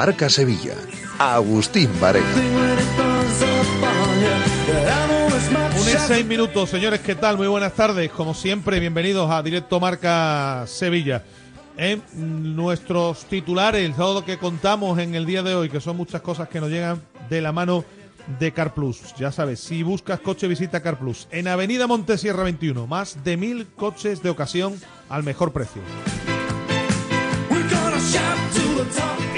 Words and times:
Marca 0.00 0.30
Sevilla. 0.30 0.72
Agustín 1.18 1.90
Varela. 2.00 2.26
Un 5.78 5.88
y 5.88 5.92
seis 6.06 6.24
minutos, 6.24 6.70
señores, 6.70 7.00
¿qué 7.00 7.14
tal? 7.14 7.36
Muy 7.36 7.48
buenas 7.48 7.74
tardes. 7.74 8.10
Como 8.10 8.32
siempre, 8.32 8.80
bienvenidos 8.80 9.30
a 9.30 9.42
Directo 9.42 9.78
Marca 9.78 10.64
Sevilla. 10.66 11.22
En 11.76 12.02
nuestros 12.56 13.26
titulares, 13.26 13.94
todo 13.94 14.20
lo 14.20 14.24
que 14.24 14.38
contamos 14.38 14.98
en 14.98 15.14
el 15.14 15.26
día 15.26 15.42
de 15.42 15.54
hoy, 15.54 15.68
que 15.68 15.82
son 15.82 15.98
muchas 15.98 16.22
cosas 16.22 16.48
que 16.48 16.62
nos 16.62 16.70
llegan 16.70 17.02
de 17.28 17.42
la 17.42 17.52
mano 17.52 17.84
de 18.38 18.52
CarPlus. 18.52 19.14
Ya 19.18 19.30
sabes, 19.30 19.60
si 19.60 19.82
buscas 19.82 20.18
coche, 20.20 20.48
visita 20.48 20.80
CarPlus. 20.80 21.28
En 21.30 21.46
Avenida 21.46 21.86
Montesierra 21.86 22.42
21, 22.44 22.86
más 22.86 23.22
de 23.22 23.36
mil 23.36 23.66
coches 23.76 24.22
de 24.22 24.30
ocasión 24.30 24.80
al 25.10 25.24
mejor 25.24 25.52
precio. 25.52 25.82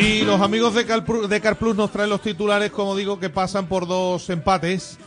Y 0.02 0.22
los 0.22 0.40
amigos 0.40 0.74
de, 0.74 0.84
CarPlus, 0.84 1.76
nos 1.76 1.92
traen 1.92 2.10
los 2.10 2.22
titulares, 2.22 2.72
como 2.72 2.96
digo, 2.96 3.20
que 3.20 3.30
pasan 3.30 3.66
por 3.66 3.86
dos 3.86 4.28
empates 4.30 4.98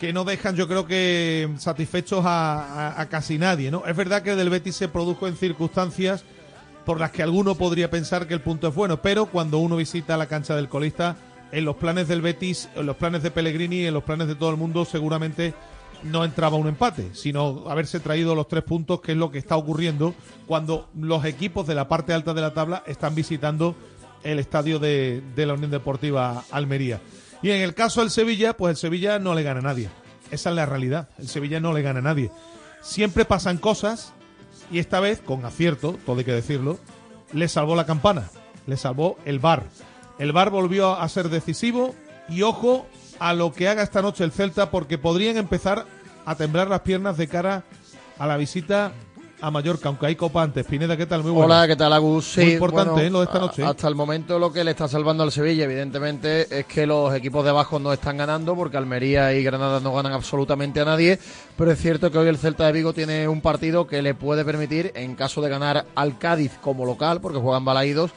que 0.00 0.14
no 0.14 0.24
dejan, 0.24 0.56
yo 0.56 0.66
creo 0.66 0.86
que 0.86 1.50
satisfechos 1.58 2.22
a, 2.24 3.06
casi 3.10 3.36
nadie, 3.36 3.70
¿no? 3.70 3.84
Es 3.84 3.94
verdad 3.94 4.22
que 4.22 4.34
del 4.36 4.48
Betis 4.48 4.74
se 4.74 4.88
produjo 4.88 5.28
en 5.28 5.36
circunstancias 5.36 6.24
por 6.86 6.98
las 6.98 7.10
que 7.10 7.22
alguno 7.22 7.56
podría 7.56 7.90
pensar 7.90 8.26
que 8.26 8.32
el 8.32 8.40
punto 8.40 8.68
es 8.68 8.74
bueno, 8.74 9.02
pero 9.02 9.26
cuando 9.26 9.58
uno 9.58 9.76
visita 9.76 10.16
la 10.16 10.24
cancha 10.24 10.56
del 10.56 10.70
colista, 10.70 11.18
en 11.52 11.66
los 11.66 11.76
planes 11.76 12.08
del 12.08 12.22
Betis, 12.22 12.70
en 12.74 12.86
los 12.86 12.96
planes 12.96 13.22
de 13.22 13.30
Pellegrini, 13.30 13.84
en 13.84 13.92
los 13.92 14.04
planes 14.04 14.28
de 14.28 14.34
todo 14.34 14.48
el 14.48 14.56
mundo, 14.56 14.86
seguramente 14.86 15.52
no 16.04 16.24
entraba 16.24 16.56
un 16.56 16.68
empate, 16.68 17.10
sino 17.12 17.64
haberse 17.68 18.00
traído 18.00 18.34
los 18.34 18.48
tres 18.48 18.64
puntos, 18.64 19.02
que 19.02 19.12
es 19.12 19.18
lo 19.18 19.30
que 19.30 19.38
está 19.38 19.58
ocurriendo 19.58 20.14
cuando 20.46 20.88
los 20.98 21.26
equipos 21.26 21.66
de 21.66 21.74
la 21.74 21.86
parte 21.86 22.14
alta 22.14 22.32
de 22.32 22.40
la 22.40 22.54
tabla 22.54 22.82
están 22.86 23.14
visitando 23.14 23.76
el 24.22 24.38
estadio 24.38 24.78
de, 24.78 25.22
de 25.34 25.46
la 25.46 25.54
Unión 25.54 25.70
Deportiva 25.70 26.44
Almería. 26.50 27.00
Y 27.42 27.50
en 27.50 27.62
el 27.62 27.74
caso 27.74 28.00
del 28.00 28.10
Sevilla, 28.10 28.56
pues 28.56 28.72
el 28.72 28.76
Sevilla 28.76 29.18
no 29.18 29.34
le 29.34 29.42
gana 29.42 29.60
a 29.60 29.62
nadie. 29.62 29.88
Esa 30.30 30.50
es 30.50 30.56
la 30.56 30.66
realidad. 30.66 31.08
El 31.18 31.28
Sevilla 31.28 31.60
no 31.60 31.72
le 31.72 31.82
gana 31.82 32.00
a 32.00 32.02
nadie. 32.02 32.30
Siempre 32.82 33.24
pasan 33.24 33.58
cosas 33.58 34.12
y 34.70 34.78
esta 34.78 35.00
vez, 35.00 35.20
con 35.20 35.44
acierto, 35.44 35.98
todo 36.04 36.18
hay 36.18 36.24
que 36.24 36.32
decirlo, 36.32 36.78
le 37.32 37.48
salvó 37.48 37.74
la 37.74 37.86
campana, 37.86 38.30
le 38.66 38.76
salvó 38.76 39.18
el 39.24 39.38
VAR. 39.38 39.64
El 40.18 40.32
VAR 40.32 40.50
volvió 40.50 40.98
a 40.98 41.08
ser 41.08 41.28
decisivo 41.28 41.94
y 42.28 42.42
ojo 42.42 42.86
a 43.18 43.32
lo 43.32 43.52
que 43.52 43.68
haga 43.68 43.82
esta 43.82 44.02
noche 44.02 44.24
el 44.24 44.32
Celta 44.32 44.70
porque 44.70 44.98
podrían 44.98 45.36
empezar 45.36 45.86
a 46.26 46.34
temblar 46.34 46.68
las 46.68 46.80
piernas 46.80 47.16
de 47.16 47.28
cara 47.28 47.64
a 48.18 48.26
la 48.26 48.36
visita 48.36 48.92
a 49.40 49.50
Mallorca, 49.50 49.88
aunque 49.88 50.06
hay 50.06 50.16
copa 50.16 50.42
antes. 50.42 50.66
Pineda, 50.66 50.96
¿qué 50.96 51.06
tal? 51.06 51.22
Muy 51.22 51.30
bueno. 51.30 51.46
Hola, 51.46 51.66
¿qué 51.66 51.76
tal, 51.76 51.92
Agus? 51.92 52.32
Sí, 52.32 52.40
Muy 52.40 52.52
importante, 52.54 52.90
bueno, 52.90 53.06
¿eh? 53.06 53.10
Lo 53.10 53.18
de 53.20 53.24
esta 53.26 53.38
noche. 53.38 53.64
Hasta 53.64 53.88
el 53.88 53.94
momento 53.94 54.38
lo 54.38 54.52
que 54.52 54.64
le 54.64 54.72
está 54.72 54.88
salvando 54.88 55.22
al 55.22 55.32
Sevilla, 55.32 55.64
evidentemente, 55.64 56.58
es 56.60 56.66
que 56.66 56.86
los 56.86 57.14
equipos 57.14 57.44
de 57.44 57.50
abajo 57.50 57.78
no 57.78 57.92
están 57.92 58.16
ganando, 58.16 58.54
porque 58.56 58.76
Almería 58.76 59.32
y 59.32 59.42
Granada 59.42 59.80
no 59.80 59.92
ganan 59.92 60.12
absolutamente 60.12 60.80
a 60.80 60.84
nadie, 60.84 61.18
pero 61.56 61.70
es 61.70 61.78
cierto 61.78 62.10
que 62.10 62.18
hoy 62.18 62.28
el 62.28 62.38
Celta 62.38 62.66
de 62.66 62.72
Vigo 62.72 62.92
tiene 62.92 63.28
un 63.28 63.40
partido 63.40 63.86
que 63.86 64.02
le 64.02 64.14
puede 64.14 64.44
permitir, 64.44 64.92
en 64.94 65.14
caso 65.14 65.40
de 65.40 65.48
ganar 65.48 65.86
al 65.94 66.18
Cádiz 66.18 66.58
como 66.60 66.84
local, 66.84 67.20
porque 67.20 67.38
juegan 67.38 67.64
balaídos, 67.64 68.10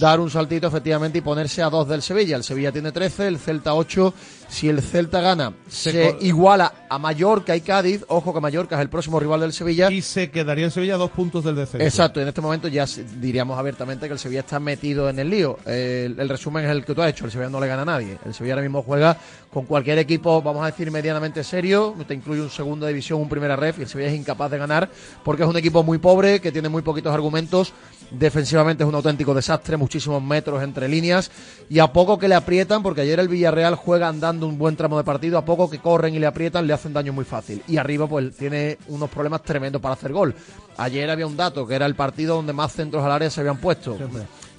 dar 0.00 0.20
un 0.20 0.30
saltito 0.30 0.66
efectivamente 0.66 1.18
y 1.18 1.20
ponerse 1.20 1.62
a 1.62 1.70
dos 1.70 1.88
del 1.88 2.02
Sevilla. 2.02 2.36
El 2.36 2.44
Sevilla 2.44 2.72
tiene 2.72 2.92
13, 2.92 3.28
el 3.28 3.38
Celta 3.38 3.74
8. 3.74 4.14
Si 4.48 4.68
el 4.68 4.80
Celta 4.80 5.20
gana, 5.20 5.52
se, 5.68 5.92
se 5.92 6.16
iguala 6.20 6.72
a 6.88 6.98
Mallorca 6.98 7.56
y 7.56 7.60
Cádiz. 7.60 8.04
Ojo 8.08 8.32
que 8.32 8.40
Mallorca 8.40 8.76
es 8.76 8.82
el 8.82 8.88
próximo 8.88 9.18
rival 9.18 9.40
del 9.40 9.52
Sevilla. 9.52 9.90
Y 9.90 10.02
se 10.02 10.30
quedaría 10.30 10.66
el 10.66 10.70
Sevilla 10.70 10.94
a 10.94 10.98
dos 10.98 11.10
puntos 11.10 11.44
del 11.44 11.56
descenso. 11.56 11.84
Exacto, 11.84 12.20
en 12.20 12.28
este 12.28 12.40
momento 12.40 12.68
ya 12.68 12.86
diríamos 13.20 13.58
abiertamente 13.58 14.06
que 14.06 14.12
el 14.12 14.18
Sevilla 14.18 14.40
está 14.40 14.60
metido 14.60 15.08
en 15.08 15.18
el 15.18 15.30
lío. 15.30 15.58
El, 15.66 16.18
el, 16.18 16.28
resumen 16.28 16.64
es 16.64 16.70
el 16.70 16.84
que 16.84 16.94
tú 16.94 17.02
has 17.02 17.10
hecho, 17.10 17.24
el 17.24 17.30
Sevilla 17.30 17.50
no 17.50 17.60
le 17.60 17.66
gana 17.66 17.82
a 17.82 17.86
nadie. 17.86 18.18
El 18.24 18.34
Sevilla 18.34 18.54
ahora 18.54 18.62
mismo 18.62 18.82
juega 18.82 19.16
con 19.52 19.64
cualquier 19.64 19.98
equipo, 19.98 20.42
vamos 20.42 20.62
a 20.62 20.66
decir, 20.66 20.90
medianamente 20.90 21.42
serio. 21.42 21.94
Te 22.06 22.14
incluye 22.14 22.40
un 22.40 22.50
segunda 22.50 22.86
división, 22.88 23.20
un 23.20 23.28
primera 23.28 23.56
ref, 23.56 23.78
y 23.78 23.82
el 23.82 23.88
Sevilla 23.88 24.10
es 24.10 24.16
incapaz 24.16 24.50
de 24.50 24.58
ganar 24.58 24.90
porque 25.24 25.42
es 25.42 25.48
un 25.48 25.56
equipo 25.56 25.82
muy 25.82 25.98
pobre, 25.98 26.40
que 26.40 26.52
tiene 26.52 26.68
muy 26.68 26.82
poquitos 26.82 27.12
argumentos. 27.12 27.72
Defensivamente 28.10 28.84
es 28.84 28.88
un 28.88 28.94
auténtico 28.94 29.34
desastre, 29.34 29.76
muchísimos 29.76 30.22
metros 30.22 30.62
entre 30.62 30.88
líneas. 30.88 31.30
Y 31.68 31.78
a 31.78 31.92
poco 31.92 32.18
que 32.18 32.28
le 32.28 32.34
aprietan, 32.34 32.82
porque 32.82 33.00
ayer 33.00 33.18
el 33.18 33.28
Villarreal 33.28 33.74
juega 33.74 34.08
andando 34.08 34.46
un 34.46 34.58
buen 34.58 34.76
tramo 34.76 34.96
de 34.98 35.04
partido, 35.04 35.38
a 35.38 35.44
poco 35.44 35.68
que 35.68 35.78
corren 35.78 36.14
y 36.14 36.18
le 36.18 36.26
aprietan, 36.26 36.66
le 36.66 36.72
hacen 36.72 36.92
daño 36.92 37.12
muy 37.12 37.24
fácil. 37.24 37.62
Y 37.66 37.76
arriba, 37.76 38.06
pues 38.06 38.36
tiene 38.36 38.78
unos 38.88 39.10
problemas 39.10 39.42
tremendos 39.42 39.82
para 39.82 39.94
hacer 39.94 40.12
gol. 40.12 40.34
Ayer 40.76 41.10
había 41.10 41.26
un 41.26 41.36
dato, 41.36 41.66
que 41.66 41.74
era 41.74 41.86
el 41.86 41.94
partido 41.94 42.36
donde 42.36 42.52
más 42.52 42.72
centros 42.72 43.04
al 43.04 43.12
área 43.12 43.30
se 43.30 43.40
habían 43.40 43.58
puesto. 43.58 43.96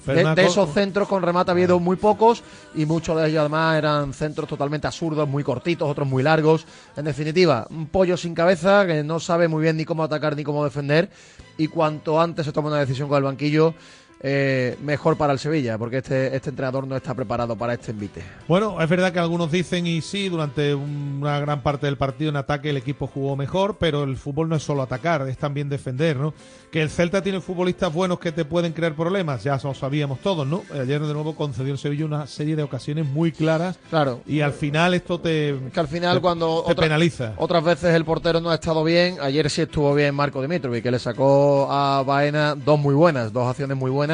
De, 0.06 0.34
de, 0.34 0.46
esos 0.46 0.72
centros 0.72 1.06
con 1.06 1.22
remate 1.22 1.50
ha 1.50 1.52
habido 1.52 1.78
muy 1.78 1.96
pocos 1.96 2.42
y 2.74 2.86
muchos 2.86 3.20
de 3.20 3.28
ellos 3.28 3.40
además 3.40 3.76
eran 3.76 4.12
centros 4.14 4.48
totalmente 4.48 4.86
absurdos, 4.86 5.28
muy 5.28 5.44
cortitos, 5.44 5.88
otros 5.88 6.08
muy 6.08 6.22
largos. 6.22 6.66
En 6.96 7.04
definitiva, 7.04 7.66
un 7.70 7.86
pollo 7.86 8.16
sin 8.16 8.34
cabeza 8.34 8.86
que 8.86 9.02
no 9.02 9.20
sabe 9.20 9.48
muy 9.48 9.62
bien 9.62 9.76
ni 9.76 9.84
cómo 9.84 10.02
atacar 10.02 10.34
ni 10.34 10.44
cómo 10.44 10.64
defender 10.64 11.10
y 11.58 11.68
cuanto 11.68 12.20
antes 12.20 12.46
se 12.46 12.52
toma 12.52 12.68
una 12.68 12.78
decisión 12.78 13.08
con 13.08 13.18
el 13.18 13.24
banquillo, 13.24 13.74
eh, 14.20 14.76
mejor 14.82 15.16
para 15.16 15.32
el 15.32 15.38
Sevilla, 15.38 15.78
porque 15.78 15.98
este, 15.98 16.34
este 16.34 16.50
entrenador 16.50 16.86
no 16.86 16.96
está 16.96 17.14
preparado 17.14 17.54
para 17.56 17.74
este 17.74 17.92
envite. 17.92 18.22
Bueno, 18.48 18.80
es 18.80 18.88
verdad 18.88 19.12
que 19.12 19.20
algunos 19.20 19.52
dicen, 19.52 19.86
y 19.86 20.00
sí, 20.00 20.28
durante 20.28 20.74
una 20.74 21.38
gran 21.38 21.62
parte 21.62 21.86
del 21.86 21.96
partido 21.96 22.30
en 22.30 22.36
ataque 22.36 22.70
el 22.70 22.76
equipo 22.76 23.06
jugó 23.06 23.36
mejor, 23.36 23.76
pero 23.78 24.02
el 24.02 24.16
fútbol 24.16 24.48
no 24.48 24.56
es 24.56 24.62
solo 24.62 24.82
atacar, 24.82 25.28
es 25.28 25.38
también 25.38 25.68
defender, 25.68 26.16
¿no? 26.16 26.34
Que 26.72 26.82
el 26.82 26.90
Celta 26.90 27.22
tiene 27.22 27.40
futbolistas 27.40 27.92
buenos 27.92 28.18
que 28.18 28.32
te 28.32 28.44
pueden 28.44 28.72
crear 28.72 28.94
problemas, 28.94 29.44
ya 29.44 29.58
lo 29.62 29.72
sabíamos 29.72 30.18
todos, 30.18 30.46
¿no? 30.46 30.64
Ayer 30.72 31.00
de 31.00 31.14
nuevo 31.14 31.36
concedió 31.36 31.72
el 31.72 31.78
Sevilla 31.78 32.04
una 32.04 32.26
serie 32.26 32.56
de 32.56 32.64
ocasiones 32.64 33.06
muy 33.06 33.30
claras. 33.30 33.78
Claro. 33.88 34.20
Y 34.26 34.40
al 34.40 34.52
final 34.52 34.94
esto 34.94 35.20
te. 35.20 35.56
Que 35.72 35.80
al 35.80 35.88
final, 35.88 36.16
te, 36.16 36.20
cuando. 36.20 36.64
Te 36.66 36.72
otra, 36.72 36.84
penaliza. 36.84 37.34
Otras 37.36 37.62
veces 37.62 37.94
el 37.94 38.04
portero 38.04 38.40
no 38.40 38.50
ha 38.50 38.54
estado 38.54 38.82
bien. 38.82 39.16
Ayer 39.20 39.48
sí 39.48 39.62
estuvo 39.62 39.94
bien 39.94 40.14
Marco 40.14 40.42
Dimitrovic, 40.42 40.82
que 40.82 40.90
le 40.90 40.98
sacó 40.98 41.70
a 41.70 42.02
Baena 42.02 42.54
dos 42.54 42.78
muy 42.78 42.94
buenas, 42.94 43.32
dos 43.32 43.48
acciones 43.48 43.76
muy 43.76 43.90
buenas 43.90 44.07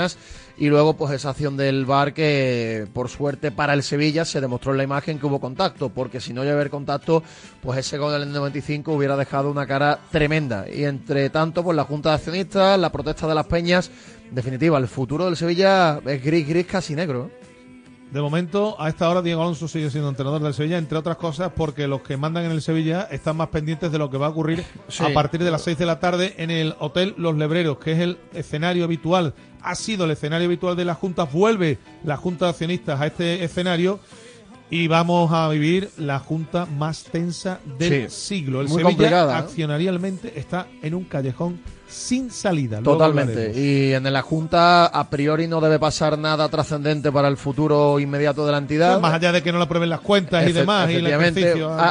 Y 0.56 0.69
luego, 0.69 0.94
pues 0.94 1.12
esa 1.12 1.31
acción 1.31 1.56
del 1.56 1.85
VAR 1.85 2.14
que, 2.14 2.87
por 2.93 3.08
suerte 3.08 3.50
para 3.50 3.75
el 3.75 3.82
Sevilla, 3.82 4.25
se 4.25 4.41
demostró 4.41 4.73
en 4.73 4.79
la 4.79 4.85
imagen 4.85 5.19
que 5.19 5.26
hubo 5.26 5.41
contacto, 5.41 5.88
porque 5.88 6.20
si 6.20 6.32
no 6.32 6.43
llega 6.43 6.55
a 6.55 6.56
haber 6.56 6.70
contacto, 6.70 7.25
pues 7.61 7.79
ese 7.79 7.99
gol 7.99 8.12
del 8.12 8.31
95 8.31 8.93
hubiera 8.93 9.17
dejado 9.17 9.50
una 9.50 9.67
cara 9.67 9.99
tremenda. 10.12 10.67
Y 10.73 10.85
entre 10.85 11.29
tanto, 11.31 11.64
pues 11.64 11.76
la 11.76 11.85
Junta 11.85 12.11
de 12.11 12.14
Accionistas, 12.17 12.79
la 12.79 12.93
protesta 12.93 13.26
de 13.26 13.35
las 13.35 13.46
Peñas, 13.46 13.91
definitiva, 14.31 14.79
el 14.79 14.87
futuro 14.87 15.25
del 15.25 15.37
Sevilla 15.37 16.00
es 16.06 16.23
gris, 16.23 16.47
gris, 16.47 16.67
casi 16.67 16.94
negro. 16.94 17.31
De 18.14 18.22
momento, 18.22 18.81
a 18.81 18.88
esta 18.88 19.11
hora, 19.11 19.22
Diego 19.22 19.43
Alonso 19.43 19.66
sigue 19.66 19.90
siendo 19.90 20.08
entrenador 20.08 20.40
del 20.40 20.55
Sevilla, 20.55 20.78
entre 20.78 20.96
otras 20.96 21.16
cosas 21.16 21.50
porque 21.52 21.88
los 21.88 22.02
que 22.02 22.16
mandan 22.16 22.44
en 22.44 22.52
el 22.52 22.62
Sevilla 22.62 23.08
están 23.11 23.37
más 23.37 23.49
pendientes 23.49 23.90
de 23.90 23.99
lo 23.99 24.08
que 24.08 24.19
va 24.19 24.26
a 24.26 24.28
ocurrir 24.28 24.64
a 25.00 25.08
partir 25.12 25.43
de 25.43 25.50
las 25.50 25.62
6 25.62 25.76
de 25.78 25.84
la 25.84 25.99
tarde 25.99 26.32
en 26.38 26.52
el 26.52 26.76
Hotel 26.78 27.16
Los 27.19 27.37
Lebreros, 27.37 27.78
que 27.78 27.90
es 27.90 27.99
el 27.99 28.19
escenario 28.32 28.84
habitual, 28.84 29.34
ha 29.61 29.75
sido 29.75 30.05
el 30.05 30.12
escenario 30.12 30.46
habitual 30.46 30.76
de 30.76 30.84
las 30.84 30.96
juntas, 30.96 31.32
vuelve 31.32 31.78
la 32.05 32.16
Junta 32.16 32.44
de 32.44 32.50
Accionistas 32.52 33.00
a 33.00 33.08
este 33.08 33.43
escenario 33.43 33.99
y 34.70 34.87
vamos 34.87 35.32
a 35.32 35.49
vivir 35.49 35.90
la 35.96 36.20
junta 36.20 36.66
más 36.66 37.02
tensa 37.02 37.58
del 37.81 38.12
siglo. 38.12 38.61
El 38.61 38.69
Sevilla 38.69 39.08
¿eh? 39.08 39.32
accionarialmente 39.32 40.38
está 40.38 40.69
en 40.82 40.94
un 40.94 41.02
callejón 41.02 41.58
sin 41.94 42.31
salida. 42.31 42.82
Totalmente. 42.82 43.52
Y 43.55 43.93
en 43.93 44.12
la 44.12 44.23
Junta, 44.23 44.87
a 44.87 45.08
priori, 45.08 45.46
no 45.46 45.61
debe 45.61 45.79
pasar 45.79 46.19
nada 46.19 46.49
trascendente 46.49 47.12
para 47.12 47.29
el 47.29 47.37
futuro 47.37 47.99
inmediato 48.00 48.44
de 48.44 48.52
la 48.52 48.58
entidad. 48.58 49.00
más 49.00 49.14
allá 49.14 49.32
de 49.32 49.43
que 49.43 49.52
no 49.52 49.58
le 49.58 49.64
aprueben 49.64 49.88
las 49.88 50.00
cuentas 50.00 50.46
y 50.49 50.52
demás. 50.52 50.91
Y 50.91 51.02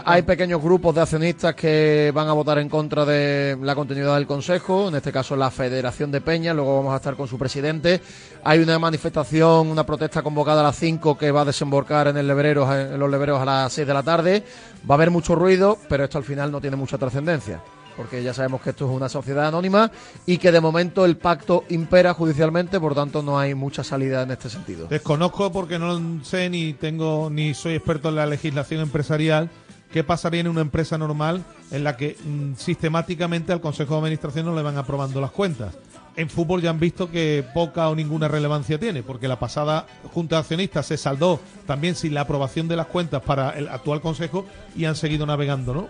hay 0.06 0.22
pequeños 0.24 0.62
grupos 0.62 0.94
de 0.96 1.02
accionistas 1.02 1.56
que 1.56 2.12
van 2.14 2.28
a 2.28 2.34
votar 2.34 2.60
en 2.60 2.70
contra 2.70 3.06
de 3.06 3.58
la 3.62 3.76
continuidad 3.76 4.16
del 4.16 4.28
Consejo, 4.28 4.90
en 4.90 4.96
este 4.96 5.12
caso 5.12 5.36
la 5.36 5.50
Federación 5.50 6.12
de 6.12 6.22
Peña. 6.22 6.54
Luego 6.54 6.78
vamos 6.78 6.94
a 6.94 6.98
estar 6.98 7.16
con 7.16 7.28
su 7.28 7.38
presidente. 7.38 8.02
Hay 8.44 8.60
una 8.60 8.78
manifestación, 8.78 9.68
una 9.68 9.86
protesta 9.86 10.22
convocada 10.22 10.60
a 10.60 10.64
las 10.64 10.76
5 10.76 11.18
que 11.18 11.32
va 11.32 11.42
a 11.42 11.46
desembocar 11.46 12.10
en, 12.10 12.18
el 12.18 12.28
Lebreros, 12.28 12.70
en 12.76 13.00
los 13.00 13.10
Lebreros 13.10 13.42
a 13.42 13.46
las 13.46 13.74
6 13.74 13.88
de 13.88 13.94
la 13.94 14.04
tarde. 14.04 14.44
Va 14.90 14.96
a 14.96 14.98
haber 14.98 15.12
mucho 15.12 15.34
ruido, 15.34 15.78
pero 15.88 16.04
esto 16.04 16.18
al 16.18 16.26
final 16.26 16.52
no 16.52 16.60
tiene 16.60 16.76
mucha 16.76 16.98
trascendencia 16.98 17.62
porque 17.96 18.24
ya 18.24 18.34
sabemos 18.34 18.62
que 18.62 18.72
esto 18.72 18.86
es 18.86 18.96
una 18.96 19.10
sociedad 19.10 19.48
anónima 19.48 19.92
y 20.26 20.38
que 20.38 20.52
de 20.52 20.62
momento 20.62 21.06
el 21.06 21.18
pacto 21.18 21.64
impera 21.70 22.14
judicialmente, 22.14 22.80
por 22.80 22.96
tanto 22.96 23.22
no 23.22 23.40
hay 23.40 23.56
mucha 23.56 23.84
salida 23.84 24.24
en 24.24 24.32
este 24.32 24.50
sentido. 24.50 24.88
Desconozco 24.88 25.52
porque 25.52 25.80
no 25.80 26.24
sé 26.24 26.50
ni 26.50 26.74
tengo 26.74 27.30
ni 27.30 27.54
soy 27.54 27.76
experto 27.76 28.10
en 28.10 28.16
la 28.16 28.26
legislación 28.26 28.82
empresarial. 28.82 29.50
¿Qué 29.92 30.04
pasaría 30.04 30.42
en 30.42 30.48
una 30.48 30.62
empresa 30.62 30.98
normal 30.98 31.44
en 31.70 31.84
la 31.84 31.96
que 31.96 32.18
mm, 32.24 32.56
sistemáticamente 32.56 33.54
al 33.54 33.62
Consejo 33.62 33.94
de 33.94 34.00
Administración 34.00 34.48
no 34.48 34.56
le 34.56 34.64
van 34.64 34.78
aprobando 34.78 35.22
las 35.22 35.30
cuentas? 35.30 35.76
En 36.16 36.30
fútbol 36.30 36.62
ya 36.62 36.70
han 36.70 36.80
visto 36.80 37.10
que 37.10 37.44
poca 37.54 37.90
o 37.90 37.96
ninguna 37.96 38.28
relevancia 38.28 38.80
tiene, 38.80 39.02
porque 39.02 39.28
la 39.28 39.40
pasada 39.40 39.88
Junta 40.14 40.36
de 40.36 40.42
Accionistas 40.42 40.86
se 40.86 40.98
saldó 40.98 41.40
también 41.66 41.96
sin 41.96 42.14
la 42.14 42.22
aprobación 42.22 42.68
de 42.68 42.76
las 42.76 42.88
cuentas 42.88 43.22
para 43.24 43.52
el 43.52 43.68
actual 43.68 44.02
Consejo 44.02 44.46
y 44.76 44.86
han 44.86 44.96
seguido 44.96 45.26
navegando, 45.26 45.74
¿no? 45.74 45.90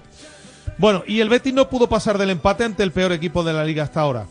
Bueno, 0.77 1.03
y 1.07 1.19
el 1.19 1.29
Betis 1.29 1.53
no 1.53 1.69
pudo 1.69 1.87
pasar 1.87 2.17
del 2.17 2.29
empate 2.29 2.63
ante 2.63 2.83
el 2.83 2.91
peor 2.91 3.11
equipo 3.11 3.43
de 3.43 3.53
la 3.53 3.65
liga 3.65 3.83
hasta 3.83 4.01
ahora. 4.01 4.27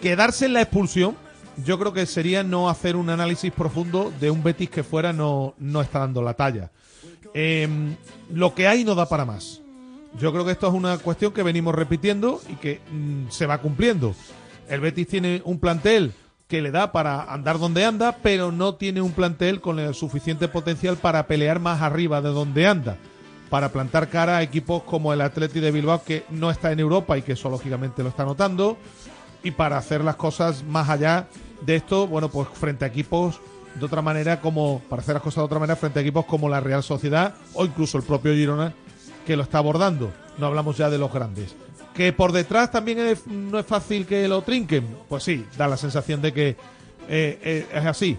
Quedarse 0.00 0.46
en 0.46 0.52
la 0.52 0.62
expulsión, 0.62 1.16
yo 1.64 1.78
creo 1.78 1.92
que 1.92 2.06
sería 2.06 2.42
no 2.42 2.68
hacer 2.68 2.96
un 2.96 3.10
análisis 3.10 3.52
profundo 3.52 4.12
de 4.20 4.30
un 4.30 4.42
Betis 4.42 4.70
que 4.70 4.84
fuera 4.84 5.12
no, 5.12 5.54
no 5.58 5.80
está 5.80 6.00
dando 6.00 6.22
la 6.22 6.34
talla. 6.34 6.70
Em, 7.34 7.96
lo 8.32 8.54
que 8.54 8.68
hay 8.68 8.84
no 8.84 8.94
da 8.94 9.08
para 9.08 9.24
más. 9.24 9.60
Yo 10.18 10.32
creo 10.32 10.44
que 10.44 10.52
esto 10.52 10.68
es 10.68 10.74
una 10.74 10.98
cuestión 10.98 11.32
que 11.32 11.42
venimos 11.42 11.74
repitiendo 11.74 12.40
y 12.48 12.54
que 12.54 12.80
mm, 12.90 13.30
se 13.30 13.46
va 13.46 13.58
cumpliendo. 13.58 14.14
El 14.68 14.80
Betis 14.80 15.08
tiene 15.08 15.42
un 15.44 15.58
plantel 15.58 16.12
que 16.48 16.62
le 16.62 16.70
da 16.70 16.92
para 16.92 17.24
andar 17.24 17.58
donde 17.58 17.84
anda, 17.84 18.18
pero 18.22 18.52
no 18.52 18.74
tiene 18.76 19.02
un 19.02 19.12
plantel 19.12 19.60
con 19.60 19.78
el 19.78 19.94
suficiente 19.94 20.48
potencial 20.48 20.96
para 20.96 21.26
pelear 21.26 21.60
más 21.60 21.82
arriba 21.82 22.22
de 22.22 22.30
donde 22.30 22.66
anda 22.66 22.96
para 23.50 23.70
plantar 23.70 24.08
cara 24.08 24.38
a 24.38 24.42
equipos 24.42 24.82
como 24.82 25.12
el 25.12 25.20
Atleti 25.20 25.60
de 25.60 25.70
Bilbao, 25.70 26.02
que 26.04 26.24
no 26.30 26.50
está 26.50 26.72
en 26.72 26.80
Europa 26.80 27.16
y 27.16 27.22
que 27.22 27.32
eso 27.32 27.48
lógicamente 27.48 28.02
lo 28.02 28.10
está 28.10 28.24
notando, 28.24 28.76
y 29.42 29.52
para 29.52 29.78
hacer 29.78 30.04
las 30.04 30.16
cosas 30.16 30.64
más 30.64 30.88
allá 30.88 31.28
de 31.62 31.76
esto, 31.76 32.06
bueno, 32.06 32.28
pues 32.28 32.48
frente 32.48 32.84
a 32.84 32.88
equipos 32.88 33.40
de 33.74 33.86
otra 33.86 34.02
manera, 34.02 34.40
como 34.40 34.80
para 34.88 35.02
hacer 35.02 35.14
las 35.14 35.22
cosas 35.22 35.42
de 35.42 35.46
otra 35.46 35.58
manera, 35.58 35.76
frente 35.76 35.98
a 35.98 36.02
equipos 36.02 36.24
como 36.24 36.48
la 36.48 36.60
Real 36.60 36.82
Sociedad 36.82 37.34
o 37.54 37.64
incluso 37.64 37.98
el 37.98 38.04
propio 38.04 38.32
Girona, 38.32 38.74
que 39.26 39.36
lo 39.36 39.42
está 39.42 39.58
abordando. 39.58 40.12
No 40.38 40.46
hablamos 40.46 40.76
ya 40.76 40.90
de 40.90 40.98
los 40.98 41.12
grandes. 41.12 41.54
Que 41.94 42.12
por 42.12 42.32
detrás 42.32 42.70
también 42.70 43.16
no 43.26 43.58
es 43.58 43.66
fácil 43.66 44.06
que 44.06 44.28
lo 44.28 44.42
trinquen. 44.42 44.86
Pues 45.08 45.24
sí, 45.24 45.44
da 45.56 45.66
la 45.66 45.76
sensación 45.76 46.22
de 46.22 46.32
que 46.32 46.48
eh, 46.48 46.56
eh, 47.42 47.66
es 47.72 47.86
así. 47.86 48.16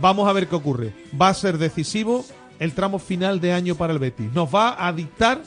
Vamos 0.00 0.28
a 0.28 0.32
ver 0.32 0.48
qué 0.48 0.54
ocurre. 0.54 0.92
Va 1.20 1.28
a 1.28 1.34
ser 1.34 1.58
decisivo 1.58 2.24
el 2.62 2.74
tramo 2.74 3.00
final 3.00 3.40
de 3.40 3.52
año 3.52 3.74
para 3.74 3.92
el 3.92 3.98
Betis. 3.98 4.32
Nos 4.32 4.54
va 4.54 4.86
a 4.86 4.92
dictar 4.92 5.42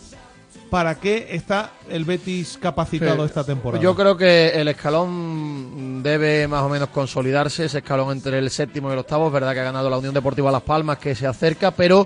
para 0.69 0.95
qué 0.95 1.27
está 1.31 1.71
el 1.89 2.03
Betis 2.03 2.59
capacitado 2.61 3.23
esta 3.23 3.45
temporada. 3.45 3.81
Yo 3.81 3.95
creo 3.95 4.17
que 4.17 4.49
el 4.49 4.67
escalón 4.67 6.03
debe 6.03 6.45
más 6.49 6.63
o 6.63 6.69
menos 6.69 6.89
consolidarse, 6.89 7.65
ese 7.65 7.77
escalón 7.77 8.11
entre 8.11 8.39
el 8.39 8.49
séptimo 8.49 8.89
y 8.89 8.93
el 8.93 8.99
octavo. 8.99 9.27
Es 9.27 9.33
verdad 9.33 9.53
que 9.53 9.61
ha 9.61 9.63
ganado 9.63 9.89
la 9.89 9.97
Unión 9.97 10.13
Deportiva 10.13 10.51
Las 10.51 10.63
Palmas, 10.63 10.97
que 10.97 11.15
se 11.15 11.25
acerca, 11.25 11.71
pero 11.71 12.05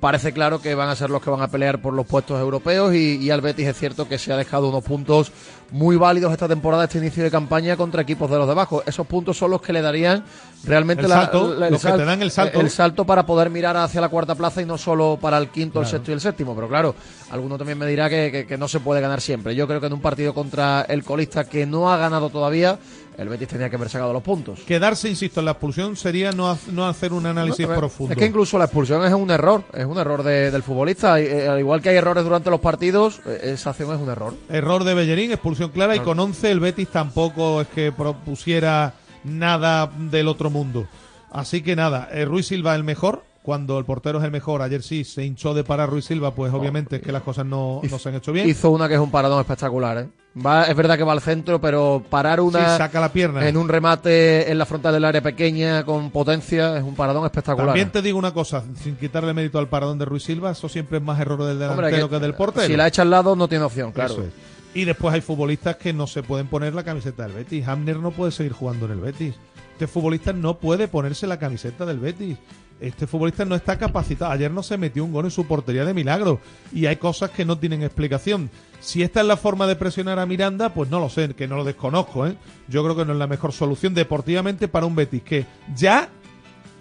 parece 0.00 0.32
claro 0.32 0.60
que 0.60 0.74
van 0.74 0.88
a 0.88 0.96
ser 0.96 1.10
los 1.10 1.22
que 1.22 1.30
van 1.30 1.42
a 1.42 1.48
pelear 1.48 1.80
por 1.80 1.94
los 1.94 2.06
puestos 2.06 2.40
europeos 2.40 2.94
y, 2.94 3.16
y 3.16 3.30
al 3.30 3.40
Betis 3.40 3.68
es 3.68 3.76
cierto 3.76 4.08
que 4.08 4.18
se 4.18 4.32
ha 4.32 4.36
dejado 4.36 4.68
unos 4.68 4.84
puntos 4.84 5.32
muy 5.70 5.96
válidos 5.96 6.32
esta 6.32 6.46
temporada, 6.46 6.84
este 6.84 6.98
inicio 6.98 7.24
de 7.24 7.30
campaña 7.30 7.76
contra 7.76 8.02
equipos 8.02 8.30
de 8.30 8.38
los 8.38 8.46
de 8.46 8.52
abajo. 8.52 8.82
Esos 8.86 9.06
puntos 9.06 9.36
son 9.36 9.50
los 9.50 9.60
que 9.60 9.72
le 9.72 9.82
darían 9.82 10.24
realmente 10.64 11.02
el 11.02 11.08
salto, 11.08 11.52
el, 11.52 11.58
dan 11.60 12.22
el 12.22 12.30
salto. 12.30 12.60
El 12.60 12.70
salto 12.70 13.04
para 13.04 13.26
poder 13.26 13.50
mirar 13.50 13.76
hacia 13.76 14.00
la 14.00 14.08
cuarta 14.08 14.34
plaza 14.34 14.62
y 14.62 14.66
no 14.66 14.78
solo 14.78 15.18
para 15.20 15.36
el 15.38 15.48
quinto, 15.48 15.80
el 15.80 15.86
sexto 15.86 16.10
y 16.10 16.14
el 16.14 16.20
séptimo. 16.20 16.54
Pero 16.54 16.68
claro, 16.68 16.94
alguno 17.30 17.58
también 17.58 17.76
me 17.78 17.86
dirá 17.86 18.08
que, 18.08 18.56
no 18.58 18.68
se 18.68 18.80
puede 18.80 19.00
ganar 19.00 19.20
siempre. 19.20 19.54
Yo 19.54 19.66
creo 19.66 19.80
que 19.80 19.86
en 19.86 19.92
un 19.92 20.00
partido 20.00 20.32
contra 20.32 20.82
el 20.82 21.02
colista 21.02 21.44
que 21.44 21.66
no 21.66 21.92
ha 21.92 21.96
ganado 21.96 22.30
todavía, 22.30 22.78
el 23.16 23.28
Betis 23.28 23.48
tenía 23.48 23.70
que 23.70 23.76
haber 23.76 23.88
sacado 23.88 24.12
los 24.12 24.22
puntos. 24.22 24.60
Quedarse, 24.60 25.08
insisto, 25.08 25.40
en 25.40 25.46
la 25.46 25.52
expulsión 25.52 25.96
sería 25.96 26.32
no, 26.32 26.56
no 26.72 26.86
hacer 26.86 27.12
un 27.12 27.26
análisis 27.26 27.66
profundo. 27.66 28.12
Es 28.12 28.18
que 28.18 28.26
incluso 28.26 28.58
la 28.58 28.64
expulsión 28.64 29.04
es 29.04 29.12
un 29.12 29.30
error, 29.30 29.64
es 29.72 29.84
un 29.84 29.98
error 29.98 30.22
del 30.22 30.62
futbolista. 30.62 31.20
Eh, 31.20 31.48
al 31.48 31.58
igual 31.58 31.80
que 31.80 31.90
hay 31.90 31.96
errores 31.96 32.24
durante 32.24 32.50
los 32.50 32.60
partidos, 32.60 33.20
eh, 33.26 33.52
esa 33.54 33.70
acción 33.70 33.94
es 33.94 34.00
un 34.00 34.08
error. 34.08 34.34
Error 34.48 34.84
de 34.84 34.94
Bellerín, 34.94 35.32
expulsión 35.32 35.70
clara, 35.70 35.94
y 35.96 36.00
con 36.00 36.18
11 36.18 36.50
el 36.50 36.60
Betis 36.60 36.88
tampoco 36.88 37.60
es 37.60 37.68
que 37.68 37.92
propusiera 37.92 38.94
nada 39.24 39.90
del 39.96 40.28
otro 40.28 40.50
mundo. 40.50 40.86
Así 41.30 41.62
que 41.62 41.74
nada, 41.74 42.08
eh, 42.12 42.24
Ruiz 42.24 42.46
Silva 42.46 42.74
el 42.74 42.84
mejor, 42.84 43.24
cuando 43.44 43.78
el 43.78 43.84
portero 43.84 44.20
es 44.20 44.24
el 44.24 44.30
mejor. 44.30 44.62
Ayer 44.62 44.82
sí 44.82 45.04
se 45.04 45.22
hinchó 45.22 45.52
de 45.52 45.64
parar 45.64 45.90
Ruiz 45.90 46.06
Silva, 46.06 46.34
pues 46.34 46.50
obviamente 46.54 46.96
es 46.96 47.02
que 47.02 47.12
las 47.12 47.22
cosas 47.22 47.44
no, 47.44 47.82
se 47.98 48.08
han 48.08 48.14
hecho 48.14 48.32
bien. 48.32 48.48
Hizo 48.48 48.70
una 48.70 48.88
que 48.88 48.94
es 48.94 49.00
un 49.00 49.10
paradón 49.10 49.38
espectacular, 49.38 49.98
¿eh? 49.98 50.08
Va, 50.34 50.64
es 50.64 50.74
verdad 50.74 50.96
que 50.96 51.04
va 51.04 51.12
al 51.12 51.20
centro, 51.20 51.60
pero 51.60 52.02
parar 52.08 52.40
una 52.40 52.78
saca 52.78 52.98
la 53.00 53.12
pierna. 53.12 53.46
en 53.46 53.58
un 53.58 53.68
remate 53.68 54.50
en 54.50 54.56
la 54.56 54.64
frontal 54.64 54.94
del 54.94 55.04
área 55.04 55.20
pequeña 55.20 55.84
con 55.84 56.10
potencia 56.10 56.78
es 56.78 56.82
un 56.82 56.94
paradón 56.94 57.26
espectacular. 57.26 57.66
También 57.66 57.92
te 57.92 58.00
digo 58.00 58.18
una 58.18 58.32
cosa, 58.32 58.64
sin 58.82 58.96
quitarle 58.96 59.34
mérito 59.34 59.58
al 59.58 59.68
paradón 59.68 59.98
de 59.98 60.06
Ruiz 60.06 60.22
Silva, 60.22 60.52
eso 60.52 60.70
siempre 60.70 60.96
es 60.96 61.04
más 61.04 61.20
error 61.20 61.44
del 61.44 61.58
delantero 61.58 62.08
que, 62.08 62.18
del 62.20 62.32
portero. 62.32 62.66
Si 62.66 62.76
la 62.78 62.88
echa 62.88 63.02
al 63.02 63.10
lado 63.10 63.36
no 63.36 63.46
tiene 63.46 63.64
opción, 63.64 63.92
claro. 63.92 64.24
Y 64.72 64.86
después 64.86 65.12
hay 65.12 65.20
futbolistas 65.20 65.76
que 65.76 65.92
no 65.92 66.06
se 66.06 66.22
pueden 66.22 66.46
poner 66.46 66.74
la 66.74 66.82
camiseta 66.82 67.24
del 67.24 67.32
Betis. 67.32 67.68
Hamner 67.68 67.98
no 67.98 68.10
puede 68.10 68.32
seguir 68.32 68.52
jugando 68.52 68.86
en 68.86 68.92
el 68.92 69.00
Betis. 69.00 69.34
Este 69.72 69.86
futbolista 69.86 70.32
no 70.32 70.58
puede 70.58 70.88
ponerse 70.88 71.26
la 71.26 71.38
camiseta 71.38 71.84
del 71.84 71.98
Betis. 71.98 72.38
Este 72.80 73.06
futbolista 73.06 73.44
no 73.44 73.54
está 73.54 73.78
capacitado. 73.78 74.32
Ayer 74.32 74.50
no 74.50 74.62
se 74.62 74.76
metió 74.76 75.04
un 75.04 75.12
gol 75.12 75.26
en 75.26 75.30
su 75.30 75.46
portería 75.46 75.84
de 75.84 75.94
milagro. 75.94 76.40
Y 76.72 76.86
hay 76.86 76.96
cosas 76.96 77.30
que 77.30 77.44
no 77.44 77.58
tienen 77.58 77.82
explicación. 77.82 78.50
Si 78.80 79.02
esta 79.02 79.20
es 79.20 79.26
la 79.26 79.36
forma 79.36 79.66
de 79.66 79.76
presionar 79.76 80.18
a 80.18 80.26
Miranda, 80.26 80.74
pues 80.74 80.90
no 80.90 81.00
lo 81.00 81.08
sé, 81.08 81.34
que 81.34 81.48
no 81.48 81.56
lo 81.56 81.64
desconozco. 81.64 82.26
¿eh? 82.26 82.36
Yo 82.68 82.82
creo 82.82 82.96
que 82.96 83.04
no 83.04 83.12
es 83.12 83.18
la 83.18 83.26
mejor 83.26 83.52
solución 83.52 83.94
deportivamente 83.94 84.68
para 84.68 84.86
un 84.86 84.94
Betis 84.94 85.22
que 85.22 85.46
ya 85.74 86.10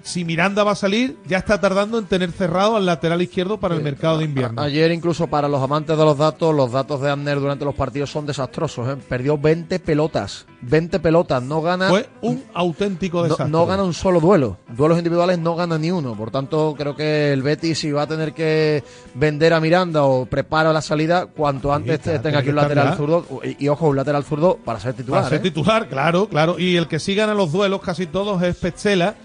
si 0.04 0.26
Miranda 0.26 0.66
va 0.66 0.74
a 0.74 0.76
salir, 0.76 1.18
ya 1.26 1.38
está 1.38 1.62
tardando 1.62 1.98
en 1.98 2.06
tener 2.06 2.32
cerrado 2.34 2.76
al 2.76 2.86
lateral 2.86 3.22
izquierdo 3.22 3.58
para 3.58 3.74
el 3.74 3.82
mercado 3.82 4.18
de 4.18 4.26
invierno. 4.26 4.62
ayer, 4.62 4.92
incluso 4.92 5.28
para 5.28 5.48
los 5.48 5.62
amantes 5.62 5.98
de 5.98 6.04
los 6.04 6.18
datos, 6.18 6.54
los 6.54 6.74
datos 6.74 7.00
de 7.00 7.10
Amner 7.10 7.40
durante 7.40 7.64
los 7.64 7.74
partidos 7.74 8.12
son 8.12 8.26
desastrosos. 8.26 8.90
¿eh? 8.90 9.02
Perdió 9.08 9.38
20 9.38 9.80
pelotas. 9.80 10.46
20 10.62 11.00
pelotas. 11.00 11.42
No 11.42 11.62
gana. 11.62 11.88
Fue 11.88 12.10
un 12.22 12.44
auténtico 12.54 13.24
desastre. 13.24 13.48
No, 13.48 13.66
gana 13.66 13.84
un 13.84 13.94
solo 13.94 14.20
duelo. 14.20 14.58
Duelos 14.76 14.98
individuales 14.98 15.40
no 15.40 15.56
gana 15.56 15.78
ni 15.78 15.90
uno. 15.90 16.16
Por 16.16 16.32
tanto, 16.32 16.76
creo 16.78 16.98
que 16.98 17.32
el 17.32 17.42
Betis, 17.42 17.80
si 17.80 17.92
va 17.92 18.02
a 18.02 18.08
tener 18.08 18.34
que 18.34 18.84
vender 19.14 19.54
a 19.54 19.62
Miranda 19.62 20.04
o 20.04 20.26
prepara 20.26 20.74
la 20.74 20.82
salida, 20.82 21.28
cuanto 21.28 21.74
antes 21.74 22.02
tenga 22.02 22.40
aquí 22.40 22.50
un 22.50 22.56
lateral 22.56 22.98
zurdo. 22.98 23.26
Y, 23.58 23.70
ojo, 23.70 23.88
un 23.88 23.96
lateral 23.96 24.26
zurdo 24.26 24.58
para 24.58 24.82
ser 24.82 24.96
titular. 24.96 25.22
Para 25.22 25.30
ser 25.30 25.40
¿eh? 25.40 25.50
titular, 25.50 25.88
claro, 25.88 26.28
claro. 26.28 26.60
Y 26.60 26.76
el 26.76 26.90
que 26.90 27.00
sí 27.00 27.16
gana 27.16 27.34
los 27.34 27.54
duelos 27.54 27.80
casi 27.82 28.06
todos 28.06 28.44
es 28.44 28.58
Petzela 28.58 29.16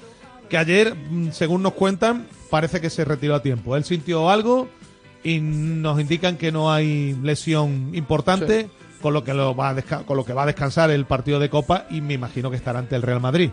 que 0.49 0.59
ayer, 0.59 0.95
mm, 0.95 1.31
según 1.33 1.63
nos 1.63 1.75
cuentan, 1.75 2.27
parece 2.51 2.81
que 2.81 2.91
se 2.91 3.05
retiró 3.05 3.35
a 3.35 3.43
tiempo. 3.43 3.77
Él 3.77 3.85
sintió 3.85 4.31
algo 4.31 4.69
y 5.23 5.41
nos 5.41 6.01
indican 6.01 6.37
que 6.37 6.53
no 6.53 6.73
hay 6.73 7.17
lesión 7.23 7.91
importante, 7.95 8.69
con, 9.03 9.15
lo 9.15 9.25
que 9.25 9.35
lo 9.35 9.55
va 9.55 9.71
a 9.71 9.83
con 10.05 10.17
lo 10.17 10.25
que 10.25 10.33
va 10.33 10.43
a 10.43 10.47
descansar 10.47 10.91
el 10.91 11.05
partido 11.05 11.39
de 11.39 11.51
Copa 11.51 11.87
y 11.91 12.01
me 12.01 12.15
imagino 12.15 12.51
que 12.51 12.57
estará 12.57 12.79
ante 12.79 12.97
el 12.97 13.03
Real 13.03 13.21
Madrid. 13.21 13.51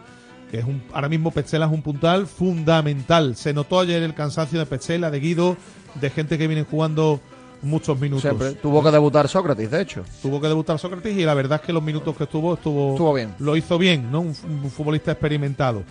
que 0.49 0.59
es 0.59 0.65
un, 0.65 0.83
ahora 0.93 1.09
mismo 1.09 1.31
Petzela 1.31 1.65
es 1.65 1.71
un 1.71 1.81
puntal 1.81 2.27
fundamental. 2.27 3.35
Se 3.35 3.53
notó 3.53 3.79
ayer 3.79 4.01
el 4.03 4.13
cansancio 4.13 4.59
de 4.59 4.65
Petzela, 4.65 5.11
de 5.11 5.19
Guido, 5.19 5.57
de 5.95 6.09
gente 6.09 6.37
que 6.37 6.47
viene 6.47 6.63
jugando 6.63 7.19
muchos 7.61 7.99
minutos. 7.99 8.21
Siempre. 8.21 8.53
Tuvo 8.53 8.83
que 8.83 8.91
debutar 8.91 9.27
Sócrates, 9.27 9.69
de 9.71 9.81
hecho. 9.81 10.03
Tuvo 10.21 10.39
que 10.39 10.47
debutar 10.47 10.79
Sócrates 10.79 11.17
y 11.17 11.25
la 11.25 11.33
verdad 11.33 11.59
es 11.61 11.65
que 11.65 11.73
los 11.73 11.83
minutos 11.83 12.15
que 12.15 12.25
estuvo, 12.25 12.53
estuvo, 12.53 12.91
Estuvo 12.91 13.13
bien. 13.13 13.33
Lo 13.39 13.55
hizo 13.55 13.77
bien, 13.77 14.11
¿no? 14.11 14.21
Un, 14.21 14.35
un 14.45 14.71
futbolista 14.71 15.11
experimentado. 15.11 15.83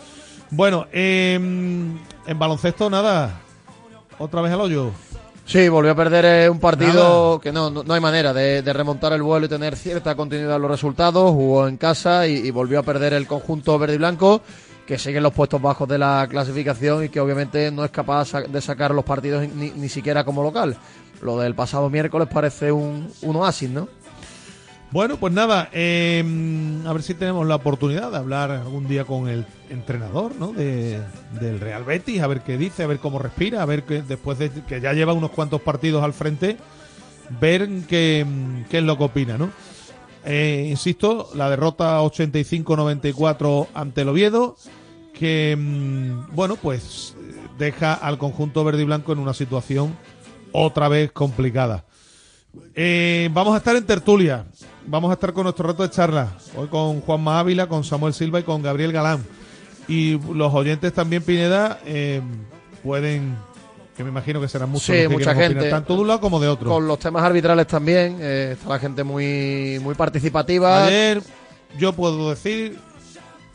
Bueno, 0.57 0.87
em, 0.93 1.99
en 2.27 2.39
baloncesto 2.39 2.89
nada. 2.89 3.41
Otra 4.19 4.41
vez 4.41 4.53
al 4.53 4.61
hoyo. 4.61 4.91
Sí, 5.47 5.69
volvió 5.69 5.91
a 5.93 5.95
perder 5.97 6.25
eh, 6.25 6.49
un 6.49 6.61
partido 6.61 7.33
Nada. 7.33 7.41
que 7.43 7.53
no, 7.53 7.71
no, 7.71 7.83
no 7.83 7.93
hay 7.93 8.01
manera 8.01 8.33
de, 8.33 8.63
de 8.63 8.73
remontar 8.73 9.13
el 9.13 9.23
vuelo 9.23 9.47
y 9.47 9.49
tener 9.49 9.77
cierta 9.77 10.15
continuidad 10.15 10.57
en 10.57 10.63
los 10.63 10.71
resultados. 10.71 11.33
Jugó 11.33 11.67
en 11.67 11.77
casa 11.77 12.27
y, 12.29 12.35
y 12.37 12.51
volvió 12.53 12.79
a 12.79 12.83
perder 12.85 13.13
el 13.15 13.27
conjunto 13.27 13.77
verde 13.79 13.97
y 13.97 13.99
blanco, 13.99 14.43
que 14.87 14.97
sigue 14.97 15.17
en 15.17 15.25
los 15.25 15.33
puestos 15.33 15.61
bajos 15.61 15.89
de 15.89 15.99
la 15.99 16.27
clasificación 16.31 17.05
y 17.05 17.09
que 17.09 17.21
obviamente 17.21 17.71
no 17.73 17.85
es 17.85 17.91
capaz 17.91 18.33
de 18.49 18.61
sacar 18.61 18.93
los 18.95 19.05
partidos 19.05 19.47
ni, 19.49 19.71
ni 19.71 19.89
siquiera 19.89 20.25
como 20.25 20.43
local. 20.43 20.77
Lo 21.21 21.37
del 21.39 21.55
pasado 21.57 21.91
miércoles 21.91 22.29
parece 22.33 22.71
un, 22.71 23.11
un 23.23 23.37
oasis, 23.37 23.71
¿no? 23.71 23.89
Bueno, 24.95 25.17
pues 25.17 25.33
nada, 25.33 25.71
em, 25.73 26.87
a 26.87 26.93
ver 26.93 27.03
si 27.03 27.15
tenemos 27.15 27.45
la 27.49 27.57
oportunidad 27.57 28.13
de 28.13 28.17
hablar 28.17 28.53
algún 28.53 28.87
día 28.87 29.05
con 29.05 29.29
el 29.29 29.45
entrenador 29.69 30.37
¿no? 30.37 30.53
de, 30.53 31.01
del 31.41 31.59
Real 31.59 31.83
Betis, 31.83 32.23
a 32.23 32.29
ver 32.29 32.43
qué 32.43 32.57
dice, 32.57 32.85
a 32.85 32.87
ver 32.87 33.01
cómo 33.01 33.19
respira, 33.19 33.61
a 33.61 33.67
ver 33.67 33.83
que 33.83 34.03
después 34.03 34.39
de 34.39 34.51
que 34.51 34.81
ya 34.81 34.93
lleva 34.93 35.13
unos 35.13 35.33
cuantos 35.33 35.61
partidos 35.63 36.05
al 36.05 36.13
frente, 36.13 36.59
ver 37.41 37.69
qué, 37.89 38.25
es 38.71 38.83
lo 38.85 38.97
que 38.97 39.03
opina, 39.03 39.37
¿no? 39.37 39.51
Eh, 40.25 40.69
insisto, 40.71 41.29
la 41.35 41.51
derrota 41.51 42.01
85-94 42.01 43.67
ante 43.75 44.03
el 44.03 44.11
Oviedo, 44.11 44.55
que, 45.13 45.57
mm, 45.59 46.37
bueno, 46.37 46.55
pues 46.55 47.17
eh, 47.19 47.35
deja 47.59 47.95
al 47.95 48.17
conjunto 48.17 48.63
verde 48.63 48.83
y 48.83 48.85
blanco 48.85 49.13
en 49.13 49.19
una 49.19 49.35
situación 49.35 49.97
otra 50.53 50.87
vez 50.87 51.11
complicada. 51.11 51.85
Eh, 52.75 53.29
vamos 53.33 53.55
a 53.55 53.59
estar 53.59 53.77
en 53.77 53.85
tertulia. 53.85 54.45
Vamos 54.87 55.11
a 55.11 55.15
estar 55.15 55.33
con 55.33 55.45
nuestro 55.45 55.67
reto 55.67 55.83
de 55.83 55.91
charla. 55.91 56.33
Hoy 56.57 56.69
con 56.69 57.01
Juanma 57.01 57.39
Ávila, 57.39 57.67
con 57.69 57.85
Samuel 57.85 58.13
Silva 58.15 58.41
y 58.41 58.43
con 58.43 58.63
Gabriel 58.63 58.93
Galán. 58.93 59.25
Y 59.89 60.19
los 60.33 60.53
oyentes 60.53 60.93
también, 60.93 61.23
Pineda, 61.23 61.79
eh, 61.87 62.21
pueden, 62.83 63.37
que 63.97 64.03
me 64.05 64.11
imagino 64.11 64.41
que 64.41 64.49
serán 64.49 64.71
muchos 64.71 64.87
Sí, 64.87 64.93
los 64.93 65.03
que 65.03 65.09
mucha 65.09 65.33
quieran 65.33 65.53
opinar, 65.53 65.63
gente. 65.63 65.71
tanto 65.71 65.95
de 65.95 66.01
un 66.01 66.09
lado 66.09 66.21
como 66.21 66.41
de 66.41 66.49
otro. 66.49 66.71
Con 66.71 66.87
los 66.87 66.99
temas 66.99 67.23
arbitrales 67.23 67.67
también, 67.67 68.19
eh, 68.21 68.51
está 68.53 68.69
la 68.71 68.79
gente 68.79 69.05
muy, 69.05 69.79
muy 69.83 69.95
participativa. 69.95 70.85
Ayer 70.87 71.23
yo 71.79 71.93
puedo 71.93 72.31
decir 72.31 72.79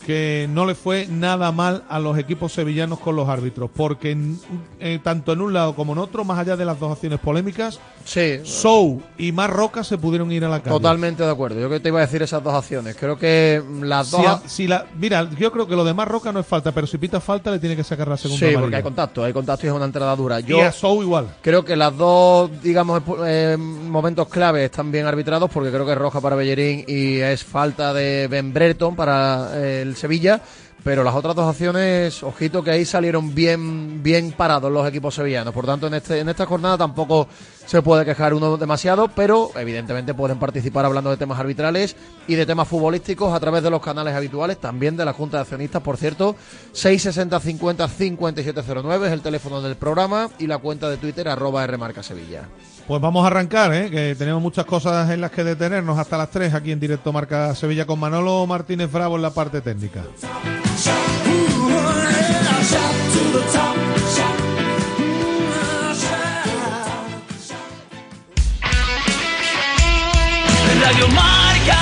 que 0.05 0.47
no 0.49 0.65
le 0.65 0.75
fue 0.75 1.07
nada 1.07 1.51
mal 1.51 1.83
a 1.89 1.99
los 1.99 2.17
equipos 2.17 2.53
sevillanos 2.53 2.99
con 2.99 3.15
los 3.15 3.27
árbitros, 3.29 3.69
porque 3.75 4.11
en- 4.11 4.39
eh, 4.79 4.99
tanto 5.03 5.33
en 5.33 5.41
un 5.41 5.53
lado 5.53 5.75
como 5.75 5.93
en 5.93 5.99
otro, 5.99 6.23
más 6.23 6.39
allá 6.39 6.55
de 6.55 6.65
las 6.65 6.79
dos 6.79 6.91
acciones 6.93 7.19
polémicas, 7.19 7.79
Sí, 8.05 8.39
Sou 8.43 9.01
y 9.19 9.31
Mar 9.31 9.51
Roca 9.51 9.83
se 9.83 9.97
pudieron 9.97 10.31
ir 10.31 10.43
a 10.43 10.49
la 10.49 10.61
calle. 10.61 10.75
totalmente 10.75 11.21
de 11.23 11.29
acuerdo. 11.29 11.59
Yo 11.59 11.69
que 11.69 11.79
te 11.79 11.89
iba 11.89 11.99
a 11.99 12.05
decir 12.05 12.23
esas 12.23 12.41
dos 12.43 12.53
acciones. 12.55 12.95
Creo 12.95 13.17
que 13.19 13.61
mm, 13.63 13.83
las 13.83 14.07
Si 14.07 14.17
dos... 14.17 14.25
a- 14.25 14.41
si 14.47 14.67
la, 14.67 14.85
mira, 14.97 15.29
yo 15.37 15.51
creo 15.51 15.67
que 15.67 15.75
lo 15.75 15.83
de 15.83 15.93
Mar 15.93 16.07
Roca 16.09 16.31
no 16.31 16.39
es 16.39 16.47
falta, 16.47 16.71
pero 16.71 16.87
si 16.87 16.97
pita 16.97 17.19
falta 17.19 17.51
le 17.51 17.59
tiene 17.59 17.75
que 17.75 17.83
sacar 17.83 18.07
la 18.07 18.17
segunda 18.17 18.47
Sí, 18.47 18.55
porque 18.57 18.77
hay 18.77 18.81
contacto, 18.83 19.23
hay 19.23 19.33
contacto 19.33 19.65
y 19.67 19.69
es 19.69 19.75
una 19.75 19.85
entrada 19.85 20.15
dura. 20.15 20.39
y 20.39 20.43
Yo 20.43 20.63
a 20.65 20.71
Sou 20.71 21.03
igual. 21.03 21.27
creo 21.41 21.63
que 21.63 21.75
las 21.75 21.95
dos, 21.95 22.49
digamos, 22.63 23.03
eh, 23.27 23.57
momentos 23.57 24.27
clave 24.27 24.65
están 24.65 24.91
bien 24.91 25.05
arbitrados 25.05 25.49
porque 25.51 25.69
creo 25.69 25.85
que 25.85 25.91
es 25.91 25.97
roja 25.97 26.19
para 26.21 26.35
Bellerín 26.35 26.85
y 26.87 27.17
es 27.17 27.43
falta 27.43 27.93
de 27.93 28.27
Ben 28.27 28.51
Brereton 28.53 28.95
para 28.95 29.51
eh, 29.55 29.88
Sevilla. 29.96 30.41
Pero 30.84 31.03
las 31.03 31.13
otras 31.13 31.36
dos 31.36 31.50
acciones, 31.50 32.24
ojito 32.24 32.63
que 32.63 32.72
ahí 32.72 32.86
salieron 32.86 33.36
bien, 33.36 34.01
bien 34.01 34.31
parados 34.31 34.72
los 34.72 34.88
equipos 34.88 35.13
sevillanos. 35.13 35.53
Por 35.53 35.65
tanto, 35.65 35.88
en 35.88 35.96
este, 35.96 36.19
en 36.19 36.29
esta 36.29 36.46
jornada 36.46 36.77
tampoco 36.77 37.27
se 37.65 37.81
puede 37.81 38.05
quejar 38.05 38.34
uno 38.34 38.55
demasiado, 38.55 39.10
pero 39.10 39.51
evidentemente 39.58 40.13
pueden 40.13 40.39
participar 40.39 40.86
hablando 40.86 41.10
de 41.10 41.17
temas 41.17 41.38
arbitrales 41.38 41.98
y 42.27 42.36
de 42.36 42.46
temas 42.46 42.67
futbolísticos 42.67 43.34
a 43.34 43.39
través 43.41 43.62
de 43.62 43.69
los 43.69 43.81
canales 43.81 44.15
habituales, 44.15 44.58
también 44.58 44.96
de 44.96 45.03
la 45.03 45.12
Junta 45.12 45.38
de 45.38 45.41
Accionistas, 45.41 45.81
por 45.81 45.98
cierto, 45.98 46.36
660 46.72 47.39
50 47.39 47.88
5709 47.89 49.08
es 49.08 49.13
el 49.13 49.22
teléfono 49.22 49.62
del 49.62 49.75
programa 49.75 50.29
y 50.39 50.48
la 50.48 50.60
cuenta 50.60 50.89
de 50.89 50.96
Twitter 50.96 51.27
arroba 51.27 51.67
Rmarca 51.67 52.03
Sevilla. 52.03 52.48
Pues 52.89 53.01
vamos 53.03 53.24
a 53.24 53.27
arrancar, 53.27 53.72
¿eh? 53.72 53.91
que 53.91 54.15
tenemos 54.17 54.41
muchas 54.41 54.65
cosas 54.65 55.12
en 55.12 55.22
las 55.22 55.29
que 55.29 55.43
detenernos 55.43 56.00
hasta 56.00 56.17
las 56.17 56.31
3 56.31 56.55
aquí 56.55 56.72
en 56.72 56.79
directo 56.79 57.13
Marca 57.13 57.53
Sevilla 57.53 57.86
con 57.86 58.00
Manolo 58.00 58.48
Martínez 58.48 58.91
Bravo 58.91 59.15
en 59.15 59.22
la 59.22 59.29
parte 59.29 59.62
técnica. 59.62 60.01
Radio 70.81 71.08
Marca. 71.10 71.77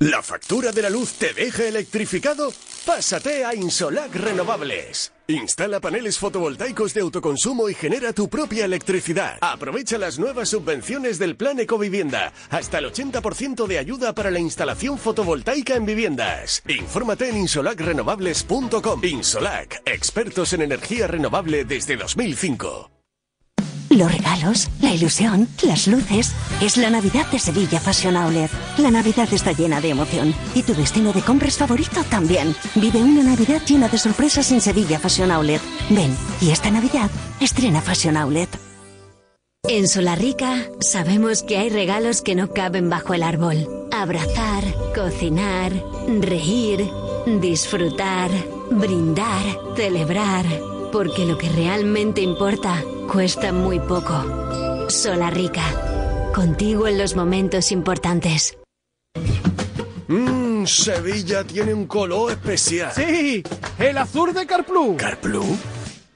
¿La 0.00 0.22
factura 0.22 0.72
de 0.72 0.82
la 0.82 0.90
luz 0.90 1.14
te 1.14 1.32
deja 1.32 1.64
electrificado? 1.64 2.52
Pásate 2.84 3.46
a 3.46 3.54
Insolac 3.54 4.14
Renovables. 4.14 5.15
Instala 5.28 5.80
paneles 5.80 6.18
fotovoltaicos 6.18 6.94
de 6.94 7.00
autoconsumo 7.00 7.68
y 7.68 7.74
genera 7.74 8.12
tu 8.12 8.28
propia 8.28 8.64
electricidad. 8.64 9.38
Aprovecha 9.40 9.98
las 9.98 10.18
nuevas 10.18 10.50
subvenciones 10.50 11.18
del 11.18 11.36
Plan 11.36 11.58
Ecovivienda. 11.58 12.32
Hasta 12.50 12.78
el 12.78 12.92
80% 12.92 13.66
de 13.66 13.78
ayuda 13.78 14.14
para 14.14 14.30
la 14.30 14.38
instalación 14.38 14.98
fotovoltaica 14.98 15.74
en 15.74 15.84
viviendas. 15.84 16.62
Infórmate 16.68 17.28
en 17.28 17.38
insolacrenovables.com. 17.38 19.04
Insolac, 19.04 19.82
expertos 19.84 20.52
en 20.52 20.62
energía 20.62 21.06
renovable 21.08 21.64
desde 21.64 21.96
2005. 21.96 22.95
Los 23.96 24.12
regalos, 24.12 24.68
la 24.82 24.92
ilusión, 24.92 25.48
las 25.62 25.86
luces. 25.86 26.32
Es 26.60 26.76
la 26.76 26.90
Navidad 26.90 27.26
de 27.32 27.38
Sevilla 27.38 27.80
Fashion 27.80 28.14
Outlet. 28.14 28.50
La 28.76 28.90
Navidad 28.90 29.26
está 29.32 29.52
llena 29.52 29.80
de 29.80 29.88
emoción. 29.88 30.34
Y 30.54 30.64
tu 30.64 30.74
destino 30.74 31.14
de 31.14 31.22
compras 31.22 31.56
favorito 31.56 32.04
también. 32.10 32.54
Vive 32.74 32.98
una 32.98 33.22
Navidad 33.22 33.62
llena 33.66 33.88
de 33.88 33.96
sorpresas 33.96 34.52
en 34.52 34.60
Sevilla 34.60 34.98
Fashion 34.98 35.30
Outlet. 35.30 35.62
Ven, 35.88 36.14
y 36.42 36.50
esta 36.50 36.70
Navidad 36.70 37.10
estrena 37.40 37.80
Fashion 37.80 38.18
Outlet. 38.18 38.50
En 39.66 39.88
Solarrica 39.88 40.66
sabemos 40.80 41.42
que 41.42 41.56
hay 41.56 41.70
regalos 41.70 42.20
que 42.20 42.34
no 42.34 42.52
caben 42.52 42.90
bajo 42.90 43.14
el 43.14 43.22
árbol. 43.22 43.88
Abrazar, 43.92 44.62
cocinar, 44.94 45.72
reír, 46.20 46.86
disfrutar, 47.40 48.30
brindar, 48.70 49.42
celebrar. 49.74 50.44
Porque 50.96 51.26
lo 51.26 51.36
que 51.36 51.50
realmente 51.50 52.22
importa 52.22 52.82
cuesta 53.12 53.52
muy 53.52 53.78
poco. 53.78 54.88
Solarrica. 54.88 55.62
Contigo 56.34 56.88
en 56.88 56.96
los 56.96 57.14
momentos 57.14 57.70
importantes. 57.70 58.56
Mmm, 60.08 60.64
Sevilla 60.64 61.44
tiene 61.44 61.74
un 61.74 61.86
color 61.86 62.30
especial. 62.30 62.92
Sí, 62.94 63.42
el 63.78 63.98
azul 63.98 64.32
de 64.32 64.46
Carplus, 64.46 64.96
¿Carplú? 64.96 65.44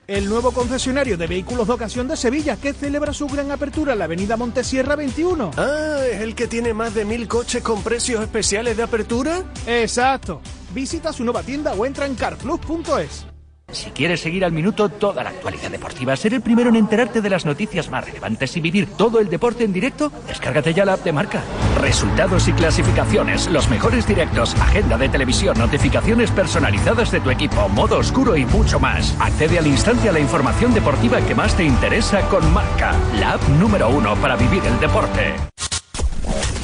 el 0.07 0.27
nuevo 0.31 0.51
concesionario 0.51 1.19
de 1.19 1.27
vehículos 1.27 1.67
de 1.67 1.75
ocasión 1.75 2.09
de 2.09 2.17
Sevilla 2.17 2.57
que 2.57 2.73
celebra 2.73 3.13
su 3.13 3.27
gran 3.27 3.51
apertura 3.53 3.93
en 3.93 3.99
la 3.99 4.07
avenida 4.07 4.39
Montesierra 4.39 4.97
21. 4.97 5.51
Ah, 5.59 5.99
¿es 6.11 6.23
el 6.23 6.35
que 6.35 6.47
tiene 6.47 6.73
más 6.73 6.95
de 6.95 7.05
mil 7.05 7.29
coches 7.29 7.63
con 7.63 7.83
precios 7.83 8.23
especiales 8.23 8.79
de 8.79 8.83
apertura? 8.83 9.45
Exacto. 9.67 10.41
Visita 10.73 11.13
su 11.13 11.23
nueva 11.23 11.43
tienda 11.43 11.75
o 11.75 11.85
entra 11.85 12.07
en 12.07 12.15
carplus.es. 12.15 13.27
Si 13.73 13.91
quieres 13.91 14.21
seguir 14.21 14.45
al 14.45 14.53
minuto 14.53 14.89
toda 14.89 15.23
la 15.23 15.31
actualidad 15.31 15.71
deportiva, 15.71 16.17
ser 16.17 16.35
el 16.35 16.41
primero 16.41 16.71
en 16.71 16.77
enterarte 16.77 17.21
de 17.21 17.31
las 17.31 17.45
noticias 17.45 17.91
más 17.91 18.05
relevantes 18.05 18.57
y 18.57 18.61
vivir 18.61 18.87
todo 18.97 19.21
el 19.21 19.29
deporte 19.29 19.65
en 19.65 19.73
directo, 19.73 20.13
descárgate 20.27 20.75
ya 20.75 20.85
la 20.85 20.95
app 20.95 21.05
de 21.05 21.13
marca. 21.13 21.43
Resultados 21.81 22.49
y 22.49 22.53
clasificaciones, 22.53 23.49
los 23.49 23.69
mejores 23.69 24.07
directos, 24.07 24.55
agenda 24.57 24.99
de 24.99 25.09
televisión, 25.09 25.59
notificaciones 25.59 26.31
personalizadas 26.31 27.11
de 27.11 27.21
tu 27.21 27.31
equipo, 27.31 27.69
modo 27.69 27.99
oscuro 27.99 28.37
y 28.37 28.45
mucho 28.45 28.81
más. 28.81 29.15
Accede 29.21 29.59
al 29.59 29.67
instante 29.67 30.09
a 30.09 30.13
la 30.13 30.21
información 30.21 30.75
deportiva 30.75 31.21
que 31.21 31.35
más 31.35 31.57
te 31.57 31.65
interesa 31.65 32.21
con 32.29 32.53
Marca, 32.53 32.95
la 33.19 33.35
app 33.35 33.49
número 33.61 33.89
uno 33.89 34.17
para 34.17 34.37
vivir 34.37 34.63
el 34.65 34.79
deporte. 34.81 35.35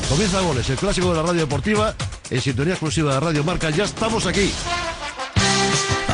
Comienza 0.09 0.41
Goles, 0.41 0.71
el 0.71 0.77
clásico 0.77 1.11
de 1.11 1.17
la 1.17 1.23
radio 1.23 1.41
deportiva, 1.41 1.95
en 2.31 2.41
sintonía 2.41 2.75
exclusiva 2.75 3.15
de 3.15 3.21
Radio 3.21 3.45
Marca. 3.45 3.71
Ya 3.71 3.85
estamos 3.85 4.27
aquí. 4.27 4.53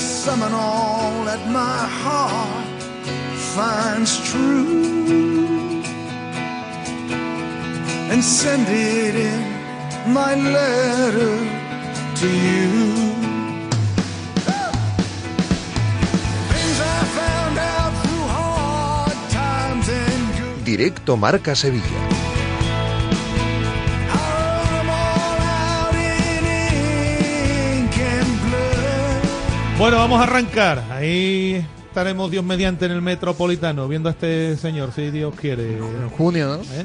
summon 0.00 0.52
all 0.52 1.24
that 1.24 1.42
my 1.48 1.78
heart 2.02 2.82
finds 3.54 4.12
true 4.30 5.82
and 8.10 8.24
send 8.24 8.66
it 8.68 9.14
in 9.14 9.40
my 10.12 10.34
letter 10.34 11.36
to 12.20 12.28
you. 12.28 13.20
Directo 20.64 21.16
Marca 21.16 21.54
Sevilla 21.56 22.09
Bueno, 29.80 29.96
vamos 29.96 30.20
a 30.20 30.24
arrancar. 30.24 30.84
Ahí 30.90 31.66
estaremos 31.88 32.30
Dios 32.30 32.44
mediante 32.44 32.84
en 32.84 32.92
el 32.92 33.00
Metropolitano 33.00 33.88
viendo 33.88 34.10
a 34.10 34.12
este 34.12 34.58
señor, 34.58 34.92
si 34.92 35.10
Dios 35.10 35.34
quiere. 35.34 35.78
En 35.78 36.10
junio, 36.10 36.48
¿no? 36.48 36.56
¿Eh? 36.56 36.84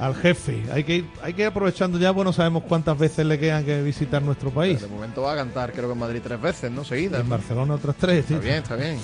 Al 0.00 0.14
jefe. 0.14 0.64
Hay 0.72 0.84
que, 0.84 0.96
ir, 0.96 1.06
hay 1.22 1.34
que 1.34 1.42
ir 1.42 1.48
aprovechando 1.48 1.98
ya, 1.98 2.10
bueno, 2.10 2.32
sabemos 2.32 2.62
cuántas 2.66 2.96
veces 2.98 3.26
le 3.26 3.38
quedan 3.38 3.62
que 3.62 3.82
visitar 3.82 4.22
nuestro 4.22 4.48
país. 4.50 4.80
De 4.80 4.86
momento 4.86 5.20
va 5.20 5.34
a 5.34 5.36
cantar, 5.36 5.72
creo 5.72 5.84
que 5.84 5.92
en 5.92 5.98
Madrid 5.98 6.22
tres 6.24 6.40
veces, 6.40 6.70
¿no? 6.70 6.82
Seguidas. 6.82 7.20
En 7.20 7.28
Barcelona 7.28 7.74
otras 7.74 7.96
tres. 7.96 8.20
Está 8.20 8.28
tío. 8.28 8.40
bien, 8.40 8.54
está 8.54 8.76
bien. 8.76 8.98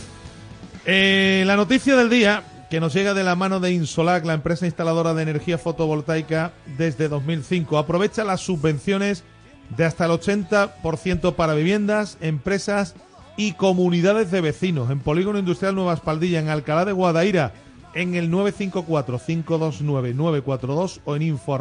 Eh, 0.87 1.45
la 1.47 1.57
noticia 1.57 1.97
del 1.97 2.09
día, 2.09 2.43
que 2.71 2.81
nos 2.81 2.95
llega 2.95 3.13
de 3.13 3.23
la 3.23 3.37
mano 3.37 3.61
de 3.61 3.71
Insolac, 3.71 4.25
la 4.25 4.33
empresa 4.33 4.65
instaladora 4.65 5.13
de 5.13 5.25
energía 5.25 5.59
fotovoltaica 5.59 6.53
desde 6.79 7.09
2005, 7.09 7.77
aprovecha 7.77 8.25
las 8.25 8.41
subvenciones 8.41 9.25
de 9.71 9.85
hasta 9.85 10.07
el 10.07 10.13
80% 10.13 11.35
para 11.35 11.55
viviendas, 11.55 12.19
empresas 12.21 12.95
y 13.37 13.53
comunidades 13.53 14.31
de 14.31 14.41
vecinos 14.41 14.91
en 14.91 15.01
Polígono 15.01 15.39
Industrial 15.39 15.75
Nueva 15.75 15.93
Espaldilla, 15.95 16.39
en 16.41 16.49
Alcalá 16.49 16.85
de 16.85 16.93
Guadaira, 16.93 17.53
en 17.95 18.15
el 18.15 18.31
954-529-942 18.31 21.01
o 21.05 21.17
en 21.17 21.23
info 21.23 21.59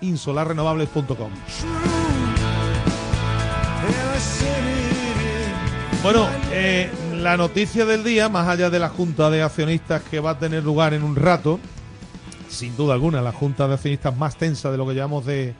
insolarrenovables.com. 0.00 1.30
Bueno, 6.02 6.26
eh, 6.52 6.90
la 7.14 7.36
noticia 7.38 7.86
del 7.86 8.04
día, 8.04 8.28
más 8.28 8.48
allá 8.48 8.68
de 8.68 8.78
la 8.78 8.90
junta 8.90 9.30
de 9.30 9.42
accionistas 9.42 10.02
que 10.02 10.20
va 10.20 10.32
a 10.32 10.38
tener 10.38 10.62
lugar 10.62 10.92
en 10.92 11.02
un 11.02 11.16
rato, 11.16 11.58
sin 12.50 12.76
duda 12.76 12.92
alguna, 12.92 13.22
la 13.22 13.32
junta 13.32 13.66
de 13.66 13.72
accionistas 13.74 14.14
más 14.14 14.36
tensa 14.36 14.70
de 14.70 14.76
lo 14.76 14.86
que 14.86 14.92
llevamos 14.92 15.24
de, 15.24 15.54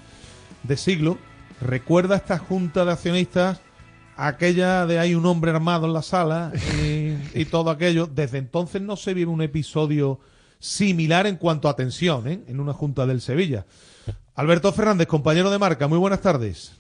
de 0.63 0.77
siglo, 0.77 1.17
recuerda 1.61 2.17
esta 2.17 2.39
junta 2.39 2.85
de 2.85 2.93
accionistas 2.93 3.61
aquella 4.17 4.87
de 4.87 4.99
hay 4.99 5.15
un 5.15 5.27
hombre 5.27 5.51
armado 5.51 5.87
en 5.87 5.93
la 5.93 6.03
sala 6.03 6.53
y, 6.83 7.17
y 7.35 7.45
todo 7.47 7.71
aquello. 7.71 8.07
Desde 8.07 8.39
entonces 8.39 8.83
no 8.83 8.97
se 8.97 9.15
vive 9.15 9.31
un 9.31 9.43
episodio 9.43 10.21
similar 10.59 11.27
en 11.27 11.37
cuanto 11.37 11.69
a 11.69 11.77
tensión 11.77 12.27
¿eh? 12.29 12.43
en 12.47 12.61
una 12.61 12.73
junta 12.73 13.07
del 13.07 13.21
Sevilla. 13.21 13.67
Alberto 14.35 14.73
Fernández, 14.73 15.07
compañero 15.07 15.51
de 15.51 15.59
marca, 15.59 15.87
muy 15.89 15.99
buenas 15.99 16.21
tardes. 16.21 16.77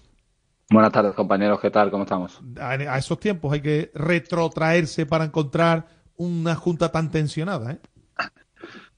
Buenas 0.70 0.92
tardes, 0.92 1.14
compañeros. 1.14 1.60
¿Qué 1.60 1.70
tal? 1.70 1.90
¿Cómo 1.90 2.04
estamos? 2.04 2.40
a, 2.58 2.70
a 2.70 2.98
esos 2.98 3.20
tiempos 3.20 3.52
hay 3.52 3.60
que 3.60 3.90
retrotraerse 3.94 5.06
para 5.06 5.24
encontrar 5.24 5.87
una 6.16 6.54
junta 6.54 6.90
tan 6.90 7.10
tensionada. 7.10 7.72
¿eh? 7.72 7.78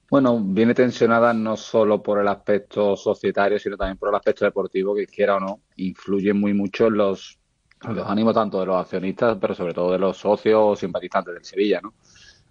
Bueno, 0.08 0.40
viene 0.40 0.72
tensionada 0.72 1.32
no 1.32 1.56
solo 1.56 2.00
por 2.00 2.20
el 2.20 2.28
aspecto 2.28 2.96
societario, 2.96 3.58
sino 3.58 3.76
también 3.76 3.98
por 3.98 4.08
el 4.08 4.14
aspecto 4.14 4.44
deportivo, 4.44 4.94
que 4.94 5.06
quiera 5.06 5.36
o 5.36 5.40
no, 5.40 5.60
influye 5.76 6.32
muy 6.32 6.54
mucho 6.54 6.86
en 6.86 6.96
los, 6.96 7.38
en 7.82 7.96
los 7.96 8.08
ánimos 8.08 8.34
tanto 8.34 8.60
de 8.60 8.66
los 8.66 8.76
accionistas, 8.76 9.36
pero 9.40 9.54
sobre 9.54 9.74
todo 9.74 9.92
de 9.92 9.98
los 9.98 10.16
socios 10.16 10.60
o 10.62 10.76
simpatizantes 10.76 11.34
del 11.34 11.44
Sevilla, 11.44 11.80
¿no? 11.82 11.94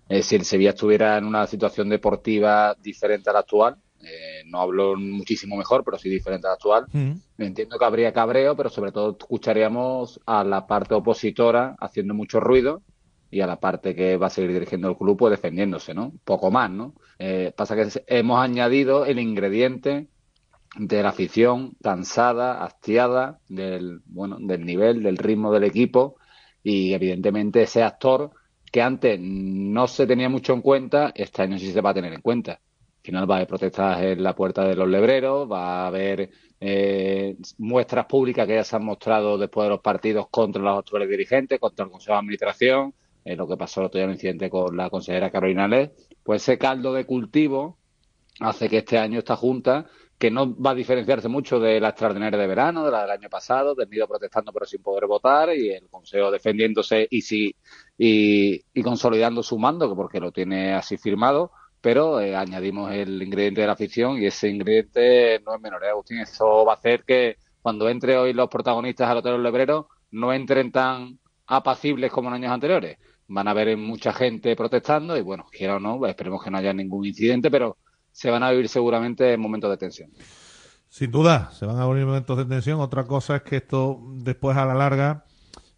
Eh, 0.08 0.22
si 0.22 0.36
el 0.36 0.44
Sevilla 0.44 0.72
estuviera 0.72 1.18
en 1.18 1.26
una 1.26 1.48
situación 1.48 1.90
deportiva 1.90 2.76
diferente 2.80 3.30
a 3.30 3.34
la 3.34 3.40
actual, 3.40 3.78
eh, 4.02 4.44
no 4.46 4.62
hablo 4.62 4.96
muchísimo 4.98 5.56
mejor, 5.56 5.84
pero 5.84 5.98
sí 5.98 6.10
diferente 6.10 6.46
a 6.46 6.52
la 6.52 6.56
actual, 6.56 6.86
entiendo 7.38 7.80
que 7.80 7.86
habría 7.86 8.14
cabreo, 8.14 8.56
pero 8.56 8.70
sobre 8.70 8.92
todo 8.92 9.18
escucharíamos 9.20 10.20
a 10.26 10.44
la 10.44 10.68
parte 10.68 10.94
opositora 10.94 11.76
haciendo 11.80 12.14
mucho 12.14 12.40
ruido 12.40 12.84
y 13.36 13.42
a 13.42 13.48
la 13.48 13.60
parte 13.60 13.94
que 13.94 14.16
va 14.16 14.28
a 14.28 14.30
seguir 14.30 14.54
dirigiendo 14.54 14.88
el 14.90 14.96
club 14.96 15.18
pues 15.18 15.32
defendiéndose, 15.32 15.94
¿no? 15.94 16.14
Poco 16.24 16.52
más, 16.52 16.72
¿no? 16.72 16.96
Eh, 17.20 17.52
pasa 17.54 17.76
que 17.76 17.90
hemos 18.08 18.40
añadido 18.40 19.06
el 19.06 19.20
ingrediente 19.20 20.08
de 20.78 21.04
la 21.04 21.10
afición 21.10 21.74
cansada, 21.84 22.64
hastiada 22.64 23.42
del, 23.50 24.00
bueno, 24.06 24.38
del 24.40 24.66
nivel, 24.66 25.04
del 25.04 25.18
ritmo 25.18 25.52
del 25.52 25.66
equipo 25.66 26.16
y 26.64 26.94
evidentemente 26.94 27.64
ese 27.64 27.84
actor 27.84 28.32
que 28.72 28.82
antes 28.82 29.20
no 29.20 29.86
se 29.88 30.08
tenía 30.08 30.30
mucho 30.30 30.54
en 30.54 30.62
cuenta, 30.62 31.12
este 31.14 31.42
año 31.42 31.60
sí 31.60 31.74
se 31.74 31.82
va 31.82 31.90
a 31.90 31.94
tener 31.94 32.14
en 32.14 32.22
cuenta. 32.22 32.54
Al 32.54 33.02
final 33.02 33.30
va 33.30 33.36
a 33.36 33.38
haber 33.40 33.50
protestas 33.50 34.02
en 34.02 34.24
la 34.24 34.34
puerta 34.34 34.64
de 34.64 34.76
los 34.78 34.88
lebreros, 34.88 35.52
va 35.52 35.84
a 35.84 35.88
haber 35.88 36.30
eh, 36.62 37.36
muestras 37.58 38.06
públicas 38.06 38.48
que 38.48 38.56
ya 38.56 38.64
se 38.64 38.78
han 38.78 38.86
mostrado 38.86 39.38
después 39.38 39.66
de 39.66 39.72
los 39.72 39.82
partidos 39.82 40.30
contra 40.30 40.62
los 40.62 40.80
actuales 40.80 41.10
dirigentes, 41.10 41.60
contra 41.60 41.84
el 41.84 41.92
Consejo 41.92 42.14
de 42.14 42.20
Administración, 42.20 42.94
eh, 43.26 43.36
lo 43.36 43.48
que 43.48 43.58
pasó 43.58 43.82
el 43.82 43.88
otro 43.88 43.98
día 43.98 44.06
en 44.06 44.12
el 44.12 44.16
incidente 44.16 44.50
con 44.50 44.78
la 44.78 44.90
consejera 44.90 45.32
Carolina 45.32 45.68
Lez, 45.68 45.92
pues 46.24 46.44
ese 46.44 46.58
caldo 46.58 46.94
de 46.94 47.06
cultivo 47.06 47.80
hace 48.40 48.70
que 48.70 48.78
este 48.78 48.98
año 48.98 49.20
esta 49.20 49.36
Junta, 49.36 49.88
que 50.18 50.32
no 50.32 50.56
va 50.56 50.72
a 50.72 50.76
diferenciarse 50.76 51.28
mucho 51.28 51.60
de 51.60 51.80
la 51.80 51.90
extraordinaria 51.90 52.40
de 52.40 52.48
verano, 52.48 52.86
de 52.86 52.92
la 52.92 53.02
del 53.02 53.12
año 53.12 53.30
pasado, 53.30 53.76
del 53.76 53.90
Nido 53.90 54.08
protestando 54.08 54.54
pero 54.54 54.66
sin 54.66 54.82
poder 54.82 55.08
votar 55.08 55.56
y 55.56 55.72
el 55.72 55.90
Consejo 55.90 56.32
defendiéndose 56.32 57.08
y, 57.10 57.22
sí, 57.22 57.56
y, 57.98 58.62
consolidando 58.84 59.44
su 59.44 59.58
mando, 59.58 59.94
porque 59.96 60.20
lo 60.20 60.32
tiene 60.32 60.74
así 60.74 60.98
firmado, 60.98 61.52
pero 61.82 62.20
eh, 62.22 62.36
añadimos 62.36 62.92
el 62.94 63.22
ingrediente 63.22 63.62
de 63.62 63.68
la 63.68 63.74
afición 63.74 64.22
y 64.22 64.28
ese 64.28 64.50
ingrediente 64.50 65.42
no 65.46 65.56
es 65.56 65.62
menor, 65.62 65.84
¿eh, 65.84 65.90
Agustín? 65.90 66.20
Eso 66.20 66.64
va 66.64 66.74
a 66.74 66.76
hacer 66.76 67.04
que 67.04 67.38
cuando 67.62 67.90
entre 67.90 68.18
hoy 68.18 68.34
los 68.34 68.50
protagonistas 68.50 69.10
al 69.10 69.18
Hotel 69.18 69.34
Los 69.34 69.42
Lebreros 69.42 69.86
no 70.12 70.32
entren 70.32 70.72
tan 70.72 71.20
apacibles 71.48 72.12
como 72.12 72.30
en 72.30 72.36
años 72.36 72.52
anteriores. 72.52 72.98
Van 73.28 73.48
a 73.48 73.52
haber 73.52 73.76
mucha 73.78 74.14
gente 74.14 74.56
protestando 74.56 75.18
y, 75.18 75.22
bueno, 75.22 75.46
quiera 75.52 75.78
o 75.78 75.80
no, 75.80 76.06
esperemos 76.06 76.44
que 76.44 76.52
no 76.52 76.58
haya 76.58 76.74
ningún 76.74 77.06
incidente, 77.06 77.50
pero 77.50 77.78
se 78.12 78.30
van 78.30 78.44
a 78.44 78.52
vivir 78.52 78.70
seguramente 78.70 79.36
momentos 79.38 79.70
de 79.72 79.78
tensión. 79.78 80.12
Sin 80.90 81.12
duda, 81.12 81.52
se 81.52 81.66
van 81.66 81.78
a 81.78 81.88
venir 81.88 82.06
momentos 82.06 82.38
de 82.38 82.46
tensión. 82.46 82.80
Otra 82.80 83.04
cosa 83.06 83.38
es 83.38 83.42
que 83.42 83.58
esto 83.58 84.00
después 84.18 84.56
a 84.56 84.66
la 84.66 84.76
larga 84.76 85.26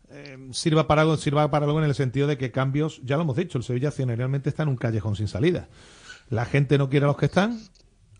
eh, 0.09 0.37
sirva 0.51 0.87
para 0.87 1.01
algo, 1.01 1.17
sirva 1.17 1.49
para 1.49 1.65
algo 1.65 1.79
en 1.79 1.85
el 1.85 1.95
sentido 1.95 2.27
de 2.27 2.37
que 2.37 2.51
cambios, 2.51 3.01
ya 3.03 3.15
lo 3.15 3.23
hemos 3.23 3.35
dicho, 3.37 3.57
el 3.57 3.63
Sevilla 3.63 3.91
generalmente 3.91 4.49
está 4.49 4.63
en 4.63 4.69
un 4.69 4.75
callejón 4.77 5.15
sin 5.15 5.27
salida. 5.27 5.69
La 6.29 6.45
gente 6.45 6.77
no 6.77 6.89
quiere 6.89 7.05
a 7.05 7.07
los 7.07 7.17
que 7.17 7.25
están, 7.27 7.59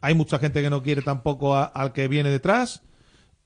hay 0.01 0.15
mucha 0.15 0.39
gente 0.39 0.61
que 0.61 0.69
no 0.69 0.81
quiere 0.81 1.01
tampoco 1.01 1.55
a- 1.55 1.65
al 1.65 1.91
que 1.93 2.07
viene 2.07 2.29
detrás 2.29 2.81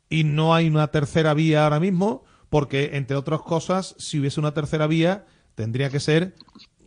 y 0.10 0.24
no 0.24 0.54
hay 0.54 0.68
una 0.70 0.88
tercera 0.88 1.34
vía 1.34 1.64
ahora 1.64 1.80
mismo 1.80 2.24
porque, 2.50 2.92
entre 2.94 3.16
otras 3.18 3.42
cosas, 3.42 3.96
si 3.98 4.20
hubiese 4.20 4.40
una 4.40 4.54
tercera 4.54 4.86
vía, 4.88 5.26
tendría 5.62 5.90
que 5.90 6.00
ser, 6.00 6.34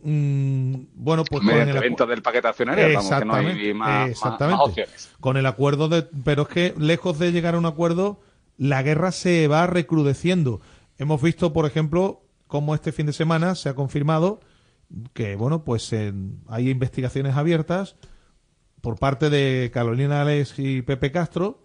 mm, 0.03 0.73
bueno, 0.95 1.23
pues 1.23 1.43
con 1.43 1.49
el, 1.55 1.79
venta 1.79 2.05
del 2.05 2.21
paquete 2.21 2.47
accionario, 2.47 2.87
vamos, 2.93 3.09
que 3.09 3.25
no 3.25 3.33
hay 3.33 3.45
Exactamente, 3.47 3.73
más, 3.73 4.09
exactamente. 4.09 4.57
más 4.57 4.67
opciones. 4.69 5.09
Con 5.19 5.37
el 5.37 5.45
acuerdo 5.45 5.87
de. 5.87 6.03
Pero 6.23 6.41
es 6.43 6.47
que 6.49 6.73
lejos 6.77 7.17
de 7.19 7.31
llegar 7.31 7.55
a 7.55 7.57
un 7.57 7.65
acuerdo, 7.65 8.19
la 8.57 8.83
guerra 8.83 9.11
se 9.11 9.47
va 9.47 9.65
recrudeciendo. 9.67 10.59
Hemos 10.97 11.21
visto, 11.21 11.53
por 11.53 11.65
ejemplo, 11.65 12.21
cómo 12.47 12.75
este 12.75 12.91
fin 12.91 13.05
de 13.05 13.13
semana 13.13 13.55
se 13.55 13.69
ha 13.69 13.75
confirmado 13.75 14.41
que, 15.13 15.35
bueno, 15.35 15.63
pues 15.63 15.91
en- 15.93 16.41
hay 16.47 16.69
investigaciones 16.69 17.35
abiertas 17.35 17.95
por 18.81 18.99
parte 18.99 19.29
de 19.29 19.71
Carolina 19.73 20.21
Alex 20.21 20.59
y 20.59 20.81
Pepe 20.83 21.11
Castro 21.11 21.64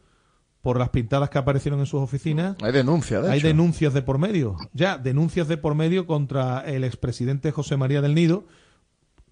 por 0.62 0.78
las 0.78 0.90
pintadas 0.90 1.30
que 1.30 1.38
aparecieron 1.38 1.80
en 1.80 1.86
sus 1.86 2.00
oficinas. 2.00 2.56
Hay 2.62 2.72
denuncias, 2.72 3.22
de 3.22 3.30
Hay 3.30 3.38
hecho. 3.38 3.46
denuncias 3.48 3.94
de 3.94 4.02
por 4.02 4.18
medio. 4.18 4.56
Ya, 4.74 4.98
denuncias 4.98 5.48
de 5.48 5.56
por 5.56 5.74
medio 5.74 6.06
contra 6.06 6.60
el 6.60 6.84
expresidente 6.84 7.50
José 7.50 7.76
María 7.76 8.02
del 8.02 8.14
Nido, 8.14 8.44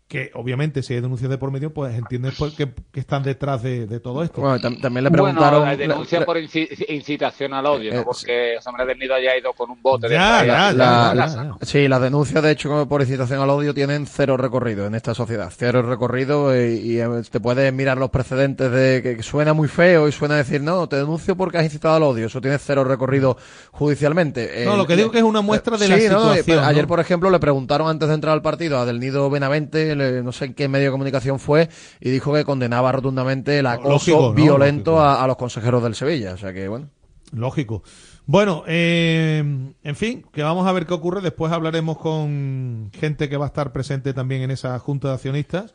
que 0.08 0.30
obviamente 0.32 0.82
si 0.82 0.94
hay 0.94 1.02
denuncias 1.02 1.28
de 1.30 1.36
por 1.36 1.50
medio, 1.50 1.72
pues 1.74 1.94
entiendes 1.94 2.34
pues, 2.38 2.54
que, 2.54 2.66
que 2.90 2.98
están 2.98 3.22
detrás 3.22 3.62
de, 3.62 3.86
de 3.86 4.00
todo 4.00 4.22
esto. 4.24 4.40
Bueno, 4.40 4.56
tam- 4.58 4.80
también 4.80 5.04
le 5.04 5.10
preguntaron... 5.10 5.60
Bueno, 5.60 5.70
la 5.70 5.76
denuncia 5.76 6.24
por 6.24 6.38
inci- 6.38 6.86
incitación 6.88 7.52
al 7.52 7.66
odio, 7.66 7.92
no 7.92 8.00
Eh, 8.00 8.04
porque 8.06 8.54
José 8.56 8.72
María 8.72 8.86
del 8.86 8.98
Nido 8.98 9.14
haya 9.14 9.36
ido 9.36 9.52
con 9.52 9.70
un 9.70 9.82
bote 9.82 10.08
de 10.08 10.14
Ya, 10.14 10.38
traída 10.38 10.54
ya, 10.56 10.68
a 10.68 11.14
ya, 11.14 11.14
la. 11.14 11.56
Sí, 11.60 11.88
las 11.88 12.00
denuncias, 12.00 12.42
de 12.42 12.50
hecho, 12.52 12.88
por 12.88 13.02
incitación 13.02 13.40
al 13.42 13.50
odio, 13.50 13.74
tienen 13.74 14.06
cero 14.06 14.38
recorrido 14.38 14.86
en 14.86 14.94
esta 14.94 15.12
sociedad. 15.14 15.52
Cero 15.54 15.82
recorrido 15.82 16.56
y, 16.56 16.78
y, 16.78 17.00
eh, 17.00 17.06
te 17.30 17.38
puedes 17.38 17.70
mirar 17.74 17.98
los 17.98 18.08
precedentes 18.08 18.70
de 18.72 19.02
que 19.02 19.22
suena 19.22 19.52
muy 19.52 19.68
feo 19.68 20.08
y 20.08 20.12
suena 20.12 20.36
a 20.36 20.38
decir, 20.38 20.62
no, 20.62 20.88
te 20.88 20.96
denuncio 20.96 21.36
porque 21.36 21.58
has 21.58 21.64
incitado 21.64 21.96
al 21.96 22.02
odio. 22.02 22.28
Eso 22.28 22.40
tiene 22.40 22.56
cero 22.56 22.82
recorrido 22.82 23.36
judicialmente. 23.72 24.64
No, 24.64 24.74
Eh, 24.74 24.76
lo 24.78 24.86
que 24.86 24.96
digo 24.96 25.10
que 25.10 25.18
es 25.18 25.24
una 25.24 25.40
muestra 25.40 25.76
de 25.76 25.84
sí, 25.86 25.90
la 25.90 25.98
no, 26.14 26.24
no, 26.24 26.34
situación, 26.34 26.64
Ayer, 26.64 26.82
¿no? 26.84 26.88
por 26.88 27.00
ejemplo, 27.00 27.30
le 27.30 27.38
preguntaron 27.38 27.88
antes 27.88 28.08
de 28.08 28.14
entrar 28.14 28.32
al 28.32 28.42
partido 28.42 28.78
a 28.78 28.86
Del 28.86 29.00
Nido 29.00 29.28
Benavente, 29.30 29.97
le- 29.98 30.22
no 30.22 30.32
sé 30.32 30.46
en 30.46 30.54
qué 30.54 30.68
medio 30.68 30.86
de 30.86 30.90
comunicación 30.92 31.38
fue, 31.38 31.68
y 32.00 32.10
dijo 32.10 32.32
que 32.32 32.44
condenaba 32.44 32.90
rotundamente 32.92 33.58
el 33.58 33.66
acoso 33.66 34.32
violento. 34.34 35.00
A, 35.00 35.22
a 35.22 35.26
los 35.26 35.36
consejeros 35.36 35.82
del 35.82 35.94
Sevilla. 35.94 36.32
O 36.34 36.36
sea 36.38 36.52
que, 36.54 36.68
bueno. 36.68 36.88
Lógico. 37.32 37.82
Bueno, 38.24 38.62
eh, 38.66 39.42
en 39.82 39.96
fin, 39.96 40.24
que 40.32 40.42
vamos 40.42 40.66
a 40.66 40.72
ver 40.72 40.86
qué 40.86 40.94
ocurre. 40.94 41.20
Después 41.20 41.52
hablaremos 41.52 41.98
con 41.98 42.90
gente 42.94 43.28
que 43.28 43.36
va 43.36 43.46
a 43.46 43.48
estar 43.48 43.72
presente 43.72 44.12
también 44.14 44.42
en 44.42 44.50
esa 44.50 44.78
junta 44.78 45.08
de 45.08 45.14
accionistas, 45.14 45.74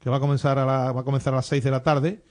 que 0.00 0.10
va 0.10 0.16
a 0.16 0.20
comenzar 0.20 0.58
a, 0.58 0.66
la- 0.66 0.92
va 0.92 1.00
a, 1.00 1.04
comenzar 1.04 1.32
a 1.32 1.36
las 1.36 1.46
6 1.46 1.62
de 1.64 1.70
la 1.70 1.82
tarde. 1.82 2.22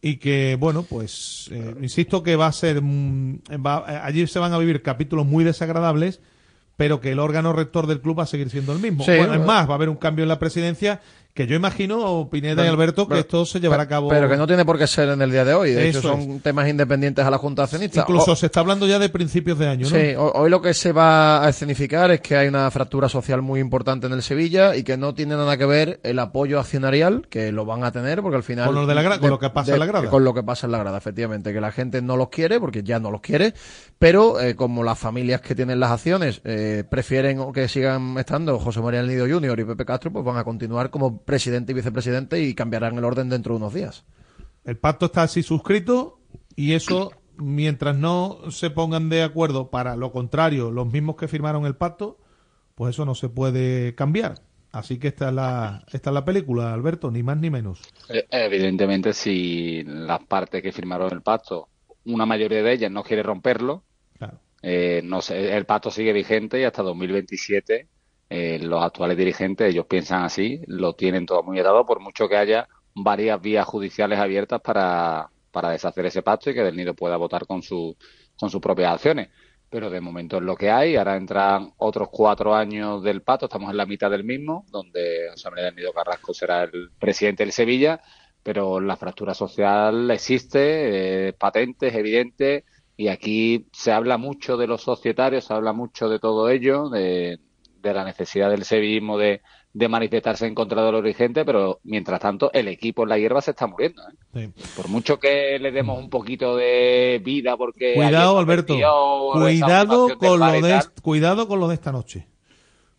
Y 0.00 0.18
que, 0.18 0.56
bueno, 0.60 0.84
pues, 0.84 1.48
eh, 1.52 1.74
insisto 1.82 2.22
que 2.22 2.36
va 2.36 2.46
a 2.46 2.52
ser. 2.52 2.80
mm, 2.80 3.40
va- 3.66 3.84
eh, 3.88 4.00
allí 4.02 4.26
se 4.26 4.38
van 4.38 4.52
a 4.52 4.58
vivir 4.58 4.80
capítulos 4.82 5.26
muy 5.26 5.42
desagradables, 5.42 6.20
pero 6.78 7.00
que 7.00 7.10
el 7.10 7.18
órgano 7.18 7.52
rector 7.52 7.88
del 7.88 8.00
club 8.00 8.20
va 8.20 8.22
a 8.22 8.26
seguir 8.26 8.50
siendo 8.50 8.72
el 8.72 8.78
mismo. 8.78 9.02
Sí, 9.02 9.10
bueno, 9.16 9.34
es 9.34 9.44
más, 9.44 9.68
va 9.68 9.72
a 9.72 9.74
haber 9.74 9.88
un 9.88 9.96
cambio 9.96 10.22
en 10.22 10.28
la 10.28 10.38
presidencia 10.38 11.00
que 11.38 11.46
yo 11.46 11.54
imagino, 11.54 12.28
Pineda 12.28 12.64
y 12.64 12.68
Alberto, 12.68 13.04
que 13.06 13.10
pero- 13.10 13.20
esto 13.20 13.46
se 13.46 13.60
llevará 13.60 13.84
a 13.84 13.88
cabo. 13.88 14.08
Pero 14.08 14.28
que 14.28 14.36
no 14.36 14.44
tiene 14.48 14.64
por 14.64 14.76
qué 14.76 14.88
ser 14.88 15.08
en 15.10 15.22
el 15.22 15.30
día 15.30 15.44
de 15.44 15.54
hoy. 15.54 15.70
De 15.70 15.88
hecho, 15.88 16.00
Eso 16.00 16.08
son 16.08 16.40
temas 16.40 16.68
independientes 16.68 17.24
a 17.24 17.30
la 17.30 17.38
Junta 17.38 17.62
de 17.62 17.64
Accionistas. 17.66 18.02
Incluso 18.08 18.32
O- 18.32 18.36
se 18.36 18.46
está 18.46 18.58
hablando 18.58 18.88
ya 18.88 18.98
de 18.98 19.08
principios 19.08 19.56
de 19.56 19.68
año, 19.68 19.88
¿no? 19.88 19.96
Sí, 19.96 20.14
ho- 20.16 20.32
hoy 20.34 20.50
lo 20.50 20.60
que 20.60 20.74
se 20.74 20.90
va 20.90 21.44
a 21.44 21.48
escenificar 21.48 22.10
es 22.10 22.20
que 22.20 22.36
hay 22.36 22.48
una 22.48 22.68
fractura 22.72 23.08
social 23.08 23.40
muy 23.40 23.60
importante 23.60 24.08
en 24.08 24.14
el 24.14 24.22
Sevilla 24.22 24.74
y 24.74 24.82
que 24.82 24.96
no 24.96 25.14
tiene 25.14 25.36
nada 25.36 25.56
que 25.56 25.64
ver 25.64 26.00
el 26.02 26.18
apoyo 26.18 26.58
accionarial, 26.58 27.28
que 27.30 27.52
lo 27.52 27.64
van 27.64 27.84
a 27.84 27.92
tener, 27.92 28.20
porque 28.20 28.36
al 28.38 28.42
final... 28.42 28.66
Con 28.66 28.74
lo 28.74 28.86
de 28.88 28.94
la 28.96 29.02
gra- 29.04 29.20
con 29.20 29.30
lo 29.30 29.38
que 29.38 29.50
pasa 29.50 29.74
en 29.74 29.78
la 29.78 29.86
grada. 29.86 30.10
Con 30.10 30.24
lo 30.24 30.34
que 30.34 30.42
pasa 30.42 30.66
en 30.66 30.72
la 30.72 30.78
grada, 30.78 30.98
efectivamente, 30.98 31.52
que 31.52 31.60
la 31.60 31.70
gente 31.70 32.02
no 32.02 32.16
los 32.16 32.30
quiere, 32.30 32.58
porque 32.58 32.82
ya 32.82 32.98
no 32.98 33.12
los 33.12 33.20
quiere, 33.20 33.54
pero 34.00 34.40
eh, 34.40 34.56
como 34.56 34.82
las 34.82 34.98
familias 34.98 35.40
que 35.40 35.54
tienen 35.54 35.78
las 35.78 35.92
acciones 35.92 36.40
eh, 36.44 36.82
prefieren 36.90 37.52
que 37.52 37.68
sigan 37.68 38.16
estando 38.18 38.58
José 38.58 38.80
María 38.80 39.02
del 39.02 39.08
Nido 39.10 39.26
Jr. 39.28 39.60
y 39.60 39.64
Pepe 39.64 39.84
Castro, 39.84 40.10
pues 40.12 40.24
van 40.24 40.36
a 40.36 40.42
continuar 40.44 40.90
como 40.90 41.22
presidente 41.28 41.72
y 41.72 41.74
vicepresidente 41.74 42.40
y 42.40 42.54
cambiarán 42.54 42.96
el 42.96 43.04
orden 43.04 43.28
dentro 43.28 43.52
de 43.52 43.58
unos 43.58 43.74
días. 43.74 44.06
El 44.64 44.78
pacto 44.78 45.06
está 45.06 45.24
así 45.24 45.42
suscrito 45.42 46.20
y 46.56 46.72
eso, 46.72 47.12
mientras 47.36 47.98
no 47.98 48.50
se 48.50 48.70
pongan 48.70 49.10
de 49.10 49.22
acuerdo 49.22 49.70
para 49.70 49.94
lo 49.94 50.10
contrario, 50.10 50.70
los 50.70 50.90
mismos 50.90 51.16
que 51.16 51.28
firmaron 51.28 51.66
el 51.66 51.76
pacto, 51.76 52.16
pues 52.74 52.94
eso 52.94 53.04
no 53.04 53.14
se 53.14 53.28
puede 53.28 53.94
cambiar. 53.94 54.36
Así 54.72 54.98
que 54.98 55.08
esta 55.08 55.28
es 55.28 55.34
la, 55.34 55.84
esta 55.92 56.08
es 56.08 56.14
la 56.14 56.24
película, 56.24 56.72
Alberto, 56.72 57.10
ni 57.10 57.22
más 57.22 57.36
ni 57.36 57.50
menos. 57.50 57.82
Eh, 58.08 58.26
Evidentemente, 58.30 59.12
si 59.12 59.84
las 59.84 60.24
partes 60.24 60.62
que 60.62 60.72
firmaron 60.72 61.12
el 61.12 61.20
pacto, 61.20 61.68
una 62.06 62.24
mayoría 62.24 62.62
de 62.62 62.72
ellas 62.72 62.90
no 62.90 63.02
quiere 63.02 63.22
romperlo, 63.22 63.84
eh, 64.62 65.02
no 65.04 65.20
sé, 65.20 65.54
el 65.54 65.66
pacto 65.66 65.90
sigue 65.90 66.14
vigente 66.14 66.58
y 66.58 66.64
hasta 66.64 66.82
2027 66.82 67.86
eh, 68.30 68.58
los 68.60 68.82
actuales 68.82 69.16
dirigentes, 69.16 69.70
ellos 69.70 69.86
piensan 69.86 70.24
así, 70.24 70.60
lo 70.66 70.94
tienen 70.94 71.24
todo 71.24 71.42
muy 71.42 71.58
atado, 71.58 71.86
por 71.86 72.00
mucho 72.00 72.28
que 72.28 72.36
haya 72.36 72.68
varias 72.94 73.40
vías 73.40 73.66
judiciales 73.66 74.18
abiertas 74.18 74.60
para, 74.60 75.30
para 75.50 75.70
deshacer 75.70 76.04
ese 76.06 76.22
pacto 76.22 76.50
y 76.50 76.54
que 76.54 76.62
Del 76.62 76.76
Nido 76.76 76.94
pueda 76.94 77.16
votar 77.16 77.46
con, 77.46 77.62
su, 77.62 77.96
con 78.38 78.50
sus 78.50 78.60
propias 78.60 78.92
acciones. 78.92 79.28
Pero 79.70 79.90
de 79.90 80.00
momento 80.00 80.38
es 80.38 80.42
lo 80.42 80.56
que 80.56 80.70
hay, 80.70 80.96
ahora 80.96 81.16
entran 81.16 81.72
otros 81.76 82.08
cuatro 82.10 82.54
años 82.54 83.02
del 83.02 83.22
pacto, 83.22 83.46
estamos 83.46 83.70
en 83.70 83.76
la 83.76 83.86
mitad 83.86 84.10
del 84.10 84.24
mismo, 84.24 84.64
donde 84.70 85.28
José 85.30 85.50
María 85.50 85.66
del 85.66 85.76
Nido 85.76 85.92
Carrasco 85.92 86.32
será 86.32 86.64
el 86.64 86.90
presidente 86.98 87.44
del 87.44 87.52
Sevilla, 87.52 88.00
pero 88.42 88.80
la 88.80 88.96
fractura 88.96 89.34
social 89.34 90.10
existe, 90.10 91.28
eh, 91.28 91.32
patente, 91.34 91.88
es 91.88 91.94
evidente, 91.94 92.64
y 92.96 93.08
aquí 93.08 93.66
se 93.72 93.92
habla 93.92 94.16
mucho 94.16 94.56
de 94.56 94.66
los 94.66 94.82
societarios, 94.82 95.44
se 95.44 95.52
habla 95.54 95.74
mucho 95.74 96.08
de 96.08 96.18
todo 96.18 96.48
ello, 96.48 96.88
de, 96.88 97.38
de 97.80 97.94
la 97.94 98.04
necesidad 98.04 98.50
del 98.50 98.64
sevillismo 98.64 99.18
de, 99.18 99.42
de 99.72 99.88
manifestarse 99.88 100.46
en 100.46 100.54
contra 100.54 100.84
de 100.84 100.92
lo 100.92 101.02
dirigente, 101.02 101.44
pero 101.44 101.80
mientras 101.84 102.20
tanto 102.20 102.50
el 102.52 102.68
equipo 102.68 103.02
en 103.02 103.10
la 103.10 103.18
hierba 103.18 103.40
se 103.40 103.52
está 103.52 103.66
muriendo. 103.66 104.02
¿eh? 104.34 104.50
Por 104.76 104.88
mucho 104.88 105.18
que 105.18 105.58
le 105.60 105.70
demos 105.70 105.98
un 105.98 106.10
poquito 106.10 106.56
de 106.56 107.20
vida, 107.24 107.56
porque 107.56 107.94
Cuidado, 107.94 108.38
Alberto. 108.38 108.74
Cuidado 108.74 110.18
con, 110.18 110.40
lo 110.40 110.60
de, 110.60 110.80
cuidado 111.02 111.48
con 111.48 111.60
lo 111.60 111.68
de 111.68 111.74
esta 111.74 111.92
noche. 111.92 112.26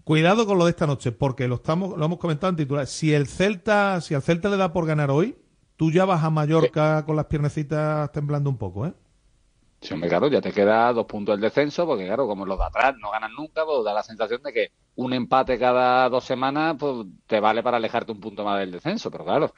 Cuidado 0.04 0.48
con 0.48 0.58
lo 0.58 0.66
de 0.66 0.72
esta 0.72 0.88
noche, 0.88 1.12
porque 1.12 1.48
lo 1.48 1.56
estamos, 1.56 1.98
lo 1.98 2.06
hemos 2.06 2.18
comentado 2.18 2.50
en 2.50 2.56
titular. 2.56 2.88
Si 2.88 3.14
el 3.14 3.28
Celta, 3.28 4.02
si 4.02 4.16
al 4.16 4.24
Celta 4.24 4.50
le 4.50 4.58
da 4.58 4.74
por 4.74 4.88
ganar 4.88 5.12
hoy, 5.12 5.36
tú 5.76 5.92
ya 5.92 6.06
vas 6.06 6.24
a 6.24 6.30
Mallorca 6.30 7.06
con 7.06 7.16
las 7.16 7.26
piernecitas 7.26 8.12
temblando 8.12 8.50
un 8.50 8.58
poco, 8.58 8.88
¿eh? 8.88 8.94
Sí, 9.82 9.94
hombre, 9.94 10.10
claro, 10.10 10.28
ya 10.28 10.42
te 10.42 10.52
queda 10.52 10.92
dos 10.92 11.06
puntos 11.06 11.34
del 11.34 11.42
descenso, 11.42 11.86
porque 11.86 12.06
claro, 12.06 12.28
como 12.28 12.46
los 12.46 12.58
de 12.58 12.66
atrás 12.66 12.96
no 13.00 13.12
ganan 13.12 13.32
nunca, 13.34 13.66
pues 13.66 13.86
da 13.86 13.94
la 13.94 14.04
sensación 14.04 14.44
de 14.44 14.52
que 14.52 14.72
un 14.96 15.14
empate 15.14 15.58
cada 15.58 16.10
dos 16.10 16.26
semanas 16.26 16.76
pues 16.78 17.08
te 17.26 17.40
vale 17.40 17.64
para 17.64 17.78
alejarte 17.78 18.12
un 18.12 18.20
punto 18.20 18.44
más 18.44 18.60
del 18.60 18.72
descenso, 18.72 19.10
pero 19.10 19.24
claro, 19.24 19.54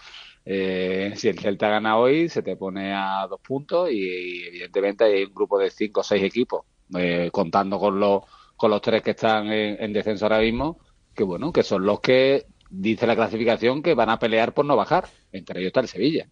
eh, 0.45 1.13
si 1.15 1.27
el 1.27 1.39
Celta 1.39 1.69
gana 1.69 1.97
hoy, 1.97 2.29
se 2.29 2.43
te 2.43 2.55
pone 2.55 2.93
a 2.93 3.25
dos 3.27 3.41
puntos 3.41 3.89
y, 3.91 4.43
evidentemente 4.45 5.05
hay 5.05 5.23
un 5.23 5.33
grupo 5.33 5.57
de 5.57 5.71
cinco 5.71 6.01
o 6.01 6.03
seis 6.03 6.23
equipos, 6.23 6.65
eh, 6.95 7.29
contando 7.31 7.79
con 7.79 7.99
los, 7.99 8.21
con 8.55 8.69
los 8.69 8.81
tres 8.81 9.01
que 9.01 9.11
están 9.11 9.47
en, 9.47 9.83
en 9.83 9.91
descenso 9.91 10.25
ahora 10.25 10.39
mismo, 10.39 10.79
que 11.15 11.23
bueno, 11.23 11.51
que 11.51 11.63
son 11.63 11.83
los 11.83 11.99
que 11.99 12.45
dice 12.69 13.07
la 13.07 13.15
clasificación 13.15 13.81
que 13.81 13.95
van 13.95 14.09
a 14.09 14.19
pelear 14.19 14.53
por 14.53 14.65
no 14.65 14.75
bajar, 14.75 15.07
entre 15.31 15.59
ellos 15.59 15.69
está 15.69 15.79
el 15.81 15.87
Sevilla. 15.87 16.27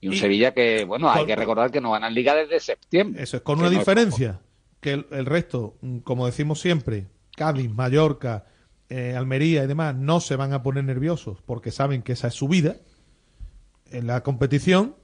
Y 0.00 0.08
un 0.08 0.14
Y- 0.14 0.18
Sevilla 0.18 0.52
que, 0.54 0.84
bueno, 0.84 1.10
hay 1.10 1.26
que 1.26 1.36
recordar 1.36 1.70
que 1.70 1.80
no 1.80 1.92
ganan 1.92 2.14
liga 2.14 2.34
desde 2.34 2.58
septiembre. 2.60 3.22
Eso 3.22 3.36
es 3.36 3.42
con 3.42 3.58
una 3.58 3.70
no 3.70 3.78
diferencia, 3.78 4.40
que 4.80 4.92
el, 4.92 5.06
el 5.10 5.26
resto, 5.26 5.76
mm, 5.82 5.98
como 5.98 6.26
decimos 6.26 6.60
siempre, 6.60 7.08
Cádiz, 7.36 7.70
Mallorca, 7.70 8.46
eh, 8.88 9.14
Almería 9.16 9.64
y 9.64 9.66
demás, 9.66 9.94
no 9.94 10.20
se 10.20 10.36
van 10.36 10.52
a 10.52 10.62
poner 10.62 10.84
nerviosos 10.84 11.42
porque 11.42 11.70
saben 11.70 12.02
que 12.02 12.12
esa 12.12 12.28
es 12.28 12.34
su 12.34 12.48
vida 12.48 12.76
en 13.90 14.06
la 14.06 14.22
competición 14.22 14.96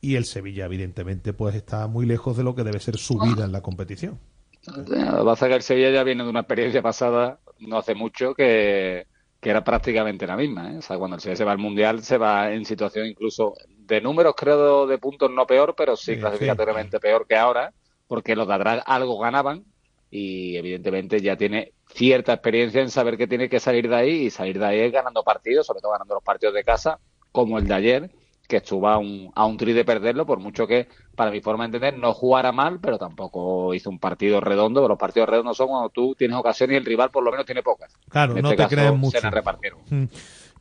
y 0.00 0.16
el 0.16 0.24
Sevilla, 0.24 0.66
evidentemente, 0.66 1.32
pues 1.32 1.54
está 1.54 1.86
muy 1.86 2.06
lejos 2.06 2.36
de 2.36 2.42
lo 2.44 2.54
que 2.54 2.64
debe 2.64 2.80
ser 2.80 2.98
su 2.98 3.18
vida 3.18 3.44
en 3.44 3.52
la 3.52 3.62
competición. 3.62 4.18
Pasa 5.24 5.48
que 5.48 5.54
el 5.54 5.62
Sevilla 5.62 5.90
ya 5.90 6.04
viene 6.04 6.24
de 6.24 6.30
una 6.30 6.40
experiencia 6.40 6.82
pasada, 6.82 7.40
no 7.60 7.78
hace 7.78 7.94
mucho, 7.94 8.34
que, 8.34 9.06
que 9.42 9.50
era 9.50 9.64
prácticamente 9.64 10.24
la 10.24 10.36
misma. 10.36 10.72
¿eh? 10.72 10.78
O 10.78 10.82
sea, 10.82 10.96
cuando 10.98 11.16
el 11.16 11.20
Sevilla 11.20 11.36
se 11.36 11.44
va 11.44 11.50
al 11.50 11.58
Mundial, 11.58 12.00
se 12.04 12.16
va 12.16 12.52
en 12.52 12.64
situación 12.64 13.06
incluso 13.06 13.54
de 13.76 14.00
números, 14.00 14.34
creo, 14.36 14.86
de 14.86 14.98
puntos 14.98 15.32
no 15.32 15.48
peor, 15.48 15.74
pero 15.76 15.96
sí 15.96 16.14
Sí, 16.14 16.20
clasificatoriamente 16.20 17.00
peor 17.00 17.26
que 17.26 17.34
ahora, 17.34 17.74
porque 18.06 18.36
los 18.36 18.46
de 18.46 18.54
atrás 18.54 18.84
algo 18.86 19.18
ganaban 19.18 19.64
y 20.12 20.56
evidentemente 20.56 21.20
ya 21.20 21.36
tiene 21.36 21.72
cierta 21.88 22.34
experiencia 22.34 22.82
en 22.82 22.90
saber 22.90 23.16
que 23.18 23.26
tiene 23.26 23.48
que 23.48 23.58
salir 23.58 23.88
de 23.88 23.96
ahí 23.96 24.10
y 24.26 24.30
salir 24.30 24.60
de 24.60 24.64
ahí 24.64 24.78
es 24.78 24.92
ganando 24.92 25.24
partidos, 25.24 25.66
sobre 25.66 25.80
todo 25.80 25.90
ganando 25.90 26.14
los 26.14 26.22
partidos 26.22 26.54
de 26.54 26.62
casa, 26.62 27.00
como 27.32 27.58
el 27.58 27.66
de 27.66 27.74
ayer, 27.74 28.10
que 28.52 28.58
estuvo 28.58 28.86
a 28.86 28.98
un, 28.98 29.32
a 29.34 29.46
un 29.46 29.56
tri 29.56 29.72
de 29.72 29.82
perderlo, 29.82 30.26
por 30.26 30.38
mucho 30.38 30.66
que, 30.66 30.86
para 31.16 31.30
mi 31.30 31.40
forma 31.40 31.64
de 31.64 31.68
entender, 31.78 31.98
no 31.98 32.12
jugara 32.12 32.52
mal, 32.52 32.80
pero 32.80 32.98
tampoco 32.98 33.72
hizo 33.72 33.88
un 33.88 33.98
partido 33.98 34.42
redondo, 34.42 34.80
pero 34.82 34.90
los 34.90 34.98
partidos 34.98 35.30
redondos 35.30 35.56
son 35.56 35.68
cuando 35.68 35.88
tú 35.88 36.14
tienes 36.14 36.36
ocasión 36.36 36.70
y 36.70 36.74
el 36.74 36.84
rival 36.84 37.10
por 37.10 37.24
lo 37.24 37.30
menos 37.30 37.46
tiene 37.46 37.62
pocas. 37.62 37.94
Claro, 38.10 38.36
En 38.36 38.42
no 38.42 38.50
este 38.50 38.66
te 38.66 38.76
Se 38.76 38.92
mucho. 38.92 39.30
repartieron. 39.30 39.80
Mm. 39.88 40.04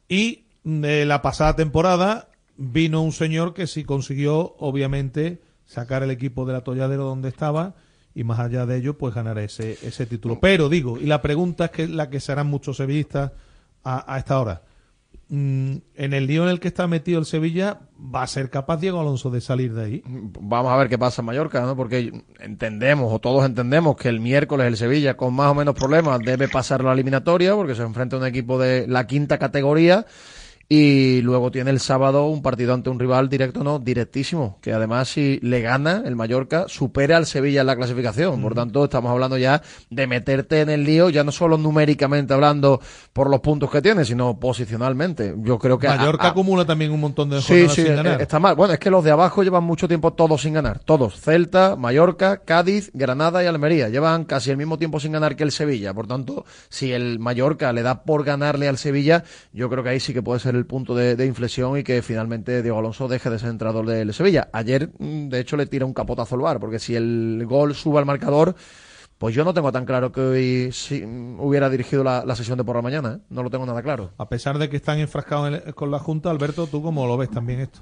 Y 0.08 0.46
de 0.64 1.04
la 1.06 1.22
pasada 1.22 1.58
temporada 1.58 2.30
vino 2.56 3.02
un 3.02 3.12
señor 3.12 3.54
que 3.54 3.68
sí 3.68 3.84
consiguió, 3.84 4.56
obviamente, 4.60 5.42
sacar 5.66 6.02
el 6.02 6.12
equipo 6.12 6.46
del 6.46 6.56
atolladero 6.56 7.04
donde 7.04 7.28
estaba 7.28 7.74
y 8.16 8.24
más 8.24 8.40
allá 8.40 8.66
de 8.66 8.78
ello, 8.78 8.98
pues 8.98 9.14
ganar 9.14 9.38
ese, 9.38 9.74
ese 9.86 10.06
título. 10.06 10.40
Pero 10.40 10.70
digo, 10.70 10.98
y 10.98 11.08
la 11.08 11.22
pregunta 11.22 11.66
es 11.66 11.72
que 11.72 11.88
la 11.90 12.10
que 12.10 12.22
serán 12.22 12.48
muchos 12.48 12.78
sevillistas 12.78 13.34
a, 13.84 14.14
a 14.14 14.18
esta 14.18 14.40
hora. 14.40 14.62
Mm, 15.34 15.78
en 15.96 16.14
el 16.14 16.28
lío 16.28 16.44
en 16.44 16.50
el 16.50 16.60
que 16.60 16.68
está 16.68 16.88
metido 16.88 17.18
el 17.18 17.26
Sevilla, 17.26 17.80
¿va 17.98 18.22
a 18.22 18.28
ser 18.28 18.50
capaz 18.50 18.82
Diego 18.82 19.00
Alonso 19.00 19.30
de 19.30 19.40
salir 19.40 19.74
de 19.74 19.86
ahí? 19.86 20.04
Vamos 20.06 20.74
a 20.74 20.76
ver 20.76 20.90
qué 20.90 20.98
pasa 20.98 21.22
en 21.22 21.28
Mallorca, 21.28 21.62
¿no? 21.62 21.74
Porque 21.78 22.12
entendemos, 22.42 23.14
o 23.14 23.20
todos 23.20 23.46
entendemos, 23.46 23.96
que 23.96 24.10
el 24.10 24.20
miércoles 24.20 24.68
el 24.68 24.76
Sevilla, 24.76 25.16
con 25.16 25.34
más 25.34 25.50
o 25.50 25.56
menos 25.56 25.74
problemas, 25.74 26.20
debe 26.20 26.50
pasar 26.50 26.84
la 26.84 26.92
eliminatoria, 26.92 27.56
porque 27.56 27.76
se 27.76 27.82
enfrenta 27.82 28.18
a 28.18 28.20
un 28.20 28.26
equipo 28.26 28.60
de 28.60 28.88
la 28.88 29.08
quinta 29.08 29.38
categoría. 29.38 30.06
Y 30.74 31.22
luego 31.22 31.52
tiene 31.52 31.70
el 31.70 31.82
sábado 31.82 32.28
un 32.28 32.42
partido 32.42 32.74
ante 32.74 32.90
un 32.90 32.98
rival 32.98 33.28
directo, 33.28 33.62
no, 33.62 33.78
directísimo, 33.78 34.58
que 34.62 34.72
además 34.72 35.10
si 35.10 35.38
le 35.42 35.60
gana 35.60 36.02
el 36.06 36.16
Mallorca, 36.16 36.64
supera 36.70 37.18
al 37.18 37.26
Sevilla 37.26 37.60
en 37.60 37.68
la 37.68 37.76
clasificación. 37.76 38.42
Por 38.42 38.56
tanto, 38.56 38.86
estamos 38.86 39.12
hablando 39.12 39.38
ya 39.38 39.62
de 39.90 40.08
meterte 40.08 40.62
en 40.62 40.70
el 40.70 40.86
lío, 40.86 41.10
ya 41.10 41.26
no 41.26 41.34
solo 41.34 41.58
numéricamente 41.58 42.34
hablando 42.34 42.80
por 43.12 43.30
los 43.30 43.42
puntos 43.42 43.70
que 43.70 43.82
tiene, 43.82 44.06
sino 44.06 44.40
posicionalmente. 44.40 45.36
Yo 45.40 45.60
creo 45.60 45.78
que... 45.78 45.90
Mallorca 45.90 46.28
a- 46.28 46.30
acumula 46.30 46.64
también 46.64 46.92
un 46.92 47.02
montón 47.02 47.30
de 47.32 47.42
Sí, 47.42 47.68
sí, 47.68 47.82
sin 47.82 47.88
eh, 47.88 47.96
ganar. 47.96 48.22
está 48.22 48.40
mal. 48.40 48.56
Bueno, 48.56 48.74
es 48.74 48.80
que 48.80 48.90
los 48.90 49.04
de 49.04 49.12
abajo 49.12 49.44
llevan 49.44 49.66
mucho 49.66 49.90
tiempo 49.90 50.14
todos 50.14 50.42
sin 50.42 50.54
ganar. 50.54 50.80
Todos. 50.80 51.20
Celta, 51.20 51.76
Mallorca, 51.76 52.44
Cádiz, 52.46 52.92
Granada 52.94 53.44
y 53.44 53.48
Almería. 53.48 53.90
Llevan 53.90 54.24
casi 54.24 54.52
el 54.52 54.56
mismo 54.58 54.78
tiempo 54.78 55.02
sin 55.02 55.12
ganar 55.12 55.36
que 55.36 55.44
el 55.44 55.52
Sevilla. 55.52 55.94
Por 55.94 56.08
tanto, 56.08 56.46
si 56.70 56.94
el 56.94 57.20
Mallorca 57.20 57.74
le 57.74 57.82
da 57.82 58.04
por 58.04 58.24
ganarle 58.24 58.70
al 58.70 58.78
Sevilla, 58.78 59.26
yo 59.52 59.70
creo 59.70 59.84
que 59.84 59.90
ahí 59.90 60.00
sí 60.00 60.14
que 60.14 60.22
puede 60.24 60.40
ser 60.40 60.56
el 60.56 60.61
punto 60.66 60.96
de, 60.96 61.16
de 61.16 61.26
inflexión 61.26 61.78
y 61.78 61.84
que 61.84 62.02
finalmente 62.02 62.62
Diego 62.62 62.80
Alonso 62.80 63.08
deje 63.08 63.30
de 63.30 63.40
ser 63.40 63.50
entrenador 63.50 63.86
del 63.86 64.14
Sevilla. 64.14 64.50
Ayer, 64.54 64.90
mm, 65.00 65.30
de 65.30 65.40
hecho, 65.40 65.58
le 65.58 65.66
tira 65.68 65.86
un 65.86 65.94
capotazo 65.94 66.36
al 66.36 66.42
bar, 66.42 66.60
porque 66.60 66.80
si 66.80 66.96
el 66.96 67.44
gol 67.48 67.76
sube 67.76 68.00
al 68.00 68.06
marcador, 68.06 68.56
Pues 69.18 69.36
yo 69.36 69.44
no 69.46 69.54
tengo 69.54 69.72
tan 69.72 69.86
claro 69.86 70.12
que 70.12 70.22
hoy 70.22 70.70
sí, 70.72 71.06
mm, 71.06 71.40
hubiera 71.40 71.70
dirigido 71.70 72.04
la, 72.04 72.26
la 72.26 72.36
sesión 72.36 72.58
de 72.58 72.64
por 72.64 72.76
la 72.76 72.82
mañana, 72.82 73.20
¿eh? 73.20 73.26
No 73.30 73.44
lo 73.44 73.50
tengo 73.52 73.66
nada 73.68 73.82
claro. 73.84 74.12
A 74.18 74.28
pesar 74.30 74.58
de 74.58 74.70
que 74.70 74.78
están 74.78 75.00
enfrascados 75.00 75.48
en 75.50 75.54
el- 75.56 75.76
con 75.76 75.92
la 75.92 76.00
Junta, 76.00 76.32
Alberto, 76.32 76.68
¿tú 76.68 76.82
cómo 76.82 77.06
lo 77.08 77.18
ves 77.18 77.30
también 77.30 77.60
esto? 77.62 77.82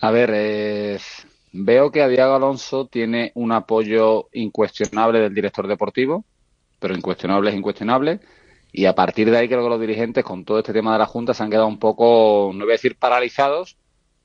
A 0.00 0.10
ver, 0.10 0.30
eh, 0.34 0.98
veo 1.52 1.90
que 1.90 2.02
a 2.02 2.08
Diego 2.08 2.34
Alonso 2.34 2.86
tiene 2.86 3.32
un 3.34 3.52
apoyo 3.52 4.28
incuestionable 4.32 5.20
del 5.20 5.34
director 5.34 5.66
deportivo, 5.68 6.24
pero 6.78 6.94
incuestionable 6.94 7.50
es 7.50 7.56
incuestionable. 7.56 8.20
Y 8.72 8.86
a 8.86 8.94
partir 8.94 9.30
de 9.30 9.36
ahí 9.36 9.48
creo 9.48 9.62
que 9.62 9.68
los 9.68 9.80
dirigentes 9.80 10.24
con 10.24 10.44
todo 10.44 10.58
este 10.58 10.72
tema 10.72 10.92
de 10.92 11.00
la 11.00 11.06
Junta 11.06 11.34
se 11.34 11.42
han 11.42 11.50
quedado 11.50 11.66
un 11.66 11.78
poco, 11.78 12.50
no 12.54 12.64
voy 12.64 12.72
a 12.72 12.72
decir 12.72 12.96
paralizados, 12.96 13.76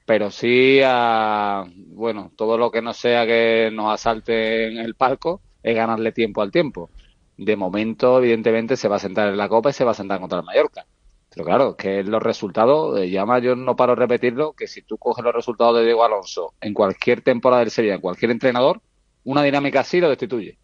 pero 0.06 0.30
sí 0.30 0.82
a, 0.86 1.66
bueno, 1.88 2.32
todo 2.36 2.58
lo 2.58 2.72
que 2.72 2.82
no 2.82 2.94
sea 2.94 3.26
que 3.26 3.72
nos 3.74 3.92
asalte 3.92 4.68
en 4.68 4.78
el 4.78 4.96
palco 4.96 5.42
es 5.64 5.76
ganarle 5.76 6.12
tiempo 6.12 6.42
al 6.42 6.52
tiempo. 6.52 6.92
De 7.38 7.56
momento, 7.56 8.20
evidentemente, 8.20 8.78
se 8.78 8.88
va 8.88 8.98
a 8.98 9.00
sentar 9.00 9.30
en 9.30 9.38
la 9.38 9.50
Copa 9.50 9.72
y 9.72 9.74
se 9.74 9.84
va 9.84 9.92
a 9.92 9.96
sentar 9.96 10.20
contra 10.20 10.40
el 10.40 10.46
Mallorca. 10.46 10.86
Pero 11.30 11.44
claro, 11.46 11.76
que 11.76 12.04
los 12.04 12.24
resultados, 12.24 12.98
eh, 13.00 13.10
llama 13.10 13.40
yo 13.40 13.56
no 13.56 13.76
paro 13.76 13.94
de 13.94 14.00
repetirlo, 14.00 14.54
que 14.54 14.68
si 14.68 14.84
tú 14.84 14.98
coges 14.98 15.24
los 15.24 15.34
resultados 15.34 15.78
de 15.78 15.84
Diego 15.84 16.06
Alonso 16.06 16.54
en 16.62 16.74
cualquier 16.74 17.22
temporada 17.22 17.62
del 17.62 17.72
Sevilla, 17.72 17.96
en 17.96 18.02
cualquier 18.02 18.32
entrenador, 18.32 18.82
una 19.26 19.44
dinámica 19.44 19.82
así 19.82 20.00
lo 20.00 20.08
destituye. 20.08 20.58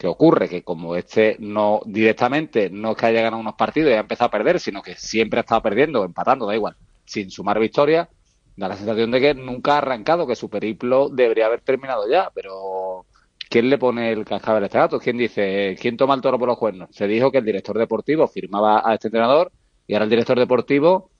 ¿Qué 0.00 0.06
ocurre? 0.06 0.48
Que 0.48 0.62
como 0.62 0.96
este 0.96 1.36
no 1.40 1.82
directamente 1.84 2.70
no 2.70 2.92
es 2.92 2.96
que 2.96 3.04
haya 3.04 3.20
ganado 3.20 3.42
unos 3.42 3.54
partidos 3.54 3.90
y 3.90 3.92
haya 3.92 4.00
empezado 4.00 4.28
a 4.28 4.30
perder, 4.30 4.58
sino 4.58 4.80
que 4.80 4.94
siempre 4.94 5.40
ha 5.40 5.42
estado 5.42 5.60
perdiendo, 5.60 6.02
empatando, 6.04 6.46
da 6.46 6.54
igual, 6.54 6.74
sin 7.04 7.30
sumar 7.30 7.60
victorias, 7.60 8.08
da 8.56 8.68
la 8.68 8.76
sensación 8.76 9.10
de 9.10 9.20
que 9.20 9.34
nunca 9.34 9.74
ha 9.74 9.78
arrancado, 9.78 10.26
que 10.26 10.36
su 10.36 10.48
periplo 10.48 11.10
debería 11.10 11.44
haber 11.44 11.60
terminado 11.60 12.08
ya, 12.08 12.30
pero 12.34 13.04
¿quién 13.50 13.68
le 13.68 13.76
pone 13.76 14.10
el 14.10 14.24
cascabel 14.24 14.62
a 14.62 14.66
este 14.68 14.78
gato? 14.78 14.98
¿Quién 14.98 15.18
dice, 15.18 15.76
quién 15.78 15.98
toma 15.98 16.14
el 16.14 16.22
toro 16.22 16.38
por 16.38 16.48
los 16.48 16.56
cuernos? 16.56 16.88
Se 16.92 17.06
dijo 17.06 17.30
que 17.30 17.36
el 17.36 17.44
director 17.44 17.76
deportivo 17.76 18.26
firmaba 18.26 18.80
a 18.82 18.94
este 18.94 19.08
entrenador 19.08 19.52
y 19.86 19.92
ahora 19.92 20.04
el 20.04 20.10
director 20.10 20.38
deportivo, 20.38 21.10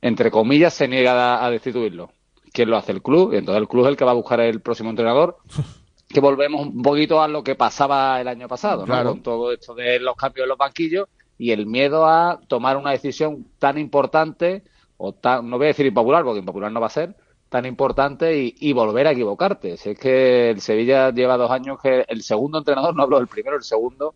entre 0.00 0.32
comillas, 0.32 0.74
se 0.74 0.88
niega 0.88 1.36
a, 1.36 1.46
a 1.46 1.50
destituirlo. 1.52 2.10
¿Quién 2.52 2.68
lo 2.68 2.76
hace? 2.76 2.90
El 2.90 3.00
club, 3.00 3.32
y 3.32 3.36
entonces 3.36 3.62
el 3.62 3.68
club 3.68 3.84
es 3.84 3.90
el 3.90 3.96
que 3.96 4.04
va 4.04 4.10
a 4.10 4.14
buscar 4.14 4.40
el 4.40 4.60
próximo 4.60 4.90
entrenador 4.90 5.36
que 6.12 6.20
volvemos 6.20 6.66
un 6.66 6.82
poquito 6.82 7.22
a 7.22 7.28
lo 7.28 7.42
que 7.42 7.54
pasaba 7.54 8.20
el 8.20 8.28
año 8.28 8.48
pasado, 8.48 8.86
¿no? 8.86 9.04
Con 9.04 9.22
todo 9.22 9.52
esto 9.52 9.74
de 9.74 9.98
los 10.00 10.16
cambios 10.16 10.44
en 10.44 10.48
los 10.48 10.58
banquillos 10.58 11.08
y 11.38 11.50
el 11.50 11.66
miedo 11.66 12.06
a 12.06 12.40
tomar 12.46 12.76
una 12.76 12.92
decisión 12.92 13.46
tan 13.58 13.78
importante, 13.78 14.62
o 14.96 15.12
tan, 15.12 15.48
no 15.48 15.58
voy 15.58 15.66
a 15.66 15.68
decir 15.68 15.86
impopular, 15.86 16.22
porque 16.22 16.40
impopular 16.40 16.70
no 16.70 16.80
va 16.80 16.86
a 16.86 16.90
ser, 16.90 17.16
tan 17.48 17.66
importante 17.66 18.38
y, 18.38 18.54
y 18.60 18.72
volver 18.72 19.06
a 19.06 19.12
equivocarte. 19.12 19.76
Si 19.76 19.90
es 19.90 19.98
que 19.98 20.50
el 20.50 20.60
Sevilla 20.60 21.10
lleva 21.10 21.36
dos 21.36 21.50
años 21.50 21.78
que 21.82 22.04
el 22.06 22.22
segundo 22.22 22.58
entrenador, 22.58 22.94
no 22.96 23.02
hablo 23.02 23.18
del 23.18 23.28
primero, 23.28 23.56
el 23.56 23.64
segundo, 23.64 24.14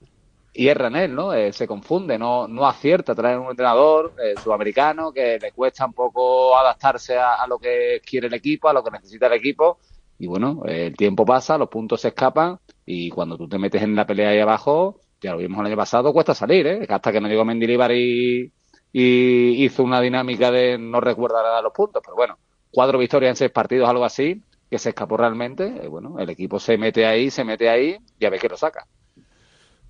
y 0.57 0.69
erra 0.69 0.87
en 0.87 0.97
él, 0.97 1.15
¿no? 1.15 1.35
Eh, 1.35 1.53
se 1.53 1.67
confunde, 1.67 2.19
no, 2.19 2.49
no 2.49 2.67
acierta 2.67 3.15
traer 3.15 3.39
un 3.39 3.51
entrenador 3.51 4.15
eh, 4.23 4.35
sudamericano 4.43 5.13
que 5.13 5.39
le 5.39 5.53
cuesta 5.53 5.85
un 5.85 5.93
poco 5.93 6.57
adaptarse 6.57 7.19
a, 7.19 7.35
a 7.35 7.47
lo 7.47 7.59
que 7.59 8.01
quiere 8.05 8.29
el 8.29 8.35
equipo, 8.35 8.69
a 8.69 8.73
lo 8.73 8.83
que 8.83 8.91
necesita 8.91 9.27
el 9.27 9.35
equipo. 9.35 9.79
Y 10.19 10.27
bueno, 10.27 10.63
el 10.67 10.97
tiempo 10.97 11.25
pasa, 11.25 11.59
los 11.59 11.69
puntos 11.69 12.01
se 12.01 12.09
escapan 12.09 12.59
y 12.85 13.11
cuando 13.11 13.37
tú 13.37 13.49
te 13.49 13.59
metes 13.59 13.83
en 13.83 13.95
la 13.95 14.07
pelea 14.07 14.31
ahí 14.31 14.39
abajo, 14.41 15.01
ya 15.21 15.33
lo 15.33 15.39
vimos 15.39 15.61
el 15.61 15.67
año 15.67 15.77
pasado, 15.77 16.13
cuesta 16.13 16.35
salir, 16.35 16.67
¿eh? 16.67 16.87
Hasta 16.89 17.13
que 17.13 17.21
no 17.21 17.29
llegó 17.29 17.45
Mendilibar 17.45 17.93
y, 17.93 18.53
y 18.93 19.65
hizo 19.65 19.83
una 19.83 20.01
dinámica 20.01 20.51
de 20.51 20.79
no 20.79 21.01
recuerda 21.01 21.43
nada 21.43 21.63
los 21.63 21.73
puntos, 21.73 22.03
pero 22.05 22.17
bueno, 22.17 22.39
cuatro 22.71 22.99
victorias 22.99 23.31
en 23.31 23.37
seis 23.37 23.51
partidos, 23.51 23.89
algo 23.89 24.05
así, 24.05 24.43
que 24.71 24.79
se 24.79 24.91
escapó 24.91 25.17
realmente. 25.17 25.67
eh, 25.83 25.89
bueno, 25.89 26.19
el 26.19 26.31
equipo 26.31 26.59
se 26.59 26.79
mete 26.79 27.07
ahí, 27.07 27.31
se 27.31 27.45
mete 27.45 27.69
ahí 27.69 27.97
y 28.19 28.25
a 28.25 28.31
ver 28.31 28.41
qué 28.41 28.49
lo 28.49 28.57
saca. 28.57 28.87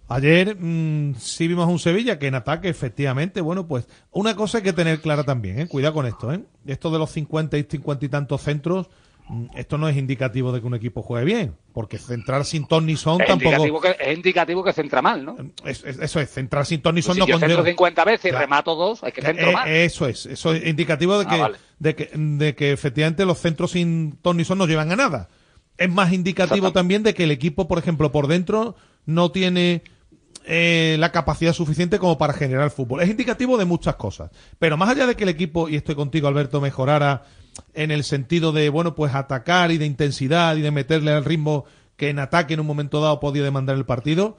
Ayer 0.09 0.57
mm, 0.57 1.17
sí 1.17 1.49
vimos 1.49 1.69
un 1.69 1.81
Sevilla 1.81 2.19
que 2.19 2.29
en 2.29 2.37
ataque, 2.37 2.69
efectivamente, 2.69 3.41
bueno, 3.41 3.67
pues 3.67 3.89
una 4.13 4.37
cosa 4.37 4.59
hay 4.59 4.65
que 4.65 4.73
tener 4.73 5.01
clara 5.01 5.25
también, 5.25 5.59
¿eh? 5.59 5.67
cuidado 5.67 5.95
con 5.95 6.07
esto, 6.07 6.33
¿eh? 6.33 6.45
esto 6.65 6.91
de 6.91 6.99
los 6.99 7.11
50 7.11 7.59
y 7.59 7.65
50 7.65 8.05
y 8.05 8.09
tantos 8.09 8.43
centros, 8.43 8.89
esto 9.57 9.77
no 9.79 9.89
es 9.89 9.97
indicativo 9.97 10.53
de 10.53 10.61
que 10.61 10.67
un 10.67 10.75
equipo 10.75 11.03
juegue 11.03 11.25
bien, 11.25 11.55
porque 11.73 11.99
centrar 11.99 12.45
sin 12.45 12.67
ton 12.67 12.87
ni 12.87 12.97
son 12.97 13.21
Es 13.21 13.27
tampoco... 13.27 13.51
indicativo, 13.51 13.81
que, 13.81 13.97
es 13.99 14.17
indicativo 14.17 14.63
que 14.65 14.73
centra 14.73 15.03
mal, 15.03 15.25
¿no? 15.25 15.37
Es- 15.65 15.83
es- 15.85 15.99
eso 15.99 16.21
es, 16.21 16.31
centrar 16.31 16.65
sin 16.65 16.81
ton 16.81 16.95
ni 16.95 17.03
son 17.03 17.17
Pues 17.17 17.27
si 17.27 17.33
no 17.33 17.37
yo 17.37 17.39
centro 17.41 17.59
conlleva- 17.65 17.71
50 17.71 18.05
veces 18.05 18.33
y 18.33 18.35
remato 18.37 18.75
dos, 18.77 19.03
es 19.03 19.13
que 19.13 19.23
centro 19.23 19.51
Eh, 19.51 19.53
mal. 19.53 19.69
Eso 19.69 20.07
es, 20.07 20.27
eso 20.27 20.53
es 20.55 20.65
indicativo 20.67 21.19
de 21.19 21.25
Ah, 21.27 21.29
que, 21.29 21.41
vale. 21.41 21.59
de 21.81 21.95
que, 21.97 22.11
de 22.15 22.55
que 22.55 22.71
efectivamente 22.73 23.25
los 23.27 23.39
centros 23.39 23.73
sin 23.73 24.13
ton 24.23 24.37
ni 24.37 24.45
son 24.45 24.59
no 24.59 24.67
llevan 24.67 24.93
a 24.93 24.97
nada. 24.97 25.29
Es 25.77 25.91
más 25.91 26.13
indicativo 26.13 26.73
también 26.73 27.03
de 27.03 27.13
que 27.13 27.25
el 27.25 27.31
equipo, 27.33 27.67
por 27.69 27.79
ejemplo, 27.79 28.13
por 28.13 28.29
dentro 28.29 28.77
no 29.07 29.31
tiene 29.33 29.83
eh, 30.47 30.97
la 31.01 31.11
capacidad 31.11 31.53
suficiente 31.53 31.99
como 31.99 32.17
para 32.19 32.33
generar 32.33 32.71
fútbol. 32.71 33.03
Es 33.03 33.11
indicativo 33.11 33.59
de 33.59 33.65
muchas 33.65 33.97
cosas. 33.97 34.31
Pero 34.61 34.77
más 34.77 34.89
allá 34.91 35.07
de 35.07 35.17
que 35.17 35.25
el 35.25 35.31
equipo, 35.31 35.69
y 35.69 35.75
estoy 35.77 35.97
contigo, 35.97 36.29
Alberto, 36.29 36.61
mejorara 36.61 37.25
en 37.75 37.91
el 37.91 38.05
sentido 38.05 38.53
de, 38.53 38.69
bueno, 38.69 38.95
pues 38.95 39.15
atacar 39.15 39.71
y 39.71 39.79
de 39.79 39.87
intensidad 39.87 40.57
y 40.57 40.63
de 40.63 40.71
meterle 40.71 41.13
al 41.13 41.25
ritmo 41.25 41.65
que 41.97 42.11
en 42.11 42.19
ataque 42.19 42.55
en 42.55 42.61
un 42.61 42.67
momento 42.67 43.01
dado 43.01 43.21
podía 43.21 43.43
demandar 43.43 43.77
el 43.77 43.87
partido, 43.87 44.37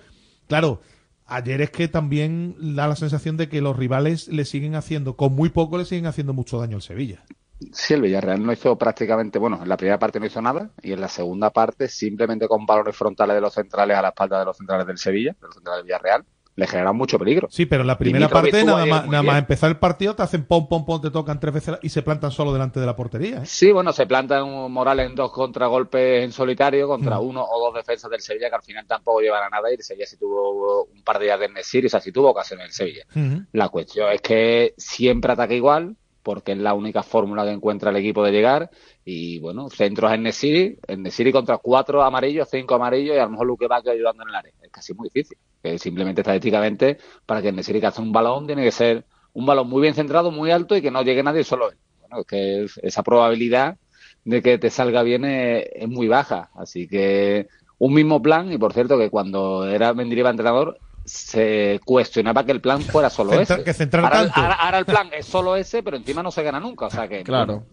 claro, 0.48 0.82
ayer 1.26 1.62
es 1.62 1.72
que 1.72 1.88
también 1.88 2.56
da 2.76 2.88
la 2.88 2.96
sensación 2.96 3.38
de 3.38 3.50
que 3.50 3.62
los 3.62 3.76
rivales 3.76 4.28
le 4.28 4.46
siguen 4.46 4.76
haciendo, 4.76 5.16
con 5.16 5.34
muy 5.34 5.50
poco 5.50 5.78
le 5.78 5.86
siguen 5.86 6.06
haciendo 6.06 6.34
mucho 6.34 6.60
daño 6.60 6.78
al 6.78 6.82
Sevilla. 6.82 7.24
Sí, 7.72 7.96
el 7.96 8.04
Villarreal 8.04 8.46
no 8.46 8.54
hizo 8.54 8.78
prácticamente, 8.78 9.40
bueno, 9.40 9.60
en 9.64 9.68
la 9.68 9.78
primera 9.78 9.98
parte 9.98 10.20
no 10.20 10.28
hizo 10.28 10.42
nada 10.42 10.70
y 10.82 10.92
en 10.92 11.02
la 11.02 11.08
segunda 11.08 11.50
parte 11.50 11.88
simplemente 11.88 12.48
con 12.48 12.68
balones 12.68 12.96
frontales 12.96 13.36
de 13.36 13.42
los 13.42 13.54
centrales 13.54 13.98
a 13.98 14.02
la 14.04 14.10
espalda 14.10 14.40
de 14.40 14.46
los 14.46 14.58
centrales 14.58 14.86
del 14.86 15.00
Sevilla, 15.00 15.36
de 15.42 15.48
los 15.48 15.56
centrales 15.56 15.80
del 15.80 15.86
Villarreal, 15.86 16.26
le 16.58 16.66
generan 16.68 16.96
mucho 16.96 17.20
peligro. 17.20 17.48
Sí, 17.52 17.68
pero 17.68 17.82
en 17.82 17.88
la 17.88 17.98
primera 18.00 18.28
parte 18.28 18.64
nada 18.66 18.86
más, 18.88 19.08
nada 19.08 19.22
más 19.22 19.38
empezar 19.38 19.70
el 19.70 19.78
partido 19.78 20.16
te 20.16 20.24
hacen 20.24 20.44
pom, 20.44 20.68
pom, 20.68 20.86
pom, 20.86 21.00
te 21.00 21.12
tocan 21.12 21.40
tres 21.40 21.54
veces 21.54 21.78
y 21.84 21.90
se 21.90 22.02
plantan 22.02 22.32
solo 22.32 22.52
delante 22.52 22.80
de 22.80 22.86
la 22.88 22.96
portería. 22.96 23.38
¿eh? 23.38 23.46
Sí, 23.46 23.72
bueno, 23.72 23.94
se 23.94 24.08
plantan 24.08 24.44
un 24.44 24.72
Morales 24.74 25.06
en 25.08 25.16
dos 25.16 25.32
contragolpes 25.32 26.24
en 26.24 26.32
solitario 26.32 26.88
contra 26.88 27.20
Mm. 27.20 27.28
uno 27.28 27.46
o 27.46 27.66
dos 27.66 27.76
defensas 27.76 28.10
del 28.10 28.22
Sevilla 28.22 28.50
que 28.50 28.56
al 28.56 28.64
final 28.64 28.88
tampoco 28.88 29.22
llevan 29.22 29.44
a 29.44 29.50
nada 29.50 29.70
y 29.72 29.76
el 29.76 29.84
Sevilla 29.84 30.08
sí 30.08 30.18
tuvo 30.18 30.86
un 30.86 31.04
par 31.04 31.20
de 31.20 31.26
días 31.26 31.40
de 31.40 31.50
Nesir 31.50 31.84
y 31.84 31.88
o 31.88 31.90
sea, 31.92 32.02
sí 32.02 32.12
tuvo 32.12 32.32
ocasiones 32.32 32.66
el 32.66 32.72
Sevilla. 32.74 33.06
La 33.52 33.70
cuestión 33.70 34.12
es 34.12 34.22
que 34.22 34.74
siempre 34.78 35.34
ataca 35.34 35.54
igual, 35.54 35.96
porque 36.28 36.52
es 36.52 36.58
la 36.58 36.74
única 36.74 37.04
fórmula 37.04 37.46
que 37.46 37.52
encuentra 37.52 37.90
el 37.90 37.96
equipo 37.96 38.22
de 38.22 38.34
llegar. 38.34 38.70
Y 39.06 39.40
bueno, 39.40 39.70
centros 39.70 40.12
en 40.12 40.24
Nesiri, 40.24 40.78
en 40.86 41.04
Nesiri 41.04 41.32
contra 41.32 41.58
cuatro 41.58 42.04
amarillos, 42.04 42.50
cinco 42.52 42.76
amarillos 42.76 43.16
y 43.16 43.20
a 43.20 43.24
lo 43.24 43.30
mejor 43.30 43.48
Luque 43.48 43.66
va 43.66 43.78
ayudando 43.78 44.24
en 44.24 44.30
el 44.30 44.36
área. 44.36 44.52
Es 44.62 44.70
casi 44.70 44.94
muy 44.94 45.08
difícil. 45.08 45.38
Que 45.64 45.80
simplemente 45.80 46.20
estadísticamente, 46.20 46.98
para 47.26 47.42
que 47.42 47.54
Nesiri 47.54 47.80
caze 47.80 48.02
un 48.02 48.12
balón, 48.12 48.46
tiene 48.46 48.62
que 48.62 48.72
ser 48.74 49.06
un 49.32 49.46
balón 49.46 49.70
muy 49.70 49.82
bien 49.82 49.94
centrado, 49.94 50.30
muy 50.30 50.52
alto 50.52 50.76
y 50.76 50.82
que 50.82 50.92
no 50.92 51.02
llegue 51.02 51.24
nadie 51.24 51.46
solo 51.46 51.72
él. 51.72 51.78
Bueno, 52.02 52.20
es 52.20 52.26
que 52.28 52.64
es- 52.66 52.78
esa 52.84 53.04
probabilidad 53.04 53.78
de 54.26 54.42
que 54.42 54.58
te 54.58 54.70
salga 54.70 55.04
bien 55.04 55.24
es, 55.24 55.66
es 55.72 55.88
muy 55.88 56.10
baja. 56.10 56.50
Así 56.56 56.90
que 56.90 57.48
un 57.78 57.94
mismo 57.94 58.22
plan, 58.22 58.52
y 58.52 58.58
por 58.58 58.74
cierto 58.74 58.98
que 58.98 59.10
cuando 59.10 59.66
era 59.66 59.94
Mendilibar 59.94 60.32
entrenador, 60.32 60.78
se 61.08 61.80
cuestionaba 61.86 62.46
que 62.46 62.52
el 62.52 62.62
plan 62.62 62.82
fuera 62.82 63.10
solo 63.10 63.32
Centra- 63.32 63.56
ese. 63.56 63.64
que 63.64 63.74
ahora, 64.06 64.20
tanto. 64.24 64.40
ahora- 64.42 64.54
ahora 64.56 64.78
el 64.80 64.86
plan 64.86 65.10
es 65.14 65.26
solo 65.26 65.56
ese, 65.56 65.82
pero 65.82 65.98
encima 65.98 66.22
no 66.22 66.32
se 66.32 66.44
gana 66.44 66.60
nunca. 66.60 66.86
O 66.88 66.90
sea 66.90 67.08
que 67.08 67.24
Claro. 67.24 67.46
bueno, 67.54 67.68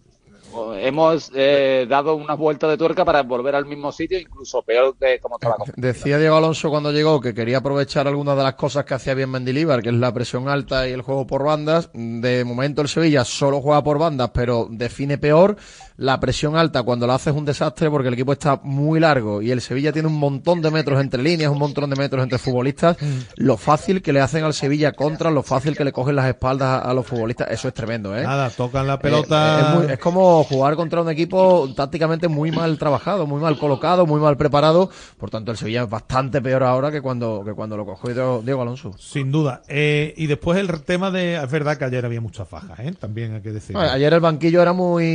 hemos 0.77 1.31
eh, 1.35 1.85
dado 1.89 2.15
una 2.15 2.33
vuelta 2.35 2.67
de 2.67 2.77
tuerca 2.77 3.03
para 3.05 3.23
volver 3.23 3.55
al 3.55 3.65
mismo 3.65 3.91
sitio, 3.91 4.19
incluso 4.19 4.61
peor 4.61 4.95
de 4.97 5.19
como 5.19 5.35
estaba. 5.35 5.55
Decía 5.75 6.17
Diego 6.17 6.35
Alonso 6.35 6.69
cuando 6.69 6.91
llegó 6.91 7.19
que 7.21 7.33
quería 7.33 7.57
aprovechar 7.57 8.07
algunas 8.07 8.37
de 8.37 8.43
las 8.43 8.55
cosas 8.55 8.85
que 8.85 8.93
hacía 8.93 9.13
bien 9.13 9.29
Mendilíbar, 9.31 9.81
que 9.81 9.89
es 9.89 9.95
la 9.95 10.13
presión 10.13 10.47
alta 10.47 10.87
y 10.87 10.91
el 10.91 11.01
juego 11.01 11.27
por 11.27 11.43
bandas. 11.43 11.89
De 11.93 12.43
momento 12.45 12.81
el 12.81 12.87
Sevilla 12.87 13.23
solo 13.25 13.61
juega 13.61 13.83
por 13.83 13.97
bandas, 13.99 14.31
pero 14.33 14.67
define 14.69 15.17
peor. 15.17 15.55
La 15.97 16.19
presión 16.19 16.57
alta 16.57 16.83
cuando 16.83 17.07
la 17.07 17.15
hace 17.15 17.29
es 17.29 17.35
un 17.37 17.45
desastre 17.45 17.89
porque 17.89 18.09
el 18.09 18.15
equipo 18.15 18.33
está 18.33 18.59
muy 18.63 18.99
largo 18.99 19.41
y 19.41 19.51
el 19.51 19.61
Sevilla 19.61 19.93
tiene 19.93 20.09
un 20.09 20.19
montón 20.19 20.61
de 20.61 20.69
metros 20.69 20.99
entre 20.99 21.23
líneas, 21.23 21.49
un 21.51 21.57
montón 21.59 21.89
de 21.89 21.95
metros 21.95 22.21
entre 22.21 22.37
futbolistas. 22.37 22.97
Lo 23.35 23.55
fácil 23.55 24.01
que 24.01 24.11
le 24.11 24.19
hacen 24.19 24.43
al 24.43 24.53
Sevilla 24.53 24.91
contra, 24.91 25.31
lo 25.31 25.41
fácil 25.41 25.77
que 25.77 25.85
le 25.85 25.93
cogen 25.93 26.17
las 26.17 26.27
espaldas 26.27 26.67
a, 26.67 26.89
a 26.89 26.93
los 26.93 27.05
futbolistas, 27.05 27.49
eso 27.49 27.69
es 27.69 27.73
tremendo, 27.73 28.15
¿eh? 28.17 28.23
Nada, 28.23 28.49
tocan 28.49 28.87
la 28.87 28.95
Eh, 28.95 28.99
pelota. 29.01 29.59
es, 29.61 29.75
muy- 29.83 29.93
es 29.93 29.99
como 29.99 30.34
jugar 30.43 30.75
contra 30.75 31.01
un 31.01 31.09
equipo 31.09 31.69
tácticamente 31.75 32.27
muy 32.27 32.51
mal 32.51 32.77
trabajado, 32.77 33.25
muy 33.25 33.41
mal 33.41 33.57
colocado, 33.57 34.05
muy 34.05 34.19
mal 34.19 34.37
preparado. 34.37 34.89
Por 35.17 35.29
tanto, 35.29 35.51
el 35.51 35.57
Sevilla 35.57 35.83
es 35.83 35.89
bastante 35.89 36.41
peor 36.41 36.63
ahora 36.63 36.91
que 36.91 37.01
cuando, 37.01 37.43
que 37.45 37.53
cuando 37.53 37.77
lo 37.77 37.85
cogió 37.85 38.41
Diego, 38.41 38.61
Alonso. 38.61 38.93
Sin 38.97 39.31
duda. 39.31 39.61
Eh, 39.67 40.13
y 40.17 40.27
después 40.27 40.59
el 40.59 40.81
tema 40.83 41.11
de. 41.11 41.35
Es 41.35 41.49
verdad 41.51 41.77
que 41.77 41.85
ayer 41.85 42.05
había 42.05 42.21
muchas 42.21 42.47
fajas, 42.47 42.79
¿eh? 42.79 42.93
También 42.99 43.35
hay 43.35 43.41
que 43.41 43.51
decir. 43.51 43.75
Bueno, 43.75 43.91
ayer 43.91 44.13
el 44.13 44.19
banquillo 44.19 44.61
era 44.61 44.73
muy. 44.73 45.05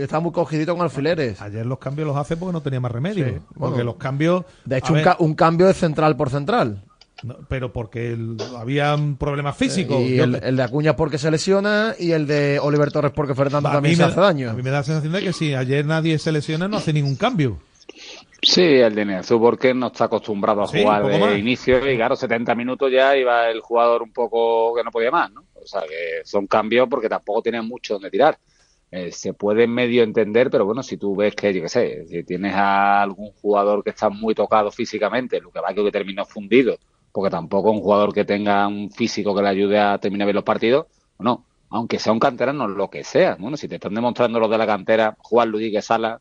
estaba 0.00 0.20
muy 0.20 0.32
cogidito 0.32 0.74
con 0.74 0.82
alfileres. 0.82 1.40
Ayer 1.40 1.64
los 1.66 1.78
cambios 1.78 2.06
los 2.08 2.16
hace 2.16 2.36
porque 2.36 2.52
no 2.52 2.60
tenía 2.60 2.80
más 2.80 2.92
remedio. 2.92 3.26
Sí, 3.26 3.34
porque 3.58 3.84
los 3.84 3.96
cambios. 3.96 4.44
De 4.64 4.78
hecho, 4.78 4.92
un, 4.92 5.02
ca- 5.02 5.16
un 5.18 5.34
cambio 5.34 5.66
de 5.66 5.74
central 5.74 6.16
por 6.16 6.30
central. 6.30 6.82
No, 7.24 7.36
pero 7.48 7.72
porque 7.72 8.12
el- 8.12 8.36
había 8.58 8.96
problemas 9.18 9.56
físicos. 9.56 10.00
Y 10.00 10.16
Yo- 10.16 10.24
el, 10.24 10.36
el 10.42 10.56
de 10.56 10.62
Acuña 10.62 10.94
porque 10.96 11.18
se 11.18 11.30
lesiona 11.30 11.94
y 11.98 12.12
el 12.12 12.26
de 12.26 12.58
Oliver 12.60 12.92
Torres 12.92 13.12
porque 13.14 13.34
Fernando 13.34 13.70
también 13.70 13.96
se 13.96 14.04
hace 14.04 14.16
da- 14.20 14.26
daño. 14.26 14.50
A 14.50 14.54
mí 14.54 14.62
me 14.62 14.70
da 14.70 14.78
la 14.78 14.82
sensación 14.84 15.12
de 15.12 15.20
que 15.22 15.32
si 15.32 15.54
ayer 15.54 15.84
nadie 15.86 16.18
se 16.18 16.30
lesiona, 16.32 16.68
no 16.68 16.76
hace 16.76 16.92
ningún 16.92 17.16
cambio. 17.16 17.58
Sí, 18.42 18.60
el 18.62 18.94
Dinezú 18.94 19.40
porque 19.40 19.72
no 19.72 19.86
está 19.86 20.04
acostumbrado 20.04 20.62
a 20.62 20.68
Sí, 20.68 20.82
jugar 20.82 21.06
de 21.06 21.18
más. 21.18 21.38
inicio 21.38 21.90
y 21.90 21.96
claro, 21.96 22.14
70 22.14 22.54
minutos 22.54 22.90
ya 22.92 23.16
iba 23.16 23.48
el 23.48 23.60
jugador 23.60 24.02
un 24.02 24.12
poco 24.12 24.74
que 24.74 24.84
no 24.84 24.90
podía 24.90 25.10
más, 25.10 25.32
¿no? 25.32 25.44
O 25.54 25.66
sea, 25.66 25.80
que 25.82 26.20
son 26.24 26.46
cambios 26.46 26.86
porque 26.90 27.08
tampoco 27.08 27.40
tiene 27.42 27.62
mucho 27.62 27.94
donde 27.94 28.10
tirar. 28.10 28.36
Eh, 28.90 29.10
se 29.12 29.32
puede 29.32 29.66
medio 29.66 30.02
entender, 30.02 30.50
pero 30.50 30.66
bueno, 30.66 30.82
si 30.82 30.98
tú 30.98 31.16
ves 31.16 31.34
que, 31.34 31.52
yo 31.54 31.62
qué 31.62 31.68
sé, 31.68 32.06
si 32.06 32.22
tienes 32.22 32.54
a 32.54 33.02
algún 33.02 33.32
jugador 33.32 33.82
que 33.82 33.90
está 33.90 34.08
muy 34.10 34.34
tocado 34.34 34.70
físicamente, 34.70 35.40
lo 35.40 35.50
que 35.50 35.60
va 35.60 35.72
que 35.74 35.90
terminó 35.90 36.24
fundido, 36.26 36.76
porque 37.14 37.30
tampoco 37.30 37.70
un 37.70 37.80
jugador 37.80 38.12
que 38.12 38.24
tenga 38.24 38.66
un 38.66 38.90
físico 38.90 39.36
que 39.36 39.42
le 39.42 39.48
ayude 39.48 39.78
a 39.78 39.98
terminar 39.98 40.26
bien 40.26 40.34
los 40.34 40.42
partidos, 40.42 40.86
no, 41.20 41.44
aunque 41.70 42.00
sea 42.00 42.12
un 42.12 42.18
canterano, 42.18 42.66
lo 42.66 42.90
que 42.90 43.04
sea. 43.04 43.36
Bueno, 43.38 43.56
si 43.56 43.68
te 43.68 43.76
están 43.76 43.94
demostrando 43.94 44.40
los 44.40 44.50
de 44.50 44.58
la 44.58 44.66
cantera, 44.66 45.16
Juan 45.20 45.48
Luis 45.48 45.84
Sala, 45.84 46.20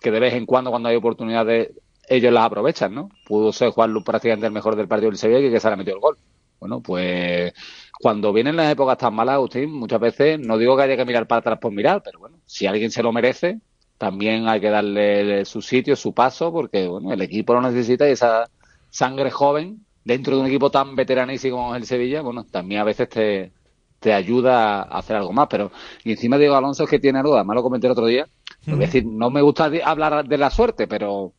que 0.00 0.12
de 0.12 0.20
vez 0.20 0.34
en 0.34 0.46
cuando, 0.46 0.70
cuando 0.70 0.90
hay 0.90 0.94
oportunidades, 0.94 1.70
ellos 2.08 2.32
las 2.32 2.44
aprovechan, 2.44 2.94
¿no? 2.94 3.08
Pudo 3.26 3.52
ser 3.52 3.70
Juan 3.70 3.92
Luis 3.92 4.04
prácticamente 4.04 4.46
el 4.46 4.52
mejor 4.52 4.76
del 4.76 4.86
partido 4.86 5.10
del 5.10 5.18
Sevilla 5.18 5.40
y 5.40 5.50
que 5.50 5.58
Sala 5.58 5.74
metió 5.74 5.94
el 5.94 6.00
gol. 6.00 6.16
Bueno, 6.60 6.80
pues 6.82 7.52
cuando 8.00 8.32
vienen 8.32 8.54
las 8.54 8.70
épocas 8.70 8.96
tan 8.96 9.14
malas, 9.14 9.34
Agustín, 9.34 9.72
muchas 9.72 9.98
veces, 9.98 10.38
no 10.38 10.56
digo 10.56 10.76
que 10.76 10.84
haya 10.84 10.96
que 10.96 11.04
mirar 11.04 11.26
para 11.26 11.40
atrás 11.40 11.58
por 11.58 11.72
mirar, 11.72 12.00
pero 12.04 12.20
bueno, 12.20 12.38
si 12.46 12.68
alguien 12.68 12.92
se 12.92 13.02
lo 13.02 13.12
merece, 13.12 13.58
también 13.98 14.46
hay 14.46 14.60
que 14.60 14.70
darle 14.70 15.44
su 15.44 15.62
sitio, 15.62 15.96
su 15.96 16.14
paso, 16.14 16.52
porque 16.52 16.86
bueno, 16.86 17.12
el 17.12 17.22
equipo 17.22 17.54
lo 17.54 17.60
necesita 17.60 18.08
y 18.08 18.12
esa 18.12 18.48
sangre 18.88 19.32
joven 19.32 19.84
dentro 20.04 20.34
de 20.36 20.40
un 20.42 20.46
equipo 20.48 20.70
tan 20.70 20.94
veteranísimo 20.96 21.56
como 21.58 21.74
es 21.74 21.82
el 21.82 21.86
Sevilla, 21.86 22.22
bueno, 22.22 22.44
también 22.44 22.80
a 22.80 22.84
veces 22.84 23.08
te, 23.08 23.52
te 24.00 24.12
ayuda 24.12 24.82
a 24.82 24.98
hacer 24.98 25.16
algo 25.16 25.32
más. 25.32 25.48
Pero, 25.50 25.70
y 26.04 26.12
encima 26.12 26.38
Diego 26.38 26.54
Alonso 26.56 26.84
es 26.84 26.90
que 26.90 26.98
tiene 26.98 27.18
algo, 27.18 27.34
además 27.34 27.56
lo 27.56 27.62
comenté 27.62 27.86
el 27.86 27.92
otro 27.92 28.06
día, 28.06 28.26
es 28.66 28.78
decir, 28.78 29.04
no 29.06 29.30
me 29.30 29.40
gusta 29.42 29.70
hablar 29.84 30.26
de 30.26 30.38
la 30.38 30.50
suerte, 30.50 30.86
pero 30.86 31.32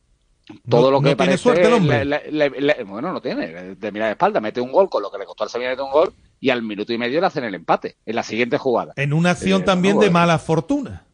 todo 0.68 0.86
No- 0.86 0.90
lo 0.90 0.98
que 0.98 1.10
no 1.10 1.16
tiene 1.16 1.16
parece 1.16 1.38
suerte 1.38 1.66
el 1.68 1.72
hombre. 1.74 2.04
le- 2.04 2.30
le- 2.32 2.50
le- 2.50 2.60
le- 2.60 2.84
bueno, 2.84 3.12
no 3.12 3.20
tiene, 3.20 3.76
de 3.76 3.92
mirar 3.92 4.08
de 4.08 4.12
espalda, 4.12 4.40
mete 4.40 4.60
un 4.60 4.72
gol 4.72 4.88
con 4.90 5.02
lo 5.02 5.10
que 5.10 5.18
le 5.18 5.24
costó 5.24 5.44
al 5.44 5.50
Sevilla 5.50 5.70
meter 5.70 5.84
un 5.84 5.92
gol 5.92 6.12
y 6.40 6.50
al 6.50 6.62
minuto 6.62 6.92
y 6.92 6.98
medio 6.98 7.20
le 7.20 7.26
hacen 7.26 7.44
el 7.44 7.54
empate 7.54 7.96
en 8.04 8.16
la 8.16 8.22
siguiente 8.24 8.58
jugada. 8.58 8.92
En 8.96 9.12
una 9.12 9.30
acción 9.30 9.62
Eh, 9.62 9.64
también 9.64 9.96
no, 9.96 10.02
de 10.02 10.10
mala 10.10 10.38
fortuna. 10.38 11.04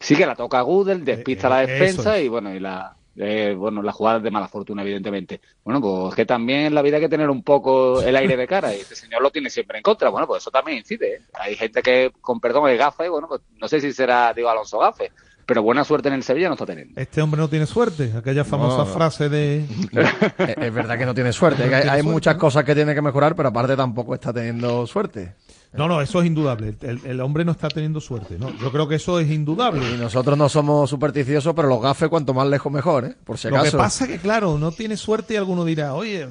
Sí 0.00 0.16
que 0.16 0.26
la 0.26 0.34
toca 0.34 0.62
Gudel, 0.62 1.04
despista 1.04 1.46
Eh, 1.46 1.50
la 1.50 1.62
eh, 1.62 1.66
defensa 1.66 2.18
es. 2.18 2.24
y 2.24 2.28
bueno, 2.28 2.52
y 2.54 2.58
la 2.58 2.96
eh, 3.16 3.54
bueno, 3.56 3.82
las 3.82 3.94
jugadas 3.94 4.22
de 4.22 4.30
mala 4.30 4.48
fortuna, 4.48 4.82
evidentemente. 4.82 5.40
Bueno, 5.64 5.80
pues 5.80 6.10
es 6.10 6.14
que 6.16 6.26
también 6.26 6.60
en 6.66 6.74
la 6.74 6.82
vida 6.82 6.96
hay 6.96 7.02
que 7.02 7.08
tener 7.08 7.28
un 7.30 7.42
poco 7.42 8.00
el 8.02 8.16
aire 8.16 8.36
de 8.36 8.46
cara 8.46 8.74
y 8.74 8.80
este 8.80 8.94
señor 8.96 9.22
lo 9.22 9.30
tiene 9.30 9.50
siempre 9.50 9.78
en 9.78 9.82
contra. 9.82 10.08
Bueno, 10.10 10.26
pues 10.26 10.42
eso 10.42 10.50
también 10.50 10.78
incide. 10.78 11.14
¿eh? 11.16 11.20
Hay 11.34 11.56
gente 11.56 11.82
que, 11.82 12.12
con 12.20 12.40
perdón, 12.40 12.68
es 12.70 12.78
gafe, 12.78 13.08
bueno, 13.08 13.28
pues 13.28 13.40
no 13.60 13.68
sé 13.68 13.80
si 13.80 13.92
será, 13.92 14.32
digo, 14.34 14.48
Alonso 14.48 14.78
gafe, 14.78 15.10
pero 15.44 15.62
buena 15.62 15.82
suerte 15.84 16.08
en 16.08 16.14
el 16.14 16.22
Sevilla 16.22 16.46
no 16.48 16.54
está 16.54 16.66
teniendo. 16.66 17.00
Este 17.00 17.20
hombre 17.20 17.40
no 17.40 17.48
tiene 17.48 17.66
suerte. 17.66 18.12
Aquella 18.16 18.44
famosa 18.44 18.78
No. 18.78 18.86
frase 18.86 19.28
de. 19.28 19.64
Es 20.38 20.56
es 20.56 20.72
verdad 20.74 20.96
que 20.96 21.06
no 21.06 21.14
tiene 21.14 21.32
suerte. 21.32 21.58
No 21.58 21.64
hay, 21.64 21.68
tiene 21.82 21.90
hay 21.90 22.00
suerte, 22.00 22.12
muchas 22.12 22.34
¿no? 22.36 22.40
cosas 22.40 22.64
que 22.64 22.74
tiene 22.74 22.94
que 22.94 23.02
mejorar, 23.02 23.34
pero 23.34 23.48
aparte 23.48 23.76
tampoco 23.76 24.14
está 24.14 24.32
teniendo 24.32 24.86
suerte. 24.86 25.34
No, 25.72 25.86
no, 25.86 26.00
eso 26.00 26.20
es 26.20 26.26
indudable. 26.26 26.74
El, 26.80 27.00
el 27.04 27.20
hombre 27.20 27.44
no 27.44 27.52
está 27.52 27.68
teniendo 27.68 28.00
suerte. 28.00 28.38
¿no? 28.38 28.50
Yo 28.58 28.72
creo 28.72 28.88
que 28.88 28.96
eso 28.96 29.20
es 29.20 29.30
indudable. 29.30 29.88
Y 29.94 29.96
nosotros 29.96 30.36
no 30.36 30.48
somos 30.48 30.90
supersticiosos, 30.90 31.54
pero 31.54 31.68
los 31.68 31.80
gafes 31.80 32.08
cuanto 32.08 32.34
más 32.34 32.48
lejos 32.48 32.72
mejor, 32.72 33.04
¿eh? 33.04 33.16
Por 33.24 33.38
si 33.38 33.48
Lo 33.48 33.62
que 33.62 33.70
pasa 33.70 34.08
que, 34.08 34.18
claro, 34.18 34.58
no 34.58 34.72
tiene 34.72 34.96
suerte 34.96 35.34
y 35.34 35.36
alguno 35.36 35.64
dirá, 35.64 35.94
oye, 35.94 36.26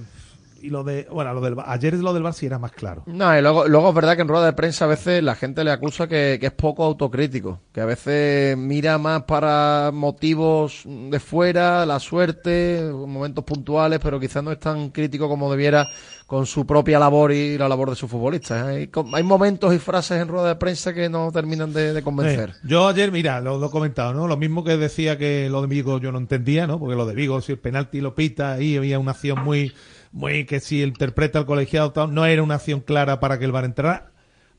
y 0.61 0.69
lo 0.69 0.83
de. 0.83 1.07
Bueno, 1.11 1.33
lo 1.33 1.41
del, 1.41 1.55
ayer 1.65 1.93
lo 1.95 2.13
del 2.13 2.23
Bar 2.23 2.33
sí 2.33 2.45
era 2.45 2.59
más 2.59 2.71
claro. 2.71 3.03
No, 3.05 3.37
y 3.37 3.41
luego, 3.41 3.67
luego 3.67 3.89
es 3.89 3.95
verdad 3.95 4.15
que 4.15 4.23
en 4.23 4.27
rueda 4.27 4.45
de 4.45 4.53
prensa 4.53 4.85
a 4.85 4.89
veces 4.89 5.23
la 5.23 5.35
gente 5.35 5.63
le 5.63 5.71
acusa 5.71 6.07
que, 6.07 6.37
que 6.39 6.47
es 6.47 6.51
poco 6.51 6.83
autocrítico, 6.83 7.61
que 7.71 7.81
a 7.81 7.85
veces 7.85 8.57
mira 8.57 8.97
más 8.97 9.23
para 9.23 9.91
motivos 9.93 10.83
de 10.85 11.19
fuera, 11.19 11.85
la 11.85 11.99
suerte, 11.99 12.91
momentos 12.93 13.43
puntuales, 13.43 13.99
pero 14.01 14.19
quizás 14.19 14.43
no 14.43 14.51
es 14.51 14.59
tan 14.59 14.89
crítico 14.89 15.27
como 15.29 15.49
debiera 15.49 15.87
con 16.29 16.45
su 16.45 16.63
propia 16.63 16.99
labor 16.99 17.31
y 17.31 17.57
la 17.57 17.67
labor 17.67 17.89
de 17.89 17.95
sus 17.95 18.07
futbolistas. 18.07 18.67
Hay, 18.67 18.87
hay 19.13 19.23
momentos 19.23 19.73
y 19.73 19.79
frases 19.79 20.21
en 20.21 20.27
rueda 20.27 20.49
de 20.49 20.55
prensa 20.57 20.93
que 20.93 21.09
no 21.09 21.31
terminan 21.31 21.73
de, 21.73 22.03
convencer. 22.03 22.51
Eh, 22.51 22.53
yo 22.65 22.87
ayer, 22.87 23.11
mira, 23.11 23.41
lo, 23.41 23.65
he 23.65 23.71
comentado, 23.71 24.13
¿no? 24.13 24.27
Lo 24.27 24.37
mismo 24.37 24.63
que 24.63 24.77
decía 24.77 25.17
que 25.17 25.49
lo 25.49 25.59
de 25.63 25.67
Vigo 25.67 25.99
yo 25.99 26.11
no 26.11 26.19
entendía, 26.19 26.67
¿no? 26.67 26.77
Porque 26.77 26.95
lo 26.95 27.07
de 27.07 27.15
Vigo, 27.15 27.41
si 27.41 27.53
el 27.53 27.57
penalti 27.57 27.99
lo 27.99 28.13
pita, 28.13 28.51
ahí 28.51 28.77
había 28.77 28.99
una 28.99 29.13
acción 29.13 29.43
muy, 29.43 29.73
muy 30.11 30.45
que 30.45 30.59
si 30.59 30.83
interpreta 30.83 31.39
el 31.39 31.47
colegiado, 31.47 32.05
no 32.05 32.27
era 32.27 32.43
una 32.43 32.55
acción 32.55 32.81
clara 32.81 33.19
para 33.19 33.39
que 33.39 33.45
el 33.45 33.51
VAR 33.51 33.65
entrara. 33.65 34.11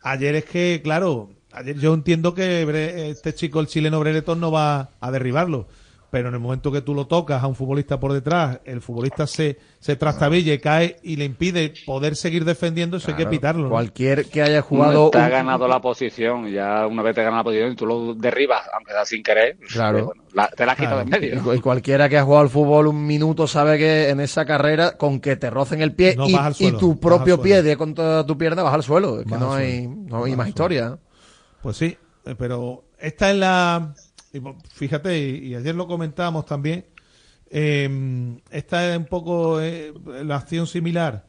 Ayer 0.03 0.35
es 0.35 0.47
que, 0.47 0.81
claro, 0.83 1.31
ayer 1.53 1.79
yo 1.79 1.95
entiendo 1.95 2.35
que 2.35 3.11
este 3.11 3.33
chico, 3.33 3.61
el 3.61 3.69
chileno 3.69 4.01
Brereton, 4.01 4.41
no 4.41 4.51
va 4.51 4.91
a 4.99 5.11
derribarlo. 5.13 5.69
Pero 6.11 6.29
en 6.29 6.35
el 6.35 6.41
momento 6.41 6.73
que 6.73 6.81
tú 6.83 6.93
lo 6.93 7.07
tocas 7.07 7.41
a 7.41 7.47
un 7.47 7.55
futbolista 7.55 8.01
por 8.01 8.13
detrás, 8.13 8.59
el 8.65 8.81
futbolista 8.81 9.29
se, 9.29 9.59
se 9.79 9.95
trastabilla 9.95 10.53
y 10.53 10.59
cae 10.59 10.97
y 11.05 11.15
le 11.15 11.25
impide 11.25 11.73
poder 11.87 12.17
seguir 12.17 12.45
defendiendo, 12.45 12.97
eso 12.97 13.13
hay 13.13 13.17
que 13.17 13.27
pitarlo. 13.27 13.65
¿no? 13.65 13.71
Cualquier 13.71 14.27
que 14.27 14.43
haya 14.43 14.59
Uno 14.59 14.63
jugado. 14.85 15.11
te 15.11 15.19
ha 15.19 15.25
un- 15.27 15.31
ganado 15.31 15.69
la 15.69 15.81
posición, 15.81 16.49
ya 16.51 16.85
una 16.89 17.03
vez 17.03 17.15
te 17.15 17.23
gana 17.23 17.37
la 17.37 17.45
posición 17.45 17.71
y 17.73 17.77
tú 17.77 17.87
lo 17.87 18.15
derribas, 18.15 18.63
aunque 18.75 18.91
sea 18.91 19.05
sin 19.05 19.23
querer, 19.23 19.57
Claro. 19.73 19.99
eh, 19.99 20.03
bueno, 20.03 20.25
la- 20.33 20.49
te 20.49 20.67
la 20.67 20.73
has 20.73 20.79
quitado 20.79 20.97
de 20.97 21.03
en 21.03 21.09
Y, 21.09 21.11
medio. 21.13 21.55
y 21.55 21.61
cualquiera 21.61 22.09
que 22.09 22.19
ha 22.19 22.25
jugado 22.25 22.43
al 22.43 22.51
fútbol 22.51 22.89
un 22.89 23.07
minuto 23.07 23.47
sabe 23.47 23.79
que 23.79 24.09
en 24.09 24.19
esa 24.19 24.45
carrera, 24.45 24.97
con 24.97 25.21
que 25.21 25.37
te 25.37 25.49
rocen 25.49 25.81
el 25.81 25.95
pie 25.95 26.17
No, 26.17 26.27
y, 26.29 26.73
tu 26.73 26.99
propio 26.99 27.41
pie 27.41 27.63
de 27.63 27.77
contra 27.77 28.27
tu 28.27 28.37
pierna, 28.37 28.65
vas 28.65 28.75
al 28.75 28.83
suelo. 28.83 29.21
Es 29.21 29.27
que 29.27 29.39
no 29.39 29.53
hay, 29.55 29.87
no 29.87 30.25
hay 30.25 30.35
más 30.35 30.49
historia. 30.49 30.99
Pues 31.63 31.77
sí, 31.77 31.97
eh, 32.27 32.35
pero 32.37 32.83
esta 32.99 33.31
es 33.31 33.37
la. 33.37 33.95
Y 34.33 34.39
bo- 34.39 34.57
Fíjate, 34.73 35.19
y, 35.19 35.49
y 35.49 35.55
ayer 35.55 35.75
lo 35.75 35.87
comentábamos 35.87 36.47
también. 36.47 36.87
eh, 37.51 38.39
esta 38.51 38.91
es 38.93 38.99
un 38.99 39.07
poco 39.07 39.61
eh, 39.61 39.93
la 40.25 40.37
acción 40.37 40.67
similar. 40.67 41.27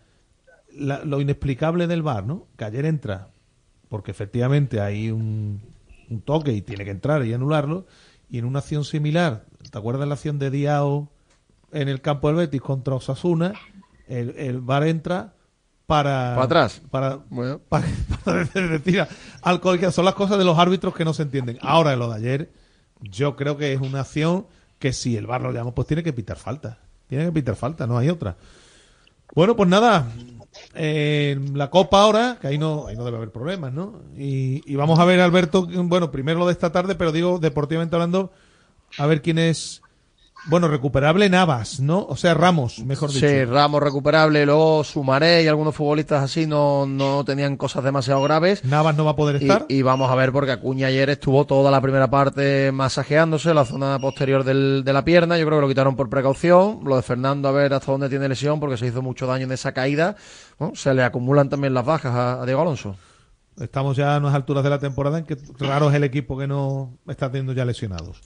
la- 0.73 1.03
lo 1.03 1.19
inexplicable 1.19 1.87
del 1.87 2.01
VAR, 2.01 2.25
¿no? 2.25 2.47
Que 2.57 2.63
ayer 2.65 2.85
entra, 2.85 3.29
porque 3.89 4.11
efectivamente 4.11 4.79
hay 4.79 5.11
un, 5.11 5.61
un 6.09 6.21
toque 6.21 6.53
y 6.53 6.61
tiene 6.61 6.85
que 6.85 6.91
entrar 6.91 7.25
y 7.25 7.33
anularlo. 7.33 7.87
Y 8.29 8.37
en 8.37 8.45
una 8.45 8.59
acción 8.59 8.85
similar, 8.85 9.45
¿te 9.69 9.77
acuerdas 9.77 10.07
la 10.07 10.13
acción 10.13 10.39
de 10.39 10.49
Diao 10.49 11.11
en 11.73 11.89
el 11.89 11.99
campo 12.01 12.27
del 12.29 12.37
Betis 12.37 12.61
contra 12.61 12.95
Osasuna? 12.95 13.51
El, 14.07 14.29
el 14.37 14.61
VAR 14.61 14.87
entra 14.87 15.33
para. 15.87 16.35
¿Para 16.35 16.43
atrás? 16.43 16.81
Para, 16.89 17.17
Bueno. 17.29 17.59
para, 17.67 17.85
para 18.23 18.45
decir 18.45 19.05
al. 19.41 19.91
Son 19.91 20.05
las 20.05 20.13
cosas 20.15 20.37
de 20.37 20.45
los 20.45 20.57
árbitros 20.57 20.95
que 20.95 21.03
no 21.03 21.13
se 21.13 21.23
entienden. 21.23 21.57
Ahora, 21.61 21.95
lo 21.97 22.09
de 22.09 22.15
ayer, 22.15 22.51
yo 23.01 23.35
creo 23.35 23.57
que 23.57 23.73
es 23.73 23.81
una 23.81 24.01
acción 24.01 24.47
que 24.79 24.93
si 24.93 25.17
el 25.17 25.27
VAR 25.27 25.41
lo 25.41 25.51
llama, 25.51 25.73
pues 25.73 25.87
tiene 25.87 26.03
que 26.03 26.13
pitar 26.13 26.37
falta. 26.37 26.79
Tiene 27.07 27.25
que 27.25 27.31
pitar 27.31 27.55
falta, 27.55 27.87
no 27.87 27.97
hay 27.97 28.09
otra. 28.09 28.37
Bueno, 29.35 29.55
pues 29.55 29.69
nada. 29.69 30.07
eh, 30.75 31.39
la 31.53 31.69
Copa 31.69 32.01
ahora, 32.01 32.37
que 32.41 32.47
ahí 32.47 32.57
no, 32.57 32.87
ahí 32.87 32.95
no 32.95 33.05
debe 33.05 33.17
haber 33.17 33.31
problemas, 33.31 33.71
¿no? 33.73 34.01
Y, 34.17 34.61
y 34.71 34.75
vamos 34.75 34.99
a 34.99 35.05
ver, 35.05 35.19
Alberto, 35.21 35.67
bueno, 35.67 36.11
primero 36.11 36.39
lo 36.39 36.47
de 36.47 36.53
esta 36.53 36.71
tarde, 36.71 36.95
pero 36.95 37.11
digo, 37.11 37.39
deportivamente 37.39 37.95
hablando, 37.95 38.31
a 38.97 39.05
ver 39.05 39.21
quién 39.21 39.39
es. 39.39 39.80
Bueno, 40.47 40.67
recuperable 40.67 41.29
Navas, 41.29 41.79
¿no? 41.79 42.03
O 42.09 42.15
sea, 42.15 42.33
Ramos, 42.33 42.79
mejor 42.79 43.11
dicho. 43.11 43.27
Sí, 43.27 43.45
Ramos 43.45 43.81
recuperable, 43.83 44.43
luego 44.45 44.83
Sumaré 44.83 45.43
y 45.43 45.47
algunos 45.47 45.75
futbolistas 45.75 46.23
así 46.23 46.47
no, 46.47 46.87
no 46.87 47.23
tenían 47.23 47.57
cosas 47.57 47.83
demasiado 47.83 48.23
graves. 48.23 48.65
Navas 48.65 48.95
no 48.97 49.05
va 49.05 49.11
a 49.11 49.15
poder 49.15 49.35
estar. 49.35 49.65
y 49.69 49.83
vamos 49.83 50.09
a 50.09 50.15
ver 50.15 50.31
porque 50.31 50.51
Acuña 50.51 50.87
ayer 50.87 51.11
estuvo 51.11 51.45
toda 51.45 51.69
la 51.69 51.79
primera 51.79 52.09
parte 52.09 52.71
masajeándose 52.71 53.53
la 53.53 53.65
zona 53.65 53.99
posterior 53.99 54.43
del- 54.43 54.81
de 54.83 54.93
la 54.93 55.05
pierna. 55.05 55.37
Yo 55.37 55.45
creo 55.45 55.59
que 55.59 55.61
lo 55.61 55.67
quitaron 55.67 55.95
por 55.95 56.09
precaución. 56.09 56.79
Lo 56.85 56.95
de 56.95 57.03
Fernando 57.03 57.47
a 57.47 57.51
ver 57.51 57.73
hasta 57.75 57.91
dónde 57.91 58.09
tiene 58.09 58.27
lesión 58.27 58.59
porque 58.59 58.77
se 58.77 58.87
hizo 58.87 59.03
mucho 59.03 59.27
daño 59.27 59.43
en 59.45 59.51
esa 59.51 59.73
caída. 59.73 60.15
Bueno, 60.57 60.75
se 60.75 60.91
le 60.95 61.03
acumulan 61.03 61.49
también 61.49 61.75
las 61.75 61.85
bajas 61.85 62.15
a, 62.15 62.41
a 62.41 62.45
Diego 62.47 62.61
Alonso. 62.61 62.95
Estamos 63.59 63.95
ya 63.95 64.15
a 64.15 64.17
unas 64.17 64.33
alturas 64.33 64.63
de 64.63 64.69
la 64.71 64.79
temporada 64.79 65.19
en 65.19 65.25
que 65.25 65.37
raro 65.59 65.89
es 65.89 65.95
el 65.95 66.03
equipo 66.03 66.35
que 66.35 66.47
no 66.47 66.97
está 67.07 67.27
teniendo 67.29 67.53
ya 67.53 67.63
lesionados. 67.63 68.21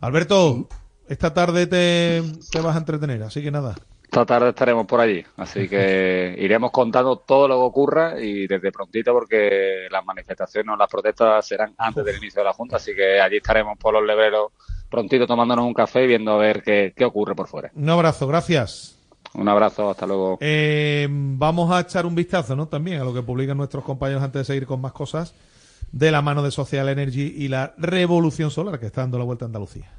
Alberto, 0.00 0.68
esta 1.08 1.32
tarde 1.32 1.66
te, 1.66 2.22
te 2.50 2.60
vas 2.60 2.74
a 2.74 2.78
entretener, 2.78 3.22
así 3.22 3.42
que 3.42 3.50
nada. 3.50 3.74
Esta 4.04 4.24
tarde 4.24 4.48
estaremos 4.50 4.86
por 4.86 5.00
allí, 5.00 5.24
así 5.36 5.68
que 5.68 6.34
iremos 6.40 6.70
contando 6.70 7.16
todo 7.16 7.46
lo 7.46 7.56
que 7.56 7.62
ocurra 7.62 8.20
y 8.20 8.46
desde 8.46 8.72
prontito 8.72 9.12
porque 9.12 9.86
las 9.90 10.04
manifestaciones 10.04 10.72
o 10.72 10.76
las 10.76 10.90
protestas 10.90 11.46
serán 11.46 11.74
antes 11.76 12.04
del 12.04 12.16
inicio 12.16 12.40
de 12.40 12.46
la 12.46 12.54
Junta, 12.54 12.76
así 12.76 12.94
que 12.94 13.20
allí 13.20 13.36
estaremos 13.36 13.76
por 13.78 13.92
los 13.92 14.04
lebreros 14.04 14.52
prontito 14.88 15.26
tomándonos 15.26 15.66
un 15.66 15.74
café 15.74 16.04
y 16.04 16.06
viendo 16.06 16.32
a 16.32 16.38
ver 16.38 16.62
qué, 16.62 16.94
qué 16.96 17.04
ocurre 17.04 17.34
por 17.34 17.48
fuera. 17.48 17.70
Un 17.74 17.90
abrazo, 17.90 18.26
gracias. 18.26 18.98
Un 19.34 19.48
abrazo, 19.48 19.90
hasta 19.90 20.06
luego. 20.06 20.38
Eh, 20.40 21.06
vamos 21.10 21.70
a 21.70 21.80
echar 21.80 22.06
un 22.06 22.14
vistazo, 22.14 22.56
¿no? 22.56 22.66
También 22.66 23.00
a 23.00 23.04
lo 23.04 23.12
que 23.12 23.22
publican 23.22 23.56
nuestros 23.56 23.84
compañeros 23.84 24.22
antes 24.22 24.40
de 24.40 24.44
seguir 24.44 24.66
con 24.66 24.80
más 24.80 24.92
cosas 24.92 25.34
de 25.92 26.10
la 26.10 26.22
mano 26.22 26.42
de 26.42 26.50
Social 26.50 26.88
Energy 26.88 27.34
y 27.36 27.48
la 27.48 27.74
revolución 27.78 28.50
solar 28.50 28.78
que 28.80 28.86
está 28.86 29.02
dando 29.02 29.18
la 29.18 29.24
vuelta 29.24 29.44
a 29.44 29.46
Andalucía. 29.46 29.90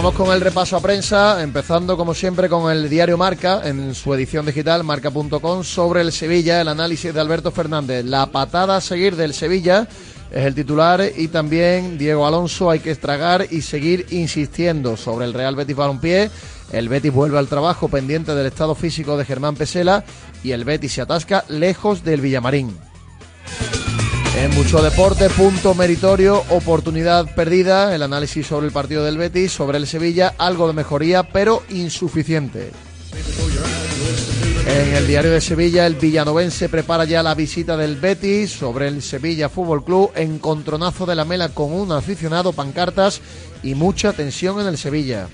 Con 0.00 0.32
el 0.32 0.40
repaso 0.40 0.78
a 0.78 0.80
prensa, 0.80 1.42
empezando 1.42 1.94
como 1.94 2.14
siempre 2.14 2.48
con 2.48 2.72
el 2.72 2.88
diario 2.88 3.18
Marca, 3.18 3.60
en 3.64 3.94
su 3.94 4.14
edición 4.14 4.46
digital, 4.46 4.82
marca.com, 4.82 5.62
sobre 5.62 6.00
el 6.00 6.10
Sevilla, 6.10 6.58
el 6.62 6.68
análisis 6.68 7.12
de 7.12 7.20
Alberto 7.20 7.50
Fernández. 7.50 8.06
La 8.06 8.24
patada 8.26 8.76
a 8.76 8.80
seguir 8.80 9.14
del 9.14 9.34
Sevilla 9.34 9.86
es 10.32 10.46
el 10.46 10.54
titular 10.54 11.02
y 11.14 11.28
también 11.28 11.98
Diego 11.98 12.26
Alonso, 12.26 12.70
hay 12.70 12.80
que 12.80 12.90
estragar 12.90 13.46
y 13.50 13.60
seguir 13.60 14.06
insistiendo 14.10 14.96
sobre 14.96 15.26
el 15.26 15.34
Real 15.34 15.54
Betis 15.54 15.76
Balompié. 15.76 16.30
El 16.72 16.88
Betis 16.88 17.12
vuelve 17.12 17.38
al 17.38 17.48
trabajo 17.48 17.88
pendiente 17.88 18.34
del 18.34 18.46
estado 18.46 18.74
físico 18.74 19.18
de 19.18 19.26
Germán 19.26 19.54
Pesela 19.54 20.02
y 20.42 20.52
el 20.52 20.64
Betis 20.64 20.94
se 20.94 21.02
atasca 21.02 21.44
lejos 21.48 22.04
del 22.04 22.22
Villamarín. 22.22 22.74
En 24.36 24.54
mucho 24.54 24.80
deporte, 24.82 25.28
punto 25.28 25.74
meritorio, 25.74 26.44
oportunidad 26.50 27.34
perdida, 27.34 27.94
el 27.94 28.02
análisis 28.02 28.46
sobre 28.46 28.66
el 28.66 28.72
partido 28.72 29.04
del 29.04 29.18
Betis, 29.18 29.52
sobre 29.52 29.78
el 29.78 29.86
Sevilla, 29.86 30.34
algo 30.38 30.66
de 30.66 30.72
mejoría, 30.72 31.24
pero 31.24 31.62
insuficiente. 31.68 32.70
En 34.66 34.94
el 34.94 35.06
diario 35.06 35.32
de 35.32 35.40
Sevilla, 35.40 35.84
el 35.86 35.96
villanovense 35.96 36.68
prepara 36.68 37.04
ya 37.04 37.22
la 37.22 37.34
visita 37.34 37.76
del 37.76 37.96
Betis 37.96 38.52
sobre 38.52 38.88
el 38.88 39.02
Sevilla 39.02 39.48
Fútbol 39.48 39.84
Club, 39.84 40.12
encontronazo 40.14 41.06
de 41.06 41.16
la 41.16 41.24
mela 41.24 41.48
con 41.48 41.72
un 41.72 41.90
aficionado, 41.90 42.52
pancartas 42.52 43.20
y 43.62 43.74
mucha 43.74 44.12
tensión 44.12 44.60
en 44.60 44.68
el 44.68 44.78
Sevilla. 44.78 45.28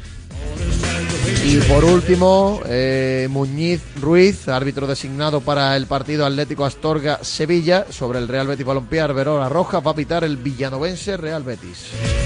Y 1.48 1.58
por 1.60 1.84
último, 1.84 2.60
eh, 2.66 3.28
Muñiz 3.30 3.80
Ruiz, 4.00 4.48
árbitro 4.48 4.88
designado 4.88 5.40
para 5.40 5.76
el 5.76 5.86
partido 5.86 6.26
Atlético 6.26 6.64
Astorga 6.64 7.22
Sevilla, 7.22 7.86
sobre 7.88 8.18
el 8.18 8.26
Real 8.26 8.48
Betis 8.48 8.66
Balompié 8.66 9.00
Arberola 9.00 9.48
Roja, 9.48 9.78
va 9.78 9.92
a 9.92 9.94
pitar 9.94 10.24
el 10.24 10.38
villanovense 10.38 11.16
Real 11.16 11.44
Betis. 11.44 12.25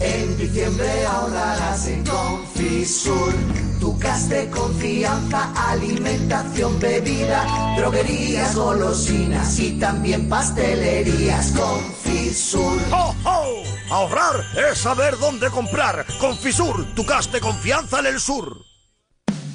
En 0.00 0.36
diciembre 0.36 1.06
ahorrarás 1.06 1.86
en 1.86 2.04
Confisur. 2.04 3.32
Tu 3.80 3.96
gas 3.98 4.28
de 4.28 4.50
confianza, 4.50 5.52
alimentación, 5.70 6.78
bebida, 6.80 7.74
droguerías, 7.76 8.54
golosinas 8.54 9.58
y 9.58 9.72
también 9.78 10.28
pastelerías. 10.28 11.52
Confisur. 11.52 12.80
¡Oh, 12.92 13.14
oh! 13.24 13.62
Ahorrar 13.90 14.44
es 14.70 14.78
saber 14.78 15.18
dónde 15.18 15.50
comprar. 15.50 16.04
Confisur, 16.18 16.86
tu 16.94 17.04
gas 17.04 17.30
de 17.30 17.40
confianza 17.40 18.00
en 18.00 18.06
el 18.06 18.20
sur. 18.20 18.64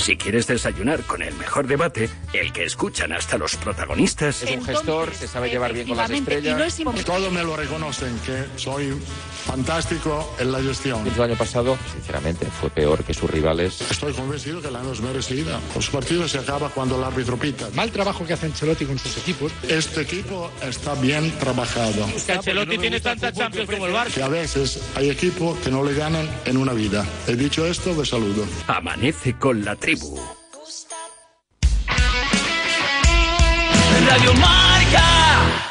Si 0.00 0.16
quieres 0.16 0.46
desayunar 0.46 1.02
con 1.02 1.20
el 1.20 1.34
mejor 1.34 1.66
debate, 1.66 2.08
el 2.32 2.52
que 2.54 2.64
escuchan 2.64 3.12
hasta 3.12 3.36
los 3.36 3.54
protagonistas. 3.56 4.42
Es 4.42 4.56
un 4.56 4.64
gestor, 4.64 5.14
se 5.14 5.28
sabe 5.28 5.50
llevar 5.50 5.74
bien 5.74 5.86
con 5.86 5.98
las 5.98 6.10
estrellas. 6.10 6.80
Todo 7.04 7.30
me 7.30 7.44
lo 7.44 7.54
reconocen, 7.54 8.18
que 8.24 8.46
soy 8.56 8.94
fantástico 9.44 10.34
en 10.38 10.52
la 10.52 10.62
gestión. 10.62 11.06
El 11.06 11.20
año 11.20 11.36
pasado, 11.36 11.76
sinceramente, 11.92 12.46
fue 12.46 12.70
peor 12.70 13.04
que 13.04 13.12
sus 13.12 13.28
rivales. 13.28 13.82
Estoy 13.90 14.14
convencido 14.14 14.62
que 14.62 14.70
la 14.70 14.82
no 14.82 14.92
es 14.92 15.02
merecida. 15.02 15.60
Los 15.74 15.90
partidos 15.90 16.30
se 16.30 16.38
acaba 16.38 16.70
cuando 16.70 16.96
el 16.96 17.04
árbitro 17.04 17.36
pita. 17.36 17.68
Mal 17.74 17.90
trabajo 17.90 18.26
que 18.26 18.32
hace 18.32 18.46
Ancelotti 18.46 18.86
con 18.86 18.98
sus 18.98 19.18
equipos. 19.18 19.52
Este 19.68 20.00
equipo 20.00 20.50
está 20.62 20.94
bien 20.94 21.30
trabajado. 21.38 22.06
Es 22.16 22.28
Ancelotti 22.30 22.78
tiene 22.78 23.00
tantas 23.00 23.34
Champions 23.34 23.68
como 23.68 23.86
el 23.86 23.92
Barça. 23.92 24.14
Que 24.14 24.22
a 24.22 24.28
veces 24.28 24.82
hay 24.94 25.10
equipos 25.10 25.58
que 25.58 25.70
no 25.70 25.84
le 25.84 25.92
ganan 25.92 26.26
en 26.46 26.56
una 26.56 26.72
vida. 26.72 27.04
He 27.26 27.36
dicho 27.36 27.66
esto, 27.66 27.94
de 27.94 28.06
saludo. 28.06 28.46
Amanece 28.66 29.34
con 29.34 29.62
la 29.62 29.76
tribu. 29.90 30.20
Radio 34.06 34.34
Marca. 34.34 35.69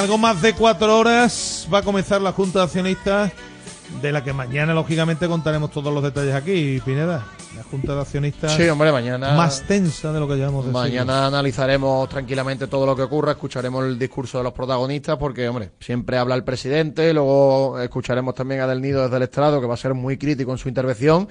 Algo 0.00 0.16
más 0.16 0.40
de 0.40 0.54
cuatro 0.54 0.98
horas 0.98 1.68
va 1.72 1.78
a 1.78 1.82
comenzar 1.82 2.22
la 2.22 2.32
Junta 2.32 2.60
de 2.60 2.64
Accionistas, 2.64 3.32
de 4.00 4.12
la 4.12 4.24
que 4.24 4.32
mañana, 4.32 4.72
lógicamente, 4.72 5.28
contaremos 5.28 5.70
todos 5.70 5.92
los 5.92 6.02
detalles 6.02 6.34
aquí, 6.34 6.80
Pineda. 6.82 7.26
La 7.56 7.64
Junta 7.64 7.94
de 7.94 8.00
Accionistas 8.00 8.52
Sí, 8.52 8.68
hombre, 8.68 8.92
mañana. 8.92 9.34
más 9.34 9.62
tensa 9.66 10.12
de 10.12 10.20
lo 10.20 10.28
que 10.28 10.36
llevamos 10.36 10.66
de 10.66 10.72
Mañana 10.72 11.26
analizaremos 11.26 12.08
tranquilamente 12.08 12.66
todo 12.68 12.86
lo 12.86 12.94
que 12.94 13.02
ocurra, 13.02 13.32
escucharemos 13.32 13.84
el 13.84 13.98
discurso 13.98 14.38
de 14.38 14.44
los 14.44 14.52
protagonistas, 14.52 15.16
porque, 15.18 15.48
hombre, 15.48 15.70
siempre 15.80 16.16
habla 16.16 16.36
el 16.36 16.44
presidente, 16.44 17.12
luego 17.12 17.80
escucharemos 17.80 18.34
también 18.34 18.60
a 18.60 18.66
Del 18.66 18.80
Nido 18.80 19.02
desde 19.02 19.16
el 19.16 19.22
estrado, 19.24 19.60
que 19.60 19.66
va 19.66 19.74
a 19.74 19.78
ser 19.78 19.94
muy 19.94 20.16
crítico 20.16 20.52
en 20.52 20.58
su 20.58 20.68
intervención. 20.68 21.28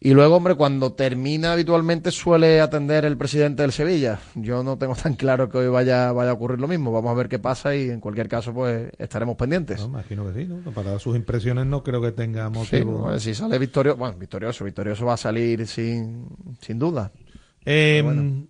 Y 0.00 0.14
luego, 0.14 0.36
hombre, 0.36 0.54
cuando 0.54 0.92
termina 0.92 1.54
habitualmente 1.54 2.12
suele 2.12 2.60
atender 2.60 3.04
el 3.04 3.16
presidente 3.16 3.62
del 3.62 3.72
Sevilla. 3.72 4.20
Yo 4.36 4.62
no 4.62 4.78
tengo 4.78 4.94
tan 4.94 5.14
claro 5.14 5.48
que 5.48 5.58
hoy 5.58 5.66
vaya, 5.66 6.12
vaya 6.12 6.30
a 6.30 6.34
ocurrir 6.34 6.60
lo 6.60 6.68
mismo. 6.68 6.92
Vamos 6.92 7.10
a 7.10 7.14
ver 7.14 7.28
qué 7.28 7.40
pasa 7.40 7.74
y 7.74 7.90
en 7.90 7.98
cualquier 7.98 8.28
caso, 8.28 8.54
pues 8.54 8.92
estaremos 8.96 9.34
pendientes. 9.34 9.80
No, 9.80 9.86
imagino 9.86 10.24
que 10.32 10.34
sí, 10.40 10.46
¿no? 10.46 10.70
Para 10.70 11.00
sus 11.00 11.16
impresiones 11.16 11.66
no 11.66 11.82
creo 11.82 12.00
que 12.00 12.12
tenga 12.12 12.46
Sí, 12.46 12.52
motivo. 12.76 13.02
pues, 13.06 13.24
si 13.24 13.34
sale 13.34 13.58
victorioso, 13.58 13.98
bueno, 13.98 14.16
victorioso, 14.16 14.64
victorioso 14.64 15.04
va 15.04 15.14
a 15.14 15.16
salir 15.16 15.57
sin, 15.66 16.26
sin 16.60 16.78
duda. 16.78 17.12
Eh, 17.64 18.00
bueno. 18.04 18.46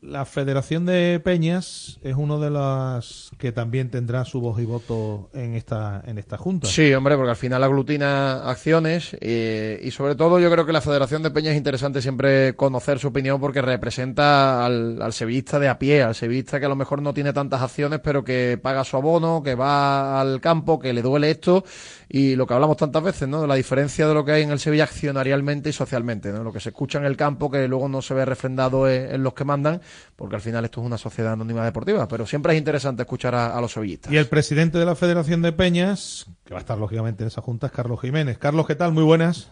La 0.00 0.24
Federación 0.24 0.86
de 0.86 1.20
Peñas 1.24 1.98
es 2.02 2.14
uno 2.16 2.38
de 2.38 2.50
las 2.50 3.30
que 3.36 3.50
también 3.50 3.90
tendrá 3.90 4.24
su 4.24 4.40
voz 4.40 4.60
y 4.60 4.64
voto 4.64 5.28
en 5.34 5.54
esta 5.54 6.02
en 6.06 6.18
esta 6.18 6.36
junta. 6.36 6.68
Sí, 6.68 6.94
hombre, 6.94 7.16
porque 7.16 7.30
al 7.30 7.36
final 7.36 7.64
aglutina 7.64 8.48
acciones 8.48 9.16
y 9.20 9.90
sobre 9.90 10.14
todo 10.14 10.38
yo 10.38 10.50
creo 10.52 10.64
que 10.64 10.72
la 10.72 10.80
Federación 10.80 11.24
de 11.24 11.32
Peñas 11.32 11.52
es 11.52 11.58
interesante 11.58 12.00
siempre 12.00 12.54
conocer 12.54 13.00
su 13.00 13.08
opinión 13.08 13.40
porque 13.40 13.60
representa 13.60 14.64
al, 14.64 15.02
al 15.02 15.12
sevillista 15.12 15.58
de 15.58 15.68
a 15.68 15.78
pie, 15.80 16.02
al 16.02 16.14
sevillista 16.14 16.60
que 16.60 16.66
a 16.66 16.68
lo 16.68 16.76
mejor 16.76 17.02
no 17.02 17.12
tiene 17.12 17.32
tantas 17.32 17.60
acciones 17.60 18.00
pero 18.00 18.22
que 18.22 18.58
paga 18.62 18.84
su 18.84 18.96
abono, 18.96 19.42
que 19.42 19.56
va 19.56 20.20
al 20.20 20.40
campo, 20.40 20.78
que 20.78 20.92
le 20.92 21.02
duele 21.02 21.30
esto 21.30 21.64
y 22.08 22.36
lo 22.36 22.46
que 22.46 22.54
hablamos 22.54 22.76
tantas 22.76 23.02
veces, 23.02 23.28
¿no? 23.28 23.42
De 23.42 23.48
la 23.48 23.56
diferencia 23.56 24.06
de 24.06 24.14
lo 24.14 24.24
que 24.24 24.32
hay 24.32 24.42
en 24.42 24.50
el 24.50 24.60
Sevilla 24.60 24.84
accionarialmente 24.84 25.70
y 25.70 25.72
socialmente, 25.72 26.32
¿no? 26.32 26.44
Lo 26.44 26.52
que 26.52 26.60
se 26.60 26.68
escucha 26.68 26.98
en 26.98 27.04
el 27.04 27.16
campo 27.16 27.50
que 27.50 27.66
luego 27.66 27.88
no 27.88 28.00
se 28.00 28.14
ve 28.14 28.24
refrendado 28.24 28.88
en, 28.88 29.14
en 29.14 29.22
los 29.22 29.34
que 29.34 29.44
mandan 29.44 29.80
porque 30.16 30.36
al 30.36 30.42
final 30.42 30.64
esto 30.64 30.80
es 30.80 30.86
una 30.86 30.98
sociedad 30.98 31.32
anónima 31.32 31.64
deportiva, 31.64 32.08
pero 32.08 32.26
siempre 32.26 32.52
es 32.54 32.58
interesante 32.58 33.02
escuchar 33.02 33.34
a, 33.34 33.56
a 33.56 33.60
los 33.60 33.72
sevillistas. 33.72 34.12
Y 34.12 34.16
el 34.16 34.26
presidente 34.26 34.78
de 34.78 34.84
la 34.84 34.94
Federación 34.94 35.42
de 35.42 35.52
Peñas, 35.52 36.26
que 36.44 36.54
va 36.54 36.58
a 36.58 36.60
estar 36.60 36.78
lógicamente 36.78 37.22
en 37.22 37.28
esa 37.28 37.42
junta, 37.42 37.68
es 37.68 37.72
Carlos 37.72 38.00
Jiménez. 38.00 38.38
Carlos, 38.38 38.66
¿qué 38.66 38.74
tal? 38.74 38.92
Muy 38.92 39.04
buenas. 39.04 39.50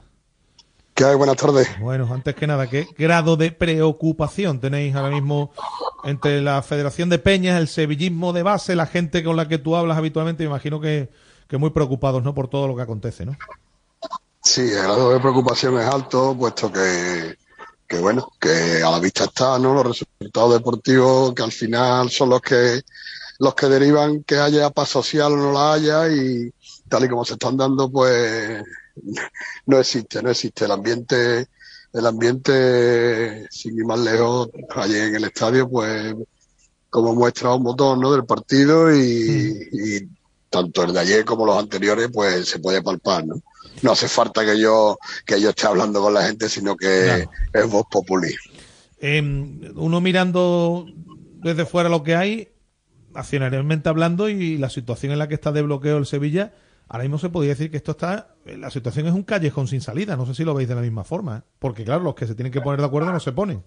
¿Qué 0.96 1.04
hay? 1.04 1.14
Buenas 1.14 1.36
tardes. 1.36 1.68
Bueno, 1.78 2.08
antes 2.10 2.34
que 2.34 2.46
nada, 2.46 2.68
¿qué 2.68 2.88
grado 2.96 3.36
de 3.36 3.52
preocupación 3.52 4.60
tenéis 4.60 4.94
ahora 4.94 5.10
mismo 5.10 5.52
entre 6.04 6.40
la 6.40 6.62
Federación 6.62 7.10
de 7.10 7.18
Peñas, 7.18 7.60
el 7.60 7.68
sevillismo 7.68 8.32
de 8.32 8.42
base, 8.42 8.74
la 8.74 8.86
gente 8.86 9.22
con 9.22 9.36
la 9.36 9.46
que 9.46 9.58
tú 9.58 9.76
hablas 9.76 9.98
habitualmente? 9.98 10.44
Me 10.44 10.48
imagino 10.48 10.80
que, 10.80 11.10
que 11.48 11.58
muy 11.58 11.68
preocupados 11.68 12.22
¿no? 12.22 12.34
por 12.34 12.48
todo 12.48 12.66
lo 12.66 12.74
que 12.74 12.80
acontece, 12.80 13.26
¿no? 13.26 13.36
Sí, 14.42 14.62
el 14.62 14.84
grado 14.84 15.12
de 15.12 15.20
preocupación 15.20 15.78
es 15.78 15.86
alto, 15.86 16.34
puesto 16.34 16.72
que, 16.72 17.36
que 17.86 17.98
bueno, 17.98 18.32
que 18.40 18.82
a 18.82 18.90
la 18.90 18.98
vista 18.98 19.24
está, 19.24 19.58
¿no? 19.58 19.74
Los 19.74 19.98
resultados 19.98 20.54
deportivos 20.54 21.34
que 21.34 21.42
al 21.42 21.52
final 21.52 22.10
son 22.10 22.30
los 22.30 22.40
que 22.40 22.82
los 23.38 23.54
que 23.54 23.66
derivan 23.66 24.24
que 24.24 24.38
haya 24.38 24.70
paz 24.70 24.88
social 24.90 25.32
o 25.32 25.36
no 25.36 25.52
la 25.52 25.74
haya 25.74 26.08
y 26.08 26.50
tal 26.88 27.04
y 27.04 27.08
como 27.08 27.24
se 27.24 27.34
están 27.34 27.56
dando, 27.56 27.90
pues 27.90 28.62
no 29.66 29.78
existe, 29.78 30.22
no 30.22 30.30
existe. 30.30 30.64
El 30.64 30.72
ambiente, 30.72 31.46
el 31.92 32.06
ambiente, 32.06 33.46
sin 33.50 33.76
ir 33.76 33.84
más 33.84 34.00
lejos, 34.00 34.48
allí 34.74 34.96
en 34.96 35.16
el 35.16 35.24
estadio, 35.24 35.68
pues 35.68 36.14
como 36.88 37.14
muestra 37.14 37.54
un 37.54 37.64
botón, 37.64 38.00
¿no? 38.00 38.12
Del 38.12 38.24
partido 38.24 38.94
y, 38.94 39.68
y 39.72 40.08
tanto 40.48 40.84
el 40.84 40.94
de 40.94 41.00
ayer 41.00 41.24
como 41.24 41.44
los 41.44 41.58
anteriores, 41.58 42.08
pues 42.12 42.48
se 42.48 42.58
puede 42.58 42.82
palpar, 42.82 43.26
¿no? 43.26 43.42
No 43.82 43.92
hace 43.92 44.08
falta 44.08 44.44
que 44.44 44.58
yo, 44.58 44.98
que 45.24 45.40
yo 45.40 45.50
esté 45.50 45.66
hablando 45.66 46.00
con 46.00 46.14
la 46.14 46.22
gente, 46.22 46.48
sino 46.48 46.76
que 46.76 47.26
es 47.52 47.70
voz 47.70 47.86
populi. 47.90 48.34
Eh, 49.00 49.20
uno 49.74 50.00
mirando 50.00 50.86
desde 51.36 51.66
fuera 51.66 51.88
lo 51.88 52.02
que 52.02 52.16
hay, 52.16 52.48
accionarialmente 53.14 53.88
hablando, 53.88 54.28
y 54.28 54.58
la 54.58 54.70
situación 54.70 55.12
en 55.12 55.18
la 55.18 55.28
que 55.28 55.34
está 55.34 55.52
de 55.52 55.62
bloqueo 55.62 55.98
el 55.98 56.06
Sevilla, 56.06 56.52
ahora 56.88 57.04
mismo 57.04 57.18
se 57.18 57.28
podría 57.28 57.52
decir 57.52 57.70
que 57.70 57.76
esto 57.76 57.92
está, 57.92 58.34
la 58.44 58.70
situación 58.70 59.06
es 59.06 59.12
un 59.12 59.22
callejón 59.22 59.68
sin 59.68 59.80
salida. 59.80 60.16
No 60.16 60.26
sé 60.26 60.34
si 60.34 60.44
lo 60.44 60.54
veis 60.54 60.68
de 60.68 60.74
la 60.74 60.80
misma 60.80 61.04
forma, 61.04 61.38
¿eh? 61.38 61.42
porque 61.58 61.84
claro, 61.84 62.02
los 62.02 62.14
que 62.14 62.26
se 62.26 62.34
tienen 62.34 62.52
que 62.52 62.60
poner 62.60 62.80
de 62.80 62.86
acuerdo 62.86 63.12
no 63.12 63.20
se 63.20 63.32
ponen. 63.32 63.62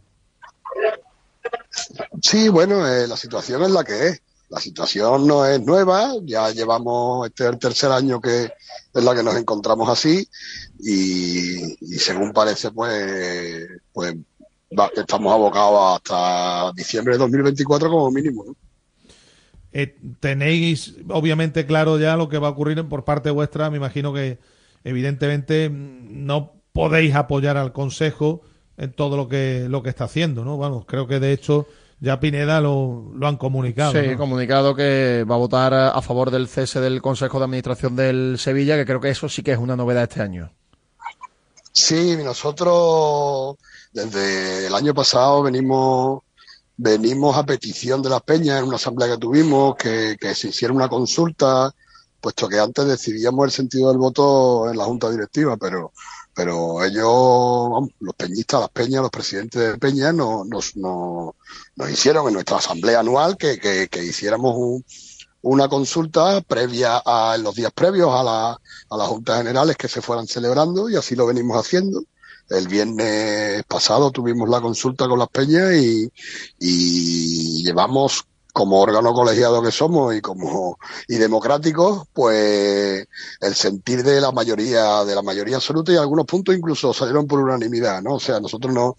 Sí, 2.21 2.49
bueno, 2.49 2.87
eh, 2.87 3.07
la 3.07 3.15
situación 3.15 3.63
es 3.63 3.71
la 3.71 3.83
que 3.83 4.07
es. 4.07 4.21
La 4.49 4.59
situación 4.59 5.27
no 5.27 5.45
es 5.45 5.61
nueva, 5.61 6.13
ya 6.23 6.49
llevamos, 6.51 7.27
este 7.27 7.43
es 7.43 7.49
el 7.51 7.59
tercer 7.59 7.91
año 7.91 8.19
que 8.19 8.51
es 8.93 9.03
la 9.03 9.15
que 9.15 9.23
nos 9.23 9.35
encontramos 9.35 9.87
así 9.89 10.27
y, 10.79 11.75
según 11.97 12.33
parece, 12.33 12.71
pues, 12.71 13.67
pues 13.93 14.15
estamos 14.95 15.33
abocados 15.33 15.95
hasta 15.97 16.71
diciembre 16.73 17.13
de 17.13 17.19
2024 17.19 17.89
como 17.89 18.11
mínimo. 18.11 18.45
¿no? 18.45 18.55
Eh, 19.71 19.95
tenéis 20.19 20.95
obviamente 21.09 21.67
claro 21.67 21.99
ya 21.99 22.17
lo 22.17 22.27
que 22.27 22.39
va 22.39 22.47
a 22.47 22.51
ocurrir 22.51 22.83
por 22.87 23.03
parte 23.03 23.29
vuestra. 23.29 23.69
Me 23.69 23.77
imagino 23.77 24.13
que 24.13 24.39
evidentemente 24.83 25.69
no 25.71 26.53
podéis 26.73 27.13
apoyar 27.15 27.57
al 27.57 27.71
Consejo 27.71 28.41
en 28.77 28.93
todo 28.93 29.17
lo 29.17 29.27
que 29.27 29.67
lo 29.69 29.83
que 29.83 29.89
está 29.89 30.05
haciendo, 30.05 30.43
¿no? 30.43 30.57
Bueno, 30.57 30.85
creo 30.87 31.07
que 31.07 31.19
de 31.19 31.33
hecho 31.33 31.67
ya 32.01 32.19
Pineda 32.19 32.61
lo, 32.61 33.11
lo 33.13 33.27
han 33.27 33.37
comunicado. 33.37 33.91
Sí, 33.91 34.07
¿no? 34.07 34.17
comunicado 34.17 34.75
que 34.75 35.25
va 35.29 35.35
a 35.35 35.39
votar 35.39 35.73
a 35.73 36.01
favor 36.01 36.31
del 36.31 36.47
cese 36.47 36.79
del 36.79 37.01
Consejo 37.01 37.39
de 37.39 37.45
Administración 37.45 37.95
del 37.95 38.37
Sevilla, 38.39 38.77
que 38.77 38.85
creo 38.85 39.01
que 39.01 39.09
eso 39.09 39.27
sí 39.27 39.43
que 39.43 39.51
es 39.51 39.59
una 39.59 39.75
novedad 39.75 40.03
este 40.03 40.21
año. 40.21 40.51
Sí, 41.71 42.17
nosotros 42.23 43.57
desde 43.93 44.67
el 44.67 44.75
año 44.75 44.93
pasado 44.93 45.43
venimos 45.43 46.21
venimos 46.77 47.35
a 47.35 47.45
petición 47.45 48.01
de 48.01 48.09
las 48.09 48.21
peñas 48.21 48.59
en 48.59 48.65
una 48.67 48.77
asamblea 48.77 49.09
que 49.09 49.17
tuvimos 49.17 49.75
que, 49.75 50.15
que 50.19 50.33
se 50.33 50.47
hiciera 50.47 50.73
una 50.73 50.87
consulta, 50.87 51.73
puesto 52.21 52.47
que 52.47 52.57
antes 52.57 52.85
decidíamos 52.85 53.45
el 53.45 53.51
sentido 53.51 53.89
del 53.89 53.97
voto 53.97 54.69
en 54.69 54.77
la 54.77 54.85
junta 54.85 55.11
directiva, 55.11 55.57
pero 55.57 55.91
pero 56.39 56.81
ellos, 56.85 57.69
vamos, 57.69 57.89
los 57.99 58.15
peñistas, 58.15 58.61
las 58.61 58.69
peñas, 58.69 59.01
los 59.01 59.11
presidentes 59.11 59.61
de 59.61 59.77
peñas 59.77 60.13
nos, 60.13 60.47
nos, 60.47 60.77
nos, 60.77 61.33
nos 61.79 61.89
hicieron 61.89 62.27
en 62.27 62.33
nuestra 62.33 62.57
asamblea 62.57 62.99
anual 62.99 63.37
que, 63.37 63.57
que, 63.57 64.03
hiciéramos 64.03 64.53
un, 64.57 64.85
una 65.41 65.69
consulta 65.69 66.41
previa 66.41 66.97
a 66.97 67.37
los 67.37 67.55
días 67.55 67.71
previos 67.73 68.11
a, 68.13 68.21
la, 68.21 68.51
a 68.51 68.97
las 68.97 69.07
juntas 69.07 69.37
generales 69.37 69.77
que 69.77 69.87
se 69.87 70.01
fueran 70.01 70.27
celebrando 70.27 70.89
y 70.89 70.97
así 70.97 71.15
lo 71.15 71.25
venimos 71.25 71.57
haciendo. 71.57 72.03
El 72.49 72.67
viernes 72.67 73.63
pasado 73.63 74.11
tuvimos 74.11 74.49
la 74.49 74.59
consulta 74.59 75.07
con 75.07 75.19
las 75.19 75.29
peñas 75.29 75.73
y, 75.73 76.11
y 76.59 77.63
llevamos 77.63 78.25
como 78.53 78.81
órgano 78.81 79.13
colegiado 79.13 79.61
que 79.61 79.71
somos 79.71 80.15
y 80.15 80.21
como 80.21 80.77
y 81.07 81.15
democráticos, 81.15 82.07
pues 82.13 83.07
el 83.41 83.55
sentir 83.55 84.03
de 84.03 84.19
la 84.19 84.31
mayoría, 84.31 85.03
de 85.05 85.15
la 85.15 85.21
mayoría 85.21 85.57
absoluta 85.57 85.91
y 85.91 85.97
algunos 85.97 86.25
puntos 86.25 86.55
incluso 86.55 86.93
salieron 86.93 87.27
por 87.27 87.39
unanimidad, 87.39 88.01
¿no? 88.01 88.15
O 88.15 88.19
sea, 88.19 88.39
nosotros 88.39 88.73
no, 88.73 88.95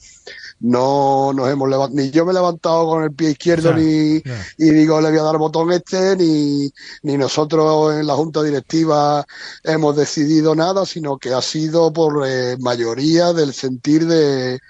no 0.60 1.32
nos 1.32 1.50
hemos 1.50 1.68
levantado, 1.68 2.00
ni 2.00 2.10
yo 2.10 2.24
me 2.24 2.30
he 2.30 2.34
levantado 2.34 2.86
con 2.86 3.02
el 3.04 3.12
pie 3.12 3.30
izquierdo 3.30 3.74
ni, 3.74 4.22
y 4.58 4.70
digo 4.70 5.00
le 5.00 5.10
voy 5.10 5.18
a 5.18 5.22
dar 5.22 5.38
botón 5.38 5.72
este, 5.72 6.16
ni, 6.16 6.72
ni 7.02 7.16
nosotros 7.16 7.94
en 7.94 8.06
la 8.06 8.14
junta 8.14 8.42
directiva 8.42 9.26
hemos 9.64 9.96
decidido 9.96 10.54
nada, 10.54 10.86
sino 10.86 11.18
que 11.18 11.34
ha 11.34 11.42
sido 11.42 11.92
por 11.92 12.26
eh, 12.26 12.56
mayoría 12.60 13.32
del 13.32 13.52
sentir 13.52 14.06
de, 14.06 14.60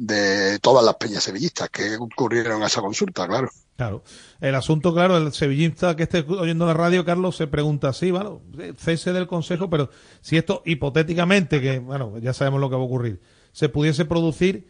de 0.00 0.58
todas 0.60 0.82
las 0.82 0.94
peñas 0.94 1.22
sevillistas 1.22 1.68
que 1.68 1.96
ocurrieron 1.96 2.62
a 2.62 2.66
esa 2.68 2.80
consulta, 2.80 3.28
claro. 3.28 3.50
Claro. 3.76 4.02
El 4.40 4.54
asunto, 4.54 4.94
claro, 4.94 5.18
el 5.18 5.30
sevillista 5.34 5.94
que 5.94 6.04
esté 6.04 6.24
oyendo 6.26 6.64
la 6.64 6.72
radio, 6.72 7.04
Carlos, 7.04 7.36
se 7.36 7.46
pregunta 7.46 7.88
así, 7.90 8.10
bueno, 8.10 8.40
cese 8.78 9.12
del 9.12 9.26
Consejo, 9.26 9.68
pero 9.68 9.90
si 10.22 10.38
esto 10.38 10.62
hipotéticamente, 10.64 11.60
que 11.60 11.80
bueno, 11.80 12.18
ya 12.18 12.32
sabemos 12.32 12.60
lo 12.60 12.70
que 12.70 12.76
va 12.76 12.82
a 12.82 12.86
ocurrir, 12.86 13.20
se 13.52 13.68
pudiese 13.68 14.06
producir, 14.06 14.68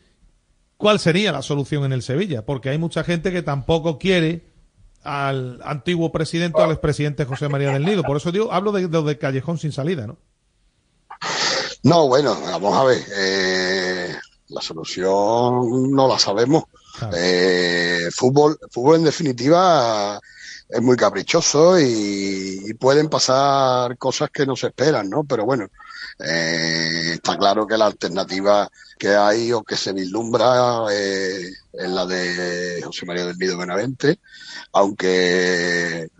¿cuál 0.76 0.98
sería 0.98 1.30
la 1.30 1.42
solución 1.42 1.84
en 1.84 1.92
el 1.92 2.02
Sevilla? 2.02 2.44
Porque 2.44 2.70
hay 2.70 2.78
mucha 2.78 3.04
gente 3.04 3.30
que 3.30 3.42
tampoco 3.42 3.98
quiere 3.98 4.50
al 5.04 5.60
antiguo 5.64 6.10
presidente 6.10 6.60
o 6.60 6.64
al 6.64 6.72
expresidente 6.72 7.24
José 7.24 7.48
María 7.48 7.72
del 7.72 7.84
Nido. 7.84 8.02
Por 8.02 8.16
eso 8.16 8.32
digo, 8.32 8.52
hablo 8.52 8.72
de, 8.72 8.88
de, 8.88 9.02
de 9.02 9.18
callejón 9.18 9.58
sin 9.58 9.70
salida, 9.70 10.08
¿no? 10.08 10.18
No, 11.82 12.08
bueno, 12.08 12.36
vamos 12.40 12.76
a 12.76 12.84
ver. 12.84 12.98
eh, 13.16 14.14
la 14.50 14.60
solución 14.60 15.90
no 15.92 16.08
la 16.08 16.18
sabemos. 16.18 16.64
Eh, 17.16 18.08
fútbol, 18.14 18.58
fútbol 18.70 18.96
en 18.96 19.04
definitiva 19.04 20.20
es 20.68 20.82
muy 20.82 20.96
caprichoso 20.96 21.78
y, 21.78 22.62
y 22.66 22.74
pueden 22.74 23.08
pasar 23.08 23.96
cosas 23.96 24.30
que 24.30 24.46
no 24.46 24.54
se 24.56 24.68
esperan, 24.68 25.08
¿no? 25.08 25.24
Pero 25.24 25.44
bueno, 25.44 25.68
eh, 26.18 27.12
está 27.14 27.36
claro 27.36 27.66
que 27.66 27.78
la 27.78 27.86
alternativa 27.86 28.70
que 28.98 29.08
hay 29.16 29.52
o 29.52 29.62
que 29.62 29.76
se 29.76 29.92
vislumbra 29.92 30.84
eh, 30.92 31.50
es 31.72 31.90
la 31.90 32.04
de 32.04 32.80
José 32.84 33.06
María 33.06 33.24
del 33.24 33.38
Nido 33.38 33.56
Benavente, 33.56 34.20
aunque 34.72 36.10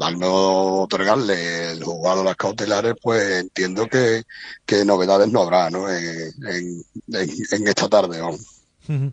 al 0.00 0.18
no 0.18 0.82
otorgarle 0.82 1.72
el 1.72 1.82
juzgado 1.82 2.22
las 2.24 2.36
cautelares, 2.36 2.94
pues 3.02 3.40
entiendo 3.40 3.86
que, 3.88 4.22
que 4.66 4.84
novedades 4.84 5.28
no 5.28 5.42
habrá, 5.42 5.70
¿no? 5.70 5.88
En, 5.90 6.32
en, 6.46 6.84
en- 7.14 7.30
en 7.52 7.68
esta 7.68 7.88
tarde. 7.88 8.20
Ujú. 8.22 9.12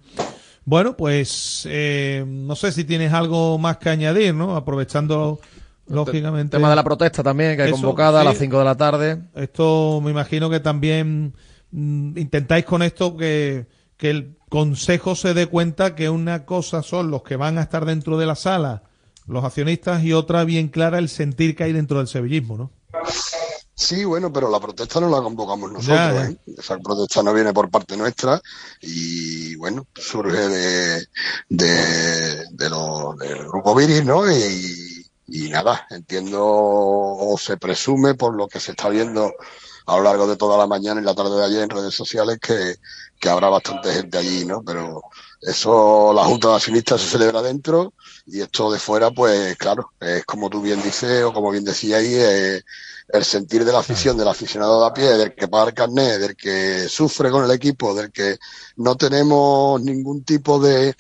Bueno, 0.66 0.98
pues 0.98 1.68
eh, 1.70 2.24
no 2.28 2.56
sé 2.56 2.72
si 2.72 2.84
tienes 2.86 3.14
algo 3.14 3.58
más 3.58 3.78
que 3.78 3.90
añadir, 3.90 4.34
¿no? 4.34 4.56
Aprovechando, 4.56 5.40
lógicamente. 5.88 6.58
El 6.58 6.62
tema 6.62 6.70
de 6.72 6.76
la 6.76 6.84
protesta 6.84 7.22
también, 7.22 7.56
que 7.56 7.64
hay 7.64 7.70
Eso, 7.70 7.78
convocada 7.82 8.22
a 8.22 8.24
las 8.24 8.38
5 8.38 8.58
de 8.60 8.66
la 8.66 8.76
tarde. 8.76 9.22
Esto 9.36 10.02
me 10.04 10.10
imagino 10.12 10.50
que 10.50 10.60
también 10.60 11.36
mm, 11.72 12.18
intentáis 12.18 12.66
con 12.66 12.82
esto 12.82 13.16
que, 13.16 13.68
que 13.98 14.10
el 14.10 14.36
Consejo 14.50 15.16
se 15.16 15.34
dé 15.34 15.48
cuenta 15.48 15.96
que 15.96 16.10
una 16.10 16.46
cosa 16.46 16.82
son 16.82 17.12
los 17.12 17.24
que 17.24 17.36
van 17.36 17.58
a 17.58 17.62
estar 17.64 17.84
dentro 17.86 18.18
de 18.18 18.26
la 18.26 18.36
sala, 18.36 18.84
los 19.28 19.44
accionistas, 19.44 20.04
y 20.04 20.14
otra 20.14 20.44
bien 20.44 20.68
clara 20.70 21.00
el 21.00 21.10
sentir 21.10 21.56
que 21.56 21.64
hay 21.64 21.74
dentro 21.74 21.98
del 22.00 22.08
sevillismo, 22.08 22.58
¿no? 22.58 22.72
Sí, 23.78 24.06
bueno, 24.06 24.32
pero 24.32 24.50
la 24.50 24.60
protesta 24.60 25.02
no 25.02 25.10
la 25.10 25.22
convocamos 25.22 25.70
nosotros, 25.72 25.98
Ya, 25.98 26.14
ya. 26.14 26.26
¿eh? 26.30 26.38
Esa 26.58 26.78
protesta 26.78 27.22
no 27.22 27.34
viene 27.34 27.54
por 27.54 27.70
parte 27.70 27.98
nuestra 27.98 28.42
y, 28.82 29.56
bueno, 29.58 29.86
surge 29.96 30.38
de, 30.48 31.06
de, 31.50 32.46
de 32.52 32.70
lo- 32.70 33.16
del 33.20 33.48
grupo 33.50 33.76
Viris, 33.76 34.06
¿no? 34.06 34.32
Y, 34.32 35.06
y 35.28 35.50
nada, 35.50 35.86
entiendo 35.90 36.40
o 36.42 37.38
se 37.38 37.58
presume 37.58 38.16
por 38.16 38.34
lo 38.36 38.48
que 38.48 38.60
se 38.62 38.72
está 38.72 38.88
viendo 38.90 39.34
a 39.88 39.98
lo 39.98 40.04
largo 40.04 40.26
de 40.28 40.38
toda 40.38 40.58
la 40.58 40.68
mañana 40.68 41.02
y 41.02 41.04
la 41.04 41.14
tarde 41.14 41.36
de 41.38 41.46
ayer 41.46 41.64
en 41.64 41.70
redes 41.70 41.94
sociales 41.94 42.40
que, 42.42 42.76
que 43.20 43.30
habrá 43.30 43.50
bastante 43.50 43.92
gente 43.94 44.18
allí, 44.18 44.46
¿no? 44.46 44.64
Pero 44.64 45.02
eso, 45.46 46.12
la 46.14 46.24
Junta 46.24 46.50
de 46.50 46.56
Accionistas 46.56 47.02
se 47.02 47.08
celebra 47.08 47.42
dentro 47.42 47.94
y 48.26 48.42
esto 48.42 48.72
de 48.72 48.80
fuera, 48.80 49.12
pues 49.12 49.56
claro, 49.58 49.92
es 50.00 50.26
como 50.26 50.50
tú 50.50 50.62
bien 50.62 50.82
dices 50.82 51.24
o 51.24 51.32
como 51.34 51.52
bien 51.52 51.64
decía 51.64 51.98
ahí, 51.98 52.16
eh, 52.16 52.64
el 53.10 53.24
sentir 53.24 53.64
de 53.64 53.72
la 53.72 53.80
afición, 53.80 54.18
del 54.18 54.28
aficionado 54.28 54.82
de 54.82 54.88
a 54.88 54.94
pie, 54.94 55.06
del 55.18 55.36
que 55.36 55.48
paga 55.48 55.70
el 55.70 55.76
carnet, 55.76 56.20
del 56.20 56.36
que 56.36 56.90
sufre 56.90 57.30
con 57.30 57.44
el 57.44 57.52
equipo, 57.52 57.94
del 57.94 58.12
que 58.12 58.38
no 58.78 58.96
tenemos 58.96 59.80
ningún 59.82 60.24
tipo 60.24 60.60
de, 60.60 60.96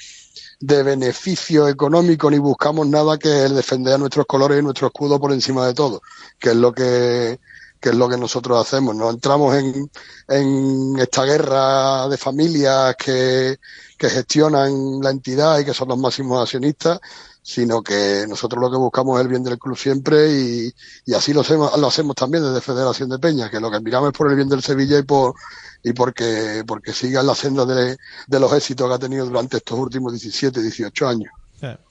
de 0.59 0.83
beneficio 0.83 1.67
económico 1.67 2.29
ni 2.29 2.37
buscamos 2.37 2.87
nada 2.87 3.17
que 3.17 3.45
el 3.45 3.55
defender 3.55 3.95
a 3.95 3.97
nuestros 3.97 4.27
colores 4.27 4.59
y 4.59 4.63
nuestro 4.63 4.87
escudo 4.87 5.19
por 5.19 5.31
encima 5.31 5.65
de 5.65 5.73
todo, 5.73 6.01
que 6.37 6.49
es 6.49 6.55
lo 6.55 6.71
que 6.71 7.39
que 7.79 7.89
es 7.89 7.95
lo 7.95 8.09
que 8.09 8.17
nosotros 8.17 8.59
hacemos. 8.59 8.95
No 8.95 9.11
entramos 9.11 9.55
en, 9.55 9.91
en 10.27 10.97
esta 10.97 11.23
guerra 11.23 12.07
de 12.07 12.17
familias 12.17 12.95
que, 12.95 13.59
que 13.97 14.09
gestionan 14.09 14.99
la 15.01 15.09
entidad 15.09 15.59
y 15.59 15.65
que 15.65 15.73
son 15.73 15.89
los 15.89 15.97
máximos 15.97 16.41
accionistas, 16.41 16.99
sino 17.41 17.81
que 17.81 18.25
nosotros 18.27 18.61
lo 18.61 18.71
que 18.71 18.77
buscamos 18.77 19.17
es 19.17 19.25
el 19.25 19.29
bien 19.29 19.43
del 19.43 19.59
club 19.59 19.77
siempre 19.77 20.31
y, 20.31 20.73
y 21.05 21.13
así 21.13 21.33
lo 21.33 21.41
hacemos, 21.41 21.77
lo 21.77 21.87
hacemos 21.87 22.15
también 22.15 22.43
desde 22.43 22.59
Federación 22.59 23.09
de 23.09 23.19
Peña, 23.19 23.49
que 23.49 23.59
lo 23.59 23.69
que 23.69 23.79
miramos 23.79 24.09
es 24.09 24.17
por 24.17 24.29
el 24.29 24.35
bien 24.35 24.49
del 24.49 24.61
Sevilla 24.61 24.97
y 24.97 25.03
por 25.03 25.35
y 25.83 25.93
porque, 25.93 26.63
porque 26.65 26.93
siga 26.93 27.21
la 27.21 27.35
senda 27.35 27.63
de, 27.63 27.95
de 28.27 28.39
los 28.39 28.51
éxitos 28.51 28.89
que 28.89 28.95
ha 28.95 28.99
tenido 28.99 29.25
durante 29.25 29.57
estos 29.57 29.77
últimos 29.77 30.13
17, 30.13 30.59
18 30.59 31.07
años. 31.07 31.31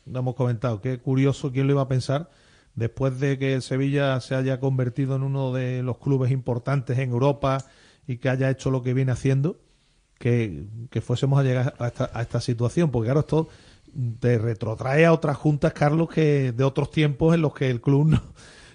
Lo 0.07 0.19
hemos 0.19 0.35
comentado, 0.35 0.81
qué 0.81 0.99
curioso, 0.99 1.53
¿quién 1.53 1.67
lo 1.67 1.75
iba 1.75 1.83
a 1.83 1.89
pensar? 1.89 2.31
Después 2.75 3.19
de 3.21 3.39
que 3.39 3.61
Sevilla 3.61 4.21
se 4.21 4.35
haya 4.35 4.59
convertido 4.59 5.17
en 5.17 5.23
uno 5.23 5.53
de 5.53 5.83
los 5.83 5.99
clubes 5.99 6.33
importantes 6.33 6.99
en 6.99 7.11
Europa 7.11 7.59
y 8.07 8.19
que 8.19 8.29
haya 8.29 8.51
hecho 8.51 8.71
lo 8.71 8.83
que 8.83 8.95
viene 8.95 9.13
haciendo, 9.13 9.57
que, 10.25 11.01
fuésemos 11.03 11.39
a 11.39 11.43
llegar 11.43 11.75
a 11.79 11.89
esta, 11.89 12.11
a 12.15 12.23
esta 12.23 12.41
situación, 12.41 12.91
porque 12.91 13.09
claro, 13.09 13.21
esto 13.21 13.49
te 14.21 14.39
retrotrae 14.39 15.05
a 15.05 15.13
otras 15.13 15.37
juntas, 15.37 15.75
Carlos, 15.75 16.09
que 16.09 16.53
de 16.53 16.65
otros 16.65 16.91
tiempos 16.91 17.35
en 17.35 17.43
los 17.43 17.53
que 17.53 17.69
el 17.69 17.83
club 17.83 18.07
no, 18.07 18.23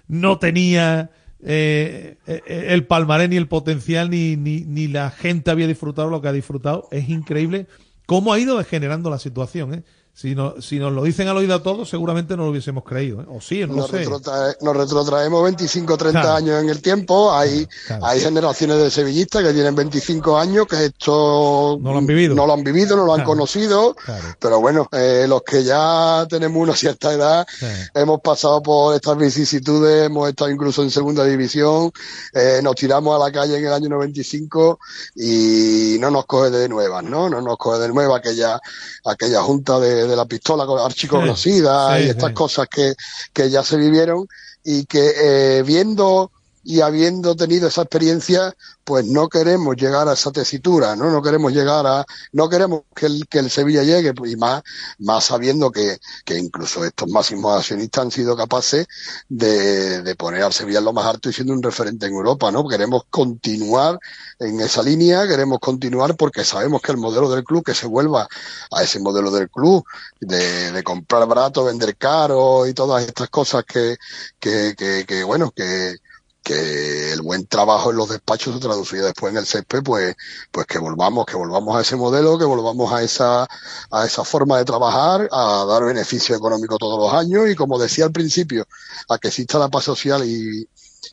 no 0.06 0.38
tenía 0.38 1.10
eh, 1.42 2.18
eh, 2.26 2.66
el 2.68 2.86
palmarés 2.86 3.28
ni 3.30 3.36
el 3.36 3.48
potencial 3.48 4.10
ni, 4.10 4.36
ni, 4.36 4.60
ni 4.60 4.86
la 4.86 5.10
gente 5.10 5.50
había 5.50 5.66
disfrutado 5.66 6.08
lo 6.08 6.22
que 6.22 6.28
ha 6.28 6.32
disfrutado. 6.32 6.86
Es 6.92 7.08
increíble 7.08 7.66
cómo 8.06 8.32
ha 8.32 8.38
ido 8.38 8.56
degenerando 8.56 9.10
la 9.10 9.18
situación. 9.18 9.74
¿eh? 9.74 9.82
Si, 10.12 10.34
no, 10.34 10.60
si 10.60 10.78
nos 10.78 10.92
lo 10.92 11.02
dicen 11.02 11.28
al 11.28 11.36
oído 11.38 11.54
a 11.54 11.62
todos, 11.62 11.88
seguramente 11.88 12.36
no 12.36 12.44
lo 12.44 12.50
hubiésemos 12.50 12.84
creído. 12.84 13.22
¿eh? 13.22 13.26
O 13.30 13.40
sí, 13.40 13.60
no 13.66 13.74
nos, 13.74 13.90
sé. 13.90 14.04
retrotrae- 14.04 14.54
nos 14.60 14.76
retrotraemos 14.76 15.42
25, 15.44 15.96
30 15.96 16.20
Claro. 16.20 16.36
años 16.36 16.62
en 16.62 16.68
el 16.68 16.82
tiempo. 16.82 17.32
Hay, 17.32 17.66
hay 18.02 18.20
generaciones 18.20 18.76
de 18.82 18.90
sevillistas 18.90 19.42
que 19.42 19.54
tienen 19.54 19.74
25 19.74 20.36
años 20.36 20.66
que 20.66 20.84
esto 20.86 21.78
No 21.80 21.92
lo 21.92 21.98
han 21.98 22.06
vivido. 22.06 22.34
no 22.34 22.46
lo 22.46 22.52
han, 22.52 22.62
vivido, 22.62 22.96
no 22.96 23.06
lo 23.06 23.14
han 23.14 23.20
Claro. 23.20 23.30
conocido. 23.30 23.96
Pero 24.38 24.60
bueno, 24.60 24.88
eh, 24.92 25.24
los 25.26 25.42
que 25.42 25.64
ya 25.64 26.26
tenemos 26.28 26.60
una 26.62 26.76
cierta 26.76 27.14
edad, 27.14 27.46
hemos 27.94 28.20
pasado 28.20 28.62
por 28.62 28.94
estas 28.94 29.16
vicisitudes, 29.16 30.04
hemos 30.06 30.28
estado 30.28 30.50
incluso 30.50 30.82
en 30.82 30.90
segunda 30.90 31.24
división, 31.24 31.90
eh, 32.34 32.60
nos 32.62 32.74
tiramos 32.74 33.16
a 33.16 33.24
la 33.24 33.32
calle 33.32 33.56
en 33.56 33.64
el 33.64 33.72
año 33.72 33.88
95 33.88 34.78
y 35.16 35.96
no 35.98 36.10
nos 36.10 36.26
coge 36.26 36.50
de 36.50 36.68
nuevas, 36.68 37.04
¿no? 37.04 37.30
No 37.30 37.40
nos 37.40 37.56
coge 37.56 37.78
de 37.80 37.88
nueva 37.88 38.18
aquella, 38.18 38.60
aquella 39.06 39.40
junta 39.42 39.80
de, 39.80 39.99
de 40.06 40.16
la 40.16 40.24
pistola 40.26 40.66
archiconocida 40.84 41.96
Sí, 41.98 42.04
y 42.04 42.08
estas 42.08 42.28
sí. 42.28 42.34
cosas 42.34 42.68
que, 42.68 42.94
que 43.32 43.50
ya 43.50 43.62
se 43.62 43.76
vivieron 43.76 44.26
y 44.64 44.84
que 44.84 45.12
eh, 45.58 45.62
viendo 45.62 46.30
y 46.62 46.80
habiendo 46.80 47.34
tenido 47.36 47.68
esa 47.68 47.82
experiencia, 47.82 48.54
pues 48.84 49.06
no 49.06 49.28
queremos 49.28 49.76
llegar 49.76 50.08
a 50.08 50.14
esa 50.14 50.30
tesitura, 50.32 50.96
¿no? 50.96 51.10
No 51.10 51.22
queremos 51.22 51.52
llegar 51.52 51.86
a, 51.86 52.04
no 52.32 52.48
queremos 52.48 52.82
que 52.94 53.06
el, 53.06 53.26
que 53.28 53.38
el 53.38 53.50
Sevilla 53.50 53.82
llegue, 53.82 54.12
y 54.26 54.36
más, 54.36 54.62
más 54.98 55.24
sabiendo 55.24 55.70
que, 55.70 55.98
que 56.24 56.36
incluso 56.38 56.84
estos 56.84 57.08
máximos 57.08 57.56
accionistas 57.58 58.04
han 58.04 58.10
sido 58.10 58.36
capaces 58.36 58.86
de, 59.28 60.02
de 60.02 60.14
poner 60.16 60.42
al 60.42 60.52
Sevilla 60.52 60.80
lo 60.80 60.92
más 60.92 61.06
alto 61.06 61.30
y 61.30 61.32
siendo 61.32 61.52
un 61.54 61.62
referente 61.62 62.06
en 62.06 62.14
Europa, 62.14 62.50
¿no? 62.50 62.66
Queremos 62.68 63.04
continuar 63.10 63.98
en 64.38 64.60
esa 64.60 64.82
línea, 64.82 65.26
queremos 65.26 65.58
continuar 65.60 66.16
porque 66.16 66.44
sabemos 66.44 66.82
que 66.82 66.92
el 66.92 66.98
modelo 66.98 67.30
del 67.30 67.44
club, 67.44 67.64
que 67.64 67.74
se 67.74 67.86
vuelva 67.86 68.28
a 68.70 68.82
ese 68.82 69.00
modelo 69.00 69.30
del 69.30 69.50
club, 69.50 69.84
de, 70.20 70.72
de 70.72 70.82
comprar 70.82 71.26
barato, 71.26 71.64
vender 71.64 71.96
caro 71.96 72.66
y 72.66 72.74
todas 72.74 73.06
estas 73.06 73.28
cosas 73.30 73.64
que, 73.64 73.96
que, 74.38 74.74
que, 74.76 75.04
que 75.06 75.24
bueno, 75.24 75.50
que, 75.50 75.96
que 76.42 77.12
el 77.12 77.22
buen 77.22 77.46
trabajo 77.46 77.90
en 77.90 77.96
los 77.96 78.08
despachos 78.08 78.54
se 78.54 78.60
traducía 78.60 79.02
después 79.02 79.32
en 79.32 79.38
el 79.38 79.46
césped, 79.46 79.82
pues, 79.82 80.16
pues 80.50 80.66
que 80.66 80.78
volvamos, 80.78 81.26
que 81.26 81.36
volvamos 81.36 81.76
a 81.76 81.82
ese 81.82 81.96
modelo, 81.96 82.38
que 82.38 82.44
volvamos 82.44 82.92
a 82.92 83.02
esa, 83.02 83.48
a 83.90 84.06
esa 84.06 84.24
forma 84.24 84.58
de 84.58 84.64
trabajar, 84.64 85.28
a 85.30 85.64
dar 85.66 85.84
beneficio 85.84 86.34
económico 86.36 86.78
todos 86.78 86.98
los 86.98 87.12
años. 87.12 87.48
Y 87.50 87.54
como 87.54 87.78
decía 87.78 88.06
al 88.06 88.12
principio, 88.12 88.66
a 89.08 89.18
que 89.18 89.28
exista 89.28 89.58
la 89.58 89.68
paz 89.68 89.84
social 89.84 90.24
y, 90.24 90.66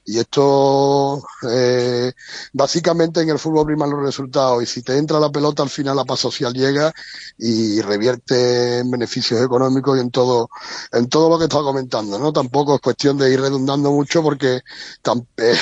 y 0.06 0.20
esto 0.20 1.22
eh, 1.50 2.12
básicamente 2.54 3.22
en 3.22 3.30
el 3.30 3.40
fútbol 3.40 3.66
priman 3.66 3.90
los 3.90 4.02
resultados 4.02 4.64
y 4.64 4.66
si 4.66 4.82
te 4.82 4.98
entra 4.98 5.20
la 5.20 5.32
pelota 5.32 5.64
al 5.64 5.70
final 5.70 5.96
la 5.96 6.06
paz 6.06 6.20
social 6.20 6.54
llega 6.54 6.94
y 7.38 7.82
revierte 7.82 8.80
en 8.80 8.92
beneficios 8.92 9.42
económicos 9.42 9.98
y 9.98 10.02
en 10.02 10.12
todo 10.12 10.50
en 10.92 11.08
todo 11.10 11.30
lo 11.30 11.38
que 11.38 11.46
estaba 11.46 11.64
comentando 11.64 12.18
no 12.20 12.32
tampoco 12.32 12.76
es 12.76 12.82
cuestión 12.82 13.18
de 13.18 13.32
ir 13.32 13.42
redundando 13.42 13.92
mucho 13.92 14.24
porque 14.24 14.62
eh, 15.38 15.56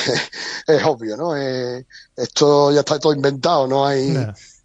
es 0.67 0.83
obvio 0.83 1.17
no 1.17 1.35
Eh, 1.35 1.85
esto 2.15 2.71
ya 2.71 2.79
está 2.79 2.99
todo 2.99 3.13
inventado 3.13 3.67
no 3.67 3.85
hay 3.85 4.15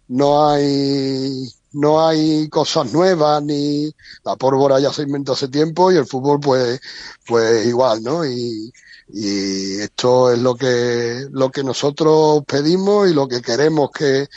no 0.09 0.49
hay 0.49 1.49
no 1.73 2.05
hay 2.05 2.49
cosas 2.49 2.91
nuevas 2.93 3.41
ni 3.43 3.93
la 4.23 4.35
pólvora 4.35 4.79
ya 4.79 4.91
se 4.91 5.03
inventó 5.03 5.33
hace 5.33 5.47
tiempo 5.47 5.91
y 5.91 5.97
el 5.97 6.05
fútbol 6.05 6.39
pues 6.39 6.79
pues 7.25 7.65
igual 7.65 8.03
no 8.03 8.25
y 8.25 8.71
y 9.13 9.79
esto 9.81 10.31
es 10.31 10.39
lo 10.39 10.55
que 10.55 11.27
lo 11.31 11.49
que 11.49 11.63
nosotros 11.63 12.43
pedimos 12.47 13.09
y 13.09 13.13
lo 13.13 13.27
que 13.27 13.41
queremos 13.41 13.91
que 13.91 14.27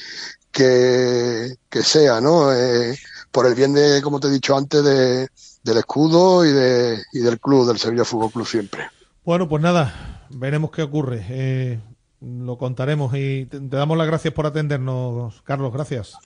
que, 0.51 1.57
que 1.69 1.83
sea 1.83 2.21
no 2.21 2.53
Eh, 2.53 2.99
por 3.31 3.47
el 3.47 3.55
bien 3.55 3.73
de 3.73 4.01
como 4.03 4.21
te 4.21 4.29
he 4.29 4.31
dicho 4.31 4.57
antes 4.57 4.83
de 4.85 5.29
del 5.63 5.79
escudo 5.79 6.45
y 6.45 6.53
de 6.53 7.03
y 7.13 7.21
del 7.21 7.41
club 7.41 7.67
del 7.67 7.79
Sevilla 7.79 8.05
Fútbol 8.05 8.31
Club 8.31 8.47
siempre 8.47 8.89
Bueno, 9.25 9.49
pues 9.49 9.63
nada, 9.63 10.27
veremos 10.31 10.71
qué 10.71 10.83
ocurre. 10.83 11.25
Eh, 11.29 11.81
lo 12.21 12.59
contaremos 12.59 13.15
y 13.15 13.47
te, 13.47 13.61
te 13.61 13.77
damos 13.77 13.97
las 13.97 14.07
gracias 14.07 14.35
por 14.35 14.47
atendernos, 14.47 15.41
Carlos. 15.43 15.73
Gracias. 15.73 16.19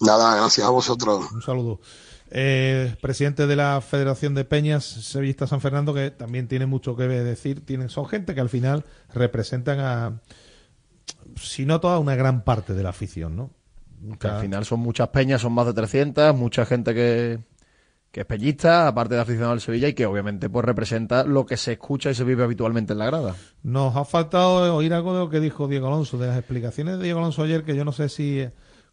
nada 0.00 0.36
gracias 0.36 0.66
a 0.66 0.70
vosotros 0.70 1.30
Un 1.32 1.42
saludo. 1.42 1.80
Eh, 2.32 2.94
presidente 3.00 3.46
de 3.46 3.56
la 3.56 3.80
Federación 3.80 4.34
de 4.34 4.44
Peñas 4.44 4.84
Sevillista 4.84 5.46
San 5.46 5.60
Fernando, 5.60 5.92
que 5.92 6.10
también 6.12 6.46
tiene 6.46 6.66
mucho 6.66 6.96
que 6.96 7.04
decir. 7.04 7.64
Tienen, 7.64 7.88
son 7.88 8.06
gente 8.06 8.34
que 8.34 8.40
al 8.40 8.48
final 8.48 8.84
representan 9.12 9.80
a, 9.80 10.20
si 11.36 11.66
no 11.66 11.80
toda, 11.80 11.98
una 11.98 12.14
gran 12.14 12.42
parte 12.44 12.74
de 12.74 12.82
la 12.82 12.90
afición, 12.90 13.36
¿no? 13.36 13.50
Que 14.18 14.28
al 14.28 14.40
final 14.40 14.64
son 14.64 14.80
muchas 14.80 15.08
peñas, 15.08 15.42
son 15.42 15.52
más 15.52 15.66
de 15.66 15.74
300, 15.74 16.34
mucha 16.34 16.64
gente 16.64 16.94
que, 16.94 17.40
que 18.10 18.20
es 18.20 18.26
peñista, 18.26 18.88
aparte 18.88 19.14
de 19.14 19.20
aficionado 19.20 19.52
al 19.52 19.60
Sevilla 19.60 19.88
y 19.88 19.92
que 19.92 20.06
obviamente 20.06 20.48
pues 20.48 20.64
representa 20.64 21.22
lo 21.24 21.44
que 21.44 21.58
se 21.58 21.72
escucha 21.72 22.10
y 22.10 22.14
se 22.14 22.24
vive 22.24 22.42
habitualmente 22.42 22.94
en 22.94 22.98
la 22.98 23.06
grada. 23.06 23.36
Nos 23.62 23.94
ha 23.96 24.06
faltado 24.06 24.74
oír 24.74 24.94
algo 24.94 25.12
de 25.12 25.20
lo 25.20 25.28
que 25.28 25.38
dijo 25.38 25.68
Diego 25.68 25.88
Alonso, 25.88 26.16
de 26.16 26.28
las 26.28 26.38
explicaciones 26.38 26.96
de 26.96 27.04
Diego 27.04 27.18
Alonso 27.18 27.42
ayer, 27.42 27.62
que 27.62 27.76
yo 27.76 27.84
no 27.84 27.92
sé 27.92 28.08
si 28.08 28.48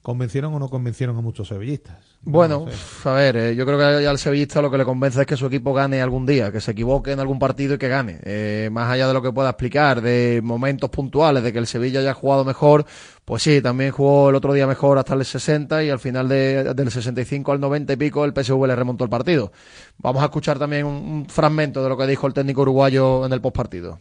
convencieron 0.07 0.53
o 0.53 0.59
no 0.59 0.69
convencieron 0.69 1.17
a 1.17 1.21
muchos 1.21 1.49
sevillistas. 1.49 1.97
Bueno, 2.21 2.65
a 3.03 3.11
ver, 3.11 3.35
eh, 3.35 3.55
yo 3.57 3.65
creo 3.65 3.77
que 3.77 4.07
al 4.07 4.17
sevillista 4.17 4.61
lo 4.61 4.71
que 4.71 4.77
le 4.77 4.85
convence 4.85 5.19
es 5.19 5.27
que 5.27 5.35
su 5.35 5.47
equipo 5.47 5.73
gane 5.73 6.01
algún 6.01 6.25
día, 6.25 6.49
que 6.49 6.61
se 6.61 6.71
equivoque 6.71 7.11
en 7.11 7.19
algún 7.19 7.39
partido 7.39 7.73
y 7.75 7.77
que 7.77 7.89
gane. 7.89 8.21
Eh, 8.23 8.69
más 8.71 8.89
allá 8.89 9.05
de 9.09 9.13
lo 9.13 9.21
que 9.21 9.33
pueda 9.33 9.49
explicar, 9.49 9.99
de 9.99 10.39
momentos 10.41 10.89
puntuales, 10.89 11.43
de 11.43 11.51
que 11.51 11.59
el 11.59 11.67
Sevilla 11.67 11.99
haya 11.99 12.13
jugado 12.13 12.45
mejor, 12.45 12.85
pues 13.25 13.43
sí, 13.43 13.61
también 13.61 13.91
jugó 13.91 14.29
el 14.29 14.35
otro 14.35 14.53
día 14.53 14.65
mejor 14.65 14.97
hasta 14.97 15.13
el 15.13 15.25
60 15.25 15.83
y 15.83 15.89
al 15.89 15.99
final 15.99 16.29
de- 16.29 16.73
del 16.73 16.89
65 16.89 17.51
al 17.51 17.59
90 17.59 17.91
y 17.91 17.95
pico 17.97 18.23
el 18.23 18.31
PSV 18.31 18.65
le 18.65 18.77
remontó 18.77 19.03
el 19.03 19.09
partido. 19.09 19.51
Vamos 19.97 20.21
a 20.21 20.27
escuchar 20.27 20.57
también 20.57 20.85
un, 20.85 20.95
un 20.95 21.25
fragmento 21.27 21.83
de 21.83 21.89
lo 21.89 21.97
que 21.97 22.07
dijo 22.07 22.27
el 22.27 22.33
técnico 22.33 22.61
uruguayo 22.61 23.25
en 23.25 23.33
el 23.33 23.41
postpartido. 23.41 23.99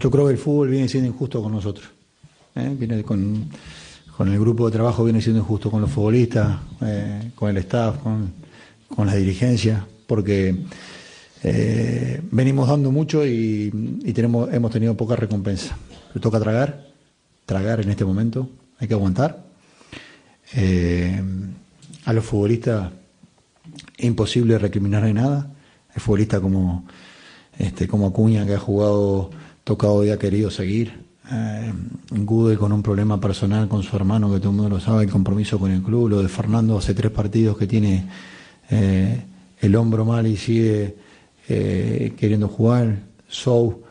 Yo 0.00 0.10
creo 0.10 0.26
que 0.26 0.32
el 0.32 0.38
fútbol 0.38 0.70
viene 0.70 0.88
siendo 0.88 1.08
injusto 1.08 1.40
con 1.40 1.52
nosotros. 1.52 1.88
¿eh? 2.56 2.74
Viene 2.76 3.04
con, 3.04 3.48
con 4.16 4.28
el 4.28 4.38
grupo 4.38 4.66
de 4.66 4.72
trabajo 4.72 5.04
viene 5.04 5.20
siendo 5.20 5.40
injusto 5.40 5.70
con 5.70 5.80
los 5.80 5.90
futbolistas, 5.90 6.58
eh, 6.82 7.32
con 7.34 7.50
el 7.50 7.56
staff, 7.58 7.98
con, 7.98 8.32
con 8.88 9.06
la 9.06 9.14
dirigencia, 9.16 9.86
porque 10.06 10.56
eh, 11.42 12.22
venimos 12.30 12.68
dando 12.68 12.90
mucho 12.90 13.26
y, 13.26 13.70
tenemos, 14.14 14.52
hemos 14.52 14.70
tenido 14.70 14.96
poca 14.96 15.16
recompensa. 15.16 15.76
Le 16.14 16.20
toca 16.20 16.38
tragar, 16.38 16.86
tragar 17.44 17.80
en 17.80 17.90
este 17.90 18.04
momento, 18.04 18.48
hay 18.78 18.88
que 18.88 18.94
aguantar. 18.94 19.44
Eh, 20.54 21.22
a 22.04 22.12
los 22.12 22.24
futbolistas 22.24 22.92
es 23.96 24.04
imposible 24.04 24.58
recriminarle 24.58 25.12
nada. 25.12 25.50
El 25.94 26.00
futbolista 26.00 26.40
como, 26.40 26.86
este, 27.58 27.88
como 27.88 28.06
Acuña, 28.06 28.46
que 28.46 28.54
ha 28.54 28.58
jugado, 28.58 29.30
tocado 29.64 30.04
y 30.04 30.10
ha 30.10 30.18
querido 30.18 30.50
seguir. 30.50 31.03
Eh, 31.32 31.72
Gude 32.10 32.56
con 32.58 32.70
un 32.72 32.82
problema 32.82 33.18
personal 33.18 33.66
con 33.66 33.82
su 33.82 33.96
hermano, 33.96 34.30
que 34.30 34.38
todo 34.38 34.50
el 34.50 34.56
mundo 34.56 34.76
lo 34.76 34.80
sabe, 34.80 35.04
el 35.04 35.10
compromiso 35.10 35.58
con 35.58 35.70
el 35.70 35.82
club. 35.82 36.10
Lo 36.10 36.22
de 36.22 36.28
Fernando 36.28 36.76
hace 36.76 36.94
tres 36.94 37.10
partidos 37.10 37.56
que 37.56 37.66
tiene 37.66 38.06
eh, 38.70 39.22
el 39.60 39.76
hombro 39.76 40.04
mal 40.04 40.26
y 40.26 40.36
sigue 40.36 40.96
eh, 41.48 42.14
queriendo 42.16 42.48
jugar. 42.48 42.98
Sou 43.28 43.82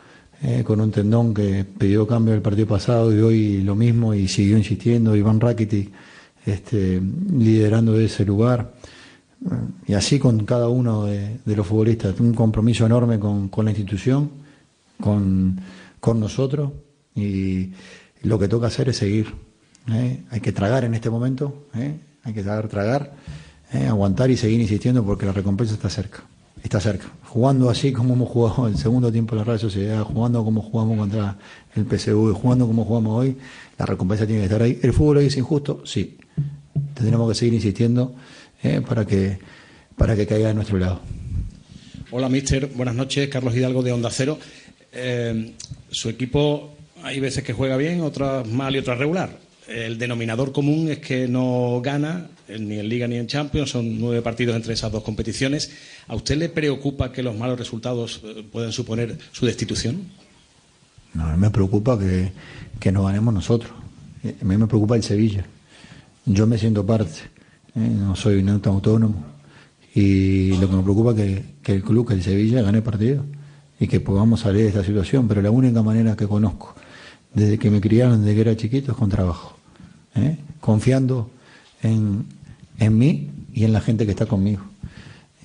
con 0.66 0.82
un 0.82 0.92
tendón 0.92 1.34
que 1.34 1.64
pidió 1.64 2.06
cambio 2.06 2.34
el 2.34 2.42
partido 2.42 2.68
pasado 2.68 3.16
y 3.16 3.22
hoy 3.22 3.62
lo 3.62 3.76
mismo 3.76 4.14
y 4.14 4.28
siguió 4.28 4.58
insistiendo. 4.58 5.16
Iván 5.16 5.40
Rakitic 5.40 5.90
este, 6.46 7.02
liderando 7.32 7.98
ese 7.98 8.26
lugar. 8.26 8.74
Y 9.88 9.94
así 9.94 10.20
con 10.20 10.46
cada 10.46 10.68
uno 10.68 11.06
de, 11.06 11.40
de 11.46 11.56
los 11.56 11.66
futbolistas. 11.66 12.20
Un 12.20 12.34
compromiso 12.34 12.86
enorme 12.86 13.20
con, 13.20 13.50
la 13.64 13.72
institución, 13.72 14.32
con 15.00 15.62
nosotros. 16.20 16.72
Y 17.16 17.72
lo 18.24 18.40
que 18.40 18.48
toca 18.48 18.68
hacer 18.68 18.90
es 18.90 18.98
seguir. 18.98 19.34
¿eh? 19.92 20.22
Hay 20.30 20.40
que 20.40 20.52
tragar 20.52 20.84
en 20.84 20.94
este 20.94 21.10
momento. 21.10 21.68
¿eh? 21.76 21.96
Hay 22.24 22.34
que 22.34 22.44
saber 22.44 22.68
tragar, 22.68 23.14
¿eh? 23.74 23.86
aguantar 23.86 24.32
y 24.32 24.38
seguir 24.38 24.62
insistiendo 24.62 25.04
porque 25.06 25.26
la 25.26 25.34
recompensa 25.34 25.74
está 25.74 25.90
cerca. 25.90 26.24
Está 26.64 26.80
cerca. 26.80 27.08
Jugando 27.26 27.70
así 27.70 27.92
como 27.92 28.14
hemos 28.14 28.30
jugado 28.30 28.68
el 28.68 28.78
segundo 28.78 29.12
tiempo 29.12 29.36
en 29.36 29.40
la 29.40 29.44
Real 29.44 29.60
Sociedad, 29.60 30.04
jugando 30.04 30.44
como 30.46 30.62
jugamos 30.62 30.98
contra 30.98 31.38
el 31.76 31.86
PSV, 31.86 32.34
jugando 32.34 32.66
como 32.66 32.86
jugamos 32.86 33.20
hoy, 33.20 33.38
la 33.78 33.86
recompensa 33.86 34.26
tiene 34.26 34.42
que 34.42 34.46
estar 34.46 34.62
ahí. 34.62 34.80
¿El 34.82 34.94
fútbol 34.94 35.18
hoy 35.18 35.26
es 35.26 35.36
injusto? 35.36 35.84
Sí. 35.86 36.18
Tendremos 36.94 37.28
que 37.30 37.36
seguir 37.36 37.56
insistiendo 37.56 38.16
para, 38.88 39.06
que, 39.06 39.40
para 39.98 40.16
que 40.16 40.26
caiga 40.26 40.48
de 40.48 40.54
nuestro 40.54 40.78
lado. 40.78 41.02
Hola, 42.12 42.30
mister. 42.30 42.68
Buenas 42.68 42.96
noches. 42.96 43.28
Carlos 43.28 43.54
Hidalgo 43.54 43.84
de 43.84 43.92
Onda 43.92 44.10
Cero. 44.10 44.40
Su 45.90 46.08
equipo 46.08 46.74
hay 47.04 47.20
veces 47.20 47.44
que 47.44 47.54
juega 47.54 47.78
bien, 47.78 48.02
otras 48.02 48.48
mal 48.48 48.76
y 48.76 48.80
otras 48.80 48.98
regular. 48.98 49.38
El 49.68 49.98
denominador 49.98 50.52
común 50.52 50.90
es 50.90 51.00
que 51.00 51.28
no 51.28 51.80
gana 51.82 52.28
eh, 52.48 52.60
ni 52.60 52.80
en 52.80 52.90
Liga 52.90 53.08
ni 53.08 53.16
en 53.16 53.28
Champions. 53.28 53.70
Son 53.70 54.00
nueve 54.00 54.22
partidos 54.22 54.56
entre 54.56 54.74
esas 54.74 54.92
dos 54.92 55.04
competiciones. 55.04 55.72
¿A 56.08 56.16
usted 56.16 56.38
le 56.38 56.50
preocupa 56.50 57.12
que 57.12 57.24
los 57.24 57.36
malos 57.38 57.58
resultados 57.58 58.22
eh, 58.24 58.44
puedan 58.52 58.72
suponer 58.72 59.18
su 59.32 59.46
destitución? 59.46 60.02
No, 61.14 61.28
a 61.28 61.34
mí 61.34 61.40
me 61.40 61.50
preocupa 61.50 61.98
que, 61.98 62.32
que 62.80 62.92
no 62.92 63.06
ganemos 63.06 63.34
nosotros. 63.34 63.72
Eh, 64.24 64.36
A 64.42 64.46
mí 64.46 64.58
me 64.58 64.68
preocupa 64.68 64.96
el 64.96 65.04
Sevilla. 65.04 65.46
Yo 66.26 66.48
me 66.48 66.58
siento 66.58 66.86
parte, 66.86 67.20
no 67.76 68.16
soy 68.16 68.36
un 68.36 68.50
autónomo. 68.50 69.26
Y 69.94 70.56
lo 70.58 70.70
que 70.70 70.76
me 70.76 70.84
preocupa 70.84 71.12
es 71.12 71.18
que, 71.18 71.44
que 71.62 71.74
el 71.74 71.84
club, 71.84 72.08
que 72.08 72.14
el 72.16 72.24
Sevilla, 72.24 72.62
gane 72.62 72.82
partido 72.82 73.26
y 73.80 73.88
que 73.88 74.00
podamos 74.00 74.40
salir 74.40 74.64
de 74.64 74.68
esta 74.70 74.84
situación. 74.84 75.28
Pero 75.28 75.42
la 75.42 75.52
única 75.52 75.84
manera 75.84 76.16
que 76.16 76.28
conozco, 76.28 76.76
desde 77.34 77.58
que 77.58 77.70
me 77.70 77.82
criaron, 77.82 78.22
desde 78.22 78.36
que 78.36 78.42
era 78.42 78.58
chiquito, 78.58 78.92
es 78.92 78.98
con 78.98 79.10
trabajo. 79.10 79.58
¿eh? 80.16 80.38
Confiando 80.60 81.30
en, 81.82 82.26
en 82.80 82.98
mí 82.98 83.30
y 83.54 83.66
en 83.66 83.74
la 83.74 83.82
gente 83.82 84.06
que 84.06 84.12
está 84.12 84.26
conmigo. 84.26 84.64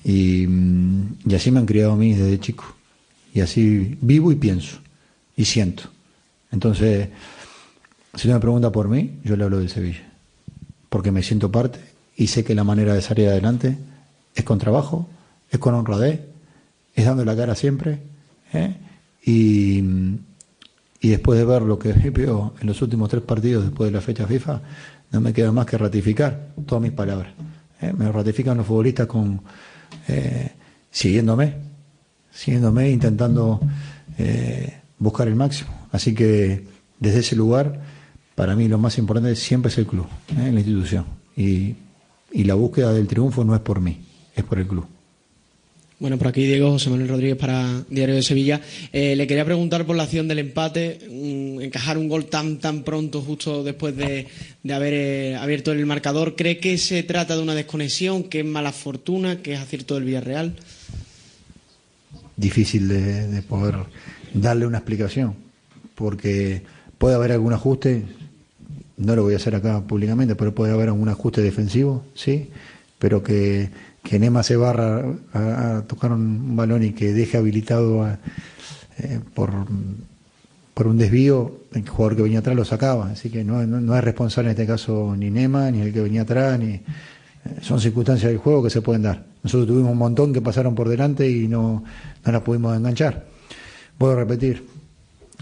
Y, 0.03 0.47
mm, 0.47 1.17
y 1.27 1.35
así 1.35 1.51
me 1.51 1.59
han 1.59 1.65
criado 1.65 1.93
a 1.93 1.95
mí 1.95 2.13
desde 2.13 2.39
chico. 2.39 2.65
Y 3.33 3.41
así 3.41 3.97
vivo 4.01 4.31
y 4.31 4.35
pienso 4.35 4.79
y 5.35 5.45
siento. 5.45 5.83
Entonces, 6.51 7.09
si 8.15 8.27
me 8.27 8.39
pregunta 8.39 8.71
por 8.71 8.87
mí, 8.87 9.19
yo 9.23 9.35
le 9.35 9.43
hablo 9.43 9.59
del 9.59 9.69
Sevilla. 9.69 10.07
Porque 10.89 11.11
me 11.11 11.23
siento 11.23 11.51
parte 11.51 11.79
y 12.17 12.27
sé 12.27 12.43
que 12.43 12.55
la 12.55 12.63
manera 12.63 12.93
de 12.93 13.01
salir 13.01 13.27
adelante 13.27 13.77
es 14.35 14.43
con 14.43 14.57
trabajo, 14.57 15.07
es 15.49 15.59
con 15.59 15.75
honradez, 15.75 16.21
es 16.95 17.05
dando 17.05 17.23
la 17.23 17.35
cara 17.35 17.55
siempre. 17.55 17.99
¿eh? 18.53 18.75
Y, 19.23 19.83
y 21.01 21.09
después 21.09 21.39
de 21.39 21.45
ver 21.45 21.61
lo 21.61 21.79
que 21.79 21.93
veo 21.93 22.53
en 22.59 22.67
los 22.67 22.81
últimos 22.81 23.09
tres 23.09 23.23
partidos 23.23 23.63
después 23.63 23.89
de 23.89 23.95
la 23.97 24.01
fecha 24.01 24.27
FIFA, 24.27 24.61
no 25.11 25.21
me 25.21 25.33
queda 25.33 25.51
más 25.51 25.65
que 25.65 25.77
ratificar 25.77 26.49
todas 26.65 26.81
mis 26.81 26.91
palabras. 26.91 27.33
¿eh? 27.81 27.93
Me 27.97 28.11
ratifican 28.11 28.57
los 28.57 28.65
futbolistas 28.65 29.07
con 29.07 29.41
eh, 30.07 30.51
siguiéndome, 30.91 31.55
siguiéndome, 32.31 32.89
intentando 32.89 33.59
eh, 34.17 34.81
buscar 34.97 35.27
el 35.27 35.35
máximo. 35.35 35.69
Así 35.91 36.13
que 36.13 36.67
desde 36.99 37.19
ese 37.19 37.35
lugar, 37.35 37.81
para 38.35 38.55
mí 38.55 38.67
lo 38.67 38.77
más 38.77 38.97
importante 38.97 39.35
siempre 39.35 39.71
es 39.71 39.77
el 39.77 39.87
club, 39.87 40.07
¿eh? 40.37 40.51
la 40.51 40.59
institución. 40.59 41.05
Y, 41.35 41.75
y 42.31 42.43
la 42.43 42.55
búsqueda 42.55 42.91
del 42.91 43.07
triunfo 43.07 43.43
no 43.45 43.55
es 43.55 43.61
por 43.61 43.79
mí, 43.79 44.05
es 44.35 44.43
por 44.43 44.59
el 44.59 44.67
club. 44.67 44.85
Bueno, 45.99 46.17
por 46.17 46.29
aquí 46.29 46.45
Diego 46.45 46.71
José 46.71 46.89
Manuel 46.89 47.09
Rodríguez 47.09 47.35
para 47.35 47.83
Diario 47.89 48.15
de 48.15 48.23
Sevilla. 48.23 48.61
Eh, 48.93 49.17
le 49.17 49.27
quería 49.27 49.43
preguntar 49.43 49.85
por 49.85 49.97
la 49.97 50.03
acción 50.03 50.29
del 50.29 50.39
empate, 50.39 50.97
encajar 51.61 51.97
un 51.97 52.07
gol 52.07 52.27
tan 52.27 52.57
tan 52.59 52.83
pronto 52.83 53.21
justo 53.21 53.65
después 53.65 53.97
de, 53.97 54.25
de 54.63 54.73
haber 54.73 54.93
eh, 54.93 55.35
abierto 55.35 55.73
el 55.73 55.85
marcador. 55.85 56.37
¿Cree 56.37 56.57
que 56.57 56.77
se 56.77 57.03
trata 57.03 57.35
de 57.35 57.43
una 57.43 57.53
desconexión, 57.53 58.23
que 58.23 58.39
es 58.39 58.45
mala 58.45 58.71
fortuna, 58.71 59.41
que 59.41 59.55
es 59.55 59.59
acierto 59.59 59.95
del 59.95 60.05
Villarreal? 60.05 60.55
difícil 62.37 62.87
de 62.87 63.41
poder 63.41 63.75
darle 64.33 64.65
una 64.65 64.77
explicación, 64.77 65.35
porque 65.95 66.61
puede 66.97 67.15
haber 67.15 67.33
algún 67.33 67.51
ajuste, 67.51 68.05
no 68.95 69.15
lo 69.17 69.23
voy 69.23 69.33
a 69.33 69.37
hacer 69.37 69.55
acá 69.55 69.81
públicamente, 69.81 70.35
pero 70.35 70.55
puede 70.55 70.71
haber 70.71 70.87
algún 70.87 71.09
ajuste 71.09 71.41
defensivo, 71.41 72.05
sí, 72.13 72.49
pero 72.97 73.21
que, 73.21 73.69
que 74.03 74.19
Nema 74.19 74.43
se 74.43 74.55
barra 74.55 75.03
a, 75.33 75.83
tocar 75.87 76.11
un 76.11 76.55
balón 76.55 76.83
y 76.83 76.91
que 76.91 77.13
deje 77.13 77.37
habilitado 77.37 78.07
eh, 78.97 79.19
por, 79.33 79.51
por 80.73 80.87
un 80.87 80.97
desvío, 80.97 81.59
el 81.73 81.87
jugador 81.87 82.15
que 82.15 82.23
venía 82.23 82.39
atrás 82.39 82.55
lo 82.55 82.65
sacaba, 82.65 83.11
así 83.11 83.29
que 83.29 83.43
no, 83.43 83.61
es 83.61 84.03
responsable 84.03 84.49
en 84.49 84.51
este 84.51 84.65
caso 84.65 85.13
ni 85.17 85.29
Nema, 85.29 85.71
ni 85.71 85.81
el 85.81 85.93
que 85.93 86.01
venía 86.01 86.21
atrás, 86.21 86.57
ni 86.57 86.71
eh, 86.71 86.83
son 87.61 87.79
circunstancias 87.79 88.31
del 88.31 88.39
juego 88.39 88.63
que 88.63 88.69
se 88.69 88.81
pueden 88.81 89.01
dar. 89.01 89.25
Nosotros 89.43 89.67
tuvimos 89.67 89.91
un 89.91 89.97
montón 89.97 90.33
que 90.33 90.41
pasaron 90.41 90.75
por 90.75 90.89
delante 90.89 91.29
y 91.29 91.47
no, 91.47 91.83
no 92.25 92.31
las 92.31 92.41
pudimos 92.41 92.75
enganchar. 92.75 93.25
A 93.99 94.15
repetir, 94.15 94.65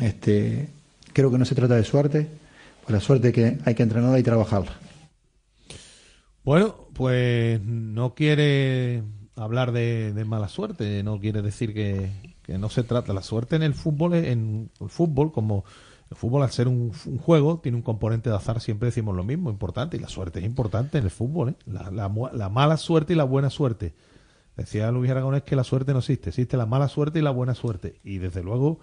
este, 0.02 0.70
creo 1.14 1.32
que 1.32 1.38
no 1.38 1.46
se 1.46 1.54
trata 1.54 1.76
de 1.76 1.84
suerte, 1.84 2.28
pues 2.84 2.94
la 2.94 3.00
suerte 3.00 3.32
que 3.32 3.60
hay 3.64 3.76
que 3.76 3.84
entrenarla 3.84 4.18
y 4.18 4.24
trabajarla. 4.24 4.72
Bueno, 6.48 6.76
pues 6.94 7.62
no 7.62 8.16
quiere 8.16 9.04
hablar 9.36 9.74
de, 9.74 10.14
mala 10.26 10.48
suerte, 10.48 11.04
no 11.04 11.20
quiere 11.20 11.42
decir 11.42 11.74
que, 11.74 12.10
no 12.58 12.70
se 12.70 12.84
trata. 12.84 13.12
La 13.12 13.22
suerte 13.22 13.58
en 13.58 13.64
el 13.64 13.74
fútbol, 13.74 14.14
en 14.14 14.72
el 14.80 14.90
fútbol, 14.90 15.34
como 15.34 15.66
el 16.10 16.16
fútbol 16.16 16.44
al 16.44 16.52
ser 16.52 16.70
un, 16.70 16.94
juego, 16.94 17.60
tiene 17.60 17.76
un 17.76 17.82
componente 17.82 18.30
de 18.30 18.38
azar, 18.38 18.62
siempre 18.62 18.86
decimos 18.86 19.14
lo 19.14 19.26
mismo, 19.26 19.50
importante, 19.50 19.98
y 19.98 20.00
la 20.00 20.08
suerte 20.08 20.40
es 20.40 20.46
importante 20.46 21.00
en 21.00 21.04
el 21.04 21.12
fútbol, 21.12 21.50
¿eh? 21.50 21.56
la 21.66 22.50
mala 22.50 22.78
suerte 22.78 23.12
y 23.12 23.18
la 23.18 23.26
buena 23.26 23.50
suerte. 23.50 23.94
Decía 24.56 24.90
Luis 24.90 25.12
Aragonés 25.12 25.44
que 25.44 25.58
la 25.58 25.66
suerte 25.66 25.92
no 25.92 26.00
existe, 26.00 26.30
existe 26.30 26.56
la 26.56 26.66
mala 26.66 26.88
suerte 26.88 27.20
y 27.20 27.24
la 27.24 27.32
buena 27.32 27.56
suerte. 27.56 28.00
Y 28.06 28.20
desde 28.20 28.42
luego, 28.42 28.80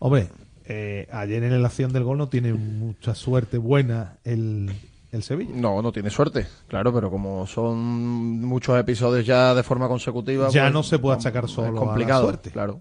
hombre, 0.00 0.28
eh, 0.64 1.06
ayer 1.12 1.44
en 1.44 1.62
la 1.62 1.68
acción 1.68 1.92
del 1.92 2.02
gol 2.02 2.18
no 2.18 2.28
tiene 2.28 2.52
mucha 2.52 3.14
suerte 3.14 3.58
buena 3.58 4.18
el, 4.24 4.72
el 5.14 5.22
Sevilla. 5.22 5.52
No, 5.54 5.80
no 5.82 5.92
tiene 5.92 6.10
suerte, 6.10 6.46
claro, 6.68 6.92
pero 6.92 7.10
como 7.10 7.46
son 7.46 8.40
muchos 8.40 8.78
episodios 8.78 9.24
ya 9.26 9.54
de 9.54 9.62
forma 9.62 9.88
consecutiva. 9.88 10.48
Ya 10.50 10.62
pues, 10.64 10.72
no 10.72 10.82
se 10.82 10.98
puede 10.98 11.16
achacar 11.16 11.48
solo 11.48 11.66
a 11.66 11.68
Es 11.70 11.74
la 11.74 11.80
complicado, 11.80 12.22
suerte. 12.24 12.50
claro. 12.50 12.80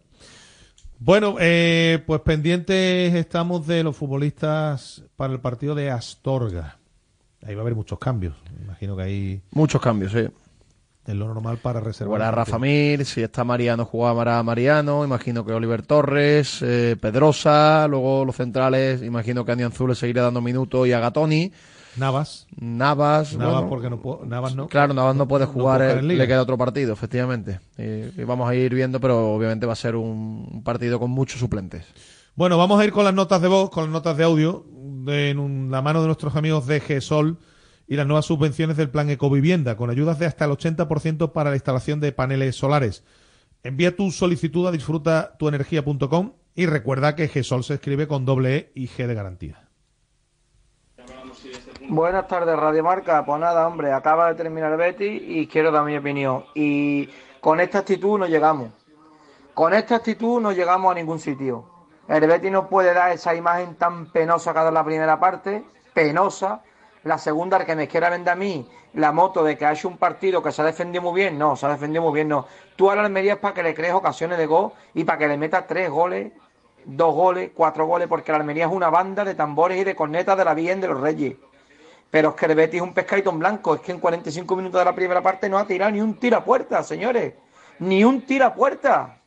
Bueno, 0.99 1.35
eh, 1.39 2.01
pues 2.05 2.21
pendientes 2.21 3.13
estamos 3.13 3.67
de 3.67 3.83
los 3.83 3.95
futbolistas 3.95 5.03
para 5.17 5.33
el 5.33 5.39
partido 5.39 5.75
de 5.75 5.91
Astorga. 5.91 6.77
Ahí 7.45 7.55
va 7.55 7.61
a 7.61 7.63
haber 7.63 7.75
muchos 7.75 7.99
cambios. 7.99 8.35
Imagino 8.63 8.95
que 8.95 9.03
ahí 9.03 9.41
Muchos 9.51 9.81
cambios, 9.81 10.13
sí. 10.13 10.19
es 11.05 11.13
lo 11.15 11.27
normal 11.27 11.57
para 11.57 11.81
reservar. 11.81 12.07
Jugará 12.19 12.31
Rafa. 12.31 12.57
Mir, 12.57 13.03
si 13.05 13.21
está 13.21 13.43
Mariano, 13.43 13.83
jugará 13.83 14.41
Mariano, 14.43 15.03
imagino 15.03 15.43
que 15.45 15.51
Oliver 15.51 15.81
Torres, 15.81 16.61
eh, 16.61 16.95
Pedrosa, 17.01 17.85
luego 17.89 18.23
los 18.23 18.37
centrales, 18.37 19.01
imagino 19.03 19.43
que 19.43 19.51
Andy 19.51 19.65
Anzules 19.65 19.97
seguirá 19.97 20.21
dando 20.21 20.39
minutos 20.39 20.87
y 20.87 20.93
a 20.93 20.99
Gatoni. 21.01 21.51
Navas. 21.97 22.47
Navas, 22.59 23.35
Navas 23.37 23.53
bueno, 23.55 23.69
porque 23.69 23.89
no 23.89 23.99
puedo- 24.01 24.25
Navas 24.25 24.55
no. 24.55 24.67
Claro, 24.67 24.93
Navas 24.93 25.15
no 25.15 25.27
puede 25.27 25.45
no 25.45 25.51
jugar, 25.51 25.79
puede 25.79 26.01
le 26.03 26.27
queda 26.27 26.41
otro 26.41 26.57
partido, 26.57 26.93
efectivamente. 26.93 27.59
Y, 27.77 28.21
y 28.21 28.23
vamos 28.25 28.49
a 28.49 28.55
ir 28.55 28.73
viendo, 28.73 28.99
pero 28.99 29.33
obviamente 29.33 29.65
va 29.65 29.73
a 29.73 29.77
ser 29.77 29.95
un, 29.95 30.47
un 30.51 30.63
partido 30.63 30.99
con 30.99 31.11
muchos 31.11 31.39
suplentes. 31.39 31.85
Bueno, 32.35 32.57
vamos 32.57 32.79
a 32.79 32.85
ir 32.85 32.91
con 32.91 33.03
las 33.05 33.13
notas 33.13 33.41
de 33.41 33.47
voz, 33.47 33.69
con 33.69 33.83
las 33.85 33.93
notas 33.93 34.17
de 34.17 34.23
audio, 34.23 34.65
de, 35.05 35.29
en 35.29 35.39
un- 35.39 35.69
la 35.71 35.81
mano 35.81 36.01
de 36.01 36.07
nuestros 36.07 36.35
amigos 36.35 36.65
de 36.65 36.79
GESOL 36.79 37.37
y 37.87 37.95
las 37.95 38.07
nuevas 38.07 38.25
subvenciones 38.25 38.75
del 38.77 38.89
plan 38.89 39.09
Ecovivienda, 39.09 39.75
con 39.77 39.89
ayudas 39.89 40.17
de 40.17 40.25
hasta 40.25 40.45
el 40.45 40.51
80% 40.51 41.31
para 41.31 41.49
la 41.51 41.55
instalación 41.57 41.99
de 41.99 42.11
paneles 42.11 42.55
solares. 42.55 43.03
Envía 43.61 43.95
tu 43.95 44.09
solicitud 44.11 44.65
a 44.67 44.71
disfrutatuenergia.com 44.71 46.33
y 46.55 46.65
recuerda 46.65 47.15
que 47.15 47.27
GESOL 47.27 47.63
se 47.63 47.75
escribe 47.75 48.07
con 48.07 48.25
doble 48.25 48.55
E 48.57 48.71
y 48.75 48.87
G 48.87 49.07
de 49.07 49.13
garantía. 49.13 49.69
Buenas 51.89 52.27
tardes, 52.29 52.55
Radio 52.57 52.81
Marca. 52.81 53.25
Pues 53.25 53.39
nada, 53.41 53.67
hombre, 53.67 53.91
acaba 53.91 54.29
de 54.29 54.35
terminar 54.35 54.75
Betis 54.77 55.21
y 55.25 55.47
quiero 55.47 55.69
dar 55.69 55.83
mi 55.83 55.97
opinión. 55.97 56.45
Y 56.55 57.09
con 57.41 57.59
esta 57.59 57.79
actitud 57.79 58.17
no 58.17 58.25
llegamos. 58.25 58.69
Con 59.53 59.73
esta 59.73 59.97
actitud 59.97 60.39
no 60.39 60.53
llegamos 60.53 60.91
a 60.91 60.95
ningún 60.95 61.19
sitio. 61.19 61.65
El 62.07 62.25
Betis 62.25 62.51
no 62.51 62.69
puede 62.69 62.93
dar 62.93 63.11
esa 63.11 63.35
imagen 63.35 63.75
tan 63.75 64.11
penosa 64.11 64.53
que 64.53 64.59
ha 64.59 64.63
dado 64.63 64.73
la 64.73 64.85
primera 64.85 65.19
parte, 65.19 65.65
penosa. 65.93 66.61
La 67.03 67.17
segunda, 67.17 67.57
el 67.57 67.65
que 67.65 67.75
me 67.75 67.89
quiera 67.89 68.09
vender 68.09 68.31
a 68.31 68.37
mí 68.37 68.65
la 68.93 69.11
moto 69.11 69.43
de 69.43 69.57
que 69.57 69.65
ha 69.65 69.73
hecho 69.73 69.89
un 69.89 69.97
partido 69.97 70.41
que 70.41 70.53
se 70.53 70.61
ha 70.61 70.65
defendido 70.65 71.01
muy 71.01 71.19
bien, 71.19 71.37
no, 71.37 71.57
se 71.57 71.65
ha 71.65 71.69
defendido 71.69 72.01
muy 72.01 72.13
bien, 72.13 72.29
no. 72.29 72.45
Tú 72.77 72.89
a 72.89 72.95
la 72.95 73.03
Almería 73.03 73.33
es 73.33 73.39
para 73.39 73.53
que 73.53 73.63
le 73.63 73.75
crees 73.75 73.93
ocasiones 73.93 74.37
de 74.37 74.45
gol 74.45 74.71
y 74.93 75.03
para 75.03 75.17
que 75.17 75.27
le 75.27 75.37
metas 75.37 75.67
tres 75.67 75.89
goles, 75.89 76.31
dos 76.85 77.13
goles, 77.13 77.51
cuatro 77.53 77.85
goles, 77.85 78.07
porque 78.07 78.31
la 78.31 78.37
Almería 78.37 78.67
es 78.67 78.71
una 78.71 78.89
banda 78.89 79.25
de 79.25 79.35
tambores 79.35 79.81
y 79.81 79.83
de 79.83 79.95
cornetas 79.95 80.37
de 80.37 80.45
la 80.45 80.53
Virgen 80.53 80.79
de 80.79 80.87
los 80.87 81.01
Reyes. 81.01 81.35
Pero 82.13 82.29
es 82.29 82.35
que 82.35 82.45
el 82.45 82.53
Betis 82.53 82.75
es 82.75 82.81
un 82.83 82.93
pescadito 82.93 83.31
en 83.31 83.39
blanco. 83.39 83.73
Es 83.73 83.81
que 83.81 83.91
en 83.91 83.99
45 83.99 84.55
minutos 84.55 84.79
de 84.79 84.85
la 84.85 84.93
primera 84.93 85.19
parte 85.23 85.49
no 85.49 85.57
ha 85.57 85.65
tirado 85.65 85.89
ni 85.89 85.99
un 85.99 86.13
tiro 86.19 86.37
a 86.37 86.43
puerta, 86.45 86.83
señores. 86.83 87.33
Ni 87.79 88.03
un 88.03 88.21
tiro 88.21 88.45
a 88.45 88.53
puerta. 88.53 89.17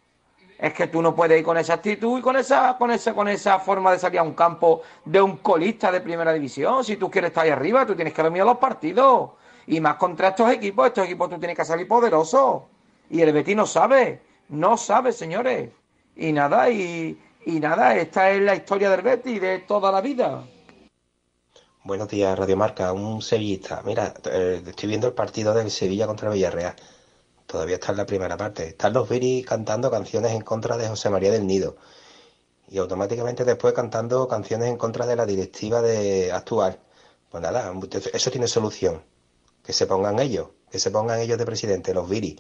Es 0.57 0.73
que 0.73 0.87
tú 0.87 1.03
no 1.03 1.13
puedes 1.13 1.37
ir 1.37 1.45
con 1.45 1.59
esa 1.59 1.75
actitud 1.75 2.21
y 2.21 2.23
con 2.23 2.37
esa, 2.37 2.79
con 2.79 2.93
esa, 2.93 3.13
con 3.13 3.27
esa 3.27 3.59
forma 3.59 3.91
de 3.91 3.99
salir 3.99 4.21
a 4.21 4.23
un 4.23 4.35
campo 4.35 4.83
de 5.05 5.21
un 5.21 5.39
colista 5.39 5.91
de 5.91 6.01
primera 6.01 6.33
división. 6.33 6.85
Si 6.85 6.97
tú 6.97 7.11
quieres 7.11 7.31
estar 7.31 7.43
ahí 7.43 7.51
arriba, 7.51 7.85
tú 7.85 7.97
tienes 7.97 8.15
que 8.15 8.23
dormir 8.23 8.45
los 8.45 8.59
partidos. 8.59 9.31
Y 9.67 9.81
más 9.81 9.97
contra 9.97 10.29
estos 10.29 10.49
equipos, 10.53 10.87
estos 10.87 11.07
equipos 11.07 11.29
tú 11.29 11.41
tienes 11.41 11.57
que 11.57 11.65
salir 11.65 11.89
poderoso. 11.89 12.69
Y 13.11 13.21
el 13.21 13.33
Betis 13.33 13.57
no 13.57 13.67
sabe, 13.67 14.21
no 14.49 14.77
sabe, 14.77 15.11
señores. 15.11 15.71
Y 16.15 16.31
nada, 16.31 16.71
y, 16.71 17.21
y 17.47 17.59
nada, 17.59 17.97
esta 17.97 18.31
es 18.31 18.41
la 18.43 18.55
historia 18.55 18.91
del 18.91 19.03
Betis 19.03 19.41
de 19.41 19.59
toda 19.59 19.91
la 19.91 20.01
vida. 20.01 20.45
Buenos 21.87 22.09
días, 22.09 22.37
Radio 22.37 22.57
Marca, 22.57 22.93
un 22.93 23.23
sevillista. 23.23 23.81
Mira, 23.85 24.13
eh, 24.25 24.61
estoy 24.67 24.89
viendo 24.89 25.07
el 25.07 25.13
partido 25.13 25.55
del 25.55 25.71
Sevilla 25.71 26.09
contra 26.09 26.29
Villarreal. 26.31 26.75
Todavía 27.47 27.77
está 27.77 27.93
en 27.93 27.99
la 27.99 28.07
primera 28.07 28.37
parte. 28.37 28.67
Están 28.71 28.93
los 28.93 29.09
Viri 29.09 29.45
cantando 29.45 29.89
canciones 29.89 30.33
en 30.33 30.41
contra 30.41 30.77
de 30.77 30.89
José 30.89 31.11
María 31.11 31.31
del 31.31 31.47
Nido. 31.47 31.77
Y 32.69 32.79
automáticamente 32.79 33.45
después 33.45 33.73
cantando 33.73 34.27
canciones 34.27 34.69
en 34.69 34.77
contra 34.77 35.07
de 35.07 35.15
la 35.15 35.27
directiva 35.27 35.81
de 35.81 36.33
actual. 36.33 36.81
Pues 37.31 37.41
nada, 37.41 37.73
eso 38.13 38.31
tiene 38.33 38.49
solución. 38.49 39.05
Que 39.63 39.73
se 39.73 39.87
pongan 39.87 40.19
ellos, 40.19 40.49
que 40.69 40.81
se 40.81 40.91
pongan 40.91 41.21
ellos 41.21 41.39
de 41.39 41.47
presidente, 41.47 41.95
los 41.95 42.09
Viri. 42.09 42.37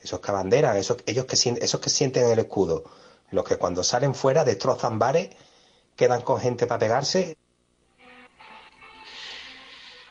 Esos 0.00 0.20
que 0.20 0.30
abanderan, 0.30 0.74
esos, 0.78 0.96
ellos 1.04 1.26
que, 1.26 1.36
esos 1.36 1.80
que 1.80 1.90
sienten 1.90 2.30
el 2.30 2.38
escudo. 2.38 2.84
Los 3.30 3.44
que 3.44 3.58
cuando 3.58 3.84
salen 3.84 4.14
fuera 4.14 4.42
destrozan 4.42 4.98
bares, 4.98 5.36
quedan 5.96 6.22
con 6.22 6.40
gente 6.40 6.66
para 6.66 6.78
pegarse 6.78 7.36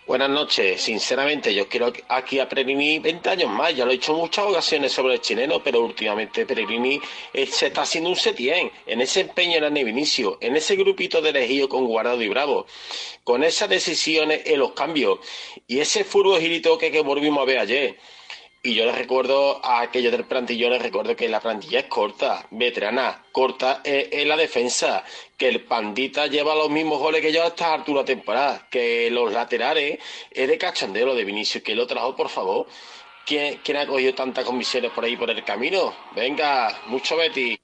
Buenas 0.07 0.29
noches. 0.29 0.81
Sinceramente, 0.83 1.51
yo 1.55 1.67
quiero 1.67 1.91
aquí 2.09 2.37
a 2.39 2.47
Peregrini 2.47 2.99
20 2.99 3.27
años 3.27 3.49
más. 3.49 3.75
Ya 3.75 3.85
lo 3.85 3.91
he 3.91 3.95
en 3.95 4.13
muchas 4.13 4.45
ocasiones 4.45 4.91
sobre 4.91 5.15
el 5.15 5.21
chileno, 5.21 5.63
pero 5.63 5.81
últimamente 5.81 6.45
Peregrini 6.45 7.01
eh, 7.33 7.47
se 7.47 7.67
está 7.67 7.81
haciendo 7.81 8.11
un 8.11 8.15
setien 8.15 8.71
en 8.85 9.01
ese 9.01 9.21
empeño 9.21 9.57
en 9.57 9.75
el 9.75 9.83
Vinicio, 9.83 10.37
en 10.41 10.55
ese 10.55 10.75
grupito 10.75 11.23
de 11.23 11.31
elegido 11.31 11.67
con 11.67 11.87
Guardado 11.87 12.21
y 12.21 12.29
Bravo, 12.29 12.67
con 13.23 13.43
esas 13.43 13.67
decisiones 13.67 14.43
en 14.45 14.59
los 14.59 14.73
cambios 14.73 15.17
y 15.65 15.79
ese 15.79 16.03
furbo 16.03 16.39
girito 16.39 16.77
que, 16.77 16.91
que 16.91 17.01
volvimos 17.01 17.41
a 17.41 17.45
ver 17.45 17.57
ayer. 17.57 17.97
Y 18.65 18.73
yo 18.73 18.83
les 18.83 18.97
recuerdo 18.97 19.63
a 19.63 19.81
aquellos 19.81 20.11
del 20.11 20.25
plantillo, 20.25 20.71
les 20.71 20.81
recuerdo 20.81 21.15
que 21.15 21.29
la 21.29 21.39
plantilla 21.39 21.81
es 21.81 21.85
corta, 21.85 22.47
veterana, 22.49 23.23
corta 23.31 23.81
eh, 23.83 24.09
en 24.11 24.27
la 24.27 24.35
defensa, 24.35 25.03
que 25.37 25.49
el 25.49 25.65
Pandita 25.65 26.25
lleva 26.25 26.55
los 26.55 26.71
mismos 26.71 26.97
goles 26.97 27.21
que 27.21 27.31
yo 27.31 27.43
a 27.43 27.49
esta 27.49 27.75
altura 27.75 28.01
de 28.01 28.15
temporada, 28.15 28.67
que 28.71 29.11
los 29.11 29.31
laterales 29.31 29.99
es 30.31 30.47
de 30.47 30.57
cachondeo 30.57 31.05
lo 31.05 31.13
de 31.13 31.25
Vinicius, 31.25 31.63
que 31.63 31.75
lo 31.75 31.85
trajo, 31.85 32.15
por 32.15 32.27
favor. 32.27 32.65
¿Quién, 33.23 33.59
quién 33.63 33.77
ha 33.77 33.85
cogido 33.85 34.15
tantas 34.15 34.43
comisiones 34.43 34.89
por 34.89 35.05
ahí 35.05 35.15
por 35.15 35.29
el 35.29 35.43
camino? 35.43 35.93
Venga, 36.15 36.75
mucho 36.87 37.17
Betty. 37.17 37.59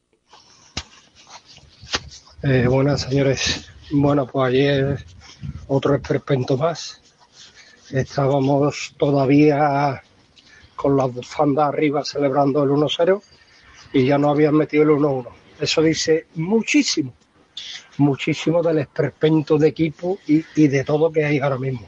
Eh, 2.43 2.67
buenas 2.67 3.01
señores. 3.01 3.71
Bueno, 3.89 4.27
pues 4.27 4.49
ayer 4.49 5.03
otro 5.67 5.95
esperpento 5.95 6.57
más. 6.57 7.01
Estábamos 7.89 8.93
todavía 8.99 10.03
con 10.81 10.97
las 10.97 11.13
bufandas 11.13 11.67
arriba 11.67 12.03
celebrando 12.03 12.63
el 12.63 12.71
1-0 12.71 13.21
y 13.93 14.05
ya 14.07 14.17
no 14.17 14.31
habían 14.31 14.55
metido 14.55 14.81
el 14.81 14.89
1-1. 14.89 15.27
Eso 15.59 15.83
dice 15.83 16.25
muchísimo, 16.33 17.13
muchísimo 17.99 18.63
del 18.63 18.79
esperpento 18.79 19.59
de 19.59 19.67
equipo 19.67 20.17
y, 20.25 20.43
y 20.55 20.67
de 20.67 20.83
todo 20.83 21.11
que 21.11 21.23
hay 21.23 21.37
ahora 21.37 21.59
mismo. 21.59 21.87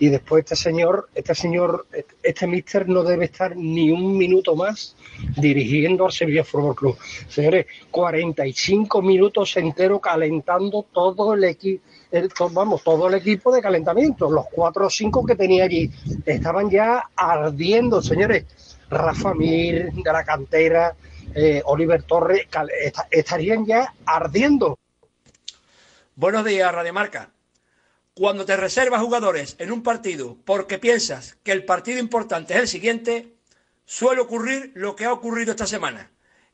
Y 0.00 0.08
después 0.08 0.44
este 0.44 0.54
señor, 0.56 1.08
este 1.14 1.34
señor, 1.34 1.86
este 2.22 2.46
mister 2.46 2.88
no 2.88 3.02
debe 3.02 3.24
estar 3.24 3.56
ni 3.56 3.90
un 3.90 4.16
minuto 4.16 4.54
más 4.54 4.94
dirigiendo 5.36 6.06
al 6.06 6.12
Sevilla 6.12 6.44
Fútbol 6.44 6.76
Club. 6.76 6.96
Señores, 7.28 7.66
45 7.90 9.02
minutos 9.02 9.56
entero 9.56 9.98
calentando 10.00 10.84
todo 10.92 11.34
el 11.34 11.44
equipo, 11.44 11.82
vamos, 12.50 12.84
todo 12.84 13.08
el 13.08 13.14
equipo 13.14 13.52
de 13.52 13.60
calentamiento. 13.60 14.30
Los 14.30 14.46
cuatro 14.52 14.86
o 14.86 14.90
cinco 14.90 15.26
que 15.26 15.34
tenía 15.34 15.64
allí 15.64 15.90
estaban 16.24 16.70
ya 16.70 17.10
ardiendo, 17.16 18.00
señores. 18.00 18.44
Rafa 18.90 19.34
Mir, 19.34 19.92
de 19.92 20.12
la 20.12 20.24
cantera, 20.24 20.94
eh, 21.34 21.60
Oliver 21.64 22.02
Torres, 22.04 22.46
estarían 23.10 23.66
ya 23.66 23.92
ardiendo. 24.06 24.78
Buenos 26.16 26.44
días, 26.44 26.72
Radio 26.74 26.92
Marca. 26.92 27.30
Cuando 28.18 28.44
te 28.44 28.56
reservas 28.56 29.00
jugadores 29.00 29.54
en 29.60 29.70
un 29.70 29.84
partido 29.84 30.36
porque 30.44 30.80
piensas 30.80 31.38
que 31.44 31.52
el 31.52 31.64
partido 31.64 32.00
importante 32.00 32.52
es 32.52 32.58
el 32.58 32.66
siguiente, 32.66 33.36
suele 33.84 34.20
ocurrir 34.20 34.72
lo 34.74 34.96
que 34.96 35.04
ha 35.04 35.12
ocurrido 35.12 35.52
esta 35.52 35.68
semana, 35.68 36.10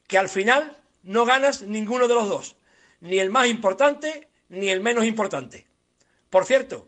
que 0.07 0.19
al 0.19 0.29
final 0.29 0.77
no 1.05 1.25
ganas 1.25 1.63
ninguno 1.63 2.07
de 2.07 2.13
los 2.13 2.29
dos, 2.29 2.57
ni 3.01 3.19
el 3.19 3.31
más 3.31 3.47
importante 3.47 4.29
ni 4.51 4.69
el 4.69 4.83
menos 4.83 5.07
importante. 5.07 5.67
Por 6.29 6.45
cierto, 6.45 6.87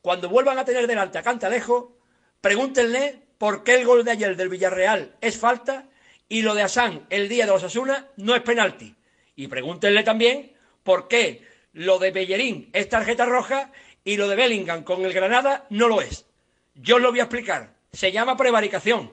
cuando 0.00 0.30
vuelvan 0.30 0.58
a 0.58 0.64
tener 0.64 0.86
delante 0.86 1.18
a 1.18 1.22
Cantalejo, 1.22 1.94
pregúntenle 2.40 3.20
por 3.36 3.62
qué 3.62 3.74
el 3.74 3.84
gol 3.84 4.06
de 4.06 4.12
ayer 4.12 4.36
del 4.36 4.48
Villarreal 4.48 5.16
es 5.20 5.36
falta 5.36 5.86
y 6.30 6.40
lo 6.40 6.54
de 6.54 6.62
Asán 6.62 7.04
el 7.10 7.28
día 7.28 7.44
de 7.44 7.52
los 7.52 7.62
Asuna 7.62 8.08
no 8.16 8.34
es 8.34 8.40
penalti. 8.40 8.96
Y 9.36 9.48
pregúntenle 9.48 10.02
también 10.02 10.56
por 10.82 11.08
qué 11.08 11.46
lo 11.74 11.98
de 11.98 12.10
Bellerín 12.10 12.70
es 12.72 12.88
tarjeta 12.88 13.26
roja 13.26 13.70
y 14.04 14.16
lo 14.16 14.28
de 14.28 14.36
Bellingham 14.36 14.84
con 14.84 15.04
el 15.04 15.12
Granada 15.12 15.66
no 15.70 15.88
lo 15.88 16.00
es. 16.00 16.26
Yo 16.74 16.96
os 16.96 17.02
lo 17.02 17.10
voy 17.10 17.20
a 17.20 17.24
explicar. 17.24 17.74
Se 17.92 18.12
llama 18.12 18.36
prevaricación. 18.36 19.10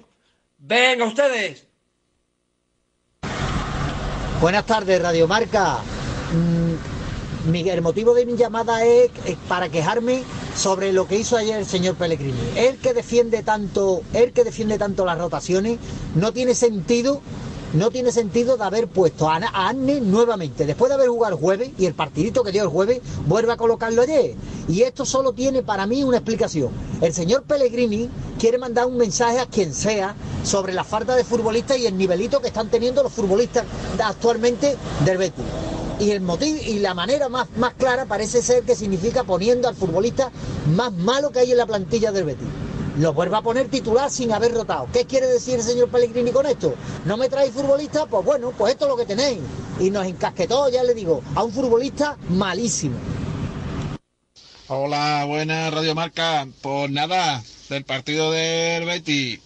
Venga 0.58 1.06
ustedes. 1.06 1.68
Buenas 4.42 4.66
tardes, 4.66 5.02
Radio 5.02 5.28
Marca. 5.28 5.80
Mm, 6.34 7.56
el 7.56 7.82
motivo 7.82 8.14
de 8.14 8.26
mi 8.26 8.36
llamada 8.36 8.84
es, 8.84 9.12
es 9.26 9.38
para 9.48 9.70
quejarme 9.70 10.24
sobre 10.56 10.92
lo 10.92 11.08
que 11.08 11.18
hizo 11.18 11.38
ayer 11.38 11.58
el 11.58 11.66
señor 11.66 11.96
Pellegrini. 11.96 12.40
El 12.56 12.78
que 12.78 12.94
defiende 12.94 13.44
tanto, 13.44 14.02
el 14.14 14.34
que 14.34 14.44
defiende 14.44 14.78
tanto 14.78 15.06
las 15.06 15.18
rotaciones, 15.18 15.80
no 16.16 16.34
tiene 16.34 16.56
sentido, 16.56 17.22
no 17.74 17.90
tiene 17.90 18.12
sentido 18.12 18.58
de 18.58 18.64
haber 18.64 18.88
puesto 18.88 19.30
a, 19.30 19.36
Ana- 19.36 19.52
a 19.54 19.70
Arne 19.70 20.02
nuevamente, 20.02 20.66
después 20.66 20.90
de 20.90 20.96
haber 20.96 21.10
jugado 21.10 21.36
el 21.36 21.42
jueves 21.42 21.72
y 21.78 21.86
el 21.86 21.94
partidito 21.94 22.44
que 22.44 22.52
dio 22.52 22.64
el 22.64 22.70
jueves, 22.70 23.02
vuelve 23.28 23.54
a 23.54 23.58
colocarlo 23.58 24.02
ayer. 24.02 24.36
Y 24.68 24.82
esto 24.82 25.06
solo 25.06 25.34
tiene 25.34 25.64
para 25.64 25.86
mí 25.88 26.04
una 26.04 26.18
explicación. 26.18 26.70
El 27.02 27.14
señor 27.14 27.44
Pellegrini 27.44 28.10
quiere 28.40 28.58
mandar 28.58 28.86
un 28.88 28.98
mensaje 28.98 29.40
a 29.40 29.46
quien 29.46 29.74
sea 29.74 30.16
sobre 30.44 30.74
la 30.74 30.84
falta 30.84 31.16
de 31.16 31.24
futbolistas 31.24 31.78
y 31.78 31.86
el 31.86 31.98
nivelito 31.98 32.42
que 32.42 32.48
están 32.48 32.70
teniendo 32.70 33.04
los 33.04 33.12
futbolistas 33.14 33.64
actualmente 34.04 34.76
del 35.06 35.18
Betis. 35.18 35.46
Y 36.00 36.12
el 36.12 36.22
motivo 36.22 36.58
y 36.66 36.80
la 36.80 36.96
manera 36.96 37.30
más, 37.30 37.48
más 37.58 37.76
clara 37.76 38.06
parece 38.06 38.42
ser 38.42 38.64
que 38.64 38.76
significa 38.76 39.24
poniendo 39.24 39.68
al 39.68 39.76
futbolista 39.76 40.32
más 40.76 40.92
malo 40.92 41.30
que 41.30 41.40
hay 41.40 41.52
en 41.52 41.58
la 41.58 41.68
plantilla 41.68 42.12
del 42.12 42.24
Betis. 42.26 42.48
Lo 42.98 43.14
vuelve 43.14 43.38
a 43.38 43.42
poner 43.42 43.70
titular 43.70 44.12
sin 44.12 44.34
haber 44.34 44.54
rotado. 44.54 44.88
¿Qué 44.92 45.06
quiere 45.06 45.28
decir 45.28 45.56
el 45.56 45.64
señor 45.64 45.90
Pellegrini 45.90 46.32
con 46.32 46.46
esto? 46.46 46.76
¿No 47.06 47.16
me 47.16 47.30
traéis 47.30 47.54
futbolista? 47.54 48.06
Pues 48.06 48.26
bueno, 48.26 48.52
pues 48.58 48.74
esto 48.74 48.86
es 48.86 48.90
lo 48.90 48.98
que 48.98 49.06
tenéis. 49.06 49.40
Y 49.80 49.90
nos 49.90 50.06
encasquetó, 50.06 50.70
ya 50.70 50.84
le 50.84 50.94
digo, 50.94 51.24
a 51.36 51.44
un 51.44 51.54
futbolista 51.54 52.18
malísimo. 52.30 52.98
Hola, 54.68 55.24
buenas 55.26 55.74
Radio 55.74 55.96
Marca. 55.96 56.46
Pues 56.62 56.92
nada, 56.92 57.42
del 57.70 57.86
partido 57.86 58.32
del 58.32 58.86
Betty. 58.86 59.40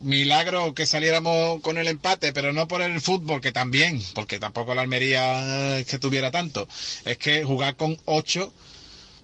Milagro 0.00 0.74
que 0.74 0.86
saliéramos 0.86 1.60
con 1.60 1.76
el 1.76 1.88
empate, 1.88 2.32
pero 2.32 2.52
no 2.52 2.68
por 2.68 2.82
el 2.82 3.00
fútbol, 3.00 3.40
que 3.40 3.50
también, 3.50 4.00
porque 4.14 4.38
tampoco 4.38 4.72
la 4.76 4.82
Almería 4.82 5.80
es 5.80 5.86
que 5.86 5.98
tuviera 5.98 6.30
tanto. 6.30 6.68
Es 7.04 7.18
que 7.18 7.42
jugar 7.42 7.74
con 7.74 7.98
ocho 8.04 8.52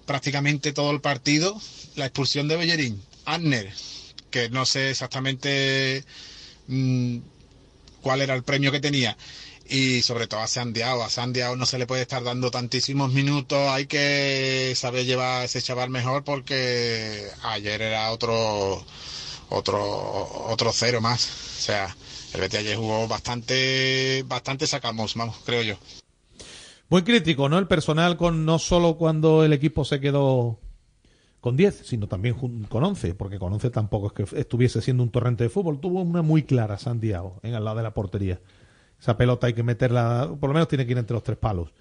prácticamente 0.05 0.73
todo 0.73 0.91
el 0.91 1.01
partido, 1.01 1.57
la 1.95 2.07
expulsión 2.07 2.49
de 2.49 2.57
Bellerín, 2.57 3.01
Anner, 3.25 3.73
que 4.31 4.51
no 4.51 4.67
sé 4.67 4.91
exactamente 4.91 6.05
mm, 6.69 7.19
cuál 8.03 8.21
era 8.23 8.35
el 8.35 8.43
premio 8.43 8.73
que 8.73 8.81
tenía. 8.81 9.17
Y 9.67 10.03
sobre 10.03 10.27
todo 10.27 10.41
a 10.41 10.47
Sandiao, 10.47 11.03
a 11.03 11.09
Sandiao 11.09 11.57
no 11.57 11.65
se 11.65 11.79
le 11.79 11.87
puede 11.87 12.03
estar 12.03 12.23
dando 12.23 12.51
tantísimos 12.51 13.13
minutos, 13.13 13.59
hay 13.71 13.87
que 13.87 14.75
saber 14.77 15.07
llevar 15.07 15.41
a 15.41 15.45
ese 15.45 15.63
chaval 15.63 15.89
mejor 15.89 16.23
porque 16.23 17.29
ayer 17.43 17.81
era 17.81 18.11
otro 18.11 18.85
otro 19.49 20.47
otro 20.49 20.71
cero 20.73 21.01
más. 21.01 21.57
O 21.59 21.63
sea, 21.63 21.97
el 22.35 22.41
Betis 22.43 22.61
ayer 22.61 22.77
jugó 22.77 23.09
bastante 23.09 24.23
bastante 24.27 24.67
sacamos, 24.67 25.15
vamos, 25.15 25.37
creo 25.47 25.63
yo. 25.63 25.79
Muy 26.91 27.03
crítico, 27.03 27.49
¿no? 27.49 27.59
El 27.59 27.67
personal 27.67 28.19
con 28.19 28.45
no 28.45 28.59
solo 28.59 28.97
cuando 28.97 29.45
el 29.45 29.53
equipo 29.55 29.85
se 29.87 30.01
quedó 30.01 30.59
con 31.45 31.59
10, 31.59 31.83
sino 31.85 32.09
también 32.09 32.37
con 32.71 32.85
11, 32.85 33.15
porque 33.17 33.39
con 33.39 33.53
11 33.53 33.69
tampoco 33.69 34.07
es 34.07 34.13
que 34.15 34.41
estuviese 34.41 34.81
siendo 34.81 35.03
un 35.03 35.11
torrente 35.11 35.45
de 35.45 35.51
fútbol. 35.51 35.79
Tuvo 35.79 36.01
una 36.01 36.23
muy 36.23 36.45
clara 36.45 36.79
Santiago 36.79 37.39
en 37.43 37.53
al 37.53 37.63
lado 37.63 37.77
de 37.77 37.83
la 37.83 37.93
portería. 37.93 38.41
Esa 38.99 39.19
pelota 39.19 39.47
hay 39.47 39.53
que 39.53 39.63
meterla, 39.63 40.35
por 40.41 40.49
lo 40.49 40.55
menos 40.55 40.69
tiene 40.69 40.87
que 40.87 40.93
ir 40.93 40.97
entre 40.99 41.13
los 41.13 41.23
tres 41.23 41.37
palos. 41.37 41.75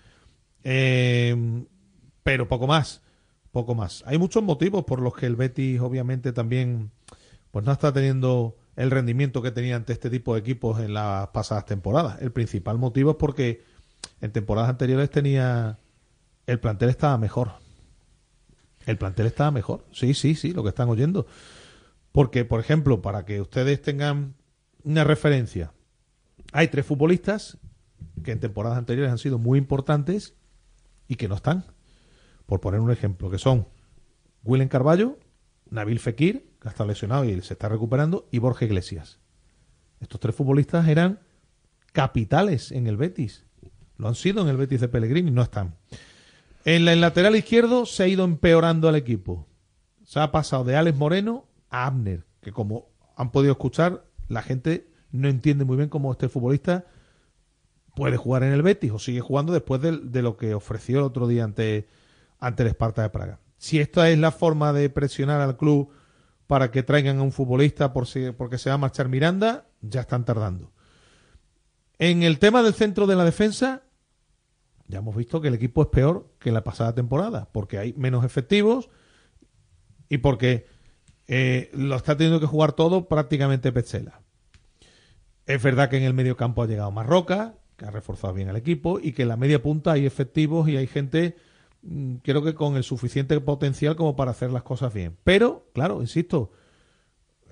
Eh, 0.65 1.63
pero 2.23 2.49
poco 2.49 2.67
más, 2.67 3.03
poco 3.53 3.73
más. 3.73 4.03
Hay 4.05 4.17
muchos 4.17 4.43
motivos 4.43 4.83
por 4.83 5.01
los 5.01 5.15
que 5.15 5.27
el 5.27 5.37
Betis 5.37 5.79
obviamente 5.79 6.33
también 6.33 6.91
pues 7.51 7.63
no 7.63 7.71
está 7.71 7.93
teniendo 7.93 8.57
el 8.75 8.91
rendimiento 8.91 9.41
que 9.41 9.51
tenía 9.51 9.77
ante 9.77 9.93
este 9.93 10.09
tipo 10.09 10.33
de 10.33 10.41
equipos 10.41 10.81
en 10.81 10.93
las 10.93 11.29
pasadas 11.29 11.65
temporadas. 11.65 12.21
El 12.21 12.33
principal 12.33 12.77
motivo 12.77 13.11
es 13.11 13.17
porque 13.17 13.63
en 14.19 14.33
temporadas 14.33 14.71
anteriores 14.71 15.09
tenía 15.09 15.79
el 16.47 16.59
plantel 16.59 16.89
estaba 16.89 17.17
mejor. 17.17 17.62
El 18.85 18.97
plantel 18.97 19.27
estaba 19.27 19.51
mejor. 19.51 19.85
Sí, 19.91 20.13
sí, 20.13 20.35
sí, 20.35 20.53
lo 20.53 20.63
que 20.63 20.69
están 20.69 20.89
oyendo. 20.89 21.25
Porque, 22.11 22.45
por 22.45 22.59
ejemplo, 22.59 23.01
para 23.01 23.25
que 23.25 23.41
ustedes 23.41 23.81
tengan 23.81 24.35
una 24.83 25.03
referencia, 25.03 25.73
hay 26.51 26.67
tres 26.67 26.85
futbolistas 26.85 27.57
que 28.23 28.31
en 28.31 28.39
temporadas 28.39 28.77
anteriores 28.77 29.11
han 29.11 29.17
sido 29.17 29.39
muy 29.39 29.57
importantes 29.57 30.35
y 31.07 31.15
que 31.15 31.27
no 31.27 31.35
están. 31.35 31.65
Por 32.45 32.59
poner 32.61 32.81
un 32.81 32.91
ejemplo, 32.91 33.29
que 33.29 33.39
son 33.39 33.67
Willem 34.43 34.67
Carballo, 34.67 35.17
Nabil 35.69 35.99
Fekir, 35.99 36.53
que 36.61 36.69
estado 36.69 36.87
lesionado 36.87 37.25
y 37.25 37.41
se 37.41 37.53
está 37.53 37.69
recuperando, 37.69 38.27
y 38.31 38.39
Borja 38.39 38.65
Iglesias. 38.65 39.19
Estos 39.99 40.19
tres 40.19 40.35
futbolistas 40.35 40.87
eran 40.87 41.19
capitales 41.93 42.71
en 42.71 42.87
el 42.87 42.97
Betis. 42.97 43.45
Lo 43.97 44.07
han 44.07 44.15
sido 44.15 44.41
en 44.41 44.49
el 44.49 44.57
Betis 44.57 44.81
de 44.81 44.89
Pellegrini, 44.89 45.31
no 45.31 45.41
están. 45.41 45.75
En 46.65 46.87
el 46.87 47.01
lateral 47.01 47.35
izquierdo 47.35 47.85
se 47.85 48.03
ha 48.03 48.07
ido 48.07 48.23
empeorando 48.23 48.87
al 48.87 48.95
equipo. 48.95 49.47
Se 50.05 50.19
ha 50.19 50.31
pasado 50.31 50.63
de 50.63 50.75
Alex 50.75 50.97
Moreno 50.97 51.45
a 51.69 51.85
Abner, 51.87 52.25
que 52.41 52.51
como 52.51 52.87
han 53.15 53.31
podido 53.31 53.51
escuchar, 53.51 54.05
la 54.27 54.41
gente 54.41 54.87
no 55.11 55.27
entiende 55.27 55.65
muy 55.65 55.77
bien 55.77 55.89
cómo 55.89 56.11
este 56.11 56.29
futbolista 56.29 56.85
puede 57.95 58.17
jugar 58.17 58.43
en 58.43 58.53
el 58.53 58.61
Betis 58.63 58.91
o 58.91 58.99
sigue 58.99 59.21
jugando 59.21 59.53
después 59.53 59.81
de, 59.81 59.97
de 59.97 60.21
lo 60.21 60.37
que 60.37 60.53
ofreció 60.53 60.99
el 60.99 61.03
otro 61.05 61.27
día 61.27 61.43
ante, 61.43 61.87
ante 62.39 62.63
el 62.63 62.69
Esparta 62.69 63.01
de 63.03 63.09
Praga. 63.09 63.39
Si 63.57 63.79
esta 63.79 64.09
es 64.09 64.17
la 64.17 64.31
forma 64.31 64.73
de 64.73 64.89
presionar 64.89 65.41
al 65.41 65.57
club 65.57 65.89
para 66.47 66.71
que 66.71 66.83
traigan 66.83 67.19
a 67.19 67.23
un 67.23 67.31
futbolista 67.31 67.93
por 67.93 68.07
si- 68.07 68.31
porque 68.31 68.57
se 68.57 68.69
va 68.69 68.75
a 68.75 68.79
marchar 68.79 69.09
Miranda, 69.09 69.67
ya 69.81 70.01
están 70.01 70.25
tardando. 70.25 70.71
En 71.99 72.23
el 72.23 72.39
tema 72.39 72.63
del 72.63 72.73
centro 72.73 73.05
de 73.05 73.15
la 73.15 73.23
defensa, 73.25 73.83
ya 74.87 74.99
hemos 74.99 75.15
visto 75.15 75.41
que 75.41 75.47
el 75.47 75.53
equipo 75.53 75.81
es 75.81 75.87
peor 75.89 76.29
que 76.39 76.51
la 76.51 76.63
pasada 76.63 76.93
temporada, 76.93 77.49
porque 77.51 77.77
hay 77.77 77.93
menos 77.93 78.25
efectivos 78.25 78.89
y 80.09 80.19
porque 80.19 80.67
eh, 81.27 81.71
lo 81.73 81.95
está 81.95 82.17
teniendo 82.17 82.39
que 82.39 82.45
jugar 82.45 82.73
todo 82.73 83.07
prácticamente 83.07 83.71
Petzela. 83.71 84.21
Es 85.45 85.61
verdad 85.61 85.89
que 85.89 85.97
en 85.97 86.03
el 86.03 86.13
medio 86.13 86.37
campo 86.37 86.63
ha 86.63 86.67
llegado 86.67 86.91
Marroca, 86.91 87.55
que 87.77 87.85
ha 87.85 87.91
reforzado 87.91 88.33
bien 88.33 88.49
al 88.49 88.55
equipo, 88.55 88.99
y 88.99 89.13
que 89.13 89.23
en 89.23 89.29
la 89.29 89.37
media 89.37 89.61
punta 89.61 89.93
hay 89.93 90.05
efectivos 90.05 90.69
y 90.69 90.77
hay 90.77 90.87
gente, 90.87 91.35
mm, 91.81 92.15
creo 92.17 92.43
que 92.43 92.53
con 92.53 92.75
el 92.75 92.83
suficiente 92.83 93.39
potencial 93.41 93.95
como 93.95 94.15
para 94.15 94.31
hacer 94.31 94.51
las 94.51 94.63
cosas 94.63 94.93
bien. 94.93 95.17
Pero, 95.23 95.67
claro, 95.73 96.01
insisto, 96.01 96.51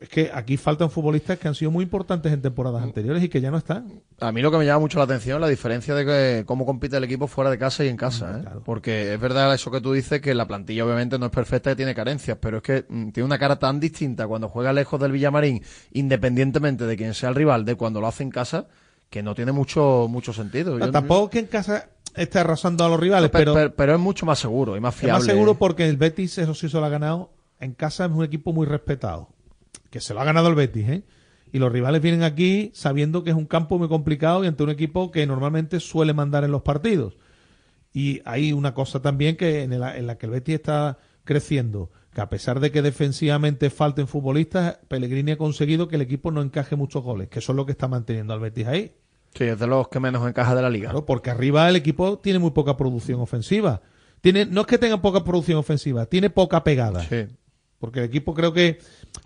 es 0.01 0.09
que 0.09 0.31
aquí 0.33 0.57
faltan 0.57 0.89
futbolistas 0.89 1.37
que 1.37 1.47
han 1.47 1.53
sido 1.55 1.69
muy 1.71 1.83
importantes 1.83 2.33
en 2.33 2.41
temporadas 2.41 2.81
anteriores 2.81 3.23
y 3.23 3.29
que 3.29 3.39
ya 3.39 3.51
no 3.51 3.57
están. 3.59 4.01
A 4.19 4.31
mí 4.31 4.41
lo 4.41 4.49
que 4.51 4.57
me 4.57 4.65
llama 4.65 4.79
mucho 4.79 4.97
la 4.97 5.05
atención 5.05 5.37
es 5.37 5.41
la 5.41 5.47
diferencia 5.47 5.93
de 5.93 6.05
que, 6.05 6.43
cómo 6.45 6.65
compite 6.65 6.97
el 6.97 7.03
equipo 7.03 7.27
fuera 7.27 7.51
de 7.51 7.59
casa 7.59 7.85
y 7.85 7.87
en 7.87 7.97
casa. 7.97 8.41
¿eh? 8.43 8.49
Porque 8.65 9.13
es 9.13 9.19
verdad 9.21 9.53
eso 9.53 9.69
que 9.69 9.79
tú 9.79 9.93
dices, 9.93 10.19
que 10.19 10.33
la 10.33 10.47
plantilla 10.47 10.83
obviamente 10.85 11.19
no 11.19 11.27
es 11.27 11.31
perfecta 11.31 11.71
y 11.71 11.75
tiene 11.75 11.93
carencias, 11.93 12.35
pero 12.41 12.57
es 12.57 12.63
que 12.63 12.85
mm, 12.89 13.09
tiene 13.11 13.25
una 13.25 13.37
cara 13.37 13.59
tan 13.59 13.79
distinta 13.79 14.27
cuando 14.27 14.49
juega 14.49 14.73
lejos 14.73 14.99
del 14.99 15.11
Villamarín, 15.11 15.61
independientemente 15.91 16.85
de 16.85 16.97
quién 16.97 17.13
sea 17.13 17.29
el 17.29 17.35
rival, 17.35 17.63
de 17.63 17.75
cuando 17.75 18.01
lo 18.01 18.07
hace 18.07 18.23
en 18.23 18.31
casa, 18.31 18.65
que 19.09 19.21
no 19.23 19.35
tiene 19.35 19.51
mucho, 19.51 20.07
mucho 20.09 20.33
sentido. 20.33 20.79
Yo- 20.79 20.91
Tampoco 20.91 21.29
que 21.29 21.39
en 21.39 21.45
casa 21.45 21.89
esté 22.15 22.39
arrasando 22.39 22.83
a 22.83 22.89
los 22.89 22.99
rivales, 22.99 23.29
Pe- 23.29 23.37
pero, 23.37 23.53
pe- 23.53 23.69
pero 23.69 23.93
es 23.93 23.99
mucho 23.99 24.25
más 24.25 24.39
seguro 24.39 24.75
y 24.75 24.79
más 24.79 24.95
es 24.95 25.01
fiable. 25.01 25.19
más 25.19 25.25
seguro 25.25 25.55
porque 25.55 25.87
el 25.87 25.97
Betis, 25.97 26.37
eso 26.39 26.53
sí 26.55 26.69
se 26.69 26.77
lo 26.79 26.85
ha 26.85 26.89
ganado. 26.89 27.29
En 27.59 27.73
casa 27.73 28.05
es 28.05 28.11
un 28.11 28.23
equipo 28.23 28.51
muy 28.51 28.65
respetado. 28.65 29.29
Que 29.91 30.01
se 30.01 30.15
lo 30.15 30.21
ha 30.21 30.23
ganado 30.23 30.47
el 30.47 30.55
Betis, 30.55 30.89
¿eh? 30.89 31.03
Y 31.53 31.59
los 31.59 31.71
rivales 31.71 32.01
vienen 32.01 32.23
aquí 32.23 32.71
sabiendo 32.73 33.23
que 33.23 33.29
es 33.29 33.35
un 33.35 33.45
campo 33.45 33.77
muy 33.77 33.87
complicado 33.87 34.43
y 34.43 34.47
ante 34.47 34.63
un 34.63 34.69
equipo 34.71 35.11
que 35.11 35.27
normalmente 35.27 35.79
suele 35.79 36.13
mandar 36.13 36.43
en 36.43 36.51
los 36.51 36.63
partidos. 36.63 37.17
Y 37.93 38.21
hay 38.25 38.53
una 38.53 38.73
cosa 38.73 39.01
también 39.01 39.35
que 39.35 39.63
en 39.63 39.79
la, 39.79 39.97
en 39.97 40.07
la 40.07 40.17
que 40.17 40.25
el 40.25 40.31
Betis 40.31 40.55
está 40.55 40.97
creciendo, 41.25 41.91
que 42.13 42.21
a 42.21 42.29
pesar 42.29 42.61
de 42.61 42.71
que 42.71 42.81
defensivamente 42.81 43.69
falten 43.69 44.07
futbolistas, 44.07 44.79
Pellegrini 44.87 45.31
ha 45.31 45.37
conseguido 45.37 45.87
que 45.87 45.97
el 45.97 46.01
equipo 46.01 46.31
no 46.31 46.41
encaje 46.41 46.75
muchos 46.75 47.03
goles, 47.03 47.27
que 47.27 47.39
eso 47.39 47.51
es 47.51 47.55
lo 47.57 47.65
que 47.65 47.73
está 47.73 47.87
manteniendo 47.89 48.33
al 48.33 48.39
Betis 48.39 48.67
ahí. 48.67 48.93
Sí, 49.33 49.45
es 49.45 49.59
de 49.59 49.67
los 49.67 49.87
que 49.87 49.99
menos 49.99 50.27
encaja 50.27 50.55
de 50.55 50.61
la 50.61 50.69
liga. 50.69 50.89
Claro, 50.89 51.05
porque 51.05 51.29
arriba 51.29 51.69
el 51.69 51.75
equipo 51.75 52.19
tiene 52.19 52.39
muy 52.39 52.51
poca 52.51 52.75
producción 52.75 53.21
ofensiva. 53.21 53.81
Tiene, 54.19 54.45
no 54.45 54.61
es 54.61 54.67
que 54.67 54.77
tenga 54.77 55.01
poca 55.01 55.23
producción 55.23 55.57
ofensiva, 55.57 56.05
tiene 56.05 56.29
poca 56.29 56.63
pegada. 56.63 57.05
Porque 57.81 57.99
el 57.99 58.05
equipo 58.05 58.33
creo 58.35 58.53
que 58.53 58.77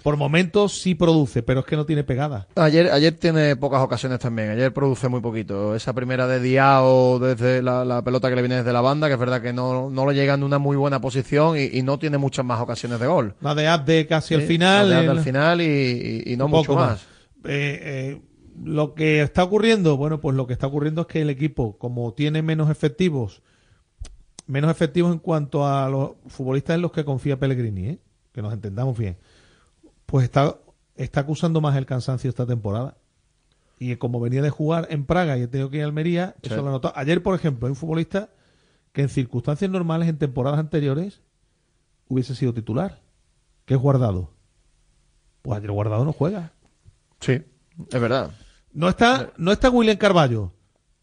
por 0.01 0.15
momentos 0.17 0.79
sí 0.79 0.95
produce, 0.95 1.43
pero 1.43 1.59
es 1.59 1.65
que 1.67 1.75
no 1.75 1.85
tiene 1.85 2.03
pegada. 2.05 2.47
Ayer, 2.55 2.89
ayer 2.91 3.13
tiene 3.13 3.55
pocas 3.57 3.81
ocasiones 3.83 4.17
también. 4.19 4.49
Ayer 4.49 4.73
produce 4.73 5.09
muy 5.09 5.19
poquito. 5.19 5.75
Esa 5.75 5.91
primera 5.93 6.25
de 6.25 6.39
Diao 6.39 7.19
desde 7.19 7.61
la, 7.61 7.83
la 7.85 8.01
pelota 8.01 8.29
que 8.29 8.35
le 8.37 8.41
viene 8.41 8.55
desde 8.55 8.71
la 8.73 8.79
banda, 8.81 9.07
que 9.07 9.13
es 9.13 9.19
verdad 9.19 9.41
que 9.41 9.51
no, 9.53 9.89
no 9.89 10.09
le 10.09 10.15
llega 10.15 10.33
en 10.33 10.41
una 10.43 10.57
muy 10.57 10.77
buena 10.77 11.01
posición 11.01 11.57
y, 11.57 11.65
y 11.77 11.83
no 11.83 11.99
tiene 11.99 12.17
muchas 12.17 12.45
más 12.45 12.61
ocasiones 12.61 12.99
de 12.99 13.07
gol. 13.07 13.35
La 13.41 13.53
de 13.53 13.67
Abde 13.67 14.07
casi 14.07 14.33
al 14.35 14.41
Sí, 14.41 14.47
final. 14.47 14.89
la 14.89 14.95
de 14.99 15.03
el- 15.03 15.09
al 15.11 15.19
final 15.19 15.61
y, 15.61 15.65
y- 16.25 16.33
y 16.33 16.37
no 16.37 16.47
mucho 16.47 16.73
más. 16.75 17.01
Eh, 17.43 17.79
eh, 17.83 18.21
lo 18.63 18.93
que 18.95 19.21
está 19.21 19.43
ocurriendo, 19.43 19.97
bueno, 19.97 20.21
pues 20.21 20.33
lo 20.35 20.47
que 20.47 20.53
está 20.53 20.67
ocurriendo 20.67 21.01
es 21.01 21.07
que 21.07 21.21
el 21.21 21.29
equipo, 21.29 21.77
como 21.77 22.13
tiene 22.13 22.41
menos 22.41 22.69
efectivos, 22.69 23.41
menos 24.47 24.71
efectivos 24.71 25.11
en 25.11 25.19
cuanto 25.19 25.67
a 25.67 25.89
los 25.89 26.11
futbolistas 26.27 26.75
en 26.75 26.81
los 26.83 26.91
que 26.93 27.03
confía 27.03 27.37
Pellegrini, 27.37 27.85
¿eh? 27.87 27.99
Que 28.35 28.41
nos 28.41 28.51
entendamos 28.53 28.97
bien, 28.97 29.17
pues 30.05 30.25
está, 30.25 30.57
está 30.97 31.21
acusando 31.21 31.61
más 31.61 31.75
el 31.77 31.85
cansancio 31.85 32.29
esta 32.29 32.45
temporada. 32.45 32.97
Y 33.79 33.95
como 33.95 34.19
venía 34.19 34.41
de 34.41 34.49
jugar 34.49 34.87
en 34.89 35.05
Praga 35.05 35.37
y 35.37 35.43
he 35.43 35.47
tenido 35.47 35.69
que 35.69 35.77
ir 35.77 35.83
a 35.83 35.85
Almería, 35.85 36.35
Sí. 36.43 36.49
eso 36.53 36.61
lo 36.61 36.69
notado. 36.71 36.93
Ayer, 36.97 37.23
por 37.23 37.33
ejemplo, 37.33 37.65
hay 37.67 37.71
un 37.71 37.75
futbolista 37.77 38.29
que 38.91 39.01
en 39.01 39.09
circunstancias 39.09 39.71
normales, 39.71 40.09
en 40.09 40.17
temporadas 40.17 40.59
anteriores, 40.59 41.21
hubiese 42.09 42.35
sido 42.35 42.53
titular, 42.53 43.01
que 43.65 43.73
es 43.73 43.79
guardado. 43.79 44.31
Pues 45.41 45.57
ayer 45.57 45.71
guardado 45.71 46.03
no 46.05 46.11
juega. 46.13 46.51
Sí, 47.21 47.41
es 47.91 48.01
verdad. 48.01 48.31
No 48.73 48.89
está, 48.89 49.31
no 49.37 49.51
está 49.53 49.69
William 49.69 49.97
Carballo. 49.97 50.51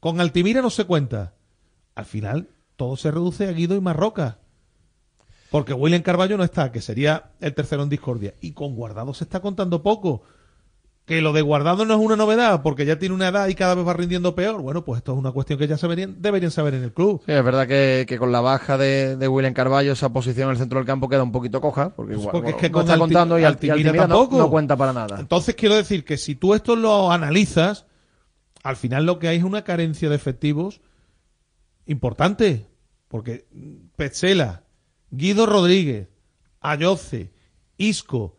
Con 0.01 0.21
Altimira 0.21 0.61
no 0.63 0.69
se 0.71 0.85
cuenta. 0.85 1.35
Al 1.95 2.05
final, 2.05 2.49
todo 2.77 2.97
se 2.97 3.11
reduce 3.11 3.49
a 3.49 3.53
Guido 3.53 3.75
y 3.77 3.81
Marroca. 3.81 4.39
Porque 5.53 5.73
William 5.75 6.03
Carballo 6.03 6.37
no 6.37 6.43
está, 6.45 6.73
que 6.73 6.81
sería 6.81 7.31
el 7.41 7.55
tercero 7.55 7.85
en 7.85 7.89
discordia. 7.91 8.35
Y 8.41 8.51
con 8.53 8.75
Guardado 8.75 9.15
se 9.15 9.23
está 9.25 9.39
contando 9.41 9.83
poco. 9.85 10.23
Que 11.05 11.21
lo 11.21 11.33
de 11.33 11.43
Guardado 11.43 11.85
no 11.85 11.95
es 11.95 12.01
una 12.01 12.15
novedad, 12.15 12.63
porque 12.63 12.87
ya 12.87 12.97
tiene 12.97 13.15
una 13.15 13.27
edad 13.29 13.49
y 13.49 13.57
cada 13.57 13.75
vez 13.75 13.85
va 13.87 13.93
rindiendo 13.93 14.37
peor. 14.37 14.63
Bueno, 14.63 14.85
pues 14.85 14.99
esto 14.99 15.13
es 15.13 15.19
una 15.19 15.33
cuestión 15.33 15.59
que 15.59 15.67
ya 15.67 15.77
saberían, 15.77 16.23
deberían 16.23 16.53
saber 16.53 16.75
en 16.75 16.85
el 16.85 16.93
club. 16.93 17.23
Sí, 17.27 17.33
es 17.33 17.45
verdad 17.45 17.67
que, 17.67 18.05
que 18.09 18.19
con 18.19 18.31
la 18.31 18.41
baja 18.41 18.79
de, 18.79 19.17
de 19.17 19.27
William 19.29 19.53
Carballo 19.53 19.93
esa 19.93 20.13
posición 20.13 20.45
en 20.47 20.53
el 20.53 20.59
centro 20.59 20.79
del 20.79 20.87
campo 20.87 21.09
queda 21.09 21.25
un 21.25 21.33
poquito 21.33 21.61
coja, 21.61 21.91
porque, 21.91 22.13
igual, 22.15 22.31
Porque 22.31 22.51
es 22.51 22.57
que 22.57 22.69
no 22.69 22.73
con 22.75 22.83
está 22.85 22.99
contando 22.99 23.37
y, 23.37 23.43
Al- 23.43 23.53
y 23.61 23.69
Altimira 23.69 23.75
Altimira 23.75 24.07
no, 24.07 24.15
tampoco. 24.21 24.39
no 24.39 24.49
cuenta 24.51 24.77
para 24.77 24.93
nada. 24.93 25.19
Entonces 25.19 25.57
quiero 25.57 25.75
decir 25.75 26.05
que 26.05 26.17
si 26.17 26.37
tú 26.37 26.55
esto 26.55 26.77
lo 26.77 27.11
analizas, 27.11 27.85
al 28.63 28.77
final 28.77 29.05
lo 29.05 29.19
que 29.19 29.27
hay 29.27 29.39
es 29.39 29.45
una 29.45 29.65
carencia 29.65 30.09
de 30.09 30.15
efectivos 30.15 30.81
importante. 31.87 32.69
Porque 33.09 33.45
Petzela, 33.97 34.63
Guido 35.13 35.45
Rodríguez, 35.45 36.09
Ayoce, 36.61 37.31
Isco, 37.77 38.39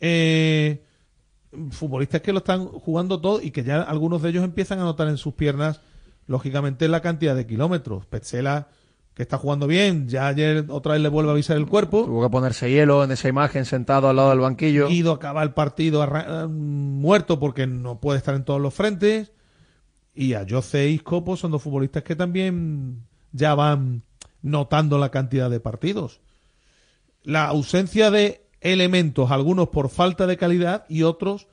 eh, 0.00 0.82
futbolistas 1.70 2.22
que 2.22 2.32
lo 2.32 2.38
están 2.38 2.66
jugando 2.66 3.20
todo 3.20 3.42
y 3.42 3.50
que 3.50 3.62
ya 3.62 3.82
algunos 3.82 4.22
de 4.22 4.30
ellos 4.30 4.42
empiezan 4.42 4.80
a 4.80 4.84
notar 4.84 5.08
en 5.08 5.18
sus 5.18 5.34
piernas, 5.34 5.82
lógicamente, 6.26 6.88
la 6.88 7.02
cantidad 7.02 7.36
de 7.36 7.46
kilómetros. 7.46 8.06
Petzela, 8.06 8.68
que 9.12 9.22
está 9.22 9.36
jugando 9.36 9.66
bien, 9.66 10.08
ya 10.08 10.26
ayer 10.26 10.64
otra 10.70 10.94
vez 10.94 11.02
le 11.02 11.10
vuelve 11.10 11.30
a 11.30 11.34
avisar 11.34 11.58
el 11.58 11.66
cuerpo. 11.66 12.06
Tuvo 12.06 12.22
que 12.22 12.30
ponerse 12.30 12.70
hielo 12.70 13.04
en 13.04 13.12
esa 13.12 13.28
imagen 13.28 13.66
sentado 13.66 14.08
al 14.08 14.16
lado 14.16 14.30
del 14.30 14.40
banquillo. 14.40 14.88
Guido 14.88 15.12
acaba 15.12 15.42
el 15.42 15.52
partido 15.52 16.08
muerto 16.48 17.38
porque 17.38 17.66
no 17.66 18.00
puede 18.00 18.16
estar 18.16 18.34
en 18.34 18.44
todos 18.44 18.62
los 18.62 18.72
frentes. 18.72 19.32
y 20.14 20.32
a 20.32 20.46
Jose 20.48 20.88
Isco, 20.88 21.22
pues 21.22 21.40
son 21.40 21.50
dos 21.50 21.62
futbolistas 21.62 22.02
que 22.02 22.16
también 22.16 23.04
ya 23.32 23.54
van 23.54 24.03
notando 24.44 24.98
la 24.98 25.10
cantidad 25.10 25.50
de 25.50 25.58
partidos. 25.58 26.20
La 27.22 27.46
ausencia 27.46 28.10
de 28.10 28.46
elementos, 28.60 29.30
algunos 29.30 29.70
por 29.70 29.88
falta 29.88 30.26
de 30.26 30.36
calidad 30.36 30.84
y 30.88 31.02
otros 31.02 31.48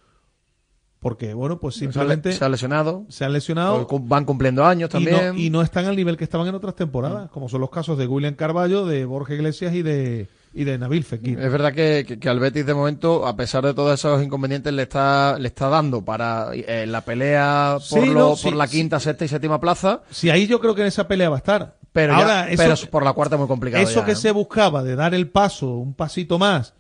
porque, 1.00 1.34
bueno, 1.34 1.60
pues 1.60 1.76
simplemente 1.76 2.32
Se 2.32 2.46
ha 2.46 2.50
lesionado. 2.50 3.06
se 3.10 3.26
han 3.26 3.34
lesionado. 3.34 3.88
Van 4.04 4.24
cumpliendo 4.24 4.64
años 4.64 4.90
y 4.92 4.94
también. 4.94 5.34
no, 5.34 5.40
y 5.40 5.50
no 5.50 5.64
están 5.64 5.86
al 5.86 5.96
nivel 5.96 6.16
que 6.16 6.24
estaban 6.24 6.48
en 6.48 6.54
otras 6.54 6.76
temporadas, 6.76 7.32
como 7.32 7.50
son 7.50 7.60
los 7.62 7.72
casos 7.72 7.98
de 7.98 8.06
William 8.06 8.36
Carballo, 8.36 8.86
de 8.86 9.06
Borja 9.06 9.34
Iglesias 9.34 9.74
y 9.74 9.82
de, 9.82 10.30
y 10.54 10.64
de 10.66 10.78
Nabil 10.78 11.04
Fekir. 11.04 11.40
Es 11.40 11.52
verdad 11.52 11.74
que, 11.74 12.04
que, 12.08 12.20
que 12.20 12.30
al 12.30 12.40
Betis 12.40 12.66
de 12.66 12.74
momento, 12.74 13.26
a 13.26 13.36
pesar 13.36 13.64
de 13.66 13.74
todos 13.74 13.94
esos 14.00 14.22
inconvenientes, 14.24 14.74
le 14.74 14.84
está, 14.84 15.38
le 15.40 15.48
está 15.48 15.70
dando 15.70 16.04
para 16.04 16.50
eh, 16.54 16.86
la 16.88 17.02
pelea 17.02 17.78
por, 17.90 18.02
Sí, 18.04 18.08
lo- 18.08 18.14
no, 18.20 18.28
por 18.30 18.38
sí, 18.38 18.52
la 18.52 18.68
quinta, 18.68 19.00
sexta 19.00 19.26
y 19.26 19.28
séptima 19.28 19.60
plaza. 19.62 20.02
Sí, 20.10 20.30
ahí 20.30 20.48
yo 20.48 20.60
creo 20.60 20.76
que 20.76 20.82
en 20.82 20.88
esa 20.88 21.08
pelea 21.08 21.30
va 21.30 21.38
a 21.38 21.40
estar. 21.40 21.76
Pero, 21.94 22.14
Ahora, 22.14 22.48
ya- 22.48 22.52
eso, 22.52 22.64
pero 22.82 22.92
por 22.92 23.04
la 23.04 23.14
cuarta 23.14 23.36
es 23.36 23.40
muy 23.40 23.48
complicado. 23.48 23.84
eso 23.84 24.00
ya, 24.02 24.06
que 24.06 24.12
¿eh? 24.14 24.16
se 24.16 24.32
buscaba 24.32 24.84
de 24.84 24.96
dar 24.96 25.14
el 25.14 25.30
paso, 25.30 25.68
un 25.76 25.94
pasito 25.94 26.38
más, 26.40 26.74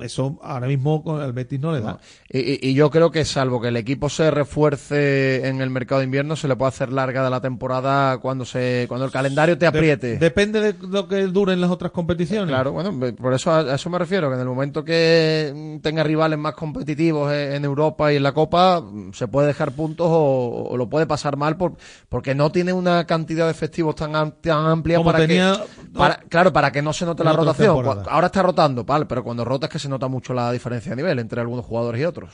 eso 0.00 0.38
ahora 0.42 0.66
mismo 0.66 1.02
con 1.02 1.20
el 1.22 1.32
Betis 1.32 1.60
no 1.60 1.72
le 1.72 1.80
da. 1.80 1.98
Y, 2.30 2.38
y- 2.38 2.58
y 2.62 2.74
yo 2.74 2.90
creo 2.90 3.10
que 3.10 3.24
salvo 3.24 3.60
que 3.60 3.68
el 3.68 3.76
equipo 3.76 4.08
se 4.08 4.30
refuerce 4.30 5.46
en 5.46 5.60
el 5.60 5.70
mercado 5.70 6.00
de 6.00 6.04
invierno, 6.06 6.36
se 6.36 6.48
le 6.48 6.56
puede 6.56 6.68
hacer 6.68 6.92
larga 6.92 7.22
de 7.24 7.30
la 7.30 7.40
temporada 7.40 8.18
cuando 8.18 8.44
se 8.44 8.86
cuando 8.88 9.06
el 9.06 9.12
calendario 9.12 9.56
te 9.58 9.64
De- 9.64 9.68
apriete. 9.68 10.16
depende 10.18 10.60
de 10.60 10.74
lo 10.88 11.08
que 11.08 11.22
duren 11.26 11.60
las 11.60 11.70
otras 11.70 11.92
competiciones. 11.92 12.48
Claro, 12.48 12.72
bueno, 12.72 12.92
por 13.16 13.34
eso 13.34 13.50
a, 13.50 13.60
a 13.60 13.74
eso 13.74 13.90
me 13.90 13.98
refiero, 13.98 14.28
que 14.28 14.34
en 14.34 14.40
el 14.40 14.46
momento 14.46 14.84
que 14.84 15.78
tenga 15.82 16.02
rivales 16.02 16.38
más 16.38 16.54
competitivos 16.54 17.32
en, 17.32 17.52
en 17.54 17.64
Europa 17.64 18.12
y 18.12 18.16
en 18.16 18.22
la 18.22 18.32
Copa, 18.32 18.82
se 19.12 19.28
puede 19.28 19.48
dejar 19.48 19.72
puntos 19.72 20.06
o, 20.10 20.68
o 20.70 20.76
lo 20.76 20.88
puede 20.88 21.06
pasar 21.06 21.36
mal 21.36 21.56
por, 21.56 21.74
porque 22.08 22.34
no 22.34 22.50
tiene 22.50 22.72
una 22.72 23.06
cantidad 23.06 23.44
de 23.46 23.50
efectivos 23.50 23.94
tan, 23.96 24.12
tan 24.40 24.66
amplia 24.66 24.98
Como 24.98 25.12
para 25.12 25.26
tenía- 25.26 25.54
que, 25.54 25.90
para- 25.98 26.16
claro, 26.28 26.52
para 26.52 26.72
que 26.72 26.82
no 26.82 26.92
se 26.92 27.04
note 27.04 27.24
la 27.24 27.32
rotación. 27.32 27.76
Ahora 28.08 28.26
está 28.26 28.42
rotando, 28.42 28.84
vale, 28.84 29.06
pero 29.06 29.22
cuando 29.24 29.44
rota 29.44 29.63
es 29.64 29.70
que 29.70 29.78
se 29.78 29.88
nota 29.88 30.08
mucho 30.08 30.34
la 30.34 30.50
diferencia 30.52 30.90
de 30.90 30.96
nivel 30.96 31.18
entre 31.18 31.40
algunos 31.40 31.64
jugadores 31.64 32.00
y 32.00 32.04
otros. 32.04 32.32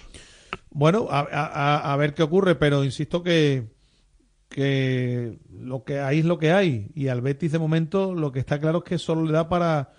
Bueno, 0.70 1.08
a, 1.10 1.20
a- 1.20 1.92
a- 1.92 1.96
ver 1.96 2.14
qué 2.14 2.22
ocurre, 2.22 2.54
pero 2.56 2.84
insisto 2.84 3.22
que, 3.22 3.68
que 4.48 5.38
lo 5.50 5.84
que 5.84 6.00
hay 6.00 6.20
es 6.20 6.24
lo 6.24 6.38
que 6.38 6.52
hay. 6.52 6.90
Y 6.94 7.08
al 7.08 7.20
Betis 7.20 7.52
de 7.52 7.58
momento 7.58 8.14
lo 8.14 8.32
que 8.32 8.40
está 8.40 8.58
claro 8.58 8.78
es 8.78 8.84
que 8.84 8.98
solo 8.98 9.24
le 9.24 9.32
da 9.32 9.48
para, 9.48 9.92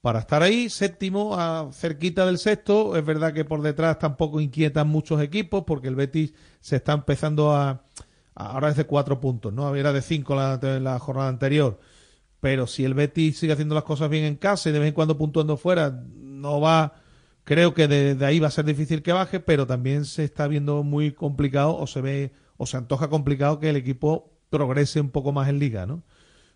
para 0.00 0.20
estar 0.20 0.42
ahí, 0.42 0.68
séptimo, 0.70 1.36
a, 1.36 1.70
cerquita 1.72 2.26
del 2.26 2.38
sexto. 2.38 2.96
Es 2.96 3.04
verdad 3.04 3.32
que 3.32 3.44
por 3.44 3.62
detrás 3.62 3.98
tampoco 3.98 4.40
inquietan 4.40 4.88
muchos 4.88 5.20
equipos 5.20 5.64
porque 5.66 5.88
el 5.88 5.96
Betis 5.96 6.32
se 6.60 6.76
está 6.76 6.92
empezando 6.92 7.52
a- 7.54 7.84
ahora 8.34 8.68
es 8.68 8.76
de 8.76 8.84
cuatro 8.84 9.20
puntos, 9.20 9.52
¿no? 9.52 9.74
Era 9.74 9.92
de 9.92 10.02
cinco 10.02 10.34
la, 10.36 10.58
la 10.80 10.98
jornada 10.98 11.28
anterior. 11.28 11.80
Pero 12.40 12.68
si 12.68 12.84
el 12.84 12.94
Betis 12.94 13.36
sigue 13.38 13.52
haciendo 13.52 13.74
las 13.74 13.82
cosas 13.82 14.08
bien 14.10 14.24
en 14.24 14.36
casa 14.36 14.68
y 14.68 14.72
de 14.72 14.78
vez 14.78 14.88
en 14.88 14.94
cuando 14.94 15.18
puntuando 15.18 15.56
fuera, 15.56 16.04
no 16.40 16.60
va... 16.60 16.94
Creo 17.44 17.72
que 17.72 17.88
de, 17.88 18.26
ahí 18.26 18.40
va 18.40 18.48
a 18.48 18.50
ser 18.50 18.66
difícil 18.66 19.02
que 19.02 19.12
baje, 19.12 19.40
pero 19.40 19.66
también 19.66 20.04
se 20.04 20.22
está 20.22 20.46
viendo 20.48 20.82
muy 20.82 21.12
complicado 21.12 21.76
o 21.78 21.86
se 21.86 22.02
ve 22.02 22.32
o 22.58 22.66
se 22.66 22.76
antoja 22.76 23.08
complicado 23.08 23.58
que 23.58 23.70
el 23.70 23.76
equipo 23.76 24.34
progrese 24.50 25.00
un 25.00 25.08
poco 25.08 25.32
más 25.32 25.48
en 25.48 25.58
liga, 25.58 25.86
¿no? 25.86 26.02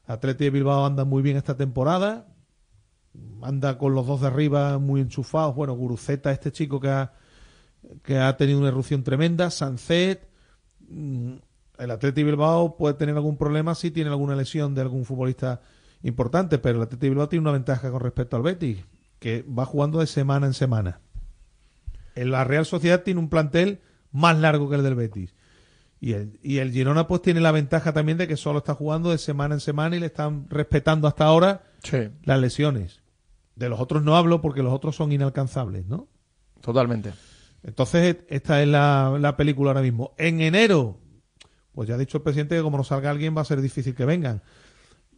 Atleti 0.04 0.44
de 0.44 0.50
Bilbao 0.50 0.84
anda 0.84 1.04
muy 1.04 1.22
bien 1.22 1.36
esta 1.36 1.56
temporada, 1.56 2.26
anda 3.40 3.78
con 3.78 3.94
los 3.94 4.06
dos 4.06 4.20
de 4.20 4.26
arriba 4.26 4.78
muy 4.78 5.00
enchufados. 5.00 5.54
Bueno, 5.54 5.74
Guruceta, 5.74 6.30
este 6.32 6.52
chico 6.52 6.80
que 6.80 6.88
ha, 6.88 7.12
que 8.02 8.18
ha 8.18 8.36
tenido 8.36 8.58
una 8.58 8.68
erupción 8.68 9.02
tremenda, 9.02 9.50
Sancet, 9.50 10.28
mm, 10.88 11.34
el 11.78 11.90
Atleti 11.90 12.22
Bilbao 12.22 12.76
puede 12.76 12.94
tener 12.94 13.16
algún 13.16 13.36
problema 13.36 13.74
si 13.74 13.90
tiene 13.90 14.10
alguna 14.10 14.36
lesión 14.36 14.74
de 14.74 14.82
algún 14.82 15.04
futbolista 15.04 15.62
importante, 16.02 16.58
pero 16.58 16.78
el 16.78 16.82
Atleti 16.82 17.08
Bilbao 17.08 17.28
tiene 17.28 17.42
una 17.42 17.52
ventaja 17.52 17.90
con 17.90 18.00
respecto 18.00 18.36
al 18.36 18.42
Betis, 18.42 18.84
que 19.22 19.42
va 19.44 19.64
jugando 19.64 20.00
de 20.00 20.08
semana 20.08 20.46
en 20.48 20.52
semana. 20.52 20.98
En 22.16 22.32
la 22.32 22.42
Real 22.42 22.66
Sociedad 22.66 23.04
tiene 23.04 23.20
un 23.20 23.28
plantel 23.28 23.80
más 24.10 24.36
largo 24.36 24.68
que 24.68 24.74
el 24.74 24.82
del 24.82 24.96
Betis. 24.96 25.34
Y 26.00 26.14
el, 26.14 26.40
y 26.42 26.58
el 26.58 26.72
Girona 26.72 27.06
pues 27.06 27.22
tiene 27.22 27.40
la 27.40 27.52
ventaja 27.52 27.92
también 27.92 28.18
de 28.18 28.26
que 28.26 28.36
solo 28.36 28.58
está 28.58 28.74
jugando 28.74 29.10
de 29.12 29.18
semana 29.18 29.54
en 29.54 29.60
semana 29.60 29.94
y 29.94 30.00
le 30.00 30.06
están 30.06 30.46
respetando 30.50 31.06
hasta 31.06 31.24
ahora 31.24 31.62
Sí. 31.84 32.08
las 32.24 32.40
lesiones. 32.40 33.00
De 33.54 33.68
los 33.68 33.78
otros 33.78 34.02
no 34.02 34.16
hablo 34.16 34.40
porque 34.40 34.64
los 34.64 34.72
otros 34.72 34.96
son 34.96 35.12
inalcanzables, 35.12 35.86
¿no? 35.86 36.08
Totalmente. 36.60 37.12
Entonces, 37.62 38.16
esta 38.28 38.60
es 38.60 38.66
la, 38.66 39.16
la 39.20 39.36
película 39.36 39.70
ahora 39.70 39.82
mismo. 39.82 40.14
En 40.18 40.40
enero, 40.40 40.98
pues 41.70 41.88
ya 41.88 41.94
ha 41.94 41.98
dicho 41.98 42.16
el 42.18 42.24
presidente 42.24 42.56
que 42.56 42.62
como 42.62 42.76
no 42.76 42.82
salga 42.84 43.10
alguien 43.10 43.36
va 43.36 43.42
a 43.42 43.44
ser 43.44 43.60
difícil 43.60 43.94
que 43.94 44.04
vengan. 44.04 44.42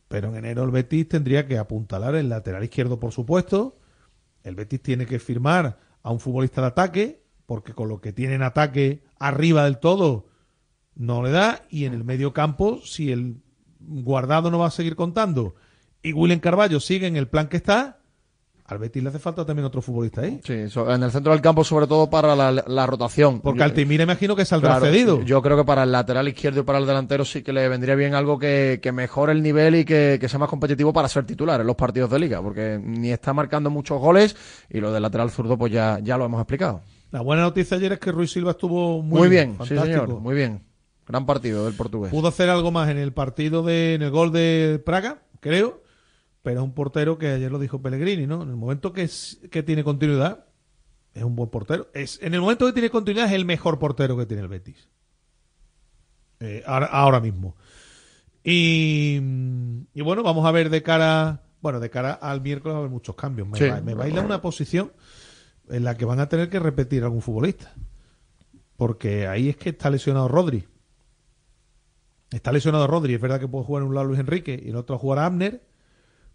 Pero 0.09 0.28
en 0.28 0.36
enero 0.36 0.62
el 0.64 0.70
Betis 0.70 1.09
tendría 1.09 1.46
que 1.46 1.57
apuntalar 1.57 2.14
el 2.16 2.28
lateral 2.28 2.62
izquierdo, 2.62 3.00
por 3.00 3.12
supuesto. 3.12 3.78
El 4.45 4.55
Betis 4.55 4.80
tiene 4.80 5.07
que 5.07 5.18
firmar 5.18 5.80
a 6.03 6.12
un 6.12 6.20
futbolista 6.20 6.61
de 6.61 6.68
ataque, 6.68 7.24
porque 7.47 7.72
con 7.72 7.88
lo 7.88 8.01
que 8.01 8.12
tiene 8.12 8.34
en 8.34 8.42
ataque 8.42 9.03
arriba 9.18 9.64
del 9.64 9.78
todo 9.78 10.28
no 10.95 11.22
le 11.24 11.32
da. 11.32 11.64
Y 11.68 11.86
en 11.86 11.95
el 11.95 12.05
medio 12.05 12.32
campo, 12.32 12.80
si 12.84 13.11
el 13.11 13.42
guardado 13.80 14.53
no 14.53 14.61
va 14.61 14.68
a 14.68 14.70
seguir 14.70 14.95
contando 14.95 15.57
y 16.05 16.12
William 16.12 16.38
Carballo 16.38 16.78
sigue 16.80 17.07
en 17.07 17.16
el 17.16 17.26
plan 17.26 17.49
que 17.49 17.57
está, 17.57 17.99
al 18.66 18.78
Betis 18.78 19.02
le 19.02 19.10
hace 19.10 19.18
falta 19.18 19.44
también 19.44 19.66
otro 19.66 19.82
futbolista 19.82 20.22
ahí. 20.22 20.40
Sí, 20.42 20.52
en 20.54 21.02
el 21.02 21.10
centro 21.10 21.32
del 21.32 21.42
campo, 21.42 21.64
sobre 21.64 21.86
todo 21.86 22.08
para 22.08 22.34
la, 22.34 22.50
la 22.50 22.86
rotación. 22.86 23.40
Porque 23.40 23.62
Altimira 23.62 24.04
imagino 24.04 24.34
que 24.34 24.46
saldrá 24.46 24.78
Claro, 24.78 24.86
cedido. 24.86 25.22
Yo 25.22 25.42
creo 25.42 25.58
que 25.58 25.64
para 25.64 25.82
el 25.82 25.92
lateral 25.92 26.28
izquierdo 26.28 26.60
y 26.60 26.62
para 26.62 26.78
el 26.78 26.86
delantero 26.86 27.26
sí 27.26 27.42
que 27.42 27.52
le 27.52 27.68
vendría 27.68 27.94
bien 27.94 28.14
algo 28.14 28.38
que, 28.38 28.80
que 28.82 28.90
mejore 28.90 29.32
el 29.32 29.42
nivel 29.42 29.74
y 29.74 29.84
que, 29.84 30.16
que 30.18 30.28
sea 30.30 30.38
más 30.38 30.48
competitivo 30.48 30.94
para 30.94 31.08
ser 31.08 31.26
titular 31.26 31.60
en 31.60 31.66
los 31.66 31.76
partidos 31.76 32.10
de 32.10 32.18
liga, 32.18 32.40
porque 32.40 32.80
ni 32.82 33.10
está 33.10 33.34
marcando 33.34 33.68
muchos 33.68 34.00
goles 34.00 34.34
y 34.70 34.80
lo 34.80 34.92
del 34.92 35.02
lateral 35.02 35.30
zurdo 35.30 35.58
pues 35.58 35.70
ya, 35.70 35.98
ya 36.02 36.16
lo 36.16 36.24
hemos 36.24 36.40
explicado. 36.40 36.80
La 37.10 37.20
buena 37.20 37.42
noticia 37.42 37.76
ayer 37.76 37.92
es 37.92 37.98
que 37.98 38.12
Ruiz 38.12 38.32
Silva 38.32 38.52
estuvo 38.52 39.02
muy, 39.02 39.18
Muy, 39.20 39.28
bien, 39.28 39.56
sí 39.68 39.76
señor, 39.76 40.08
muy 40.20 40.34
bien. 40.34 40.62
Gran 41.06 41.26
partido 41.26 41.66
del 41.66 41.74
portugués. 41.74 42.10
Pudo 42.10 42.28
hacer 42.28 42.48
algo 42.48 42.70
más 42.72 42.88
en 42.88 42.96
el 42.96 43.12
partido 43.12 43.62
de, 43.62 43.92
en 43.92 44.00
el 44.02 44.10
gol 44.10 44.32
de 44.32 44.82
Praga, 44.84 45.18
creo, 45.40 45.82
pero 46.45 46.61
es 46.61 46.64
un 46.64 46.75
portero 46.75 47.18
que 47.18 47.26
ayer 47.33 47.50
lo 47.50 47.58
dijo 47.58 47.83
Pellegrini, 47.83 48.29
¿no? 48.29 48.42
En 48.45 48.50
el 48.50 48.57
momento 48.57 48.92
que, 48.92 49.03
es- 49.03 49.41
que 49.50 49.64
tiene 49.64 49.83
continuidad, 49.83 50.45
es 51.14 51.25
un 51.25 51.34
buen 51.34 51.49
portero. 51.50 51.88
Es, 51.95 52.21
en 52.22 52.34
el 52.34 52.41
momento 52.41 52.66
que 52.66 52.72
tiene 52.75 52.91
continuidad 52.91 53.26
es 53.26 53.33
el 53.33 53.45
mejor 53.45 53.79
portero 53.80 54.16
que 54.16 54.26
tiene 54.26 54.42
el 54.45 54.49
Betis. 54.49 54.88
Eh, 56.41 56.62
ahora, 56.66 56.87
ahora 56.87 57.21
mismo. 57.21 57.57
Y, 58.42 59.16
y 59.95 60.03
bueno, 60.03 60.22
vamos 60.22 60.45
a 60.46 60.50
ver 60.50 60.68
de 60.71 60.83
cara, 60.83 61.42
bueno, 61.62 61.80
de 61.80 61.88
cara 61.88 62.12
al 62.12 62.42
miércoles 62.42 62.75
va 62.75 62.76
a 62.76 62.80
haber 62.80 62.91
muchos 62.91 63.14
cambios. 63.16 63.49
Me, 63.49 63.58
Sí. 63.58 63.64
me 63.83 63.95
baila 63.95 64.21
una 64.21 64.42
posición 64.42 64.92
en 65.71 65.83
la 65.84 65.96
que 65.96 66.04
van 66.04 66.21
a 66.21 66.29
tener 66.29 66.50
que 66.50 66.58
repetir 66.61 67.04
algún 67.04 67.22
futbolista. 67.22 67.72
Porque 68.76 69.26
ahí 69.29 69.49
es 69.49 69.57
que 69.57 69.71
está 69.71 69.88
lesionado 69.88 70.29
Rodri. 70.29 70.64
Está 72.30 72.53
lesionado 72.53 72.87
Rodri. 72.87 73.14
Es 73.14 73.21
verdad 73.21 73.41
que 73.41 73.49
puede 73.49 73.64
jugar 73.64 73.83
en 73.83 73.88
un 73.88 73.95
lado 73.95 74.08
Luis 74.08 74.21
Enrique 74.21 74.61
y 74.62 74.68
en 74.71 74.76
otro 74.76 74.99
jugar 74.99 75.21
a 75.21 75.26
Abner. 75.26 75.62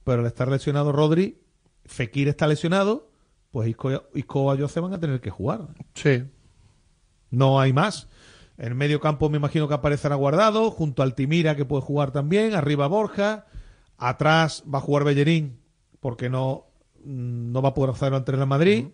Pero 0.04 0.22
al 0.22 0.28
estar 0.28 0.48
lesionado 0.48 0.92
Rodri, 0.92 1.40
Fekir 1.86 2.28
está 2.28 2.48
lesionado. 2.48 3.10
Pues 3.52 3.70
Isco, 3.70 4.04
Isco 4.14 4.42
o 4.42 4.52
Ayoce 4.52 4.80
van 4.80 4.94
a 4.94 5.00
tener 5.00 5.22
que 5.22 5.30
jugar. 5.30 5.68
Sí. 5.96 6.24
No 7.32 7.60
hay 7.60 7.74
más. 7.74 8.08
En 8.58 8.76
medio 8.76 9.00
campo 9.00 9.30
me 9.30 9.38
imagino 9.38 9.68
que 9.68 9.74
aparecerá 9.74 10.16
guardado. 10.16 10.72
Junto 10.72 11.04
al 11.04 11.16
Timira 11.16 11.56
que 11.56 11.66
puede 11.66 11.82
jugar 11.82 12.12
también. 12.12 12.54
Arriba 12.54 12.88
Borja. 12.88 13.46
Atrás 13.98 14.64
va 14.72 14.80
a 14.80 14.82
jugar 14.82 15.04
Bellerín. 15.04 15.60
Porque 16.00 16.30
no, 16.30 16.68
mm, 17.04 17.52
no 17.52 17.62
va 17.62 17.70
a 17.70 17.74
poder 17.74 17.92
hacerlo 17.92 18.18
ante 18.18 18.32
el 18.32 18.46
Madrid. 18.46 18.88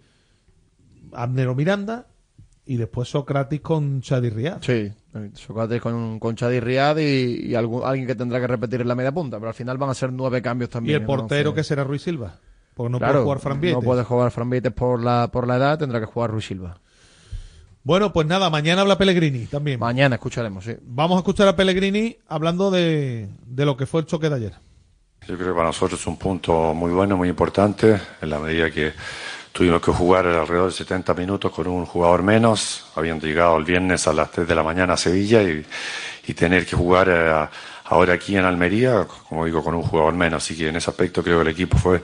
Abner 1.11 1.47
o 1.47 1.55
Miranda. 1.55 2.07
Y 2.67 2.77
después 2.77 3.09
Socrates 3.09 3.61
con 3.61 4.01
Chadi 4.01 4.29
Riad. 4.29 4.57
Sí, 4.61 4.91
Sócrates 5.33 5.81
con, 5.81 6.19
con 6.19 6.35
Chadi 6.35 6.59
Riad 6.59 6.97
y, 6.97 7.47
y 7.47 7.55
algún- 7.55 7.83
alguien 7.85 8.07
que 8.07 8.15
tendrá 8.15 8.39
que 8.39 8.47
repetir 8.47 8.81
en 8.81 8.87
la 8.87 8.95
media 8.95 9.11
punta, 9.11 9.37
pero 9.37 9.49
al 9.49 9.53
final 9.53 9.77
van 9.77 9.91
a 9.91 9.93
ser 9.93 10.11
nueve 10.11 10.41
cambios 10.41 10.69
Y 10.69 10.73
también. 10.73 11.01
el 11.01 11.05
portero 11.05 11.53
que 11.53 11.63
será 11.63 11.83
Ruiz 11.83 12.01
Silva. 12.01 12.39
Porque 12.73 12.89
no 12.91 12.97
Claro, 12.97 13.13
puede 13.13 13.23
jugar 13.23 13.39
Fran 13.39 13.61
Vietes. 13.61 13.77
No 13.77 13.85
puede 13.85 14.03
jugar 14.03 14.31
Fran 14.31 14.49
Vietes 14.49 14.73
por 14.73 15.01
la, 15.01 15.29
por 15.31 15.47
la 15.47 15.57
edad, 15.57 15.77
tendrá 15.79 15.99
que 15.99 16.07
jugar 16.07 16.31
Ruiz 16.31 16.45
Silva. 16.47 16.79
Bueno, 17.83 18.11
pues 18.11 18.25
nada, 18.25 18.49
mañana 18.49 18.81
habla 18.81 18.97
Pellegrini 18.97 19.45
también. 19.45 19.79
Mañana 19.79 20.15
escucharemos, 20.15 20.63
sí. 20.65 20.75
Vamos 20.81 21.17
a 21.17 21.19
escuchar 21.19 21.47
a 21.47 21.55
Pellegrini 21.55 22.17
hablando 22.27 22.71
de, 22.71 23.29
de 23.45 23.65
lo 23.65 23.77
que 23.77 23.85
fue 23.85 24.01
el 24.01 24.07
choque 24.07 24.27
de 24.27 24.35
ayer. 24.35 24.53
Yo 25.27 25.35
creo 25.37 25.49
que 25.49 25.53
para 25.53 25.67
nosotros 25.67 25.99
es 25.99 26.07
un 26.07 26.17
punto 26.17 26.73
muy 26.73 26.91
bueno, 26.91 27.15
muy 27.15 27.29
importante, 27.29 27.99
en 28.21 28.29
la 28.29 28.39
medida 28.39 28.69
que 28.71 28.91
tuvimos 29.55 29.81
que 29.81 29.89
jugar 29.89 30.27
alrededor 30.27 30.69
de 30.69 30.75
70 30.75 31.13
minutos 31.13 31.49
con 31.49 31.65
un 31.67 31.85
jugador 31.85 32.23
menos, 32.23 32.87
habiendo 32.93 33.25
llegado 33.25 33.55
el 33.55 33.63
viernes 33.63 34.05
a 34.05 34.11
las 34.11 34.29
3 34.29 34.45
de 34.45 34.53
la 34.53 34.63
mañana 34.63 34.95
a 34.95 34.97
Sevilla 34.97 35.41
y, 35.43 35.65
y 36.27 36.33
tener 36.33 36.65
que 36.65 36.75
jugar 36.75 37.07
eh, 37.09 37.47
ahora 37.85 38.15
aquí 38.15 38.35
en 38.35 38.43
Almería, 38.43 39.07
como 39.29 39.45
digo, 39.45 39.63
con 39.63 39.73
un 39.73 39.83
jugador 39.83 40.13
menos. 40.13 40.43
Así 40.43 40.57
que 40.57 40.67
en 40.67 40.75
ese 40.75 40.89
aspecto 40.89 41.23
creo 41.23 41.37
que 41.37 41.43
el 41.43 41.47
equipo 41.47 41.77
fue 41.77 42.03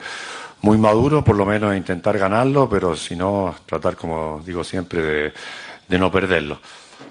muy 0.61 0.77
maduro, 0.77 1.25
por 1.25 1.35
lo 1.35 1.45
menos 1.45 1.75
intentar 1.75 2.17
ganarlo, 2.17 2.69
pero 2.69 2.95
si 2.95 3.17
no, 3.17 3.53
tratar, 3.65 3.97
como 3.97 4.41
digo 4.45 4.63
siempre, 4.63 5.01
de, 5.01 5.33
de 5.89 5.99
no 5.99 6.09
perderlo. 6.09 6.57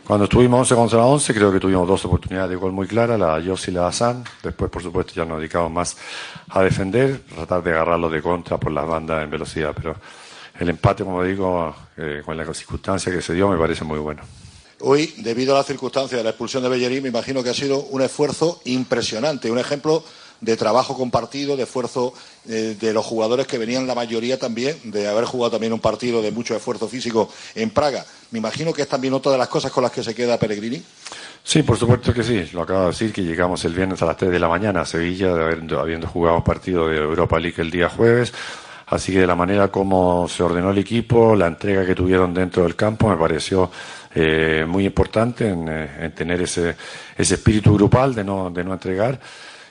Cuando 0.07 0.25
estuvimos 0.25 0.61
11 0.61 0.75
contra 0.75 1.05
11, 1.05 1.35
creo 1.35 1.53
que 1.53 1.61
tuvimos 1.61 1.87
dos 1.87 2.03
oportunidades 2.07 2.49
de 2.49 2.57
gol 2.57 2.73
muy 2.73 2.87
claras, 2.87 3.21
la 3.21 3.39
Yossi 3.41 3.73
y 3.73 3.75
la 3.75 3.89
Hassan. 3.89 4.25
Después, 4.43 4.71
por 4.71 4.83
supuesto, 4.83 5.13
ya 5.15 5.27
nos 5.27 5.39
dedicamos 5.39 5.71
más 5.71 5.99
a 6.49 6.63
defender, 6.63 7.21
tratar 7.29 7.63
de 7.63 7.73
agarrarlo 7.73 8.09
de 8.09 8.23
contra 8.23 8.57
por 8.57 8.73
las 8.73 8.87
bandas 8.87 9.23
en 9.23 9.31
velocidad. 9.31 9.75
Pero 9.77 9.97
el 10.61 10.69
empate, 10.69 11.03
como 11.05 11.25
digo, 11.25 11.75
eh, 11.97 12.23
con 12.25 12.37
la 12.37 12.45
circunstancia 12.55 13.11
que 13.13 13.21
se 13.23 13.35
dio, 13.35 13.49
me 13.49 13.57
parece 13.59 13.83
muy 13.85 13.99
bueno. 13.99 14.23
Hoy, 14.83 15.13
debido 15.19 15.55
a 15.55 15.59
la 15.59 15.65
circunstancia 15.65 16.17
de 16.19 16.25
la 16.25 16.31
expulsión 16.31 16.63
de 16.63 16.69
Bellerín, 16.69 17.03
me 17.03 17.09
imagino 17.09 17.43
que 17.43 17.51
ha 17.51 17.55
sido 17.55 17.81
un 17.85 18.01
esfuerzo 18.03 18.61
impresionante, 18.65 19.51
un 19.51 19.59
ejemplo 19.59 20.03
de 20.41 20.57
trabajo 20.57 20.97
compartido, 20.97 21.55
de 21.55 21.65
esfuerzo 21.65 22.15
eh, 22.49 22.75
de 22.81 22.95
los 22.95 23.05
jugadores 23.05 23.47
que 23.47 23.59
venían 23.59 23.87
la 23.87 23.95
mayoría 23.95 24.39
también 24.39 24.79
de 24.85 25.07
haber 25.07 25.27
jugado 25.27 25.51
también 25.51 25.75
un 25.75 25.81
partido 25.81 26.23
de 26.23 26.31
mucho 26.31 26.57
esfuerzo 26.57 26.89
físico 26.89 27.31
en 27.55 27.69
Praga. 27.71 28.07
Me 28.31 28.39
imagino 28.39 28.73
que 28.73 28.81
es 28.81 28.89
también 28.89 29.13
otra 29.13 29.33
de 29.33 29.37
las 29.39 29.49
cosas 29.49 29.71
con 29.71 29.83
las 29.83 29.93
que 29.93 30.03
se 30.03 30.15
queda 30.15 30.39
Pellegrini. 30.39 30.83
Sí, 31.45 31.63
por 31.63 31.77
supuesto 31.77 32.15
que 32.15 32.23
sí. 32.23 32.49
Lo 32.55 32.63
acabo 32.63 32.81
de 32.81 32.87
decir 32.87 33.13
que 33.13 33.23
llegamos 33.23 33.63
el 33.67 33.75
viernes 33.75 34.01
a 34.01 34.07
las 34.07 34.17
3 34.17 34.31
de 34.31 34.39
la 34.39 34.49
mañana 34.49 34.81
a 34.81 34.87
Sevilla, 34.87 35.35
de 35.35 35.43
haber- 35.43 35.75
habiendo 35.79 36.07
jugado 36.07 36.39
un 36.39 36.45
partido 36.45 36.89
de 36.89 36.97
Europa 36.97 37.39
League 37.39 37.61
el 37.61 37.71
día 37.71 37.91
jueves. 37.91 38.33
Así 38.91 39.13
que 39.13 39.21
de 39.21 39.27
la 39.27 39.37
manera 39.37 39.69
como 39.69 40.27
se 40.29 40.43
ordenó 40.43 40.71
el 40.71 40.79
equipo, 40.79 41.35
la 41.37 41.47
entrega 41.47 41.87
que 41.87 41.95
tuvieron 41.95 42.35
dentro 42.35 42.65
del 42.65 42.75
campo, 42.77 43.09
me 43.09 43.17
pareció 43.17 43.71
eh, 44.15 44.65
muy 44.69 44.85
importante 44.85 45.49
en, 45.49 45.69
eh, 45.69 45.89
en 46.01 46.13
tener 46.13 46.43
ese, 46.43 46.75
ese 47.17 47.35
espíritu 47.35 47.75
grupal 47.75 48.15
de 48.15 48.25
no, 48.25 48.51
de 48.51 48.65
no 48.65 48.73
entregar 48.73 49.19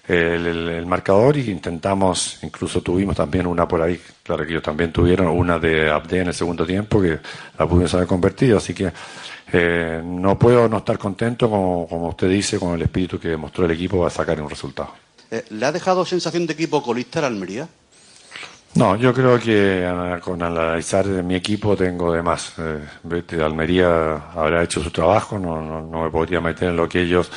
el, 0.08 0.48
el- 0.48 0.70
el 0.70 0.86
marcador 0.86 1.36
y 1.38 1.52
intentamos, 1.52 2.40
incluso 2.44 2.82
tuvimos 2.82 3.16
también 3.16 3.46
una 3.46 3.68
por 3.68 3.82
ahí, 3.82 4.00
claro 4.24 4.44
que 4.46 4.52
ellos 4.54 4.64
también 4.64 4.92
tuvieron 4.94 5.28
una 5.28 5.60
de 5.60 5.90
Abde 5.90 6.22
en 6.22 6.28
el 6.30 6.34
segundo 6.34 6.66
tiempo 6.66 7.02
que 7.02 7.20
la 7.60 7.68
pudimos 7.68 7.94
haber 7.94 8.08
convertido, 8.08 8.58
así 8.58 8.74
que 8.74 8.92
eh, 9.52 10.02
no 10.04 10.40
puedo 10.40 10.68
no 10.70 10.78
estar 10.78 10.98
contento, 10.98 11.50
como, 11.50 12.08
usted 12.08 12.30
dice, 12.30 12.58
con 12.58 12.74
el 12.76 12.82
espíritu 12.82 13.20
que 13.20 13.28
demostró 13.28 13.66
el 13.66 13.72
equipo 13.72 14.06
a 14.06 14.10
sacar 14.10 14.42
un 14.42 14.50
resultado. 14.50 14.92
Eh, 15.30 15.44
¿Le 15.50 15.66
ha 15.66 15.72
dejado 15.72 16.06
sensación 16.06 16.48
de 16.48 16.54
equipo 16.54 16.82
colista 16.82 17.20
al 17.20 17.26
Almería? 17.26 17.68
No, 18.76 18.96
yo 18.96 19.14
creo 19.14 19.40
que 19.40 20.20
con 20.22 20.42
analizar 20.44 21.06
de 21.06 21.24
mi 21.24 21.36
equipo 21.36 21.76
tengo 21.76 22.14
de 22.14 22.22
más. 22.22 22.54
Eh, 22.60 22.80
vete, 23.04 23.42
Almería 23.42 24.16
habrá 24.34 24.64
hecho 24.64 24.82
su 24.82 24.92
trabajo, 24.92 25.40
no, 25.40 25.62
no, 25.62 25.82
no 25.82 26.04
me 26.04 26.10
podría 26.10 26.40
meter 26.40 26.70
en 26.70 26.76
lo 26.76 26.88
que 26.88 27.02
ellos 27.02 27.32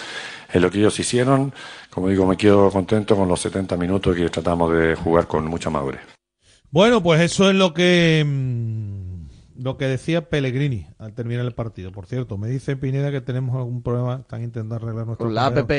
en 0.52 0.62
lo 0.62 0.70
que 0.70 0.78
ellos 0.78 0.98
hicieron. 0.98 1.52
Como 1.90 2.08
digo, 2.08 2.26
me 2.26 2.36
quedo 2.36 2.70
contento 2.70 3.16
con 3.16 3.28
los 3.28 3.40
70 3.40 3.76
minutos 3.76 4.14
que 4.14 4.28
tratamos 4.28 4.72
de 4.72 4.94
jugar 4.94 5.26
con 5.26 5.46
mucha 5.46 5.70
madurez. 5.70 6.00
Bueno, 6.70 7.02
pues 7.02 7.20
eso 7.20 7.50
es 7.50 7.56
lo 7.56 7.74
que 7.74 8.24
mm, 8.26 9.62
lo 9.62 9.76
que 9.76 9.86
decía 9.86 10.28
Pellegrini 10.28 10.86
al 10.98 11.14
terminar 11.14 11.44
el 11.44 11.52
partido. 11.52 11.92
Por 11.92 12.06
cierto, 12.06 12.38
me 12.38 12.48
dice 12.48 12.76
Pineda 12.76 13.10
que 13.10 13.20
tenemos 13.20 13.56
algún 13.56 13.82
problema, 13.82 14.20
están 14.20 14.42
intentando 14.42 14.76
arreglar 14.76 15.06
nuestro 15.06 15.26
Con 15.26 15.34
la 15.34 15.46
app. 15.46 15.70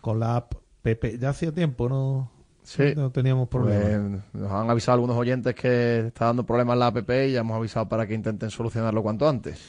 Con 0.00 0.20
la 0.20 0.36
app 0.36 0.54
PP. 0.82 1.18
Ya 1.18 1.30
hacía 1.30 1.52
tiempo, 1.52 1.88
¿no? 1.88 2.30
Sí. 2.70 2.94
No 2.94 3.10
teníamos 3.10 3.48
problemas. 3.48 4.22
Pues 4.30 4.42
nos 4.42 4.52
han 4.52 4.70
avisado 4.70 4.94
algunos 4.94 5.16
oyentes 5.16 5.56
que 5.56 6.06
está 6.06 6.26
dando 6.26 6.46
problemas 6.46 6.78
la 6.78 6.86
app 6.86 6.98
y 7.10 7.32
ya 7.32 7.40
hemos 7.40 7.56
avisado 7.56 7.88
para 7.88 8.06
que 8.06 8.14
intenten 8.14 8.48
solucionarlo 8.48 9.02
cuanto 9.02 9.28
antes. 9.28 9.60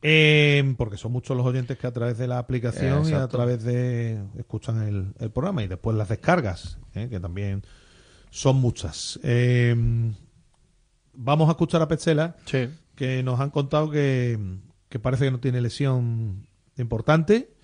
Eh, 0.00 0.74
porque 0.78 0.96
son 0.96 1.12
muchos 1.12 1.36
los 1.36 1.44
oyentes 1.44 1.76
que 1.76 1.86
a 1.86 1.92
través 1.92 2.16
de 2.16 2.26
la 2.26 2.38
aplicación 2.38 3.06
y 3.06 3.12
a 3.12 3.28
través 3.28 3.64
de 3.64 4.22
escuchan 4.38 4.80
el, 4.80 5.12
el 5.18 5.30
programa 5.30 5.62
y 5.62 5.66
después 5.66 5.94
las 5.94 6.08
descargas, 6.08 6.78
eh, 6.94 7.08
que 7.10 7.20
también 7.20 7.64
son 8.30 8.56
muchas. 8.56 9.20
Eh, 9.22 9.76
vamos 11.12 11.48
a 11.48 11.52
escuchar 11.52 11.82
a 11.82 11.88
Petzela, 11.88 12.34
que 12.94 13.22
nos 13.24 13.40
han 13.40 13.50
contado 13.50 13.90
que, 13.90 14.38
que 14.88 14.98
parece 14.98 15.26
que 15.26 15.32
no 15.32 15.40
tiene 15.40 15.60
lesión 15.60 16.48
importante 16.78 17.57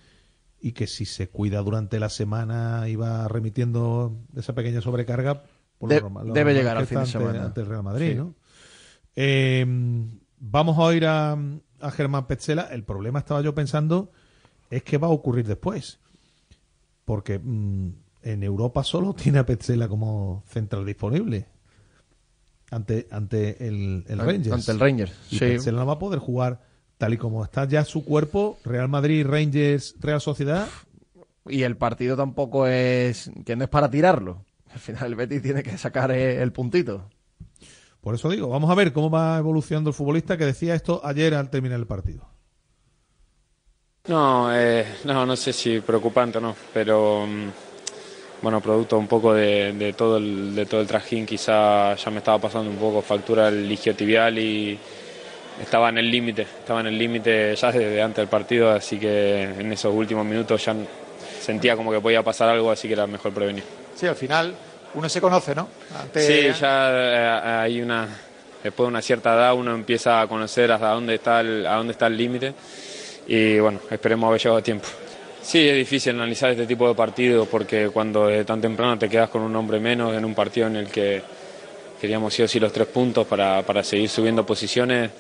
y 0.66 0.72
que 0.72 0.86
si 0.86 1.04
se 1.04 1.28
cuida 1.28 1.60
durante 1.60 2.00
la 2.00 2.08
semana 2.08 2.88
y 2.88 2.96
va 2.96 3.28
remitiendo 3.28 4.16
esa 4.34 4.54
pequeña 4.54 4.80
sobrecarga, 4.80 5.42
por 5.78 5.90
lo 5.90 5.94
De- 5.94 6.00
normal- 6.00 6.28
lo 6.28 6.32
debe 6.32 6.54
normal 6.54 6.62
llegar 6.62 6.76
que 6.76 6.80
al 6.80 6.86
fin 6.86 6.94
de 6.96 7.00
ante- 7.02 7.12
semana. 7.12 7.44
ante 7.44 7.60
el 7.60 7.66
Real 7.66 7.82
Madrid, 7.82 8.08
Sí. 8.12 8.14
¿no? 8.14 8.34
Eh, 9.14 9.66
vamos 10.38 10.78
a 10.78 10.82
oír 10.82 11.04
a, 11.06 11.32
a 11.80 11.90
Germán 11.90 12.26
Petzela. 12.26 12.62
El 12.72 12.82
problema, 12.82 13.18
estaba 13.18 13.42
yo 13.42 13.54
pensando, 13.54 14.10
es 14.70 14.82
que 14.82 14.96
va 14.96 15.08
a 15.08 15.10
ocurrir 15.10 15.46
después. 15.46 15.98
Porque 17.04 17.38
mm, 17.38 17.88
en 18.22 18.42
Europa 18.42 18.82
solo 18.84 19.12
tiene 19.14 19.40
a 19.40 19.44
Petzela 19.46 19.86
como 19.86 20.44
central 20.48 20.86
disponible. 20.86 21.46
Ante, 22.70 23.06
ante 23.10 23.68
el, 23.68 24.04
el 24.08 24.18
An- 24.20 24.26
Rangers. 24.26 24.54
ante 24.54 24.72
el 24.72 24.80
Rangers, 24.80 25.12
Y 25.30 25.34
sí. 25.34 25.40
Petzela 25.40 25.80
no 25.80 25.86
va 25.86 25.92
a 25.92 25.98
poder 25.98 26.18
jugar 26.20 26.62
tal 27.05 27.12
y 27.12 27.18
como 27.18 27.44
está 27.44 27.68
ya 27.68 27.85
su 27.85 28.02
cuerpo, 28.02 28.56
Real 28.64 28.89
Madrid, 28.89 29.26
Rangers, 29.26 29.94
Real 30.01 30.22
Sociedad. 30.22 30.66
Y 31.47 31.64
el 31.64 31.76
partido 31.76 32.16
tampoco 32.16 32.66
es 32.66 33.31
que 33.44 33.56
no 33.56 33.64
es 33.64 33.68
para 33.68 33.90
tirarlo. 33.90 34.47
Al 34.72 34.78
final 34.78 35.05
el 35.09 35.14
Betis 35.14 35.43
tiene 35.43 35.62
que 35.62 35.76
sacar 35.76 36.10
eh, 36.12 36.43
el 36.43 36.51
puntito. 36.51 37.10
Por 38.01 38.14
eso 38.14 38.31
digo, 38.31 38.48
vamos 38.48 38.70
a 38.70 38.74
ver 38.74 38.94
cómo 38.94 39.10
va 39.10 39.36
evolucionando 39.36 39.90
el 39.90 39.94
futbolista 39.94 40.39
que 40.39 40.47
decía 40.47 40.74
esto 40.74 41.02
ayer 41.05 41.35
al 41.35 41.51
terminar 41.51 41.78
el 41.78 41.86
partido. 41.86 42.26
No, 44.09 44.48
eh, 44.56 44.86
no, 45.05 45.26
no 45.26 45.36
sé 45.36 45.52
si 45.52 45.81
preocupante 45.81 46.39
o 46.39 46.40
no, 46.40 46.56
pero 46.72 47.26
mm, 47.26 47.48
bueno, 48.40 48.62
producto 48.62 48.97
un 48.97 49.09
poco 49.09 49.35
de, 49.35 49.74
de 49.74 49.93
todo 49.93 50.16
el, 50.16 50.55
de 50.55 50.64
todo 50.64 50.81
el 50.81 50.86
trajín, 50.86 51.26
quizá 51.26 51.97
ya 51.97 52.10
me 52.10 52.18
estaba 52.18 52.39
pasando 52.39 52.70
un 52.70 52.78
poco 52.78 53.02
factura 53.02 53.48
el 53.48 53.70
isquiotibial 53.70 54.39
y 54.39 54.78
estaba 55.60 55.89
en 55.89 55.98
el 55.98 56.10
límite, 56.10 56.43
estaba 56.43 56.81
en 56.81 56.86
el 56.89 56.98
límite 56.98 57.55
ya 57.55 57.70
desde 57.70 58.02
antes 58.02 58.16
del 58.16 58.28
partido, 58.28 58.70
así 58.70 58.98
que 58.98 59.43
en 59.43 59.72
esos 59.72 59.94
últimos 59.94 60.24
minutos 60.24 60.64
ya 60.64 60.74
sentía 61.40 61.76
como 61.76 61.93
que 61.93 62.01
podía 62.01 62.22
pasar 62.22 62.48
algo, 62.48 62.70
así 62.70 62.89
que 62.89 62.94
era 62.94 63.06
mejor 63.06 63.32
prevenir. 63.32 63.64
Sí, 63.94 64.06
al 64.06 64.16
final 64.16 64.55
uno 64.94 65.09
se 65.09 65.20
conoce, 65.20 65.55
¿no? 65.55 65.68
Sí, 66.14 66.51
ya 66.59 66.90
eh, 66.90 67.60
hay 67.62 67.81
una 67.81 68.09
después 68.62 68.86
de 68.86 68.89
una 68.89 69.02
cierta 69.02 69.35
edad 69.35 69.55
uno 69.55 69.74
empieza 69.74 70.22
a 70.22 70.26
conocer 70.26 70.72
hasta 70.72 70.89
dónde 70.89 71.16
está 71.16 71.40
el, 71.40 71.66
a 71.66 71.74
dónde 71.74 71.93
está 71.93 72.06
el 72.06 72.16
límite 72.16 72.55
y 73.26 73.59
bueno, 73.59 73.81
esperemos 73.90 74.28
haber 74.28 74.40
llegado 74.40 74.59
a 74.59 74.62
tiempo. 74.62 74.89
Sí, 75.43 75.68
es 75.68 75.76
difícil 75.76 76.14
analizar 76.14 76.51
este 76.51 76.66
tipo 76.66 76.89
de 76.89 76.94
partidos 76.94 77.47
porque 77.48 77.90
cuando 77.90 78.26
de 78.26 78.44
tan 78.44 78.62
temprano 78.62 78.98
te 78.98 79.09
quedas 79.10 79.28
con 79.28 79.43
un 79.43 79.55
hombre 79.55 79.78
menos 79.78 80.14
en 80.16 80.24
un 80.24 80.35
partido 80.35 80.66
en 80.68 80.76
el 80.76 80.89
que 80.89 81.22
queríamos 82.01 82.32
sí 82.32 82.43
o 82.43 82.48
sí 82.48 82.59
los 82.59 82.72
tres 82.72 82.89
puntos 82.89 83.26
para, 83.26 83.62
para 83.62 83.85
seguir 83.85 84.09
subiendo 84.09 84.47
posiciones 84.47 85.10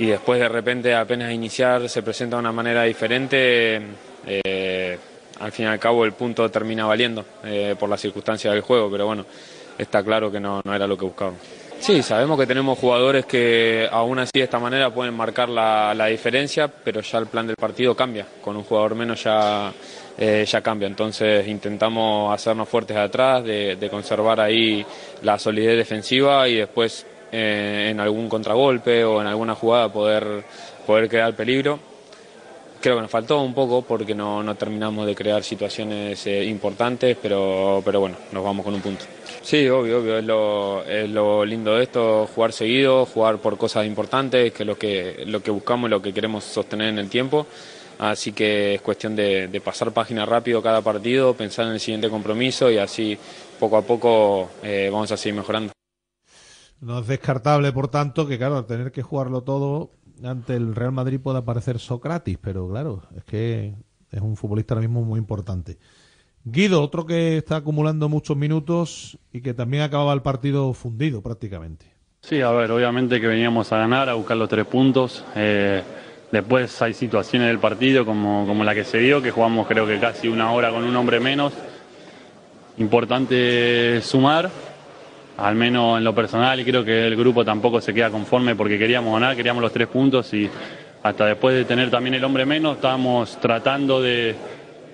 y 0.00 0.06
después 0.06 0.40
de 0.40 0.48
repente 0.48 0.94
apenas 0.94 1.30
iniciar 1.30 1.86
se 1.86 2.02
presenta 2.02 2.36
de 2.36 2.40
una 2.40 2.52
manera 2.52 2.84
diferente, 2.84 3.82
eh, 4.26 4.98
al 5.38 5.52
fin 5.52 5.66
y 5.66 5.68
al 5.68 5.78
cabo 5.78 6.06
el 6.06 6.12
punto 6.12 6.50
termina 6.50 6.86
valiendo 6.86 7.22
eh, 7.44 7.76
por 7.78 7.90
las 7.90 8.00
circunstancias 8.00 8.54
del 8.54 8.62
juego, 8.62 8.90
pero 8.90 9.04
bueno, 9.04 9.26
está 9.76 10.02
claro 10.02 10.32
que 10.32 10.40
no, 10.40 10.62
no 10.64 10.74
era 10.74 10.86
lo 10.86 10.96
que 10.96 11.04
buscábamos. 11.04 11.40
Sí, 11.80 12.02
sabemos 12.02 12.38
que 12.40 12.46
tenemos 12.46 12.78
jugadores 12.78 13.26
que 13.26 13.86
aún 13.90 14.18
así 14.18 14.30
de 14.34 14.44
esta 14.44 14.58
manera 14.58 14.88
pueden 14.88 15.12
marcar 15.12 15.50
la, 15.50 15.94
la 15.94 16.06
diferencia, 16.06 16.66
pero 16.68 17.02
ya 17.02 17.18
el 17.18 17.26
plan 17.26 17.46
del 17.46 17.56
partido 17.56 17.94
cambia, 17.94 18.26
con 18.40 18.56
un 18.56 18.64
jugador 18.64 18.94
menos 18.94 19.22
ya, 19.22 19.70
eh, 20.16 20.46
ya 20.46 20.62
cambia, 20.62 20.88
entonces 20.88 21.46
intentamos 21.46 22.32
hacernos 22.32 22.70
fuertes 22.70 22.96
atrás, 22.96 23.44
de, 23.44 23.76
de 23.76 23.90
conservar 23.90 24.40
ahí 24.40 24.84
la 25.22 25.38
solidez 25.38 25.76
defensiva 25.76 26.48
y 26.48 26.56
después 26.56 27.06
eh, 27.32 27.88
en 27.90 28.00
algún 28.00 28.28
contragolpe 28.28 29.04
o 29.04 29.20
en 29.20 29.26
alguna 29.26 29.54
jugada 29.54 29.92
poder, 29.92 30.44
poder 30.86 31.08
crear 31.08 31.34
peligro. 31.34 31.78
Creo 32.80 32.96
que 32.96 33.02
nos 33.02 33.10
faltó 33.10 33.42
un 33.42 33.52
poco 33.52 33.82
porque 33.82 34.14
no, 34.14 34.42
no 34.42 34.54
terminamos 34.54 35.06
de 35.06 35.14
crear 35.14 35.42
situaciones 35.42 36.26
eh, 36.26 36.44
importantes, 36.44 37.16
pero, 37.20 37.82
pero 37.84 38.00
bueno, 38.00 38.16
nos 38.32 38.42
vamos 38.42 38.64
con 38.64 38.74
un 38.74 38.80
punto. 38.80 39.04
Sí, 39.42 39.68
obvio, 39.68 39.98
obvio, 39.98 40.18
es 40.18 40.24
lo, 40.24 40.84
es 40.84 41.08
lo 41.10 41.44
lindo 41.44 41.76
de 41.76 41.82
esto, 41.82 42.26
jugar 42.34 42.52
seguido, 42.52 43.04
jugar 43.04 43.38
por 43.38 43.58
cosas 43.58 43.86
importantes, 43.86 44.52
que 44.52 44.62
es 44.62 44.66
lo 44.66 44.78
que, 44.78 45.24
lo 45.26 45.42
que 45.42 45.50
buscamos 45.50 45.88
y 45.88 45.90
lo 45.90 46.00
que 46.00 46.12
queremos 46.14 46.44
sostener 46.44 46.88
en 46.88 46.98
el 46.98 47.10
tiempo. 47.10 47.46
Así 47.98 48.32
que 48.32 48.76
es 48.76 48.80
cuestión 48.80 49.14
de, 49.14 49.48
de 49.48 49.60
pasar 49.60 49.92
página 49.92 50.24
rápido 50.24 50.62
cada 50.62 50.80
partido, 50.80 51.34
pensar 51.34 51.66
en 51.66 51.72
el 51.72 51.80
siguiente 51.80 52.08
compromiso 52.08 52.70
y 52.70 52.78
así 52.78 53.18
poco 53.58 53.76
a 53.76 53.82
poco 53.82 54.50
eh, 54.62 54.88
vamos 54.90 55.12
a 55.12 55.18
seguir 55.18 55.36
mejorando. 55.36 55.72
No 56.80 57.00
es 57.00 57.06
descartable, 57.06 57.72
por 57.72 57.88
tanto, 57.88 58.26
que 58.26 58.38
claro, 58.38 58.56
al 58.56 58.66
tener 58.66 58.90
que 58.90 59.02
jugarlo 59.02 59.42
todo 59.42 59.90
ante 60.24 60.54
el 60.54 60.74
Real 60.74 60.92
Madrid 60.92 61.20
pueda 61.20 61.40
aparecer 61.40 61.78
Socrates, 61.78 62.38
pero 62.40 62.68
claro, 62.68 63.02
es 63.16 63.24
que 63.24 63.74
es 64.10 64.20
un 64.20 64.36
futbolista 64.36 64.74
ahora 64.74 64.86
mismo 64.86 65.02
muy 65.02 65.18
importante. 65.18 65.78
Guido, 66.44 66.82
otro 66.82 67.04
que 67.04 67.36
está 67.36 67.56
acumulando 67.56 68.08
muchos 68.08 68.36
minutos 68.36 69.18
y 69.32 69.42
que 69.42 69.52
también 69.52 69.82
acababa 69.82 70.14
el 70.14 70.22
partido 70.22 70.72
fundido 70.72 71.22
prácticamente. 71.22 71.86
Sí, 72.22 72.40
a 72.40 72.50
ver, 72.50 72.70
obviamente 72.70 73.20
que 73.20 73.26
veníamos 73.26 73.72
a 73.72 73.78
ganar, 73.78 74.08
a 74.08 74.14
buscar 74.14 74.36
los 74.36 74.48
tres 74.48 74.66
puntos. 74.66 75.24
Eh, 75.36 75.82
después 76.32 76.80
hay 76.80 76.94
situaciones 76.94 77.48
del 77.48 77.58
partido 77.58 78.06
como, 78.06 78.46
como 78.46 78.64
la 78.64 78.74
que 78.74 78.84
se 78.84 78.98
dio, 78.98 79.20
que 79.20 79.30
jugamos 79.30 79.66
creo 79.66 79.86
que 79.86 79.98
casi 79.98 80.28
una 80.28 80.52
hora 80.52 80.70
con 80.70 80.84
un 80.84 80.96
hombre 80.96 81.20
menos. 81.20 81.52
Importante 82.78 84.00
sumar, 84.00 84.50
al 85.40 85.54
menos 85.54 85.98
en 85.98 86.04
lo 86.04 86.14
personal, 86.14 86.60
y 86.60 86.64
creo 86.64 86.84
que 86.84 87.06
el 87.06 87.16
grupo 87.16 87.44
tampoco 87.44 87.80
se 87.80 87.94
queda 87.94 88.10
conforme 88.10 88.54
porque 88.54 88.78
queríamos 88.78 89.12
ganar, 89.14 89.34
queríamos 89.34 89.62
los 89.62 89.72
tres 89.72 89.88
puntos 89.88 90.32
y 90.34 90.48
hasta 91.02 91.26
después 91.26 91.54
de 91.54 91.64
tener 91.64 91.90
también 91.90 92.14
el 92.14 92.24
hombre 92.24 92.44
menos, 92.44 92.76
estábamos 92.76 93.40
tratando 93.40 94.02
de, 94.02 94.34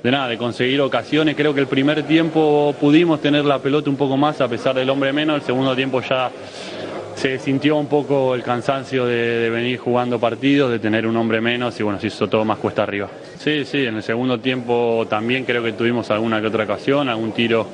de 0.03 0.11
nada, 0.11 0.29
de 0.29 0.39
conseguir 0.39 0.81
ocasiones. 0.81 1.35
Creo 1.35 1.53
que 1.53 1.61
el 1.61 1.67
primer 1.67 2.05
tiempo 2.05 2.75
pudimos 2.81 3.21
tener 3.21 3.45
la 3.45 3.59
pelota 3.59 3.91
un 3.91 3.97
poco 3.97 4.17
más 4.17 4.41
a 4.41 4.47
pesar 4.47 4.77
del 4.77 4.89
hombre 4.89 5.13
menos. 5.13 5.37
El 5.37 5.43
segundo 5.43 5.75
tiempo 5.75 6.01
ya 6.01 6.31
se 7.17 7.41
sintió 7.41 7.77
un 7.77 7.89
poco 7.89 8.37
el 8.37 8.45
cansancio 8.45 9.05
de, 9.05 9.17
de 9.17 9.51
venir 9.51 9.79
jugando 9.79 10.21
partidos, 10.21 10.71
de 10.71 10.79
tener 10.79 11.09
un 11.09 11.17
hombre 11.17 11.41
menos 11.41 11.81
y 11.81 11.83
bueno, 11.83 11.99
se 11.99 12.07
hizo 12.07 12.29
todo 12.29 12.45
más 12.45 12.59
cuesta 12.59 12.85
arriba. 12.85 13.09
Sí, 13.37 13.65
sí, 13.65 13.85
en 13.85 13.97
el 13.97 14.03
segundo 14.05 14.39
tiempo 14.39 15.07
también 15.11 15.45
creo 15.45 15.63
que 15.63 15.73
tuvimos 15.73 16.09
alguna 16.13 16.41
que 16.41 16.47
otra 16.47 16.63
ocasión, 16.63 17.09
algún 17.09 17.33
tiro 17.33 17.67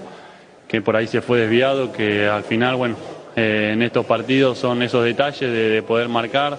que 0.72 0.80
por 0.82 0.96
ahí 0.96 1.06
se 1.06 1.20
fue 1.20 1.38
desviado, 1.40 1.92
que 1.92 2.26
al 2.26 2.42
final, 2.42 2.74
bueno, 2.76 2.96
eh, 3.36 3.70
en 3.74 3.82
estos 3.82 4.04
partidos 4.06 4.58
son 4.58 4.82
esos 4.82 5.04
detalles 5.04 5.40
de, 5.52 5.68
de 5.68 5.82
poder 5.82 6.08
marcar. 6.08 6.58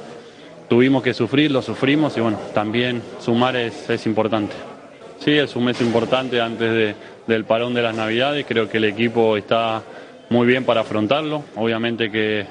Tuvimos 0.70 1.04
que 1.04 1.14
sufrir, 1.14 1.52
lo 1.52 1.62
sufrimos 1.62 2.16
y 2.16 2.22
bueno, 2.22 2.38
también 2.54 3.02
sumar 3.20 3.56
es, 3.56 3.90
es 3.90 4.06
importante. 4.06 4.54
Sí, 5.20 5.32
es 5.32 5.56
un 5.56 5.66
mes 5.66 5.82
importante 5.82 6.40
antes 6.40 6.72
de- 6.72 6.96
del 7.28 7.44
parón 7.46 7.74
de 7.74 7.82
las 7.82 7.96
Navidades. 7.96 8.46
Creo 8.48 8.70
que 8.70 8.78
el 8.78 8.84
equipo 8.86 9.36
está 9.36 9.82
muy 10.30 10.46
bien 10.48 10.64
para 10.64 10.82
afrontarlo. 10.82 11.44
Obviamente 11.56 12.12
que, 12.12 12.46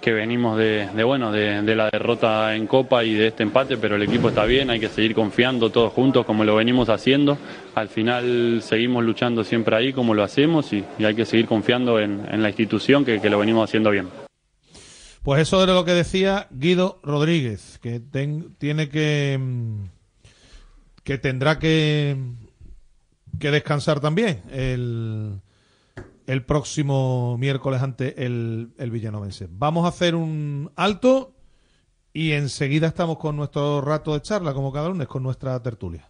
que 0.00 0.12
venimos 0.12 0.56
de, 0.56 0.88
de, 0.94 1.04
bueno 1.04 1.32
de, 1.32 1.74
la 1.74 1.90
derrota 1.90 2.54
en 2.54 2.66
Copa 2.66 3.04
y 3.04 3.14
de 3.14 3.28
este 3.28 3.42
empate, 3.42 3.76
pero 3.76 3.96
el 3.96 4.02
equipo 4.02 4.28
está 4.28 4.44
bien. 4.44 4.70
Hay 4.70 4.80
que 4.80 4.88
seguir 4.88 5.14
confiando 5.14 5.70
todos 5.70 5.92
juntos 5.92 6.24
como 6.24 6.44
lo 6.44 6.56
venimos 6.56 6.88
haciendo. 6.88 7.38
Al 7.74 7.88
final 7.88 8.60
seguimos 8.62 9.04
luchando 9.04 9.44
siempre 9.44 9.76
ahí 9.76 9.92
como 9.92 10.14
lo 10.14 10.22
hacemos 10.22 10.72
y, 10.72 10.84
hay 11.04 11.14
que 11.14 11.24
seguir 11.24 11.46
confiando 11.46 11.98
en, 11.98 12.42
la 12.42 12.48
institución 12.48 13.04
que, 13.04 13.18
lo 13.28 13.38
venimos 13.38 13.68
haciendo 13.68 13.90
bien. 13.90 14.08
Pues 15.22 15.42
eso 15.42 15.62
era 15.62 15.74
lo 15.74 15.84
que 15.84 15.92
decía 15.92 16.46
Guido 16.50 17.00
Rodríguez, 17.02 17.78
que 17.82 18.00
tiene 18.58 18.88
que 18.88 19.38
mm, 19.38 19.84
que 21.02 21.18
tendrá 21.18 21.58
que 21.58 22.16
que 23.38 23.50
descansar 23.50 24.00
también 24.00 24.42
el 24.50 25.40
el 26.28 26.44
próximo 26.44 27.36
miércoles 27.38 27.82
ante 27.82 28.26
el, 28.26 28.74
el 28.76 28.90
Villanovense. 28.90 29.48
Vamos 29.50 29.86
a 29.86 29.88
hacer 29.88 30.14
un 30.14 30.70
alto 30.76 31.34
y 32.12 32.32
enseguida 32.32 32.86
estamos 32.86 33.16
con 33.18 33.34
nuestro 33.34 33.80
rato 33.80 34.12
de 34.12 34.20
charla, 34.20 34.52
como 34.52 34.70
cada 34.70 34.88
lunes, 34.88 35.08
con 35.08 35.22
nuestra 35.22 35.60
tertulia. 35.62 36.06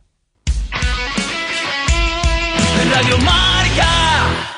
Radio 2.90 3.18
Marca. 3.18 4.57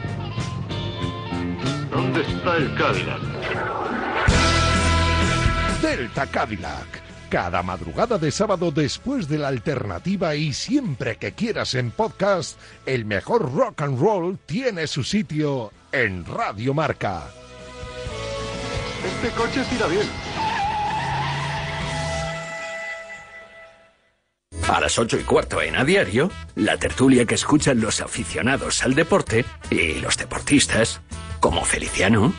¿Dónde 1.91 2.21
está 2.21 2.55
el 2.55 2.73
Cadillac? 2.75 3.21
Delta 5.81 6.25
Cadillac. 6.25 7.01
Cada 7.29 7.61
madrugada 7.63 8.17
de 8.17 8.31
sábado 8.31 8.71
después 8.71 9.27
de 9.27 9.37
la 9.37 9.49
alternativa 9.49 10.35
y 10.35 10.53
siempre 10.53 11.17
que 11.17 11.33
quieras 11.33 11.75
en 11.75 11.91
podcast, 11.91 12.57
el 12.85 13.03
mejor 13.03 13.53
rock 13.53 13.81
and 13.81 13.99
roll 13.99 14.39
tiene 14.45 14.87
su 14.87 15.03
sitio 15.03 15.71
en 15.91 16.25
Radio 16.25 16.73
Marca. 16.73 17.27
Este 19.05 19.29
coche 19.35 19.61
tira 19.69 19.87
bien. 19.87 20.07
A 24.69 24.79
las 24.79 24.97
ocho 24.97 25.17
y 25.17 25.23
cuarto 25.23 25.61
en 25.61 25.75
A 25.75 25.83
Diario, 25.83 26.31
la 26.55 26.77
tertulia 26.77 27.25
que 27.25 27.35
escuchan 27.35 27.81
los 27.81 27.99
aficionados 27.99 28.83
al 28.83 28.95
deporte 28.95 29.43
y 29.69 29.95
los 29.95 30.17
deportistas, 30.17 31.01
como 31.41 31.65
Feliciano, 31.65 32.33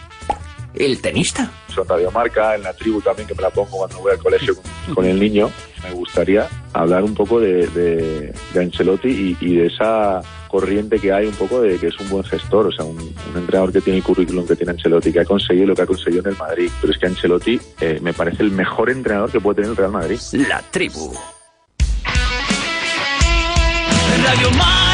el 0.75 1.03
tenista. 1.03 1.51
Son 1.75 1.87
Radio 1.87 2.11
Marca, 2.11 2.55
en 2.55 2.63
la 2.63 2.73
tribu 2.73 3.03
también, 3.03 3.29
que 3.29 3.35
me 3.35 3.43
la 3.43 3.51
pongo 3.51 3.79
cuando 3.79 3.99
voy 3.99 4.13
al 4.13 4.19
colegio 4.19 4.55
con, 4.55 4.95
con 4.95 5.05
el 5.05 5.21
niño. 5.21 5.51
Me 5.83 5.91
gustaría 5.91 6.49
hablar 6.73 7.03
un 7.03 7.13
poco 7.13 7.41
de, 7.41 7.67
de, 7.67 8.33
de 8.55 8.61
Ancelotti 8.61 9.09
y, 9.09 9.37
y 9.41 9.57
de 9.57 9.67
esa 9.67 10.23
corriente 10.49 10.99
que 11.01 11.13
hay 11.13 11.27
un 11.27 11.35
poco 11.35 11.61
de 11.61 11.79
que 11.79 11.89
es 11.89 11.99
un 11.99 12.09
buen 12.09 12.23
gestor, 12.25 12.69
o 12.69 12.73
sea, 12.73 12.85
un, 12.85 12.97
un 12.99 13.37
entrenador 13.37 13.73
que 13.73 13.81
tiene 13.81 13.99
el 13.99 14.05
currículum 14.05 14.47
que 14.47 14.55
tiene 14.55 14.73
Ancelotti, 14.73 15.13
que 15.13 15.21
ha 15.21 15.25
conseguido 15.25 15.67
lo 15.67 15.75
que 15.75 15.83
ha 15.83 15.87
conseguido 15.87 16.23
en 16.23 16.31
el 16.31 16.39
Madrid. 16.39 16.71
Pero 16.81 16.93
es 16.93 16.99
que 16.99 17.07
Ancelotti 17.07 17.61
eh, 17.81 17.99
me 18.01 18.15
parece 18.15 18.45
el 18.45 18.53
mejor 18.53 18.89
entrenador 18.89 19.31
que 19.33 19.41
puede 19.41 19.57
tener 19.57 19.71
el 19.71 19.77
Real 19.77 19.91
Madrid. 19.91 20.19
La 20.49 20.63
tribu. 20.71 21.13
Radio 24.25 24.51
Marca. 24.53 24.92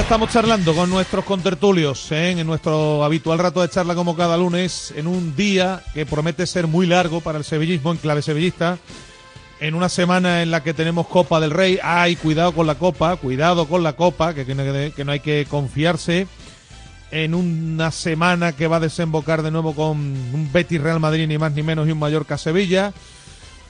Estamos 0.00 0.30
charlando 0.30 0.74
con 0.74 0.90
nuestros 0.90 1.24
contertulios 1.24 2.10
¿eh? 2.12 2.30
en 2.30 2.46
nuestro 2.46 3.04
habitual 3.04 3.38
rato 3.38 3.60
de 3.62 3.68
charla 3.68 3.94
como 3.94 4.16
cada 4.16 4.36
lunes, 4.36 4.92
en 4.96 5.06
un 5.06 5.36
día 5.36 5.82
que 5.94 6.06
promete 6.06 6.46
ser 6.46 6.66
muy 6.66 6.86
largo 6.86 7.20
para 7.20 7.38
el 7.38 7.44
sevillismo 7.44 7.92
en 7.92 7.98
clave 7.98 8.22
sevillista, 8.22 8.78
en 9.60 9.74
una 9.74 9.88
semana 9.88 10.42
en 10.42 10.50
la 10.50 10.62
que 10.62 10.74
tenemos 10.74 11.06
Copa 11.06 11.38
del 11.38 11.50
Rey. 11.50 11.78
¡Ay, 11.82 12.16
cuidado 12.16 12.52
con 12.52 12.66
la 12.66 12.76
Copa! 12.76 13.16
Cuidado 13.16 13.66
con 13.68 13.82
la 13.82 13.92
Copa, 13.94 14.34
que, 14.34 14.46
que- 14.46 14.92
que 14.96 15.04
no 15.04 15.12
hay 15.12 15.20
que 15.20 15.46
confiarse. 15.48 16.26
En 17.12 17.34
una 17.34 17.90
semana 17.90 18.52
que 18.52 18.68
va 18.68 18.76
a 18.76 18.80
desembocar 18.80 19.42
de 19.42 19.50
nuevo 19.50 19.74
con 19.74 19.96
un 19.98 20.48
Betis 20.52 20.80
Real 20.80 21.00
Madrid, 21.00 21.26
ni 21.26 21.38
más 21.38 21.52
ni 21.52 21.62
menos, 21.62 21.86
y 21.88 21.92
un 21.92 21.98
Mallorca 21.98 22.38
Sevilla. 22.38 22.92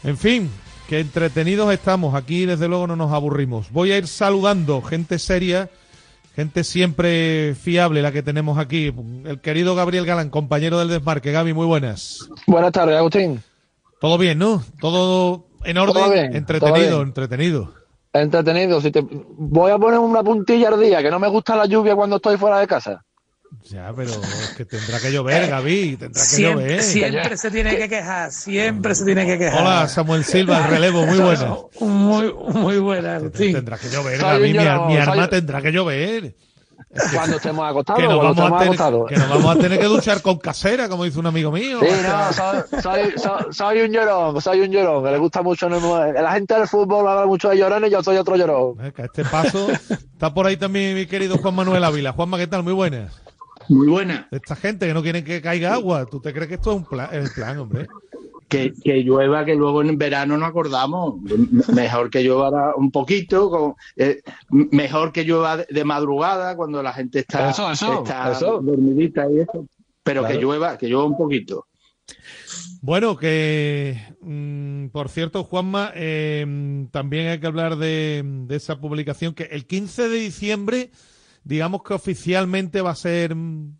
En 0.05 0.17
fin, 0.19 0.51
que 0.89 1.01
entretenidos 1.01 1.73
estamos. 1.73 2.15
Aquí, 2.15 2.45
desde 2.47 2.69
luego, 2.69 2.87
no 2.87 2.97
nos 2.97 3.13
aburrimos. 3.13 3.71
Voy 3.73 3.93
a 3.93 3.99
ir 3.99 4.07
saludando 4.07 4.81
gente 4.83 5.19
seria, 5.19 5.71
gente 6.35 6.65
siempre 6.65 7.55
fiable, 7.55 8.03
la 8.03 8.13
que 8.13 8.23
tenemos 8.23 8.59
aquí. 8.59 8.93
El 9.25 9.41
querido 9.41 9.75
Gabriel 9.75 10.07
Galán, 10.07 10.31
compañero 10.31 10.79
del 10.79 10.89
desmarque. 10.89 11.33
Gaby, 11.33 11.53
muy 11.53 11.67
buenas. 11.67 12.29
Buenas 12.47 12.73
tardes, 12.73 12.97
Agustín. 12.97 13.43
Todo 14.01 14.17
bien, 14.19 14.39
¿no? 14.39 14.63
Todo 14.81 15.47
en 15.65 15.79
orden. 15.79 15.95
Todo 15.95 16.13
bien, 16.13 16.35
entretenido, 16.35 16.91
todo 16.91 17.03
entretenido. 17.03 17.75
Entretenido. 18.13 18.81
Si 18.81 18.91
te... 18.91 19.03
Voy 19.03 19.71
a 19.71 19.79
poner 19.79 19.99
una 19.99 20.23
puntilla 20.23 20.69
al 20.69 20.81
día, 20.81 21.03
que 21.03 21.11
no 21.11 21.19
me 21.19 21.29
gusta 21.29 21.57
la 21.57 21.67
lluvia 21.67 21.95
cuando 21.95 22.17
estoy 22.17 22.37
fuera 22.37 22.59
de 22.59 22.67
casa. 22.67 23.05
Ya, 23.69 23.93
pero 23.95 24.11
es 24.11 24.55
que 24.57 24.65
tendrá 24.65 24.99
que 25.01 25.13
llover, 25.13 25.49
Gaby. 25.49 25.97
Tendrá 25.97 26.21
que 26.21 26.27
Siempre, 26.27 26.65
llover. 26.67 26.83
siempre 26.83 27.37
se 27.37 27.51
tiene 27.51 27.77
que 27.77 27.89
quejar, 27.89 28.33
siempre 28.33 28.95
se 28.95 29.05
tiene 29.05 29.27
que 29.27 29.39
quejar. 29.39 29.61
Hola, 29.61 29.89
Samuel 29.89 30.25
Silva, 30.25 30.59
el 30.59 30.71
relevo, 30.71 31.05
muy 31.07 31.19
buena. 31.19 31.57
Muy, 31.81 32.33
muy 32.33 32.79
buena, 32.79 33.17
Agustín. 33.17 33.53
Tendrá 33.53 33.77
que 33.79 33.89
llover, 33.89 34.19
Soy 34.21 34.53
Gaby. 34.53 34.53
Mi, 34.89 34.97
arma 34.97 35.15
soy- 35.15 35.29
tendrá 35.29 35.63
que 35.63 35.71
llover. 35.73 36.35
Cuando 37.15 37.37
estemos 37.37 37.71
acostados, 37.71 38.01
Que 38.03 38.09
nos, 38.09 38.19
cuando 38.19 38.43
vamos 38.43 38.61
a 38.61 38.65
estemos 38.65 38.77
tener, 38.77 38.95
acostados. 38.95 39.09
que 39.09 39.17
nos 39.17 39.29
vamos 39.29 39.57
a 39.57 39.59
tener 39.61 39.79
que 39.79 39.85
duchar 39.87 40.23
con 40.23 40.39
casera, 40.39 40.89
como 40.89 41.05
dice 41.05 41.21
un 41.21 41.27
amigo 41.27 41.53
mío. 41.53 41.79
Sí, 41.81 41.87
no, 42.03 42.33
soy, 42.33 42.83
soy, 42.83 43.13
soy- 43.17 43.53
soy 43.53 43.81
un 43.83 43.93
llorón, 43.93 44.41
soy 44.41 44.61
un 44.61 44.71
llorón, 44.73 45.05
que 45.05 45.11
le 45.13 45.19
gusta 45.19 45.43
mucho. 45.43 45.69
La 45.69 46.33
gente 46.33 46.55
del 46.55 46.67
fútbol 46.67 47.07
habla 47.07 47.27
mucho 47.27 47.51
de 47.51 47.59
llorones, 47.59 47.93
yo 47.93 48.03
soy 48.03 48.17
otro 48.17 48.35
llorón. 48.35 48.77
Que 48.93 49.03
a 49.03 49.05
este 49.05 49.25
paso 49.25 49.69
está 49.71 50.35
por 50.35 50.47
ahí 50.47 50.57
también 50.57 50.97
mi 50.97 51.07
querido 51.07 51.39
Juan 51.39 51.55
Manuel 51.55 51.85
Ávila. 51.85 52.13
Juanma, 52.13 52.39
¿qué 52.39 52.49
tal? 52.49 52.65
Muy 52.65 52.73
buenas. 52.73 53.20
Muy 53.71 53.87
buena. 53.89 54.29
Esta 54.31 54.57
gente 54.57 54.87
que 54.87 54.95
no 54.95 55.03
quieren 55.03 55.25
que 55.25 55.41
caiga 55.41 55.75
agua. 55.75 56.05
¿Tú 56.07 56.21
te 56.21 56.33
crees 56.33 56.49
que 56.49 56.55
esto 56.55 56.73
es 56.73 56.77
un 56.79 56.85
plan, 56.85 57.09
el 57.13 57.31
plan, 57.31 57.59
hombre? 57.59 57.87
Que, 58.49 58.73
que 58.83 59.05
llueva, 59.05 59.45
que 59.45 59.55
luego 59.55 59.81
en 59.81 59.97
verano 59.97 60.37
nos 60.37 60.49
acordamos. 60.49 61.21
Mejor 61.73 62.11
que 62.11 62.23
llueva 62.25 62.75
un 62.75 62.91
poquito, 62.91 63.49
con- 63.49 63.75
eh, 63.97 64.21
mejor 64.51 65.13
que 65.13 65.23
llueva 65.25 65.59
de, 65.59 65.67
de 65.71 65.85
madrugada 65.85 66.57
cuando 66.57 66.83
la 66.83 66.93
gente 66.93 67.21
está, 67.21 67.51
Eso, 67.51 67.71
eso, 67.71 67.99
está 68.03 68.33
eso. 68.33 68.61
dormidita 68.61 69.31
y 69.31 69.39
eso. 69.39 69.67
Pero 70.03 70.27
que 70.27 70.35
llueva, 70.35 70.77
que 70.77 70.89
llueva 70.89 71.05
un 71.07 71.17
poquito. 71.17 71.67
Bueno, 72.83 73.17
que 73.17 73.97
mm, 74.21 74.87
por 74.89 75.09
cierto, 75.11 75.45
Juanma, 75.45 75.93
eh, 75.95 76.87
también 76.91 77.29
hay 77.29 77.39
que 77.39 77.47
hablar 77.47 77.77
de, 77.77 78.23
de 78.25 78.57
esa 78.57 78.81
publicación 78.81 79.35
que 79.35 79.45
el 79.45 79.67
15 79.67 80.09
de 80.09 80.17
diciembre, 80.19 80.91
digamos 81.45 81.83
que 81.83 81.95
oficialmente 81.95 82.81
va 82.83 82.91
a 82.91 82.95
ser 82.97 83.35
mm, 83.35 83.77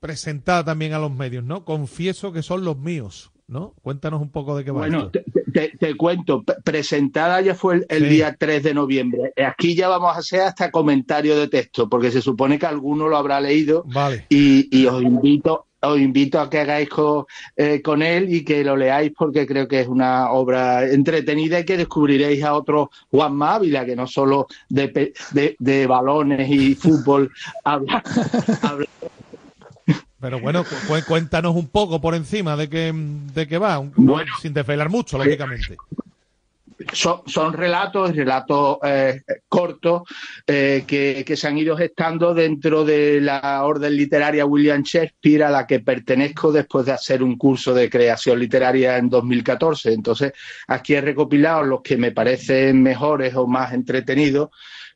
presentada 0.00 0.64
también 0.64 0.92
a 0.94 0.98
los 0.98 1.12
medios, 1.12 1.44
¿no? 1.44 1.64
Confieso 1.64 2.32
que 2.32 2.42
son 2.42 2.64
los 2.64 2.78
míos, 2.78 3.30
¿no? 3.46 3.74
Cuéntanos 3.82 4.20
un 4.20 4.30
poco 4.30 4.56
de 4.56 4.64
qué 4.64 4.70
va 4.70 4.80
Bueno, 4.80 5.06
esto. 5.06 5.10
te, 5.12 5.24
te- 5.52 5.76
te 5.78 5.94
cuento, 5.96 6.42
presentada 6.64 7.40
ya 7.40 7.54
fue 7.54 7.76
el, 7.76 7.86
el 7.88 8.02
Sí. 8.04 8.08
día 8.08 8.36
3 8.38 8.62
de 8.62 8.74
noviembre. 8.74 9.32
Aquí 9.46 9.74
ya 9.74 9.88
vamos 9.88 10.14
a 10.14 10.18
hacer 10.18 10.40
hasta 10.40 10.70
comentario 10.70 11.36
de 11.38 11.48
texto, 11.48 11.88
porque 11.88 12.10
se 12.10 12.22
supone 12.22 12.58
que 12.58 12.66
alguno 12.66 13.08
lo 13.08 13.16
habrá 13.16 13.40
leído 13.40 13.84
Vale. 13.86 14.26
y, 14.28 14.68
y 14.76 14.86
os 14.86 15.02
invito 15.02 15.66
os 15.82 15.98
invito 15.98 16.40
a 16.40 16.48
que 16.48 16.60
hagáis 16.60 16.88
co- 16.88 17.26
eh, 17.56 17.82
con 17.82 18.02
él 18.02 18.32
y 18.32 18.44
que 18.44 18.62
lo 18.62 18.76
leáis 18.76 19.12
porque 19.16 19.46
creo 19.46 19.66
que 19.66 19.80
es 19.80 19.88
una 19.88 20.30
obra 20.30 20.88
entretenida 20.88 21.58
y 21.58 21.64
que 21.64 21.76
descubriréis 21.76 22.42
a 22.44 22.54
otro 22.54 22.90
Juan 23.10 23.42
Ávila 23.42 23.84
que 23.84 23.96
no 23.96 24.06
solo 24.06 24.46
de, 24.68 25.12
de, 25.32 25.56
de 25.58 25.86
balones 25.86 26.48
y 26.48 26.74
fútbol 26.76 27.30
habla, 27.64 28.02
habla 28.62 28.86
Pero 30.20 30.38
bueno, 30.40 30.62
cu- 30.62 30.76
cu- 30.86 31.04
cuéntanos 31.08 31.56
un 31.56 31.66
poco 31.66 32.00
por 32.00 32.14
encima 32.14 32.56
de 32.56 32.68
qué, 32.68 32.92
de 32.94 33.48
qué 33.48 33.58
va, 33.58 33.78
Bueno. 33.96 34.30
sin 34.40 34.54
desvelar 34.54 34.88
mucho, 34.88 35.18
lógicamente. 35.18 35.76
Son, 36.92 37.22
son 37.26 37.52
relatos, 37.52 38.14
relatos 38.14 38.78
eh, 38.84 39.22
cortos 39.48 40.02
eh, 40.46 40.84
que, 40.86 41.24
que 41.26 41.36
se 41.36 41.48
han 41.48 41.58
ido 41.58 41.76
gestando 41.76 42.34
dentro 42.34 42.84
de 42.84 43.20
la 43.20 43.64
orden 43.64 43.96
literaria 43.96 44.46
William 44.46 44.82
Shakespeare 44.82 45.44
a 45.44 45.50
la 45.50 45.66
que 45.66 45.80
pertenezco 45.80 46.52
después 46.52 46.86
de 46.86 46.92
hacer 46.92 47.22
un 47.22 47.36
curso 47.36 47.74
de 47.74 47.90
creación 47.90 48.38
literaria 48.38 48.96
en 48.96 49.08
2014. 49.08 49.92
Entonces, 49.92 50.32
aquí 50.68 50.94
he 50.94 51.00
recopilado 51.00 51.62
los 51.62 51.82
que 51.82 51.96
me 51.96 52.12
parecen 52.12 52.82
mejores 52.82 53.34
o 53.34 53.46
más 53.46 53.72
entretenidos 53.72 54.50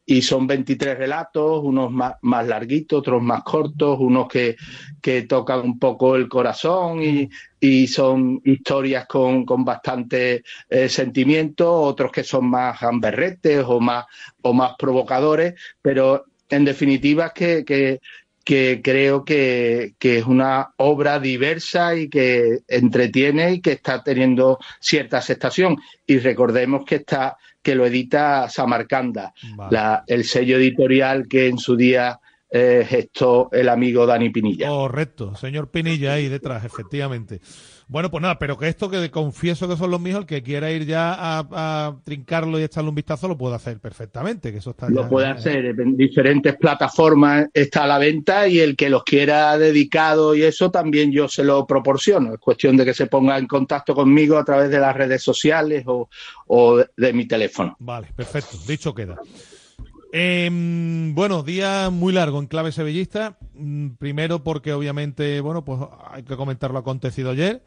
y 0.08 0.22
son 0.22 0.46
23 0.46 0.96
relatos, 0.96 1.60
unos 1.64 1.90
más, 1.90 2.14
más 2.22 2.46
larguitos, 2.46 3.00
otros 3.00 3.20
más 3.20 3.42
cortos, 3.42 3.98
unos 3.98 4.28
que, 4.28 4.56
que 5.02 5.22
tocan 5.22 5.60
un 5.60 5.78
poco 5.80 6.14
el 6.14 6.28
corazón 6.28 7.02
y, 7.02 7.28
y 7.60 7.88
son 7.88 8.40
historias 8.44 9.06
con, 9.06 9.44
con 9.44 9.64
bastante 9.64 10.44
eh, 10.70 10.88
sentimiento, 10.88 11.72
otros 11.72 12.12
que 12.12 12.22
son 12.22 12.48
más 12.48 12.80
gamberretes 12.80 13.64
o 13.66 13.80
más, 13.80 14.06
o 14.42 14.52
más 14.52 14.74
provocadores, 14.78 15.54
pero 15.82 16.26
en 16.48 16.64
definitiva 16.64 17.26
es 17.26 17.32
que, 17.32 17.64
que, 17.64 18.00
que 18.44 18.80
creo 18.84 19.24
que, 19.24 19.94
que 19.98 20.18
es 20.18 20.24
una 20.24 20.72
obra 20.76 21.18
diversa 21.18 21.96
y 21.96 22.08
que 22.08 22.60
entretiene 22.68 23.54
y 23.54 23.60
que 23.60 23.72
está 23.72 24.04
teniendo 24.04 24.60
cierta 24.78 25.18
aceptación. 25.18 25.76
Y 26.06 26.18
recordemos 26.20 26.84
que 26.84 26.94
está 26.96 27.36
que 27.66 27.74
lo 27.74 27.84
edita 27.84 28.48
Samarcanda, 28.48 29.32
la- 29.70 30.04
el 30.06 30.22
sello 30.24 30.56
editorial 30.56 31.26
que 31.28 31.48
en 31.48 31.58
su 31.58 31.74
día 31.76 32.20
eh, 32.48 32.86
gestó 32.88 33.48
el 33.50 33.68
amigo 33.68 34.06
Dani 34.06 34.30
Pinilla. 34.30 34.68
Correcto, 34.68 35.34
señor 35.34 35.68
Pinilla 35.72 36.12
ahí 36.12 36.28
detrás, 36.28 36.64
efectivamente. 36.64 37.40
Bueno, 37.88 38.10
pues 38.10 38.20
nada, 38.20 38.36
pero 38.38 38.58
que 38.58 38.66
esto 38.66 38.90
que 38.90 39.10
confieso 39.12 39.68
que 39.68 39.76
son 39.76 39.92
los 39.92 40.00
míos, 40.00 40.18
el 40.18 40.26
que 40.26 40.42
quiera 40.42 40.72
ir 40.72 40.86
ya 40.86 41.14
a, 41.14 41.46
a 41.52 41.96
trincarlo 42.02 42.58
y 42.58 42.64
echarle 42.64 42.88
un 42.88 42.96
vistazo 42.96 43.28
lo 43.28 43.38
puede 43.38 43.54
hacer 43.54 43.78
perfectamente, 43.78 44.50
que 44.50 44.58
eso 44.58 44.70
está 44.70 44.90
Lo 44.90 45.02
ya- 45.02 45.08
puede 45.08 45.28
hacer 45.28 45.66
en 45.66 45.96
diferentes 45.96 46.56
plataformas, 46.56 47.46
está 47.54 47.84
a 47.84 47.86
la 47.86 47.98
venta 47.98 48.48
y 48.48 48.58
el 48.58 48.74
que 48.74 48.90
los 48.90 49.04
quiera 49.04 49.56
dedicado 49.56 50.34
y 50.34 50.42
eso 50.42 50.70
también 50.72 51.12
yo 51.12 51.28
se 51.28 51.44
lo 51.44 51.64
proporciono. 51.64 52.34
Es 52.34 52.40
cuestión 52.40 52.76
de 52.76 52.84
que 52.84 52.92
se 52.92 53.06
ponga 53.06 53.38
en 53.38 53.46
contacto 53.46 53.94
conmigo 53.94 54.36
a 54.36 54.44
través 54.44 54.68
de 54.70 54.80
las 54.80 54.96
redes 54.96 55.22
sociales 55.22 55.84
o, 55.86 56.08
o 56.48 56.78
de 56.96 57.12
mi 57.12 57.26
teléfono. 57.28 57.76
Vale, 57.78 58.08
perfecto, 58.16 58.58
dicho 58.66 58.92
queda. 58.96 59.16
Em, 60.12 61.14
bueno, 61.14 61.42
día 61.42 61.90
muy 61.90 62.12
largo 62.12 62.38
en 62.40 62.46
clave 62.46 62.72
sevillista. 62.72 63.38
Mm, 63.54 63.90
Primero 63.98 64.42
porque 64.42 64.72
obviamente, 64.72 65.40
bueno, 65.40 65.64
pues 65.64 65.80
hay 66.10 66.22
que 66.22 66.36
comentar 66.36 66.70
lo 66.70 66.78
acontecido 66.78 67.30
ayer. 67.30 67.62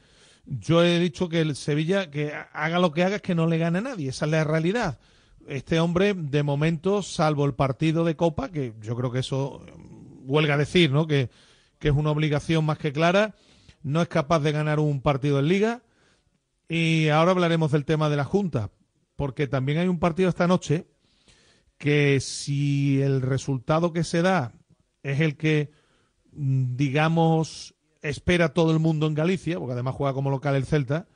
Yo 0.52 0.84
he 0.84 0.98
dicho 0.98 1.30
que 1.30 1.42
el 1.42 1.56
Sevilla, 1.56 2.10
que 2.10 2.34
haga 2.54 2.80
lo 2.80 2.92
que 2.92 3.04
haga, 3.04 3.18
es 3.18 3.22
que 3.22 3.36
no 3.36 3.46
le 3.46 3.60
gane 3.60 3.78
a 3.78 3.82
nadie. 3.82 4.10
Esa 4.10 4.26
es 4.26 4.32
la 4.32 4.44
realidad. 4.44 5.00
Este 5.48 5.80
hombre, 5.80 6.16
de 6.16 6.42
momento, 6.42 7.04
salvo 7.04 7.46
el 7.46 7.54
partido 7.54 8.04
de 8.04 8.16
Copa, 8.16 8.50
que 8.50 8.74
yo 8.82 8.96
creo 8.96 9.12
que 9.12 9.20
eso 9.20 9.64
eh, 9.68 9.74
huelga 10.24 10.58
decir, 10.58 10.92
¿no? 10.92 11.06
Que, 11.06 11.30
que 11.78 11.90
es 11.90 11.94
una 11.94 12.10
obligación 12.10 12.66
más 12.66 12.80
que 12.80 12.92
clara, 12.92 13.36
no 13.84 14.02
es 14.02 14.08
capaz 14.08 14.40
de 14.40 14.52
ganar 14.52 14.80
un 14.80 15.02
partido 15.02 15.40
en 15.40 15.48
Liga. 15.48 15.84
Y 16.68 17.10
ahora 17.10 17.32
hablaremos 17.32 17.72
del 17.72 17.86
tema 17.86 18.10
de 18.10 18.18
la 18.18 18.26
Junta, 18.26 18.72
porque 19.16 19.48
también 19.48 19.78
hay 19.78 19.88
un 19.88 20.00
partido 20.00 20.30
esta 20.30 20.48
noche 20.48 20.88
que 21.78 22.20
si 22.22 23.02
el 23.02 23.22
resultado 23.22 23.94
que 23.94 24.04
se 24.04 24.24
da 24.24 24.54
es 25.04 25.22
el 25.22 25.38
que, 25.38 25.72
mm, 26.32 26.76
digamos, 26.76 27.76
espera 28.02 28.54
todo 28.54 28.72
el 28.72 28.80
mundo 28.80 29.08
en 29.08 29.14
Galicia, 29.14 29.60
porque 29.60 29.74
además 29.74 29.96
juega 29.96 30.14
como 30.14 30.30
local 30.30 30.56
el 30.56 30.66
Celta, 30.66 31.08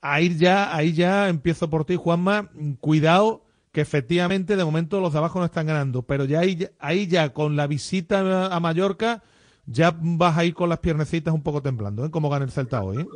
ahí 0.00 0.36
ya, 0.36 0.74
ahí 0.74 0.92
ya 0.92 1.28
empiezo 1.28 1.70
por 1.70 1.84
ti, 1.84 1.96
Juanma, 1.96 2.50
cuidado 2.80 3.44
que 3.72 3.80
efectivamente 3.80 4.56
de 4.56 4.64
momento 4.64 5.00
los 5.00 5.12
de 5.12 5.18
abajo 5.18 5.38
no 5.38 5.46
están 5.46 5.66
ganando, 5.66 6.02
pero 6.02 6.26
ya 6.26 6.40
ahí, 6.40 6.68
ahí 6.78 7.06
ya 7.06 7.32
con 7.32 7.56
la 7.56 7.66
visita 7.66 8.54
a 8.54 8.60
Mallorca 8.60 9.22
ya 9.66 9.96
vas 9.98 10.36
a 10.36 10.44
ir 10.44 10.54
con 10.54 10.68
las 10.68 10.80
piernecitas 10.80 11.32
un 11.32 11.42
poco 11.42 11.62
temblando, 11.62 12.04
¿eh? 12.04 12.10
Como 12.10 12.28
gana 12.28 12.44
el 12.44 12.50
Celta 12.50 12.82
hoy. 12.82 12.98
¿eh? 12.98 13.06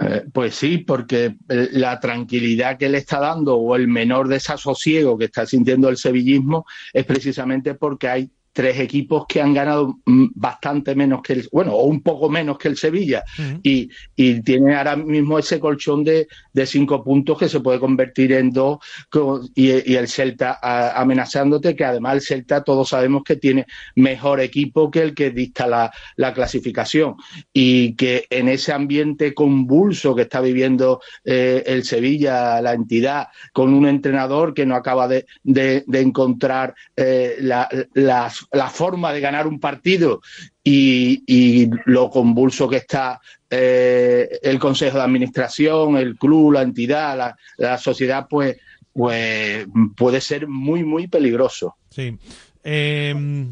Eh, 0.00 0.24
pues 0.32 0.54
sí, 0.54 0.78
porque 0.78 1.36
eh, 1.48 1.68
la 1.72 2.00
tranquilidad 2.00 2.78
que 2.78 2.88
le 2.88 2.98
está 2.98 3.18
dando 3.18 3.56
o 3.56 3.76
el 3.76 3.88
menor 3.88 4.28
desasosiego 4.28 5.18
que 5.18 5.26
está 5.26 5.44
sintiendo 5.44 5.88
el 5.88 5.96
sevillismo 5.96 6.64
es 6.92 7.04
precisamente 7.04 7.74
porque 7.74 8.08
hay 8.08 8.30
tres 8.52 8.78
equipos 8.80 9.24
que 9.26 9.40
han 9.40 9.54
ganado 9.54 9.98
mm, 10.04 10.26
bastante 10.34 10.94
menos 10.94 11.22
que 11.22 11.32
el, 11.32 11.48
bueno, 11.50 11.72
o 11.72 11.84
un 11.86 12.02
poco 12.02 12.28
menos 12.28 12.58
que 12.58 12.68
el 12.68 12.76
Sevilla. 12.76 13.24
Y, 13.62 13.88
y 14.14 14.42
tiene 14.42 14.74
ahora 14.76 14.94
mismo 14.96 15.38
ese 15.38 15.58
colchón 15.58 16.04
de, 16.04 16.28
de 16.52 16.66
cinco 16.66 17.02
puntos 17.02 17.38
que 17.38 17.48
se 17.48 17.60
puede 17.60 17.80
convertir 17.80 18.32
en 18.32 18.50
dos 18.50 18.78
con- 19.10 19.48
y, 19.54 19.92
y 19.92 19.96
el 19.96 20.06
Celta 20.08 20.58
a- 20.60 21.00
amenazándote, 21.00 21.74
que 21.74 21.84
además 21.84 22.14
el 22.14 22.20
Celta 22.20 22.62
todos 22.62 22.90
sabemos 22.90 23.22
que 23.24 23.36
tiene 23.36 23.66
mejor 23.96 24.40
equipo 24.40 24.90
que 24.90 25.00
el 25.02 25.14
que 25.14 25.30
dicta 25.30 25.66
la, 25.66 25.90
la 26.16 26.34
clasificación. 26.34 27.14
Y 27.52 27.94
que 27.94 28.26
en 28.28 28.48
ese 28.48 28.72
ambiente 28.72 29.32
convulso 29.34 30.14
que 30.14 30.22
está 30.22 30.40
viviendo 30.40 31.00
eh, 31.24 31.62
el 31.66 31.84
Sevilla, 31.84 32.60
la 32.60 32.74
entidad, 32.74 33.28
con 33.52 33.72
un 33.72 33.86
entrenador 33.86 34.52
que 34.52 34.66
no 34.66 34.74
acaba 34.74 35.08
de, 35.08 35.24
de- 35.42 35.84
de 35.86 36.00
encontrar 36.00 36.74
eh, 36.96 37.36
la- 37.40 37.68
las 37.94 38.41
la 38.50 38.68
forma 38.68 39.12
de 39.12 39.20
ganar 39.20 39.46
un 39.46 39.60
partido 39.60 40.20
y, 40.64 41.70
lo 41.86 42.10
convulso 42.10 42.68
que 42.68 42.76
está 42.76 43.20
eh, 43.50 44.38
el 44.42 44.58
Consejo 44.58 44.98
de 44.98 45.04
Administración, 45.04 45.96
el 45.96 46.16
club, 46.16 46.52
la 46.52 46.62
entidad, 46.62 47.36
la, 47.56 47.78
sociedad, 47.78 48.26
pues, 48.28 48.56
pues 48.92 49.66
puede 49.96 50.20
ser 50.20 50.46
muy, 50.48 50.84
muy 50.84 51.08
peligroso. 51.08 51.76
Sí. 51.90 52.16
Eh, 52.64 53.46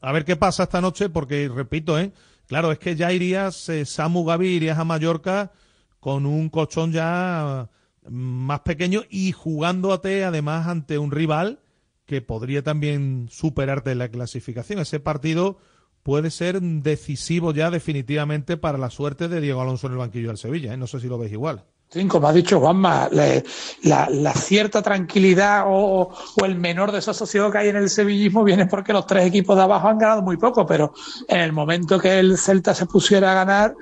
a 0.00 0.12
ver 0.12 0.24
qué 0.24 0.36
pasa 0.36 0.64
esta 0.64 0.80
noche, 0.80 1.08
porque 1.08 1.50
repito, 1.54 1.98
¿eh? 1.98 2.12
Claro, 2.46 2.72
es 2.72 2.78
que 2.78 2.94
ya 2.94 3.12
irías, 3.12 3.68
eh, 3.68 3.86
Samu 3.86 4.24
Gavi, 4.24 4.48
irías 4.48 4.78
a 4.78 4.84
Mallorca 4.84 5.52
con 5.98 6.26
un 6.26 6.50
colchón 6.50 6.92
ya 6.92 7.70
más 8.08 8.60
pequeño 8.60 9.02
y 9.08 9.32
jugándote 9.32 10.24
además 10.24 10.66
ante 10.66 10.98
un 10.98 11.10
rival 11.10 11.60
que 12.06 12.20
podría 12.22 12.62
también 12.62 13.28
superarte 13.30 13.92
en 13.92 13.98
la 13.98 14.08
clasificación. 14.08 14.78
Ese 14.78 15.00
partido 15.00 15.58
puede 16.02 16.30
ser 16.30 16.60
decisivo 16.60 17.52
ya 17.52 17.70
definitivamente 17.70 18.56
para 18.56 18.78
la 18.78 18.90
suerte 18.90 19.28
de 19.28 19.40
Diego 19.40 19.62
Alonso 19.62 19.86
en 19.86 19.94
el 19.94 19.98
banquillo 19.98 20.28
del 20.28 20.38
Sevilla. 20.38 20.74
¿eh? 20.74 20.76
No 20.76 20.86
sé 20.86 21.00
si 21.00 21.08
lo 21.08 21.18
veis 21.18 21.32
igual. 21.32 21.64
Como 22.08 22.28
ha 22.28 22.32
dicho 22.32 22.60
Juanma, 22.60 23.08
la, 23.12 24.08
la 24.10 24.32
cierta 24.34 24.82
tranquilidad 24.82 25.64
o, 25.66 26.10
o 26.40 26.44
el 26.44 26.56
menor 26.56 26.92
desasosiego 26.92 27.50
que 27.50 27.58
hay 27.58 27.68
en 27.68 27.76
el 27.76 27.90
sevillismo 27.90 28.44
viene 28.44 28.66
porque 28.66 28.92
los 28.92 29.06
tres 29.06 29.26
equipos 29.26 29.56
de 29.56 29.62
abajo 29.62 29.88
han 29.88 29.98
ganado 29.98 30.22
muy 30.22 30.36
poco, 30.36 30.66
pero 30.66 30.92
en 31.28 31.40
el 31.40 31.52
momento 31.52 31.98
que 31.98 32.18
el 32.18 32.38
Celta 32.38 32.74
se 32.74 32.86
pusiera 32.86 33.32
a 33.32 33.34
ganar, 33.34 33.74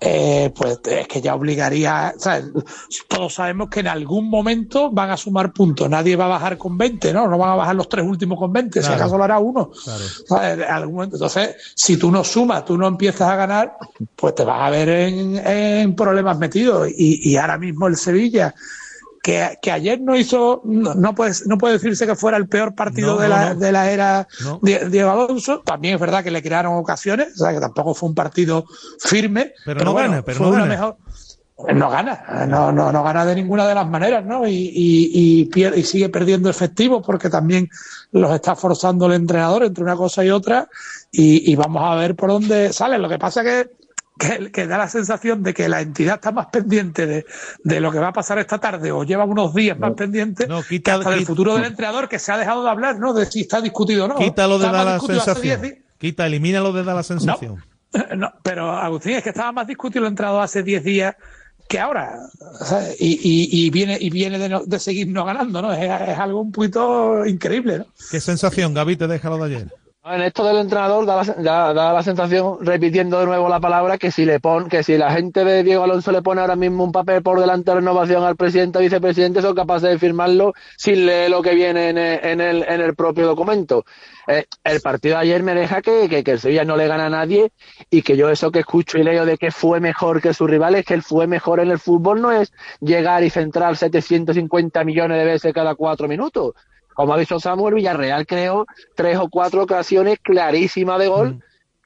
eh, 0.00 0.52
pues 0.56 0.80
es 0.84 1.06
que 1.06 1.20
ya 1.20 1.34
obligaría, 1.34 2.14
¿sabes? 2.18 2.46
todos 3.08 3.34
sabemos 3.34 3.68
que 3.68 3.80
en 3.80 3.88
algún 3.88 4.30
momento 4.30 4.90
van 4.90 5.10
a 5.10 5.16
sumar 5.16 5.52
puntos, 5.52 5.88
nadie 5.88 6.16
va 6.16 6.24
a 6.24 6.28
bajar 6.28 6.56
con 6.56 6.76
20, 6.78 7.12
¿no? 7.12 7.28
No 7.28 7.38
van 7.38 7.50
a 7.50 7.54
bajar 7.54 7.76
los 7.76 7.88
tres 7.88 8.06
últimos 8.06 8.38
con 8.38 8.52
20, 8.52 8.82
si 8.82 8.92
acaso 8.92 9.18
lo 9.18 9.24
hará 9.24 9.38
uno. 9.38 9.70
Entonces, 11.02 11.56
si 11.74 11.96
tú 11.96 12.10
no 12.10 12.24
sumas, 12.24 12.64
tú 12.64 12.78
no 12.78 12.86
empiezas 12.86 13.28
a 13.28 13.36
ganar, 13.36 13.76
pues 14.16 14.34
te 14.34 14.44
vas 14.44 14.60
a 14.62 14.70
ver 14.70 14.88
en, 14.88 15.36
en 15.36 15.94
problemas 15.94 16.38
metidos. 16.38 16.88
Y, 16.96 17.30
y 17.30 17.36
ahora 17.36 17.58
mismo 17.60 17.86
el 17.86 17.96
Sevilla, 17.96 18.54
que, 19.22 19.58
que 19.60 19.70
ayer 19.70 20.00
no 20.00 20.16
hizo, 20.16 20.62
no, 20.64 20.94
no 20.94 21.14
puede, 21.14 21.32
no 21.46 21.58
puede 21.58 21.74
decirse 21.74 22.06
que 22.06 22.16
fuera 22.16 22.38
el 22.38 22.48
peor 22.48 22.74
partido 22.74 23.16
No, 23.16 23.20
de, 23.20 23.28
la, 23.28 23.54
de 23.54 23.70
la 23.70 23.90
era 23.90 24.26
Diego 24.62 25.10
Alonso. 25.10 25.60
También 25.60 25.94
es 25.94 26.00
verdad 26.00 26.24
que 26.24 26.30
le 26.30 26.42
crearon 26.42 26.74
ocasiones, 26.76 27.28
o 27.38 27.44
sea, 27.44 27.52
que 27.52 27.60
tampoco 27.60 27.94
fue 27.94 28.08
un 28.08 28.14
partido 28.14 28.64
firme. 28.98 29.52
Pero 29.64 29.84
no 29.84 29.92
bueno, 29.92 30.08
gana, 30.10 30.22
pero 30.22 30.38
fue 30.38 30.46
no 30.46 30.52
una 30.54 30.60
gana. 30.62 30.74
mejor- 30.74 30.96
no 31.74 31.90
gana, 31.90 32.46
no, 32.48 32.72
no, 32.72 32.90
no 32.90 33.02
gana 33.04 33.26
de 33.26 33.34
ninguna 33.34 33.68
de 33.68 33.74
las 33.74 33.86
maneras, 33.86 34.24
¿no? 34.24 34.48
Y, 34.48 34.52
y, 34.54 35.10
y, 35.12 35.44
pier- 35.50 35.76
y 35.76 35.82
sigue 35.84 36.08
perdiendo 36.08 36.48
efectivo 36.48 37.02
porque 37.02 37.28
también 37.28 37.68
los 38.12 38.32
está 38.34 38.56
forzando 38.56 39.04
el 39.04 39.12
entrenador 39.12 39.64
entre 39.64 39.84
una 39.84 39.94
cosa 39.94 40.24
y 40.24 40.30
otra 40.30 40.66
y, 41.12 41.52
y 41.52 41.56
vamos 41.56 41.82
a 41.84 41.96
ver 41.96 42.16
por 42.16 42.30
dónde 42.30 42.72
sale. 42.72 42.96
Lo 42.96 43.10
que 43.10 43.18
pasa 43.18 43.42
que, 43.42 43.68
que, 44.20 44.52
que 44.52 44.66
da 44.66 44.76
la 44.78 44.88
sensación 44.88 45.42
de 45.42 45.54
que 45.54 45.68
la 45.68 45.80
entidad 45.80 46.16
está 46.16 46.30
más 46.30 46.46
pendiente 46.48 47.06
de, 47.06 47.24
de 47.64 47.80
lo 47.80 47.90
que 47.90 47.98
va 47.98 48.08
a 48.08 48.12
pasar 48.12 48.38
esta 48.38 48.58
tarde 48.58 48.92
o 48.92 49.02
lleva 49.02 49.24
unos 49.24 49.54
días 49.54 49.78
más 49.78 49.92
pendiente 49.94 50.46
que 50.46 50.52
hasta 50.92 51.10
del 51.10 51.20
quita- 51.20 51.26
futuro 51.26 51.54
del 51.54 51.64
entrenador 51.64 52.08
que 52.08 52.18
se 52.18 52.30
ha 52.30 52.36
dejado 52.36 52.62
de 52.62 52.70
hablar, 52.70 52.98
¿no? 52.98 53.14
De 53.14 53.24
si 53.26 53.40
está 53.40 53.60
discutido 53.62 54.04
o 54.04 54.08
no. 54.08 54.16
Quítalo 54.16 54.58
de 54.58 54.66
dar 54.66 54.84
la 54.84 55.00
sensación. 55.00 55.42
10 55.42 55.62
días. 55.62 55.74
Quita, 55.98 56.26
elimínalo 56.26 56.72
de 56.72 56.84
dar 56.84 56.94
la 56.96 57.02
sensación. 57.02 57.64
No, 58.16 58.32
pero 58.44 58.70
Agustín, 58.70 59.14
es 59.16 59.22
que 59.24 59.30
estaba 59.30 59.50
más 59.50 59.66
discutido 59.66 60.04
el 60.04 60.10
entrenador 60.12 60.44
hace 60.44 60.62
10 60.62 60.84
días 60.84 61.16
que 61.68 61.80
ahora. 61.80 62.20
¿sabes? 62.60 62.94
Y, 63.00 63.14
y, 63.14 63.66
y 63.66 63.70
viene, 63.70 63.98
y 64.00 64.10
viene 64.10 64.38
de, 64.38 64.48
no- 64.48 64.62
de 64.64 64.78
seguir 64.78 65.08
no 65.08 65.24
ganando, 65.24 65.60
¿no? 65.60 65.72
Es, 65.72 65.80
es 66.08 66.18
algo 66.18 66.40
un 66.40 66.52
poquito 66.52 67.26
increíble, 67.26 67.78
¿no? 67.78 67.86
¿Qué 68.12 68.20
sensación, 68.20 68.74
Gaby, 68.74 68.94
te 68.94 69.08
deja 69.08 69.28
lo 69.28 69.38
de 69.38 69.56
ayer? 69.56 69.74
En 70.12 70.22
esto 70.22 70.44
del 70.44 70.56
entrenador 70.56 71.06
da 71.06 71.22
la, 71.22 71.34
da, 71.34 71.72
da 71.72 71.92
la 71.92 72.02
sensación, 72.02 72.58
repitiendo 72.60 73.20
de 73.20 73.26
nuevo 73.26 73.48
la 73.48 73.60
palabra, 73.60 73.96
que 73.96 74.10
si 74.10 74.24
le 74.24 74.40
pon, 74.40 74.68
que 74.68 74.82
si 74.82 74.98
la 74.98 75.12
gente 75.12 75.44
de 75.44 75.62
Diego 75.62 75.84
Alonso 75.84 76.10
le 76.10 76.20
pone 76.20 76.40
ahora 76.40 76.56
mismo 76.56 76.82
un 76.82 76.90
papel 76.90 77.22
por 77.22 77.38
delante 77.38 77.70
de 77.70 77.76
renovación 77.76 78.24
al 78.24 78.34
presidente 78.34 78.78
o 78.78 78.80
vicepresidente, 78.80 79.40
son 79.40 79.54
capaces 79.54 79.88
de 79.88 79.98
firmarlo 80.00 80.52
sin 80.76 81.06
leer 81.06 81.30
lo 81.30 81.42
que 81.42 81.54
viene 81.54 81.90
en 81.90 81.98
el, 81.98 82.24
en 82.24 82.40
el, 82.40 82.64
en 82.64 82.80
el 82.80 82.96
propio 82.96 83.24
documento. 83.24 83.84
Eh, 84.26 84.46
el 84.64 84.80
partido 84.80 85.14
de 85.14 85.20
ayer 85.22 85.44
me 85.44 85.54
deja 85.54 85.80
que, 85.80 86.08
que, 86.08 86.24
que 86.24 86.32
el 86.32 86.40
Sevilla 86.40 86.64
no 86.64 86.76
le 86.76 86.88
gana 86.88 87.06
a 87.06 87.10
nadie 87.10 87.52
y 87.88 88.02
que 88.02 88.16
yo 88.16 88.30
eso 88.30 88.50
que 88.50 88.60
escucho 88.60 88.98
y 88.98 89.04
leo 89.04 89.24
de 89.24 89.38
que 89.38 89.52
fue 89.52 89.78
mejor 89.78 90.20
que 90.20 90.34
sus 90.34 90.50
rivales, 90.50 90.84
que 90.84 90.94
el 90.94 91.02
fue 91.02 91.28
mejor 91.28 91.60
en 91.60 91.70
el 91.70 91.78
fútbol 91.78 92.20
no 92.20 92.32
es 92.32 92.52
llegar 92.80 93.22
y 93.22 93.30
centrar 93.30 93.76
750 93.76 94.82
millones 94.82 95.18
de 95.18 95.24
veces 95.24 95.52
cada 95.54 95.76
cuatro 95.76 96.08
minutos. 96.08 96.54
Como 97.00 97.14
ha 97.14 97.18
dicho 97.18 97.40
Samuel, 97.40 97.72
Villarreal 97.76 98.26
creó 98.26 98.66
tres 98.94 99.16
o 99.16 99.30
cuatro 99.30 99.62
ocasiones 99.62 100.18
clarísimas 100.22 100.98
de 100.98 101.08
gol 101.08 101.42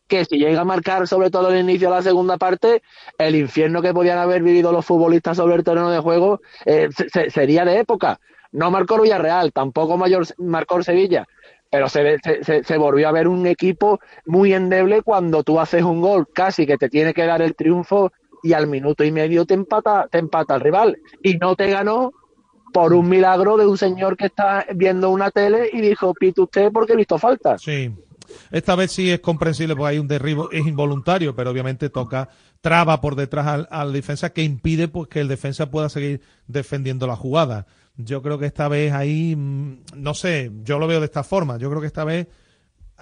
que 0.08 0.24
si 0.24 0.38
llega 0.38 0.62
a 0.62 0.64
marcar 0.64 1.06
sobre 1.06 1.30
todo 1.30 1.50
el 1.50 1.60
inicio 1.60 1.88
de 1.88 1.94
la 1.94 2.02
segunda 2.02 2.36
parte, 2.36 2.82
el 3.16 3.36
infierno 3.36 3.80
que 3.80 3.94
podían 3.94 4.18
haber 4.18 4.42
vivido 4.42 4.72
los 4.72 4.84
futbolistas 4.84 5.36
sobre 5.36 5.54
el 5.54 5.62
terreno 5.62 5.88
de 5.92 6.00
juego 6.00 6.40
eh, 6.66 6.88
se- 6.90 7.08
se- 7.10 7.30
sería 7.30 7.64
de 7.64 7.78
época. 7.78 8.18
No 8.50 8.72
marcó 8.72 8.96
el 8.96 9.02
Villarreal, 9.02 9.52
tampoco 9.52 9.96
mayor, 9.96 10.26
marcó 10.38 10.82
Sevilla, 10.82 11.28
pero 11.70 11.88
se, 11.88 12.02
ve- 12.02 12.18
se, 12.20 12.42
se- 12.42 12.64
se 12.64 12.76
volvió 12.76 13.06
a 13.08 13.12
ver 13.12 13.28
un 13.28 13.46
equipo 13.46 14.00
muy 14.26 14.52
endeble 14.52 15.02
cuando 15.02 15.44
tú 15.44 15.60
haces 15.60 15.84
un 15.84 16.00
gol 16.00 16.26
casi 16.34 16.66
que 16.66 16.76
te 16.76 16.88
tiene 16.88 17.14
que 17.14 17.24
dar 17.24 17.40
el 17.40 17.54
triunfo 17.54 18.10
y 18.42 18.52
al 18.52 18.66
minuto 18.66 19.04
y 19.04 19.12
medio 19.12 19.46
te 19.46 19.54
empata, 19.54 20.08
te 20.10 20.18
empata 20.18 20.56
el 20.56 20.60
rival. 20.60 20.98
Y 21.22 21.36
no 21.36 21.54
te 21.54 21.70
ganó 21.70 22.10
por 22.74 22.92
un 22.92 23.08
milagro 23.08 23.56
de 23.56 23.64
un 23.66 23.78
señor 23.78 24.16
que 24.16 24.26
está 24.26 24.66
viendo 24.74 25.10
una 25.10 25.30
tele 25.30 25.70
y 25.72 25.80
dijo, 25.80 26.12
pite 26.12 26.40
usted 26.40 26.72
porque 26.72 26.94
he 26.94 26.96
visto 26.96 27.18
falta. 27.18 27.56
Sí. 27.56 27.92
Esta 28.50 28.74
vez 28.74 28.90
sí 28.90 29.12
es 29.12 29.20
comprensible 29.20 29.76
porque 29.76 29.90
hay 29.92 29.98
un 30.00 30.08
derribo, 30.08 30.50
es 30.50 30.66
involuntario, 30.66 31.36
pero 31.36 31.50
obviamente 31.52 31.88
toca 31.88 32.28
traba 32.60 33.00
por 33.00 33.14
detrás 33.14 33.46
al, 33.46 33.68
al 33.70 33.92
defensa 33.92 34.32
que 34.32 34.42
impide 34.42 34.88
pues 34.88 35.08
que 35.08 35.20
el 35.20 35.28
defensa 35.28 35.70
pueda 35.70 35.88
seguir 35.88 36.20
defendiendo 36.48 37.06
la 37.06 37.14
jugada. 37.14 37.66
Yo 37.96 38.22
creo 38.22 38.38
que 38.40 38.46
esta 38.46 38.66
vez 38.66 38.92
ahí, 38.92 39.36
mm, 39.36 39.82
no 39.94 40.14
sé, 40.14 40.50
yo 40.64 40.80
lo 40.80 40.88
veo 40.88 40.98
de 40.98 41.06
esta 41.06 41.22
forma. 41.22 41.58
Yo 41.58 41.68
creo 41.70 41.80
que 41.80 41.86
esta 41.86 42.02
vez 42.02 42.26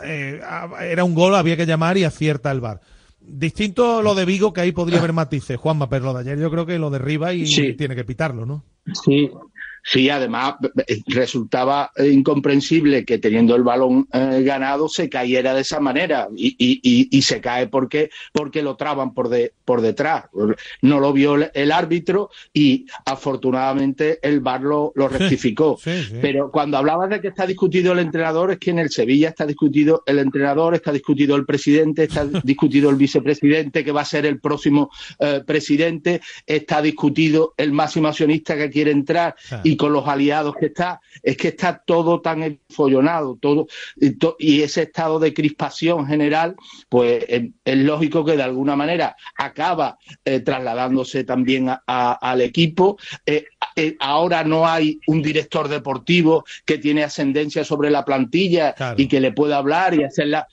eh, 0.04 0.38
era 0.82 1.04
un 1.04 1.14
gol, 1.14 1.34
había 1.34 1.56
que 1.56 1.64
llamar 1.64 1.96
y 1.96 2.04
acierta 2.04 2.50
el 2.50 2.60
bar. 2.60 2.80
Distinto 3.20 4.02
lo 4.02 4.14
de 4.16 4.24
Vigo, 4.24 4.52
que 4.52 4.60
ahí 4.60 4.72
podría 4.72 4.98
haber 4.98 5.12
matices, 5.12 5.56
Juanma, 5.56 5.88
pero 5.88 6.06
lo 6.06 6.12
de 6.14 6.20
ayer 6.20 6.38
yo 6.38 6.50
creo 6.50 6.66
que 6.66 6.78
lo 6.78 6.90
derriba 6.90 7.32
y 7.32 7.46
Sí. 7.46 7.72
tiene 7.74 7.94
que 7.94 8.04
pitarlo, 8.04 8.44
¿no? 8.44 8.64
Sí, 9.04 9.30
sí, 9.82 10.08
además 10.10 10.54
eh, 10.86 11.00
resultaba 11.06 11.90
incomprensible 11.98 13.04
que 13.04 13.18
teniendo 13.18 13.54
el 13.56 13.62
balón 13.62 14.06
eh, 14.12 14.42
ganado 14.44 14.88
se 14.88 15.08
cayera 15.08 15.54
de 15.54 15.60
esa 15.62 15.80
manera 15.80 16.28
y, 16.36 16.54
y- 16.58 16.80
y- 16.82 17.08
y 17.10 17.22
se 17.22 17.40
cae 17.40 17.66
porque, 17.68 18.10
porque 18.32 18.62
lo 18.62 18.76
traban 18.76 19.12
por, 19.14 19.28
de, 19.28 19.52
por 19.64 19.80
detrás. 19.80 20.24
No 20.82 21.00
lo 21.00 21.12
vio 21.12 21.34
el, 21.34 21.50
el 21.54 21.72
árbitro 21.72 22.30
y 22.52 22.86
afortunadamente 23.04 24.18
el 24.22 24.40
VAR 24.40 24.62
lo, 24.62 24.92
lo 24.94 25.08
rectificó. 25.08 25.78
Pero 26.20 26.50
cuando 26.50 26.76
hablabas 26.76 27.10
de 27.10 27.20
que 27.20 27.28
está 27.28 27.46
discutido 27.46 27.92
el 27.92 27.98
entrenador, 28.00 28.52
es 28.52 28.58
que 28.58 28.70
en 28.70 28.78
el 28.78 28.90
Sevilla 28.90 29.30
está 29.30 29.46
discutido 29.46 30.02
el 30.06 30.18
entrenador, 30.18 30.74
está 30.74 30.92
discutido 30.92 31.36
el 31.36 31.44
presidente, 31.46 32.04
está 32.04 32.24
discutido 32.44 32.90
el 32.90 32.96
vicepresidente, 32.96 33.84
que 33.84 33.92
va 33.92 34.02
a 34.02 34.04
ser 34.04 34.26
el 34.26 34.40
próximo 34.40 34.90
eh, 35.18 35.42
presidente, 35.46 36.20
está 36.46 36.82
discutido 36.82 37.54
el 37.56 37.72
máximo 37.72 38.08
accionista 38.08 38.56
que 38.56 38.70
quiere 38.70 38.90
entrar 38.90 39.34
y 39.64 39.71
con 39.76 39.92
los 39.92 40.06
aliados 40.08 40.54
que 40.56 40.66
está. 40.66 41.00
Es 41.22 41.36
que 41.36 41.48
está 41.48 41.82
todo 41.84 42.20
tan 42.20 42.42
enfollonado, 42.42 43.36
todo, 43.40 43.66
y, 43.96 44.10
to- 44.16 44.36
y 44.38 44.62
ese 44.62 44.82
estado 44.82 45.18
de 45.18 45.32
crispación 45.34 46.06
general, 46.06 46.56
pues 46.88 47.24
eh, 47.28 47.50
es 47.64 47.76
lógico 47.78 48.24
que 48.24 48.36
de 48.36 48.42
alguna 48.42 48.76
manera 48.76 49.16
acaba 49.36 49.98
eh, 50.24 50.40
trasladándose 50.40 51.24
también 51.24 51.68
a- 51.68 51.82
a- 51.86 52.12
al 52.12 52.40
equipo. 52.40 52.98
Eh, 53.26 53.44
eh, 53.76 53.96
ahora 54.00 54.44
no 54.44 54.66
hay 54.66 55.00
un 55.06 55.22
director 55.22 55.68
deportivo 55.68 56.44
que 56.64 56.78
tiene 56.78 57.04
ascendencia 57.04 57.64
sobre 57.64 57.90
la 57.90 58.04
plantilla 58.04 58.74
y 59.00 59.08
que 59.08 59.20
le 59.20 59.32
pueda 59.32 59.56
hablar 59.58 59.94
y 59.94 60.04
hacerla 60.04 60.46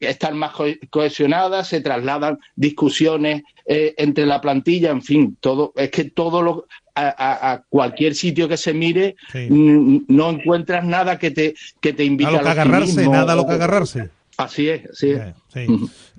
estar 0.00 0.34
más 0.34 0.52
co- 0.52 0.64
cohesionada, 0.90 1.64
se 1.64 1.80
trasladan 1.80 2.38
discusiones 2.56 3.42
eh, 3.66 3.94
entre 3.98 4.26
la 4.26 4.40
plantilla, 4.40 4.90
en 4.90 5.02
fin, 5.02 5.36
todo, 5.40 5.72
es 5.76 5.90
que 5.90 6.04
todo 6.04 6.42
lo 6.42 6.66
a, 7.08 7.14
a- 7.16 7.52
a 7.52 7.62
cualquier 7.68 8.14
sitio 8.14 8.48
que 8.48 8.56
se 8.56 8.72
mire 8.74 9.16
mm, 9.48 9.98
no 10.08 10.30
encuentras 10.30 10.84
nada 10.84 11.18
que 11.18 11.30
te 11.30 11.54
que 11.80 11.92
te 11.92 12.04
invite 12.04 12.28
A 12.28 12.32
lo 12.32 12.42
que 12.42 12.48
agarrarse, 12.48 13.08
nada 13.08 13.32
a 13.32 13.36
lo 13.36 13.46
que 13.46 13.52
agarrarse. 13.52 14.10
Así 14.36 14.68
es, 14.70 14.88
así 14.90 15.10
es. 15.10 15.20
Sí. 15.52 15.66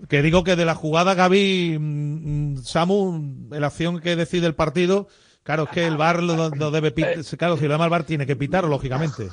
Que 0.07 0.21
digo 0.21 0.43
que 0.43 0.55
de 0.55 0.63
la 0.65 0.75
jugada, 0.75 1.15
Gaby, 1.15 1.77
mm, 1.79 2.57
Samu, 2.63 3.47
la 3.49 3.67
acción 3.67 3.99
que 3.99 4.15
decide 4.15 4.45
el 4.45 4.53
partido, 4.53 5.07
claro, 5.43 5.63
es 5.63 5.69
que 5.69 5.87
el 5.87 5.97
VAR 5.97 6.21
lo, 6.21 6.49
lo 6.49 6.69
debe 6.71 6.91
pitar. 6.91 7.15
Claro, 7.37 7.57
si 7.57 7.63
lo 7.65 7.69
llama 7.71 7.85
el 7.85 7.89
VAR 7.89 8.03
tiene 8.03 8.27
que 8.27 8.35
pitar, 8.35 8.63
lógicamente. 8.65 9.27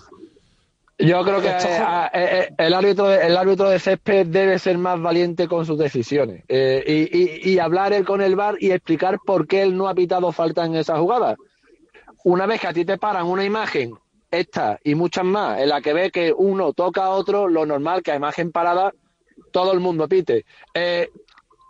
Yo 0.98 1.22
creo 1.22 1.40
que 1.40 1.48
eh, 1.48 1.52
a- 1.80 2.10
eh, 2.12 2.40
eh, 2.40 2.54
el 2.58 2.74
árbitro 2.74 3.06
de, 3.06 3.24
el 3.26 3.36
árbitro 3.36 3.68
de 3.70 3.78
césped 3.78 4.26
debe 4.26 4.58
ser 4.58 4.78
más 4.78 5.00
valiente 5.00 5.46
con 5.46 5.64
sus 5.64 5.78
decisiones 5.78 6.44
eh, 6.48 6.82
y, 7.12 7.50
y- 7.50 7.52
y 7.54 7.58
hablar 7.60 7.92
él 7.92 8.04
con 8.04 8.20
el 8.20 8.34
VAR 8.34 8.56
y 8.58 8.72
explicar 8.72 9.18
por 9.24 9.46
qué 9.46 9.62
él 9.62 9.76
no 9.76 9.88
ha 9.88 9.94
pitado 9.94 10.32
falta 10.32 10.64
en 10.64 10.74
esa 10.74 10.98
jugada. 10.98 11.36
Una 12.24 12.46
vez 12.46 12.60
que 12.60 12.66
a 12.66 12.72
ti 12.72 12.84
te 12.84 12.98
paran 12.98 13.26
una 13.26 13.44
imagen 13.44 13.94
esta 14.30 14.78
y 14.82 14.94
muchas 14.96 15.24
más, 15.24 15.60
en 15.60 15.68
la 15.68 15.80
que 15.80 15.92
ve 15.94 16.10
que 16.10 16.32
uno 16.36 16.72
toca 16.72 17.04
a 17.04 17.10
otro, 17.10 17.48
lo 17.48 17.64
normal 17.64 18.02
que 18.02 18.10
a 18.12 18.16
imagen 18.16 18.50
parada 18.50 18.92
todo 19.52 19.72
el 19.72 19.78
mundo 19.80 20.08
pite. 20.08 20.44
Eh, 20.74 21.08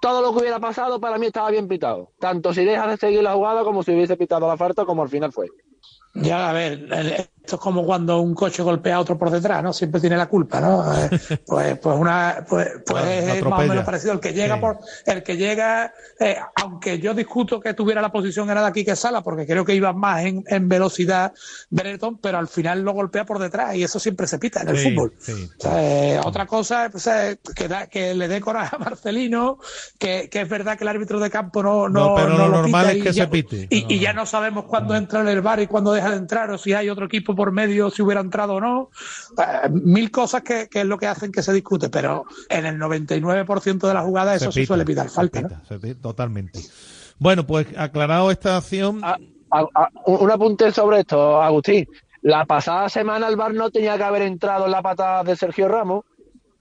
todo 0.01 0.23
lo 0.23 0.33
que 0.33 0.41
hubiera 0.41 0.59
pasado 0.59 1.01
para 1.01 1.19
mí 1.19 1.27
estaba 1.27 1.51
bien 1.51 1.69
pitado, 1.69 2.13
tanto 2.19 2.55
si 2.55 2.65
dejas 2.65 2.89
de 2.91 2.97
seguir 2.97 3.23
la 3.23 3.35
jugada 3.35 3.63
como 3.63 3.83
si 3.83 3.93
hubiese 3.93 4.17
pitado 4.17 4.49
la 4.49 4.57
falta 4.57 4.85
como 4.87 5.03
al 5.03 5.09
final 5.11 5.33
fue. 5.33 5.49
Ya, 6.15 6.49
a 6.51 6.53
ver, 6.55 6.73
el- 6.91 7.29
esto 7.49 7.57
es 7.57 7.63
como 7.63 7.83
cuando 7.87 8.21
un 8.21 8.35
coche 8.35 8.63
golpea 8.63 8.97
a 8.97 9.01
otro 9.01 9.17
por 9.17 9.31
detrás, 9.31 9.63
¿no? 9.63 9.73
Siempre 9.73 10.03
tiene 10.03 10.19
la 10.19 10.27
culpa, 10.27 10.61
¿no? 10.61 10.85
Eh, 10.95 11.09
Pues, 11.47 11.79
pues 11.79 11.97
una, 11.99 12.45
pues, 12.47 12.69
pues 12.85 13.05
es 13.07 13.43
más 13.45 13.61
o 13.61 13.67
menos 13.67 13.85
parecido. 13.85 14.13
El 14.13 14.21
que 14.21 14.35
llega 14.35 14.57
Sí. 14.57 14.61
por, 14.61 14.79
el 15.07 15.23
que 15.23 15.37
llega, 15.39 15.93
eh, 16.21 16.37
aunque 16.57 16.99
yo 16.99 17.15
discuto 17.15 17.59
que 17.59 17.73
tuviera 17.73 18.03
la 18.03 18.13
posición 18.13 18.51
era 18.51 18.61
de 18.61 18.67
aquí 18.67 18.85
que 18.85 18.95
Sala, 18.97 19.23
porque 19.23 19.47
creo 19.47 19.65
que 19.65 19.75
iba 19.75 19.93
más 19.95 20.25
en, 20.27 20.45
en 20.47 20.69
velocidad 20.69 21.33
Benetton, 21.71 22.19
pero 22.19 22.37
al 22.39 22.49
final 22.49 22.83
lo 22.83 22.93
golpea 22.93 23.25
por 23.25 23.39
detrás 23.39 23.75
y 23.77 23.83
eso 23.83 23.99
siempre 23.99 24.27
se 24.27 24.39
pita 24.39 24.61
en 24.61 24.69
el 24.69 24.77
Sí, 24.79 24.91
fútbol. 24.91 25.15
sí. 25.19 25.33
O 25.59 25.63
sea, 25.63 25.83
eh, 26.17 26.21
otra 26.23 26.47
cosa 26.47 26.89
pues, 26.93 27.09
que, 27.55 27.67
da- 27.69 27.87
que 27.87 28.15
le 28.15 28.29
dé 28.29 28.41
coraje 28.43 28.77
a 28.77 28.79
Marcelino, 28.79 29.59
que, 29.99 30.29
que 30.31 30.43
es 30.43 30.49
verdad 30.51 30.77
que 30.77 30.85
el 30.85 30.89
árbitro 30.89 31.19
de 31.19 31.31
campo 31.31 31.63
no, 31.63 31.89
no, 31.89 32.09
No, 32.11 32.15
pero 32.15 32.29
no 32.31 32.49
lo 32.49 32.49
normal 32.63 32.87
pita 32.89 32.93
es 32.93 32.99
y 32.99 33.03
que 33.03 33.13
ya- 33.13 33.25
se 33.25 33.29
pite. 33.31 33.67
Y, 33.71 33.95
y 33.95 33.99
ya 34.01 34.13
no 34.13 34.27
sabemos 34.27 34.65
cuándo 34.67 34.95
entra 34.95 35.21
en 35.23 35.29
el 35.29 35.41
bar 35.41 35.61
y 35.61 35.67
cuándo 35.67 35.93
deja 35.93 36.11
de 36.11 36.17
entrar, 36.17 36.51
o 36.51 36.59
si 36.59 36.75
hay 36.75 36.91
otro 36.91 37.07
equipo 37.07 37.35
por 37.39 37.53
medio, 37.53 37.89
si 37.89 38.03
hubiera 38.03 38.21
entrado 38.21 38.57
o 38.57 38.61
no. 38.61 38.91
Eh, 39.39 39.71
mil 39.71 40.11
cosas 40.11 40.43
que, 40.43 40.69
que 40.69 40.81
es 40.81 40.87
lo 40.87 40.99
que 40.99 41.07
hacen 41.07 41.33
que 41.33 41.43
se 41.43 41.55
discute, 41.55 41.89
pero 41.89 42.27
en 42.51 42.67
el 42.67 42.79
99% 42.79 43.89
de 43.89 43.95
las 43.95 44.05
jugadas 44.05 44.43
eso 44.43 44.53
se 44.53 44.61
pita, 44.61 44.67
suele 44.67 44.85
pitar 44.85 45.09
falta. 45.09 45.63
totalmente. 46.03 46.61
Bueno, 47.19 47.47
pues 47.47 47.67
aclarado 47.79 48.31
esta 48.31 48.59
acción. 48.59 49.01
A- 49.03 49.17
a- 49.51 49.89
un 50.05 50.19
un 50.25 50.31
apunte 50.31 50.71
sobre 50.73 51.01
esto, 51.01 51.41
Agustín. 51.43 51.89
La 52.21 52.45
pasada 52.45 52.89
semana 52.89 53.29
el 53.29 53.37
VAR 53.37 53.55
no 53.55 53.71
tenía 53.71 53.97
que 53.97 54.03
haber 54.03 54.23
entrado 54.23 54.67
en 54.67 54.73
la 54.73 54.83
patada 54.83 55.25
de 55.25 55.37
Sergio 55.37 55.69
Ramos 55.69 56.05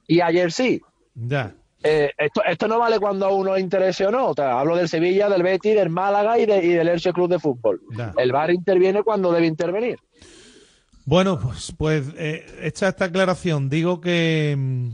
y 0.07 0.21
ayer 0.21 0.51
sí. 0.51 0.81
Ya. 1.15 1.53
Eh, 1.83 2.11
esto, 2.17 2.41
esto 2.43 2.67
no 2.67 2.79
vale 2.79 2.99
cuando 2.99 3.25
a 3.27 3.33
uno 3.33 3.53
le 3.55 3.61
interese 3.61 4.05
o 4.07 4.11
no. 4.11 4.27
O 4.29 4.33
sea, 4.33 4.59
hablo 4.59 4.75
del 4.75 4.87
Sevilla, 4.89 5.29
del 5.29 5.43
Betis, 5.43 5.75
del 5.75 5.89
Málaga 5.89 6.37
y, 6.39 6.45
de- 6.45 6.63
y 6.63 6.69
del 6.69 6.87
Elche 6.89 7.11
Club 7.13 7.29
de 7.29 7.39
Fútbol. 7.39 7.81
Ya. 7.95 8.13
El 8.17 8.31
VAR 8.31 8.51
interviene 8.51 9.03
cuando 9.03 9.31
debe 9.31 9.47
intervenir. 9.47 9.99
Bueno, 11.07 11.39
pues, 11.39 11.73
pues 11.77 12.05
eh, 12.17 12.45
hecha 12.63 12.89
esta 12.89 13.05
aclaración, 13.05 13.69
digo 13.69 14.01
que, 14.01 14.53
mm, 14.59 14.89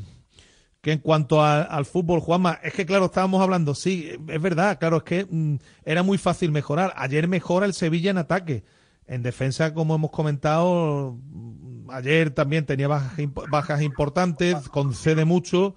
que 0.79 0.91
en 0.91 0.99
cuanto 0.99 1.41
al 1.43 1.85
fútbol, 1.85 2.19
Juanma, 2.19 2.59
es 2.61 2.71
que 2.73 2.85
claro, 2.85 3.05
estábamos 3.05 3.41
hablando, 3.41 3.73
sí, 3.73 4.11
es 4.27 4.41
verdad, 4.41 4.77
claro, 4.77 4.97
es 4.97 5.03
que 5.03 5.25
mm, 5.27 5.55
era 5.83 6.03
muy 6.03 6.19
fácil 6.19 6.51
mejorar. 6.51 6.93
Ayer 6.97 7.27
mejora 7.27 7.65
el 7.65 7.73
Sevilla 7.73 8.11
en 8.11 8.19
ataque. 8.19 8.63
En 9.07 9.23
defensa, 9.23 9.73
como 9.73 9.95
hemos 9.95 10.11
comentado, 10.11 11.17
mm, 11.19 11.89
ayer 11.89 12.29
también 12.29 12.67
tenía 12.67 12.87
bajas, 12.87 13.17
bajas 13.49 13.81
importantes, 13.81 14.69
concede 14.69 15.25
mucho. 15.25 15.75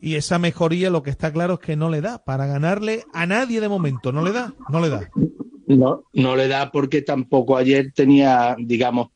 Y 0.00 0.14
esa 0.14 0.38
mejoría, 0.38 0.90
lo 0.90 1.02
que 1.02 1.10
está 1.10 1.32
claro 1.32 1.54
es 1.54 1.58
que 1.60 1.74
no 1.74 1.90
le 1.90 2.00
da. 2.02 2.22
Para 2.22 2.46
ganarle 2.46 3.04
a 3.12 3.26
nadie 3.26 3.60
de 3.60 3.68
momento, 3.68 4.12
no 4.12 4.22
le 4.22 4.30
da, 4.30 4.54
no 4.68 4.80
le 4.80 4.90
da. 4.90 5.10
No, 5.76 6.04
no 6.12 6.36
le 6.36 6.48
da 6.48 6.70
porque 6.70 7.02
tampoco 7.02 7.56
ayer 7.56 7.92
tenía, 7.94 8.56
digamos, 8.58 9.08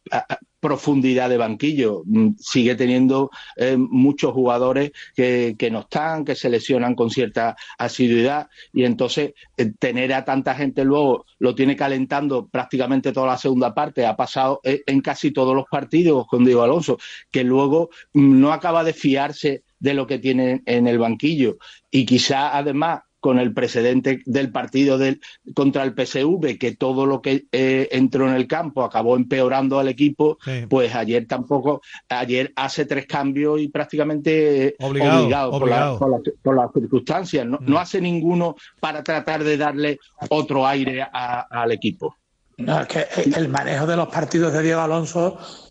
profundidad 0.60 1.28
de 1.28 1.36
banquillo. 1.36 2.02
Mm, 2.06 2.30
Sigue 2.38 2.74
teniendo 2.74 3.30
eh, 3.56 3.76
muchos 3.76 4.32
jugadores 4.32 4.90
que, 5.14 5.54
que 5.58 5.70
no 5.70 5.80
están, 5.80 6.24
que 6.24 6.34
se 6.34 6.50
lesionan 6.50 6.94
con 6.94 7.10
cierta 7.10 7.56
asiduidad 7.78 8.48
y 8.72 8.84
entonces 8.84 9.34
eh, 9.56 9.72
tener 9.78 10.12
a 10.12 10.24
tanta 10.24 10.54
gente 10.54 10.84
luego 10.84 11.24
lo 11.38 11.54
tiene 11.54 11.76
calentando 11.76 12.48
prácticamente 12.48 13.12
toda 13.12 13.28
la 13.28 13.38
segunda 13.38 13.74
parte. 13.74 14.06
Ha 14.06 14.16
pasado 14.16 14.60
eh, 14.64 14.82
en 14.86 15.00
casi 15.00 15.30
todos 15.30 15.54
los 15.54 15.66
partidos 15.70 16.26
con 16.26 16.44
Diego 16.44 16.62
Alonso, 16.62 16.98
que 17.30 17.44
luego 17.44 17.90
mm, 18.14 18.40
no 18.40 18.52
acaba 18.52 18.82
de 18.82 18.92
fiarse 18.92 19.62
de 19.78 19.94
lo 19.94 20.06
que 20.06 20.18
tiene 20.18 20.62
en 20.66 20.86
el 20.88 20.98
banquillo 20.98 21.58
y 21.90 22.06
quizá 22.06 22.56
además 22.56 23.00
con 23.26 23.40
el 23.40 23.52
precedente 23.52 24.20
del 24.24 24.52
partido 24.52 24.98
del, 24.98 25.20
contra 25.52 25.82
el 25.82 25.94
PSV, 25.94 26.58
que 26.60 26.76
todo 26.76 27.06
lo 27.06 27.20
que 27.20 27.46
eh, 27.50 27.88
entró 27.90 28.28
en 28.28 28.36
el 28.36 28.46
campo 28.46 28.84
acabó 28.84 29.16
empeorando 29.16 29.80
al 29.80 29.88
equipo, 29.88 30.38
pues 30.68 30.94
ayer 30.94 31.26
tampoco, 31.26 31.82
ayer 32.08 32.52
hace 32.54 32.84
tres 32.86 33.06
cambios 33.06 33.60
y 33.60 33.66
prácticamente 33.66 34.66
eh, 34.68 34.76
Obligado, 34.78 35.22
obligado, 35.24 35.50
por, 35.50 35.60
la- 35.68 35.74
obligado. 35.92 35.98
por 35.98 36.10
la- 36.10 36.32
por 36.40 36.54
las 36.56 36.72
circunstancias. 36.72 37.44
No, 37.44 37.58
no 37.62 37.78
hace 37.80 38.00
ninguno 38.00 38.54
para 38.78 39.02
tratar 39.02 39.42
de 39.42 39.56
darle 39.56 39.98
otro 40.30 40.64
aire 40.64 41.02
a- 41.02 41.46
al 41.50 41.72
equipo. 41.72 42.14
No, 42.58 42.80
es 42.80 42.86
que 42.86 43.04
el 43.36 43.48
manejo 43.48 43.86
de 43.86 43.96
los 43.96 44.06
partidos 44.08 44.52
de 44.52 44.62
Diego 44.62 44.80
Alonso 44.82 45.36
mm, 45.36 45.65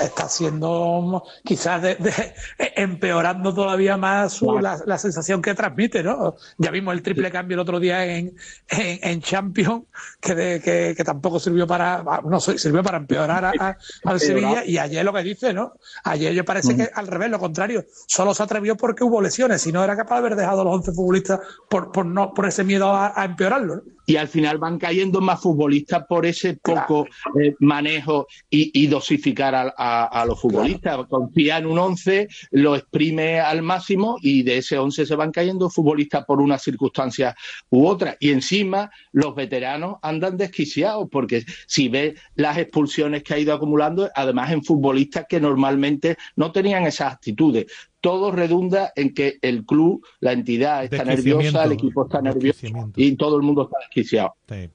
está 0.00 0.28
siendo 0.28 1.22
quizás 1.44 1.82
de- 1.82 1.94
de- 1.96 2.34
empeorando 2.76 3.54
todavía 3.54 3.96
más 3.96 4.32
su- 4.32 4.58
la, 4.58 4.80
la 4.86 4.98
sensación 4.98 5.42
que 5.42 5.54
transmite, 5.54 6.02
¿no? 6.02 6.34
Ya 6.58 6.70
vimos 6.70 6.94
el 6.94 7.02
triple 7.02 7.30
cambio 7.30 7.54
el 7.54 7.60
otro 7.60 7.78
día 7.78 8.04
en, 8.06 8.34
en, 8.68 8.98
en 9.02 9.20
Champions, 9.20 9.84
que, 10.20 10.34
de- 10.34 10.60
que, 10.60 10.94
que 10.96 11.04
tampoco 11.04 11.38
sirvió 11.38 11.66
para, 11.66 12.02
no 12.24 12.40
sirvió 12.40 12.82
para 12.82 12.96
empeorar 12.98 13.44
a- 13.44 13.52
a- 13.58 13.76
al 14.04 14.20
Sevilla, 14.20 14.64
y 14.64 14.78
ayer 14.78 15.04
lo 15.04 15.12
que 15.12 15.22
dice, 15.22 15.52
¿no? 15.52 15.74
Ayer 16.04 16.32
yo 16.32 16.44
parece 16.44 16.74
que 16.76 16.90
al 16.92 17.06
revés, 17.06 17.30
lo 17.30 17.38
contrario, 17.38 17.84
solo 18.06 18.34
se 18.34 18.42
atrevió 18.42 18.76
porque 18.76 19.04
hubo 19.04 19.20
lesiones, 19.20 19.60
si 19.62 19.70
no 19.70 19.84
era 19.84 19.96
capaz 19.96 20.14
de 20.16 20.18
haber 20.20 20.36
dejado 20.36 20.62
a 20.62 20.64
los 20.64 20.74
11 20.74 20.92
futbolistas 20.92 21.40
por, 21.68 21.92
por, 21.92 22.06
no, 22.06 22.32
por 22.32 22.46
ese 22.46 22.64
miedo 22.64 22.90
a, 22.92 23.12
a 23.14 23.24
empeorarlo, 23.26 23.76
¿no? 23.76 23.82
Y 24.10 24.16
al 24.16 24.26
final 24.28 24.58
van 24.58 24.76
cayendo 24.78 25.20
más 25.20 25.40
futbolistas 25.40 26.04
por 26.08 26.26
ese 26.26 26.54
poco 26.54 27.06
eh, 27.40 27.54
manejo 27.60 28.26
y, 28.50 28.70
y 28.82 28.88
dosificar 28.88 29.54
a, 29.54 29.72
a- 29.76 30.04
a 30.06 30.26
los 30.26 30.40
futbolistas. 30.40 31.06
Confía 31.08 31.58
en 31.58 31.66
un 31.66 31.78
11, 31.78 32.26
lo 32.50 32.74
exprime 32.74 33.38
al 33.38 33.62
máximo 33.62 34.16
y 34.20 34.42
de 34.42 34.58
ese 34.58 34.78
11 34.78 35.06
se 35.06 35.14
van 35.14 35.30
cayendo 35.30 35.70
futbolistas 35.70 36.24
por 36.24 36.40
una 36.40 36.58
circunstancia 36.58 37.36
u 37.70 37.86
otra. 37.86 38.16
Y 38.18 38.30
encima 38.30 38.90
los 39.12 39.34
veteranos 39.36 39.98
andan 40.02 40.36
desquiciados 40.36 41.06
porque 41.10 41.44
si 41.68 41.88
ves 41.88 42.14
las 42.34 42.58
expulsiones 42.58 43.22
que 43.22 43.34
ha 43.34 43.38
ido 43.38 43.54
acumulando, 43.54 44.10
además 44.16 44.50
en 44.50 44.64
futbolistas 44.64 45.26
que 45.28 45.40
normalmente 45.40 46.16
no 46.34 46.50
tenían 46.50 46.84
esas 46.84 47.12
actitudes. 47.12 47.66
Todo 48.00 48.32
redunda 48.32 48.92
en 48.96 49.14
que 49.14 49.38
el 49.42 49.64
club, 49.64 50.06
la 50.20 50.32
entidad 50.32 50.84
está 50.84 51.04
nerviosa, 51.04 51.64
el 51.64 51.72
equipo 51.72 52.04
está 52.04 52.22
nervioso 52.22 52.66
y 52.96 53.16
todo 53.16 53.36
el 53.36 53.42
mundo 53.42 53.64
está 53.64 53.78
desquiciado. 53.80 54.34
Sí, 54.48 54.70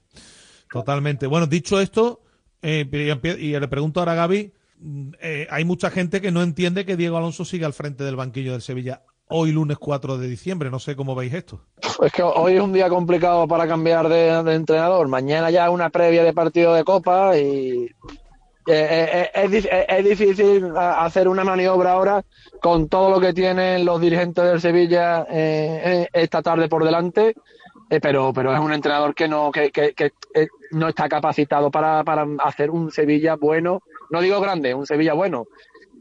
totalmente. 0.71 1.27
Bueno, 1.27 1.47
dicho 1.47 1.79
esto, 1.79 2.21
eh, 2.61 2.85
y 3.39 3.59
le 3.59 3.67
pregunto 3.67 3.99
ahora 3.99 4.13
a 4.13 4.15
Gaby, 4.15 4.53
mm, 4.79 5.09
eh, 5.21 5.47
hay 5.49 5.65
mucha 5.65 5.89
gente 5.89 6.21
que 6.21 6.31
no 6.31 6.43
entiende 6.43 6.85
que 6.85 6.97
Diego 6.97 7.17
Alonso 7.17 7.45
siga 7.45 7.67
al 7.67 7.73
frente 7.73 8.03
del 8.03 8.15
banquillo 8.15 8.51
del 8.51 8.61
Sevilla 8.61 9.01
hoy 9.27 9.51
lunes 9.51 9.77
4 9.77 10.17
de 10.17 10.27
diciembre. 10.27 10.69
No 10.69 10.79
sé 10.79 10.95
cómo 10.95 11.15
veis 11.15 11.33
esto. 11.33 11.61
Es 12.03 12.11
que 12.11 12.21
hoy 12.21 12.53
es 12.53 12.61
un 12.61 12.73
día 12.73 12.89
complicado 12.89 13.47
para 13.47 13.67
cambiar 13.67 14.07
de, 14.09 14.43
de 14.43 14.53
entrenador. 14.53 15.07
Mañana 15.07 15.49
ya 15.49 15.69
una 15.69 15.89
previa 15.89 16.23
de 16.23 16.33
partido 16.33 16.73
de 16.73 16.83
Copa 16.83 17.37
y 17.37 17.89
eh, 18.67 19.09
eh, 19.13 19.31
es, 19.33 19.51
dif- 19.51 19.69
es- 19.71 19.85
es 19.87 20.05
difícil 20.05 20.71
hacer 20.77 21.27
una 21.27 21.43
maniobra 21.43 21.91
ahora 21.93 22.23
con 22.61 22.87
todo 22.89 23.09
lo 23.11 23.19
que 23.19 23.33
tienen 23.33 23.85
los 23.85 24.01
dirigentes 24.01 24.43
del 24.43 24.61
Sevilla 24.61 25.25
eh, 25.29 25.81
eh, 25.85 26.09
esta 26.13 26.41
tarde 26.41 26.67
por 26.67 26.83
delante. 26.83 27.35
Eh, 27.87 27.99
pero, 28.01 28.33
pero 28.33 28.51
es 28.51 28.59
un 28.59 28.73
entrenador 28.73 29.13
que 29.13 29.27
no, 29.27 29.51
que, 29.51 29.69
que- 29.71 29.93
que, 29.93 30.11
eh, 30.33 30.47
no 30.71 30.87
está 30.89 31.07
capacitado 31.07 31.69
para, 31.69 32.03
para 32.03 32.25
hacer 32.43 32.71
un 32.71 32.91
Sevilla 32.91 33.35
bueno. 33.35 33.81
No 34.09 34.21
digo 34.21 34.41
grande, 34.41 34.73
un 34.73 34.85
Sevilla 34.87 35.13
bueno. 35.13 35.45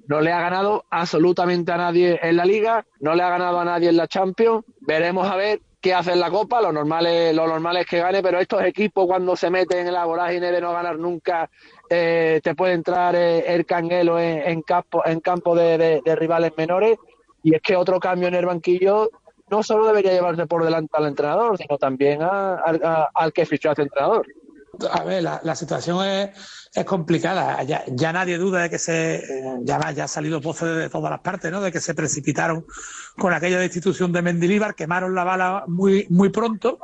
No 0.09 0.21
le 0.21 0.33
ha 0.33 0.41
ganado 0.41 0.85
absolutamente 0.91 1.73
a 1.73 1.77
nadie 1.79 2.19
en 2.23 2.37
la 2.37 2.45
Liga, 2.45 2.85
no 3.01 3.15
le 3.15 3.23
ha 3.23 3.29
ganado 3.31 3.59
a 3.61 3.65
nadie 3.65 3.89
en 3.91 3.97
la 3.99 4.07
Champions. 4.09 4.65
Veremos 4.81 5.31
a 5.31 5.37
ver 5.37 5.61
qué 5.85 5.93
hace 5.93 6.13
en 6.13 6.21
la 6.21 6.31
Copa. 6.31 6.63
Lo 6.63 6.73
normal 6.73 7.05
es, 7.05 7.37
lo 7.37 7.47
normal 7.47 7.77
es 7.77 7.87
que 7.87 7.99
gane, 7.99 8.23
pero 8.23 8.41
estos 8.41 8.65
equipos 8.65 9.07
cuando 9.07 9.37
se 9.37 9.51
meten 9.51 9.87
en 9.87 9.93
la 9.93 10.07
vorágine 10.07 10.51
de 10.51 10.59
no 10.59 10.73
ganar 10.73 10.99
nunca, 10.99 11.51
eh, 11.91 12.41
te 12.43 12.55
puede 12.55 12.73
entrar 12.73 13.15
eh, 13.15 13.45
el 13.55 13.67
canguelo 13.67 14.19
en, 14.19 14.63
campo, 14.63 15.03
en 15.05 15.21
campo 15.21 15.55
de, 15.55 16.01
rivales 16.17 16.53
menores. 16.57 16.97
Y 17.43 17.55
es 17.55 17.61
que 17.61 17.77
otro 17.77 18.01
cambio 18.01 18.29
en 18.29 18.35
el 18.35 18.47
banquillo 18.47 19.11
no 19.51 19.63
solo 19.63 19.87
debería 19.87 20.15
llevarse 20.15 20.47
por 20.47 20.65
delante 20.65 20.97
al 20.97 21.07
entrenador, 21.07 21.59
sino 21.59 21.77
también 21.77 22.21
al 22.23 23.33
que 23.35 23.45
fichó 23.45 23.69
a 23.69 23.73
ese 23.75 23.83
entrenador. 23.83 24.27
A 24.91 25.05
ver, 25.05 25.23
la, 25.23 25.55
situación 25.55 26.05
es, 26.05 26.31
complicada. 26.85 27.63
Ya, 27.63 28.13
nadie 28.13 28.39
duda 28.39 28.63
de 28.63 28.71
que 28.71 28.79
se. 28.79 29.17
eh, 29.17 29.45
Ya, 29.63 29.77
ha 29.79 30.09
salido 30.09 30.41
voces 30.41 30.77
de 30.77 30.89
todas 30.91 31.11
las 31.11 31.21
partes, 31.21 31.51
¿no? 31.53 31.61
De 31.61 31.71
que 31.73 31.81
se 31.81 31.95
precipitaron 31.95 32.65
con 33.17 33.33
aquella 33.33 33.59
destitución 33.59 34.13
de 34.13 34.23
Mendilibar, 34.23 34.75
quemaron 34.75 35.15
la 35.15 35.25
bala 35.25 35.65
muy, 35.69 36.07
muy 36.11 36.31
pronto. 36.31 36.79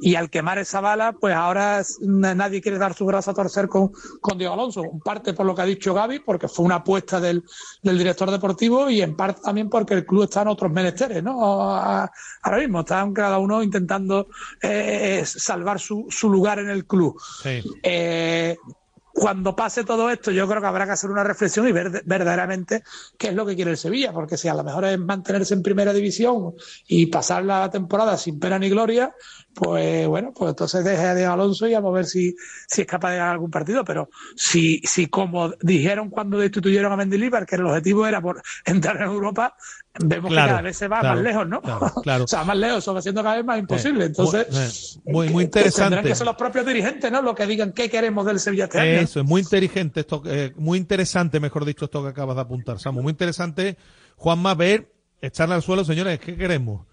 Y 0.00 0.14
al 0.16 0.30
quemar 0.30 0.58
esa 0.58 0.80
bala, 0.80 1.12
pues 1.12 1.34
ahora 1.34 1.82
nadie 2.00 2.60
quiere 2.60 2.78
dar 2.78 2.94
su 2.94 3.04
brazo 3.06 3.30
a 3.30 3.34
torcer 3.34 3.68
con, 3.68 3.92
con 4.20 4.38
Diego 4.38 4.54
Alonso. 4.54 4.82
En 4.84 5.00
parte 5.00 5.34
por 5.34 5.46
lo 5.46 5.54
que 5.54 5.62
ha 5.62 5.66
dicho 5.66 5.94
Gaby, 5.94 6.20
porque 6.20 6.48
fue 6.48 6.64
una 6.64 6.76
apuesta 6.76 7.20
del, 7.20 7.44
del 7.82 7.98
director 7.98 8.30
deportivo, 8.30 8.90
y 8.90 9.02
en 9.02 9.16
parte 9.16 9.40
también 9.42 9.68
porque 9.68 9.94
el 9.94 10.04
club 10.06 10.24
está 10.24 10.42
en 10.42 10.48
otros 10.48 10.72
menesteres, 10.72 11.22
¿no? 11.22 11.42
Ahora 11.44 12.58
mismo 12.58 12.80
están 12.80 13.12
cada 13.12 13.38
uno 13.38 13.62
intentando 13.62 14.28
eh, 14.62 15.22
salvar 15.24 15.78
su, 15.78 16.06
su 16.10 16.28
lugar 16.30 16.58
en 16.58 16.70
el 16.70 16.86
club. 16.86 17.16
Eh, 17.82 18.56
cuando 19.18 19.56
pase 19.56 19.84
todo 19.84 20.10
esto, 20.10 20.30
yo 20.30 20.46
creo 20.46 20.60
que 20.60 20.66
habrá 20.68 20.86
que 20.86 20.92
hacer 20.92 21.10
una 21.10 21.24
reflexión 21.24 21.66
y 21.66 21.72
ver 21.72 22.02
verdaderamente 22.04 22.84
qué 23.16 23.28
es 23.28 23.34
lo 23.34 23.44
que 23.44 23.56
quiere 23.56 23.72
el 23.72 23.76
Sevilla, 23.76 24.12
porque 24.12 24.36
si 24.36 24.46
a 24.46 24.54
lo 24.54 24.62
mejor 24.62 24.84
es 24.84 24.98
mantenerse 24.98 25.54
en 25.54 25.62
primera 25.62 25.92
división 25.92 26.54
y 26.86 27.06
pasar 27.06 27.44
la 27.44 27.68
temporada 27.68 28.16
sin 28.16 28.38
pena 28.38 28.58
ni 28.58 28.68
gloria, 28.68 29.12
pues 29.60 30.06
bueno, 30.06 30.32
pues 30.32 30.50
entonces 30.50 30.84
deje 30.84 31.02
a 31.02 31.14
Diego 31.16 31.32
Alonso 31.32 31.66
y 31.66 31.74
vamos 31.74 31.90
a 31.90 31.94
ver 31.96 32.06
si, 32.06 32.36
si 32.68 32.82
es 32.82 32.86
capaz 32.86 33.10
de 33.10 33.16
ganar 33.16 33.32
algún 33.32 33.50
partido. 33.50 33.84
Pero 33.84 34.08
si, 34.36 34.80
si 34.84 35.08
como 35.08 35.50
dijeron 35.60 36.10
cuando 36.10 36.38
destituyeron 36.38 36.92
a 36.92 36.96
Mendilibar, 36.96 37.44
que 37.44 37.56
el 37.56 37.66
objetivo 37.66 38.06
era 38.06 38.20
por 38.20 38.40
entrar 38.64 38.96
en 38.98 39.02
Europa, 39.02 39.56
vemos 39.98 40.30
Claro, 40.30 40.46
que 40.46 40.50
cada 40.52 40.62
vez 40.62 40.76
se 40.76 40.86
va 40.86 41.00
claro, 41.00 41.16
más 41.16 41.24
lejos, 41.24 41.48
¿no? 41.48 41.60
claro, 41.60 41.92
claro. 42.04 42.24
o 42.24 42.28
sea, 42.28 42.44
más 42.44 42.56
lejos, 42.56 42.78
eso 42.78 42.94
va 42.94 43.02
siendo 43.02 43.20
cada 43.24 43.34
vez 43.34 43.44
más 43.44 43.58
imposible. 43.58 44.04
Entonces, 44.04 44.46
Eh, 44.96 45.00
muy, 45.12 45.28
muy 45.28 45.46
tendrán 45.48 45.66
interesante. 45.72 46.08
que 46.08 46.14
ser 46.14 46.26
los 46.26 46.36
propios 46.36 46.64
dirigentes, 46.64 47.10
¿no? 47.10 47.20
Los 47.20 47.34
que 47.34 47.46
digan 47.46 47.72
qué 47.72 47.90
queremos 47.90 48.26
del 48.26 48.38
Sevilla 48.38 48.64
este 48.66 48.78
año. 48.78 49.00
Eso 49.00 49.18
es 49.20 49.26
muy 49.26 49.40
inteligente 49.40 50.00
esto, 50.00 50.22
eh, 50.26 50.52
muy 50.56 50.78
interesante, 50.78 51.40
mejor 51.40 51.64
dicho, 51.64 51.86
esto 51.86 52.00
que 52.04 52.10
acabas 52.10 52.36
de 52.36 52.42
apuntar, 52.42 52.78
Samu. 52.78 53.02
Muy 53.02 53.10
interesante, 53.10 53.76
Juanma, 54.14 54.54
ver, 54.54 54.92
echarle 55.20 55.56
al 55.56 55.62
suelo, 55.62 55.84
señores, 55.84 56.20
¿qué 56.20 56.36
queremos? 56.36 56.86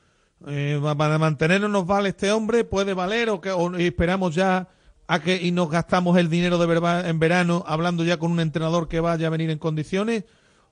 Eh, 0.47 0.79
¿Para 0.97 1.17
mantenernos 1.17 1.69
nos 1.69 1.85
vale 1.87 2.09
este 2.09 2.31
hombre? 2.31 2.63
¿Puede 2.63 2.93
valer? 2.93 3.29
¿O, 3.29 3.41
que, 3.41 3.51
o 3.51 3.73
esperamos 3.77 4.35
ya 4.35 4.67
a 5.07 5.19
que 5.21 5.35
y 5.41 5.51
nos 5.51 5.69
gastamos 5.69 6.17
el 6.17 6.29
dinero 6.29 6.57
de 6.57 6.65
verba- 6.67 7.07
en 7.07 7.19
verano 7.19 7.63
hablando 7.67 8.03
ya 8.03 8.17
con 8.17 8.31
un 8.31 8.39
entrenador 8.39 8.87
que 8.87 8.99
vaya 8.99 9.27
a 9.27 9.31
venir 9.31 9.49
en 9.49 9.57
condiciones? 9.59 10.25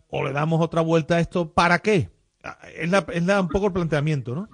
¿O 0.09 0.23
le 0.23 0.31
damos 0.31 0.61
otra 0.61 0.81
vuelta 0.81 1.15
a 1.15 1.19
esto? 1.19 1.51
¿Para 1.53 1.79
qué? 1.79 2.09
Ah, 2.43 2.57
Es, 2.75 2.89
la, 2.89 3.05
es 3.13 3.23
la- 3.23 3.41
un 3.41 3.47
poco 3.47 3.67
el 3.67 3.73
planteamiento, 3.73 4.35
¿no? 4.35 4.49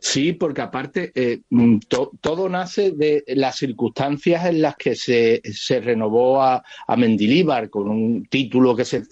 Sí, 0.00 0.32
porque 0.32 0.62
aparte 0.62 1.12
eh, 1.14 1.40
mm, 1.50 1.78
to- 1.88 2.10
todo 2.20 2.48
nace 2.48 2.92
de 2.92 3.22
las 3.28 3.56
circunstancias 3.56 4.46
en 4.46 4.62
las 4.62 4.76
que 4.76 4.94
se, 4.94 5.42
se 5.52 5.80
renovó 5.80 6.42
a, 6.42 6.62
a 6.86 6.96
Mendilíbar 6.96 7.68
con 7.70 7.88
un 7.88 8.26
título 8.26 8.74
que 8.74 8.84
se, 8.84 9.02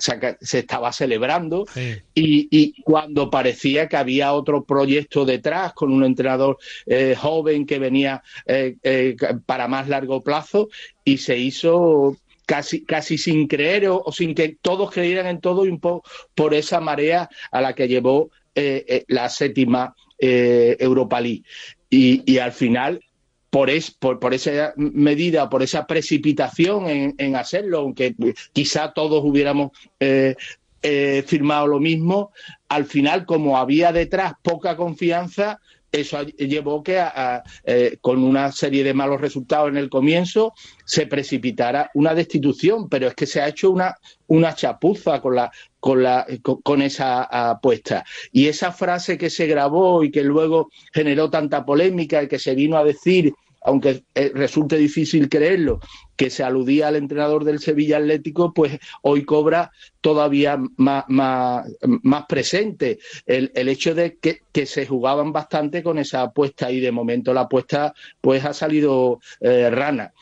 se 0.41 0.59
estaba 0.59 0.93
celebrando 0.93 1.67
y, 2.15 2.49
y 2.51 2.83
cuando 2.83 3.29
parecía 3.31 3.89
que 3.89 3.97
había 3.97 4.33
otro 4.33 4.65
proyecto 4.65 5.25
detrás 5.25 5.73
con 5.75 5.93
un 5.93 6.05
entrenador 6.05 6.57
eh, 6.87 7.15
joven 7.19 7.67
que 7.67 7.79
venía 7.79 8.23
eh, 8.47 8.77
eh, 8.83 9.17
para 9.45 9.69
más 9.69 9.89
largo 9.89 10.23
plazo 10.23 10.69
y 11.05 11.19
se 11.19 11.37
hizo 11.39 12.17
casi, 12.47 12.85
casi 12.85 13.19
sin 13.19 13.47
creer 13.47 13.89
o, 13.89 14.03
o 14.05 14.13
sin 14.13 14.35
que 14.35 14.57
todos 14.63 14.91
creyeran 14.91 15.27
en 15.27 15.41
todo 15.41 15.67
y 15.67 15.69
un 15.69 15.81
poco 15.81 16.09
por 16.35 16.55
esa 16.55 16.81
marea 16.81 17.29
a 17.51 17.61
la 17.61 17.75
que 17.75 17.89
llevó 17.89 18.31
eh, 18.55 18.85
eh, 18.87 19.05
la 19.09 19.29
séptima 19.31 19.95
eh. 20.23 21.43
Y, 21.91 22.39
al 22.39 22.53
final, 22.53 23.05
por, 23.51 23.69
es, 23.69 23.91
por, 23.91 24.33
esa 24.33 24.73
medida, 24.77 25.51
por 25.51 25.63
esa 25.63 25.87
precipitación 25.87 26.89
en, 26.89 27.15
en 27.19 27.37
hacerlo, 27.37 27.81
aunque 27.81 28.15
quizá 28.53 28.93
todos 28.93 29.23
hubiéramos 29.25 29.73
eh, 30.01 30.37
eh, 30.83 31.23
firmado 31.27 31.67
lo 31.67 31.81
mismo, 31.81 32.33
al 32.69 32.87
final, 32.87 33.27
como 33.27 33.59
había 33.59 33.93
detrás 33.93 34.33
poca 34.43 34.77
confianza, 34.77 35.61
eso 35.93 36.23
llevó 36.23 36.83
que, 36.83 36.99
a- 36.99 37.13
a, 37.15 37.43
eh, 37.65 37.99
con 38.01 38.25
una 38.25 38.51
serie 38.51 38.83
de 38.83 38.95
malos 38.95 39.21
resultados 39.21 39.69
en 39.69 39.77
el 39.77 39.91
comienzo, 39.91 40.55
se 40.85 41.07
precipitara 41.07 41.91
una 41.95 42.15
destitución, 42.15 42.89
pero 42.89 43.07
es 43.09 43.15
que 43.15 43.27
se 43.27 43.41
ha 43.41 43.49
hecho 43.49 43.71
una, 43.71 43.95
una 44.27 44.55
chapuza 44.55 45.21
con, 45.21 45.37
la, 45.37 45.53
con, 45.79 46.03
la, 46.03 46.27
con, 46.43 46.63
con 46.63 46.83
esa 46.83 47.25
apuesta. 47.51 48.05
Y 48.33 48.47
esa 48.49 48.73
frase 48.73 49.19
que 49.19 49.31
se 49.31 49.47
grabó 49.47 50.03
y 50.03 50.11
que 50.11 50.25
luego 50.25 50.71
generó 50.93 51.29
tanta 51.31 51.65
polémica 51.65 52.23
y 52.23 52.29
que 52.29 52.39
se 52.39 52.55
vino 52.55 52.77
a 52.79 52.85
decir, 52.85 53.33
aunque 53.65 54.05
eh, 54.15 54.33
resulte 54.35 54.77
difícil 54.77 55.29
creerlo, 55.29 55.81
que 56.17 56.31
se 56.31 56.43
aludía 56.45 56.89
al 56.89 56.97
entrenador 56.97 57.45
del 57.45 57.59
Sevilla 57.59 57.99
Atlético, 57.99 58.53
pues 58.53 58.79
hoy 59.03 59.25
cobra 59.25 59.71
todavía 60.01 60.59
más, 60.77 61.05
más, 61.09 61.67
más 62.03 62.27
presente 62.27 62.99
el, 63.27 63.51
el 63.55 63.69
hecho 63.69 63.95
de 63.95 64.17
que, 64.19 64.41
que 64.53 64.67
se 64.67 64.87
jugaban 64.87 65.33
bastante 65.33 65.83
con 65.83 65.99
esa 65.99 66.23
apuesta 66.23 66.71
y 66.71 66.81
de 66.81 66.93
momento 66.93 67.33
la 67.33 67.43
apuesta 67.43 67.95
pues 68.21 68.45
ha 68.45 68.53
salido 68.53 69.21
eh, 69.41 69.71
rana. 69.71 70.13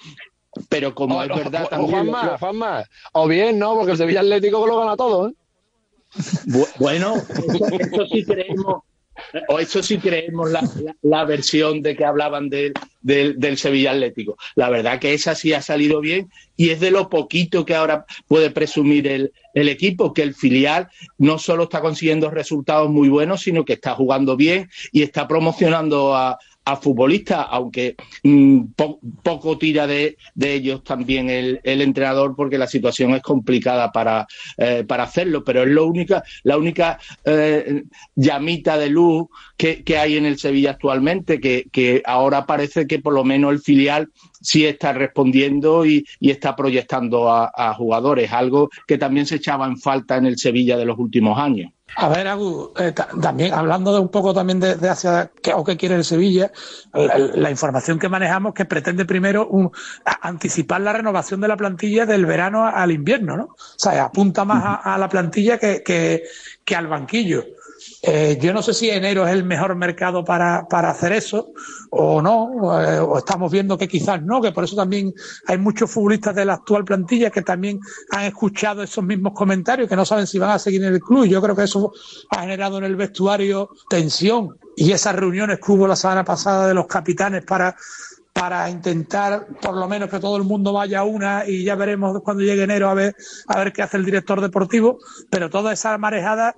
Pero 0.69 0.95
como 0.95 1.23
es 1.23 1.29
verdad 1.29 1.63
O- 1.63 1.67
o 1.67 1.69
también... 1.69 1.91
Juanma, 1.93 2.39
Juanma, 2.39 2.85
o 3.13 3.29
bien, 3.29 3.59
¿no? 3.59 3.75
Porque 3.77 3.93
el 3.93 3.99
Sevilla 3.99 4.21
Atlético 4.21 4.67
lo 4.67 4.79
gana 4.79 4.97
todo, 4.97 5.29
¿eh? 5.29 5.33
Bu- 6.47 6.69
Bueno, 6.79 7.23
eso, 7.37 7.67
eso 7.71 8.07
sí 8.07 8.25
creemos, 8.25 8.83
o 9.49 9.59
eso 9.59 9.83
sí 9.83 9.99
creemos 9.99 10.51
la, 10.51 10.63
la- 11.03 11.25
versión 11.25 11.83
de 11.83 11.95
que 11.97 12.05
hablaban 12.05 12.49
del, 12.49 12.73
del, 13.03 13.39
del 13.39 13.59
Sevilla 13.59 13.93
Atlético. 13.93 14.37
La 14.55 14.71
verdad 14.71 14.99
que 14.99 15.13
esa 15.15 15.35
sí 15.35 15.53
ha 15.53 15.63
salido 15.63 16.01
bien 16.01 16.31
y 16.57 16.71
es 16.71 16.81
de 16.81 16.91
lo 16.91 17.09
poquito 17.09 17.65
que 17.65 17.75
ahora 17.75 18.07
puede 18.29 18.51
presumir 18.51 19.07
el, 19.07 19.33
el 19.55 19.69
equipo, 19.69 20.13
que 20.15 20.23
el 20.23 20.35
filial 20.35 20.89
no 21.19 21.39
solo 21.39 21.65
está 21.65 21.81
consiguiendo 21.81 22.31
resultados 22.31 22.91
muy 22.91 23.09
buenos, 23.09 23.43
sino 23.43 23.65
que 23.65 23.75
está 23.75 23.95
jugando 23.95 24.37
bien 24.37 24.69
y 24.93 25.03
está 25.03 25.29
promocionando 25.29 26.15
a, 26.17 26.39
a 26.65 26.77
futbolistas, 26.77 27.47
aunque 27.51 27.97
mm, 28.23 28.61
po- 28.77 29.01
poco 29.23 29.59
tira 29.59 29.87
de, 29.87 30.17
ellos 30.41 30.85
también 30.85 31.31
el, 31.31 31.61
el 31.65 31.81
entrenador 31.81 32.35
porque 32.37 32.59
la 32.59 32.67
situación 32.67 33.15
es 33.15 33.23
complicada 33.23 33.91
para, 33.93 34.27
eh, 34.59 34.85
para 34.87 35.05
hacerlo, 35.05 35.43
pero 35.45 35.63
es 35.63 35.69
lo 35.69 35.87
única, 35.87 36.23
la 36.43 36.59
única 36.59 36.99
eh, 37.25 37.85
llamita 38.15 38.77
de 38.79 38.91
luz 38.91 39.29
que, 39.57 39.83
que 39.85 39.99
hay 39.99 40.17
en 40.17 40.27
el 40.27 40.39
Sevilla 40.39 40.73
actualmente, 40.73 41.41
que, 41.41 41.67
que 41.73 42.03
ahora 42.05 42.47
parece 42.47 42.87
que 42.87 42.99
por 42.99 43.15
lo 43.15 43.25
menos 43.25 43.53
el 43.53 43.61
filial 43.61 44.09
sí 44.41 44.67
está 44.67 44.93
respondiendo 44.93 45.85
y, 45.87 46.05
y 46.19 46.31
está 46.31 46.57
proyectando 46.57 47.31
a, 47.31 47.51
a 47.55 47.75
jugadores, 47.75 48.33
algo 48.33 48.69
que 48.87 48.99
también 48.99 49.27
se 49.27 49.37
echaba 49.37 49.67
en 49.67 49.79
falta 49.79 50.17
en 50.17 50.27
el 50.27 50.39
Sevilla 50.39 50.77
de 50.77 50.85
los 50.85 50.99
últimos 50.99 51.39
años. 51.39 51.73
A 51.97 52.09
ver, 52.09 52.27
eh, 52.79 52.93
ta- 52.93 53.09
también 53.21 53.53
hablando 53.53 53.93
de 53.93 54.01
un 54.01 54.09
poco 54.11 54.33
también 54.33 54.61
de, 54.61 54.77
de 54.77 54.89
hacia 54.89 55.33
qué 55.43 55.53
o 55.53 55.65
qué 55.65 55.77
quiere 55.77 55.97
el 55.97 56.05
Sevilla, 56.05 56.51
la, 56.93 57.19
la 57.19 57.51
información 57.51 57.99
que 57.99 58.09
manejamos 58.09 58.55
que 58.55 58.65
pretende 58.65 59.05
primero 59.05 59.47
un- 59.49 59.71
anticipar 60.23 60.81
la 60.81 60.93
renovación 60.93 61.41
de 61.41 61.49
la 61.49 61.57
plantilla 61.57 62.07
del 62.07 62.27
verano 62.27 62.67
al 62.67 62.93
invierno, 62.93 63.37
¿no? 63.37 63.45
O 63.45 63.57
sea, 63.77 64.05
apunta 64.05 64.45
más 64.45 64.63
a, 64.65 64.95
a 64.95 64.99
la 64.99 65.09
plantilla 65.09 65.59
que, 65.59 65.83
que, 65.83 66.23
que 66.65 66.77
al 66.77 66.87
banquillo. 66.87 67.45
Eh, 68.03 68.39
yo 68.41 68.53
no 68.53 68.63
sé 68.63 68.75
si 68.75 68.91
enero 68.91 69.27
es 69.27 69.33
el 69.33 69.45
mejor 69.45 69.75
mercado 69.77 70.25
para, 70.25 70.67
para 70.69 70.91
hacer 70.91 71.13
eso 71.13 71.53
o 71.91 72.23
no, 72.23 72.81
eh, 72.81 72.99
o 72.99 73.19
estamos 73.19 73.51
viendo 73.51 73.77
que 73.77 73.89
quizás 73.89 74.23
no, 74.23 74.41
que 74.41 74.53
por 74.53 74.65
eso 74.65 74.77
también 74.77 75.13
hay 75.47 75.59
muchos 75.59 75.91
futbolistas 75.91 76.35
de 76.35 76.45
la 76.45 76.55
actual 76.55 76.85
plantilla 76.85 77.31
que 77.31 77.43
también 77.43 77.81
han 78.11 78.25
escuchado 78.25 78.83
esos 78.83 79.05
mismos 79.05 79.33
comentarios, 79.35 79.89
que 79.89 79.97
no 79.97 80.05
saben 80.05 80.27
si 80.27 80.39
van 80.39 80.51
a 80.51 80.59
seguir 80.59 80.83
en 80.85 80.95
el 80.95 81.01
club. 81.01 81.27
Yo 81.27 81.43
creo 81.43 81.57
que 81.57 81.65
eso 81.65 81.93
ha 82.31 82.41
generado 82.41 82.79
en 82.79 82.85
el 82.85 82.97
vestuario 82.97 83.71
tensión 83.89 84.57
y 84.77 84.93
esas 84.93 85.15
reuniones 85.15 85.59
que 85.59 85.73
hubo 85.73 85.87
la 85.87 85.97
semana 85.97 86.25
pasada 86.25 86.67
de 86.67 86.75
los 86.75 86.87
capitanes 86.87 87.45
para 87.45 87.77
para 88.33 88.71
intentar 88.71 89.47
por 89.61 89.77
lo 89.77 89.89
menos 89.89 90.09
que 90.09 90.21
todo 90.21 90.37
el 90.37 90.45
mundo 90.45 90.73
vaya 90.73 91.01
a 91.01 91.05
una 91.05 91.45
y 91.47 91.65
ya 91.65 91.75
veremos 91.75 92.21
cuando 92.23 92.43
llegue 92.43 92.63
enero 92.63 92.89
a 92.89 92.95
ver 92.95 93.15
a 93.49 93.59
ver 93.59 93.73
qué 93.73 93.83
hace 93.83 93.97
el 93.97 94.05
director 94.05 94.41
deportivo 94.41 94.99
pero 95.31 95.51
toda 95.51 95.73
esa 95.73 95.99
marejada 95.99 96.55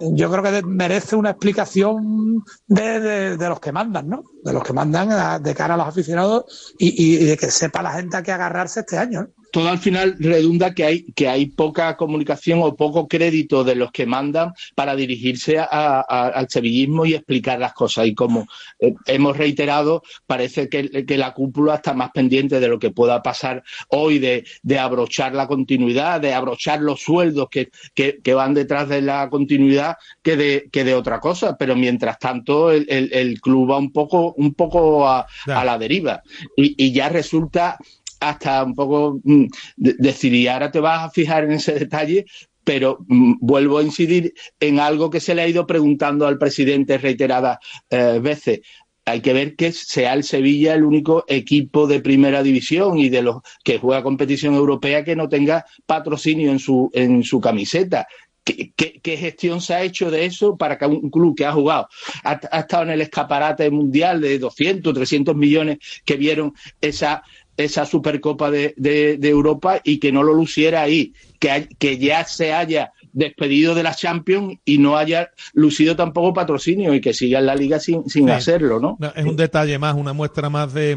yo 0.00 0.30
creo 0.30 0.42
que 0.42 0.62
merece 0.66 1.16
una 1.16 1.30
explicación 1.30 2.42
de, 2.66 3.00
de- 3.36 3.48
los 3.48 3.60
que 3.60 3.70
mandan 3.72 4.08
no 4.08 4.22
de 4.42 4.52
los 4.52 4.62
que 4.62 4.72
mandan 4.72 5.10
a- 5.12 5.38
de 5.38 5.54
cara 5.54 5.74
a 5.74 5.76
los 5.76 5.88
aficionados 5.88 6.74
y, 6.78 7.16
de 7.26 7.36
que 7.36 7.50
sepa 7.50 7.82
la 7.82 7.92
gente 7.92 8.16
a 8.16 8.22
qué 8.22 8.32
agarrarse 8.32 8.80
este 8.80 8.96
año. 8.96 9.28
Todo 9.52 9.68
al 9.68 9.78
final 9.78 10.16
redunda 10.18 10.74
que 10.74 10.84
hay, 10.84 11.04
que 11.14 11.28
hay 11.28 11.46
poca 11.46 11.96
comunicación 11.96 12.60
o 12.62 12.76
poco 12.76 13.08
crédito 13.08 13.64
de 13.64 13.74
los 13.74 13.90
que 13.92 14.06
mandan 14.06 14.52
para 14.74 14.94
dirigirse 14.96 15.58
a- 15.58 15.64
a- 15.70 16.28
al 16.28 16.48
sevillismo 16.48 17.04
y 17.06 17.14
explicar 17.14 17.58
las 17.58 17.72
cosas. 17.72 18.06
Y 18.06 18.14
como 18.14 18.46
eh, 18.78 18.94
hemos 19.06 19.36
reiterado, 19.36 20.02
parece 20.26 20.68
que, 20.68 21.04
que 21.04 21.16
la 21.18 21.32
cúpula 21.34 21.76
está 21.76 21.94
más 21.94 22.10
pendiente 22.12 22.60
de 22.60 22.68
lo 22.68 22.78
que 22.78 22.90
pueda 22.90 23.22
pasar 23.22 23.62
hoy, 23.88 24.18
de, 24.18 24.44
de 24.62 24.78
abrochar 24.78 25.34
la 25.34 25.46
continuidad, 25.46 26.20
de 26.20 26.32
abrochar 26.34 26.80
los 26.80 27.00
sueldos 27.00 27.48
que, 27.50 27.70
que- 27.94 28.18
que 28.22 28.34
van 28.34 28.54
detrás 28.54 28.88
de 28.88 29.02
la 29.02 29.28
continuidad, 29.30 29.96
que 30.22 30.36
de, 30.36 30.68
que 30.70 30.84
de 30.84 30.94
otra 30.94 31.20
cosa. 31.20 31.56
Pero 31.56 31.76
mientras 31.76 32.18
tanto, 32.18 32.70
el, 32.70 32.86
el- 32.88 33.12
el 33.12 33.40
club 33.40 33.70
va 33.70 33.78
un 33.78 33.92
poco, 33.92 34.32
un 34.36 34.54
poco 34.54 35.08
a, 35.08 35.26
a 35.46 35.64
la 35.64 35.78
deriva. 35.78 36.22
Y, 36.56 36.74
y 36.82 36.92
ya 36.92 37.08
resulta 37.08 37.78
hasta 38.20 38.62
un 38.64 38.74
poco 38.74 39.20
mm, 39.24 39.46
de- 39.76 39.94
decir, 39.98 40.34
y 40.34 40.46
ahora 40.48 40.70
te 40.70 40.80
vas 40.80 41.04
a 41.04 41.10
fijar 41.10 41.44
en 41.44 41.52
ese 41.52 41.72
detalle, 41.74 42.26
pero 42.64 42.98
mm, 43.08 43.34
vuelvo 43.40 43.78
a 43.78 43.82
incidir 43.82 44.34
en 44.60 44.80
algo 44.80 45.10
que 45.10 45.20
se 45.20 45.34
le 45.34 45.42
ha 45.42 45.48
ido 45.48 45.66
preguntando 45.66 46.26
al 46.26 46.38
presidente 46.38 46.98
reiteradas 46.98 47.58
eh, 47.90 48.18
veces. 48.22 48.60
Hay 49.06 49.22
que 49.22 49.32
ver 49.32 49.56
que 49.56 49.72
sea 49.72 50.12
el 50.12 50.22
Sevilla 50.24 50.74
el 50.74 50.84
único 50.84 51.24
equipo 51.26 51.86
de 51.86 52.00
primera 52.00 52.42
división 52.42 52.98
y 52.98 53.08
de 53.08 53.22
los 53.22 53.38
que 53.64 53.78
juega 53.78 54.02
competición 54.02 54.54
europea 54.54 55.02
que 55.04 55.16
no 55.16 55.28
tenga 55.28 55.64
patrocinio 55.86 56.50
en 56.52 56.58
su, 56.58 56.90
en 56.92 57.24
su 57.24 57.40
camiseta. 57.40 58.06
¿Qué, 58.44 58.72
qué- 58.76 59.00
qué 59.02 59.16
gestión 59.16 59.60
se 59.60 59.74
ha 59.74 59.82
hecho 59.82 60.10
de 60.10 60.24
eso 60.26 60.56
para 60.56 60.78
que 60.78 60.86
un 60.86 61.10
club 61.10 61.34
que 61.36 61.44
ha 61.44 61.52
jugado, 61.52 61.88
ha, 62.24 62.40
ha 62.50 62.60
estado 62.60 62.84
en 62.84 62.90
el 62.90 63.00
escaparate 63.02 63.70
mundial 63.70 64.20
de 64.20 64.38
200, 64.38 64.94
300 64.94 65.36
millones 65.36 65.78
que 66.04 66.16
vieron 66.16 66.52
esa 66.80 67.22
esa 67.64 67.86
Supercopa 67.86 68.50
de, 68.50 68.74
de- 68.76 69.16
de 69.18 69.28
Europa 69.28 69.80
y 69.84 69.98
que 69.98 70.12
no 70.12 70.22
lo 70.22 70.34
luciera 70.34 70.82
ahí, 70.82 71.12
que, 71.38 71.50
hay- 71.50 71.68
que 71.78 71.98
ya 71.98 72.24
se 72.24 72.52
haya 72.52 72.92
despedido 73.12 73.74
de 73.74 73.82
la 73.82 73.94
Champions 73.94 74.58
y 74.64 74.78
no 74.78 74.96
haya 74.96 75.30
lucido 75.52 75.96
tampoco 75.96 76.32
patrocinio 76.32 76.94
y 76.94 77.00
que 77.00 77.12
siga 77.12 77.38
en 77.40 77.46
la 77.46 77.54
liga 77.56 77.80
sin, 77.80 78.08
sin 78.08 78.26
Sí. 78.26 78.30
hacerlo, 78.32 78.78
¿no? 78.80 78.96
No, 79.00 79.12
es 79.14 79.24
un 79.24 79.36
detalle 79.36 79.78
más, 79.78 79.94
una 79.94 80.12
muestra 80.12 80.48
más 80.50 80.72
de 80.74 80.96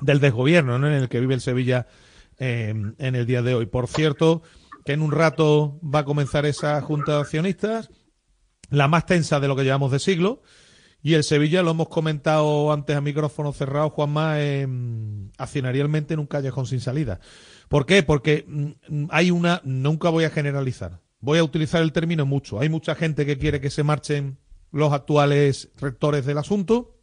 del 0.00 0.20
desgobierno 0.20 0.78
¿no? 0.78 0.86
en 0.86 0.92
el 0.94 1.08
que 1.08 1.18
vive 1.18 1.34
el 1.34 1.40
Sevilla 1.40 1.86
eh, 2.38 2.72
en 2.98 3.14
el 3.16 3.26
día 3.26 3.42
de 3.42 3.54
hoy. 3.54 3.66
Por 3.66 3.88
cierto, 3.88 4.42
que 4.84 4.92
en 4.92 5.02
un 5.02 5.10
rato 5.10 5.80
va 5.82 6.00
a 6.00 6.04
comenzar 6.04 6.46
esa 6.46 6.80
junta 6.82 7.14
de 7.16 7.20
accionistas, 7.22 7.90
la 8.70 8.86
más 8.86 9.06
tensa 9.06 9.40
de 9.40 9.48
lo 9.48 9.56
que 9.56 9.64
llevamos 9.64 9.90
de 9.90 9.98
siglo. 9.98 10.40
Y 11.00 11.14
el 11.14 11.22
Sevilla, 11.22 11.62
lo 11.62 11.70
hemos 11.70 11.88
comentado 11.88 12.72
antes 12.72 12.96
a 12.96 13.00
micrófono 13.00 13.52
cerrado, 13.52 13.90
Juanma, 13.90 14.40
eh, 14.40 14.66
accionarialmente 15.38 16.14
en 16.14 16.20
un 16.20 16.26
callejón 16.26 16.66
sin 16.66 16.80
salida. 16.80 17.20
¿Por 17.68 17.86
qué? 17.86 18.02
Porque 18.02 18.44
mm, 18.48 19.04
hay 19.10 19.30
una, 19.30 19.60
nunca 19.64 20.08
voy 20.08 20.24
a 20.24 20.30
generalizar, 20.30 21.00
voy 21.20 21.38
a 21.38 21.44
utilizar 21.44 21.82
el 21.82 21.92
término 21.92 22.26
mucho. 22.26 22.58
Hay 22.60 22.68
mucha 22.68 22.94
gente 22.96 23.24
que 23.26 23.38
quiere 23.38 23.60
que 23.60 23.70
se 23.70 23.84
marchen 23.84 24.38
los 24.72 24.92
actuales 24.92 25.70
rectores 25.76 26.26
del 26.26 26.38
asunto. 26.38 26.98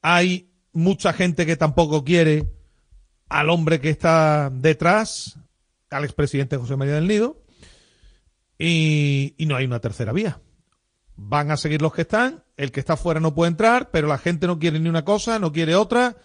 Hay 0.00 0.52
mucha 0.72 1.12
gente 1.12 1.46
que 1.46 1.56
tampoco 1.56 2.04
quiere 2.04 2.52
al 3.28 3.50
hombre 3.50 3.80
que 3.80 3.90
está 3.90 4.50
detrás, 4.50 5.40
al 5.90 6.04
expresidente 6.04 6.56
José 6.56 6.76
María 6.76 6.94
del 6.94 7.08
Nido, 7.08 7.42
y, 8.58 9.34
y 9.38 9.46
no 9.46 9.56
hay 9.56 9.64
una 9.64 9.80
tercera 9.80 10.12
vía. 10.12 10.40
Van 11.16 11.50
a 11.50 11.56
seguir 11.56 11.82
los 11.82 11.92
que 11.92 12.02
están, 12.02 12.43
el 12.56 12.72
que 12.72 12.80
está 12.80 12.96
fuera 12.96 13.20
no 13.20 13.34
puede 13.34 13.50
entrar, 13.50 13.90
pero 13.90 14.08
la 14.08 14.18
gente 14.18 14.46
no 14.46 14.58
quiere 14.58 14.78
ni 14.78 14.88
una 14.88 15.04
cosa, 15.04 15.38
no 15.38 15.52
quiere 15.52 15.74
otra, 15.74 16.16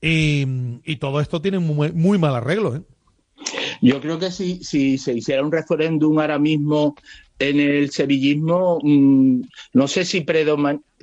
y, 0.00 0.96
todo 0.96 1.20
esto 1.20 1.42
tiene 1.42 1.58
muy, 1.58 1.92
muy 1.92 2.18
mal 2.18 2.34
arreglo. 2.34 2.76
¿eh? 2.76 2.82
Yo 3.82 4.00
creo 4.00 4.18
que 4.18 4.30
si, 4.30 4.62
se 4.64 5.12
hiciera 5.12 5.42
un 5.42 5.52
referéndum 5.52 6.18
ahora 6.18 6.38
mismo 6.38 6.94
en 7.38 7.60
el 7.60 7.90
sevillismo, 7.90 8.78
mm, 8.82 9.40
no 9.74 9.88
sé 9.88 10.04
si 10.04 10.20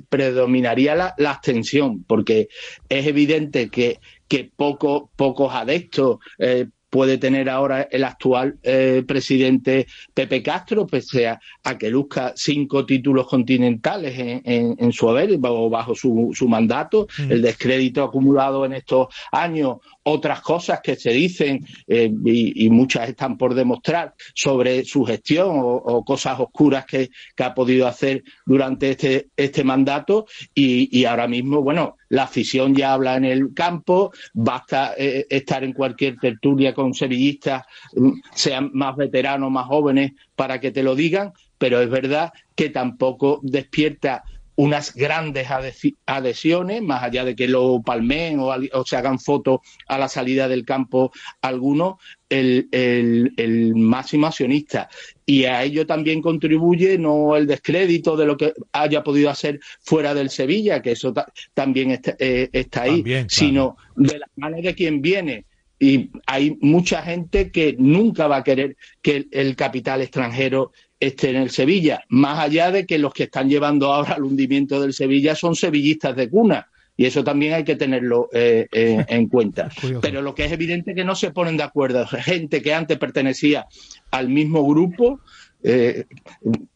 predominaría 0.08 0.94
la, 0.94 1.14
abstención, 1.30 2.04
porque 2.04 2.48
es 2.88 3.06
evidente 3.06 3.68
que, 3.70 4.00
que 4.28 4.50
poco, 4.54 5.10
pocos 5.16 5.52
adeptos 5.54 6.18
eh, 6.38 6.66
puede 6.90 7.18
tener 7.18 7.48
ahora 7.50 7.82
el 7.90 8.04
actual 8.04 8.58
eh, 8.62 9.02
presidente 9.06 9.86
Pepe 10.14 10.42
Castro, 10.42 10.86
pese 10.86 11.28
a, 11.28 11.38
a 11.64 11.76
que 11.76 11.90
luzca 11.90 12.32
cinco 12.34 12.86
títulos 12.86 13.26
continentales 13.26 14.18
en, 14.18 14.40
en- 14.44 14.76
en 14.78 14.92
su 14.92 15.08
haber 15.08 15.38
o 15.42 15.68
bajo 15.68 15.94
su, 15.94 16.30
su 16.34 16.48
mandato, 16.48 17.06
Mm. 17.18 17.32
el 17.32 17.42
descrédito 17.42 18.02
acumulado 18.02 18.64
en 18.64 18.72
estos 18.72 19.08
años, 19.32 19.76
otras 20.04 20.40
cosas 20.40 20.80
que 20.82 20.96
se 20.96 21.10
dicen 21.10 21.64
eh, 21.86 22.10
y, 22.24 22.64
y 22.66 22.70
muchas 22.70 23.08
están 23.10 23.36
por 23.36 23.54
demostrar 23.54 24.14
sobre 24.34 24.84
su 24.84 25.04
gestión 25.04 25.48
o, 25.58 25.74
o 25.76 26.04
cosas 26.04 26.40
oscuras 26.40 26.86
que, 26.86 27.10
que 27.36 27.42
ha 27.44 27.52
podido 27.54 27.86
hacer 27.86 28.22
durante 28.46 28.90
este, 28.90 29.28
este 29.36 29.64
mandato 29.64 30.26
y, 30.54 30.88
y 30.98 31.04
ahora 31.04 31.28
mismo, 31.28 31.60
bueno, 31.60 31.96
la 32.08 32.24
afición 32.24 32.74
ya 32.74 32.92
habla 32.92 33.16
en 33.16 33.24
el 33.24 33.54
campo, 33.54 34.12
basta 34.32 34.94
eh, 34.96 35.26
estar 35.28 35.64
en 35.64 35.72
cualquier 35.72 36.16
tertulia 36.18 36.74
con 36.74 36.94
sevillistas, 36.94 37.64
mm, 37.94 38.12
sean 38.34 38.70
más 38.72 38.96
veteranos, 38.96 39.50
más 39.50 39.66
jóvenes, 39.66 40.12
para 40.34 40.60
que 40.60 40.70
te 40.70 40.82
lo 40.82 40.94
digan, 40.94 41.32
pero 41.58 41.80
es 41.80 41.90
verdad 41.90 42.32
que 42.54 42.70
tampoco 42.70 43.40
despierta 43.42 44.24
unas 44.58 44.92
grandes 44.92 45.46
adhesi- 45.46 45.94
adhesiones, 46.04 46.82
más 46.82 47.04
allá 47.04 47.24
de 47.24 47.36
que 47.36 47.46
lo 47.46 47.80
palmeen 47.80 48.40
o, 48.40 48.48
o 48.48 48.84
se 48.84 48.96
hagan 48.96 49.20
fotos 49.20 49.60
a 49.86 49.98
la 49.98 50.08
salida 50.08 50.48
del 50.48 50.64
campo 50.64 51.12
algunos, 51.42 51.94
el, 52.28 52.68
el- 52.72 53.34
el 53.36 53.76
máximo 53.76 54.26
accionista. 54.26 54.88
Y 55.24 55.44
a 55.44 55.62
ello 55.62 55.86
también 55.86 56.20
contribuye 56.20 56.98
no 56.98 57.36
el 57.36 57.46
descrédito 57.46 58.16
de 58.16 58.26
lo 58.26 58.36
que 58.36 58.52
haya 58.72 59.04
podido 59.04 59.30
hacer 59.30 59.60
fuera 59.80 60.12
del 60.12 60.28
Sevilla, 60.28 60.82
que 60.82 60.90
eso 60.92 61.12
ta- 61.12 61.32
también 61.54 61.92
está, 61.92 62.16
eh, 62.18 62.48
está 62.52 62.82
ahí, 62.82 62.96
También, 62.96 63.26
claro. 63.28 63.28
sino 63.28 63.76
de 63.94 64.18
las 64.18 64.28
manos 64.34 64.60
de 64.62 64.74
quien 64.74 65.00
viene. 65.00 65.44
Y 65.78 66.10
hay 66.26 66.58
mucha 66.60 67.02
gente 67.02 67.50
que 67.50 67.76
nunca 67.78 68.26
va 68.26 68.38
a 68.38 68.44
querer 68.44 68.76
que 69.00 69.28
el, 69.30 69.54
capital 69.56 70.02
extranjero 70.02 70.72
esté 70.98 71.30
en 71.30 71.36
el 71.36 71.50
Sevilla, 71.50 72.04
más 72.08 72.40
allá 72.40 72.72
de 72.72 72.84
que 72.84 72.98
los 72.98 73.12
que 73.12 73.24
están 73.24 73.48
llevando 73.48 73.92
ahora 73.92 74.14
al 74.14 74.24
hundimiento 74.24 74.80
del 74.80 74.92
Sevilla 74.92 75.36
son 75.36 75.54
sevillistas 75.54 76.16
de 76.16 76.28
cuna. 76.28 76.68
Y 76.96 77.06
eso 77.06 77.22
también 77.22 77.54
hay 77.54 77.62
que 77.62 77.76
tenerlo 77.76 78.28
eh, 78.32 78.66
eh, 78.72 79.04
en 79.08 79.28
cuenta. 79.28 79.70
Pero 80.02 80.20
lo 80.20 80.34
que 80.34 80.46
es 80.46 80.52
evidente 80.52 80.90
es 80.90 80.96
que 80.96 81.04
no 81.04 81.14
se 81.14 81.30
ponen 81.30 81.56
de 81.56 81.62
acuerdo. 81.62 82.04
Gente 82.08 82.60
que 82.60 82.74
antes 82.74 82.98
pertenecía 82.98 83.66
al 84.10 84.28
mismo 84.28 84.66
grupo, 84.66 85.20
eh, 85.62 86.04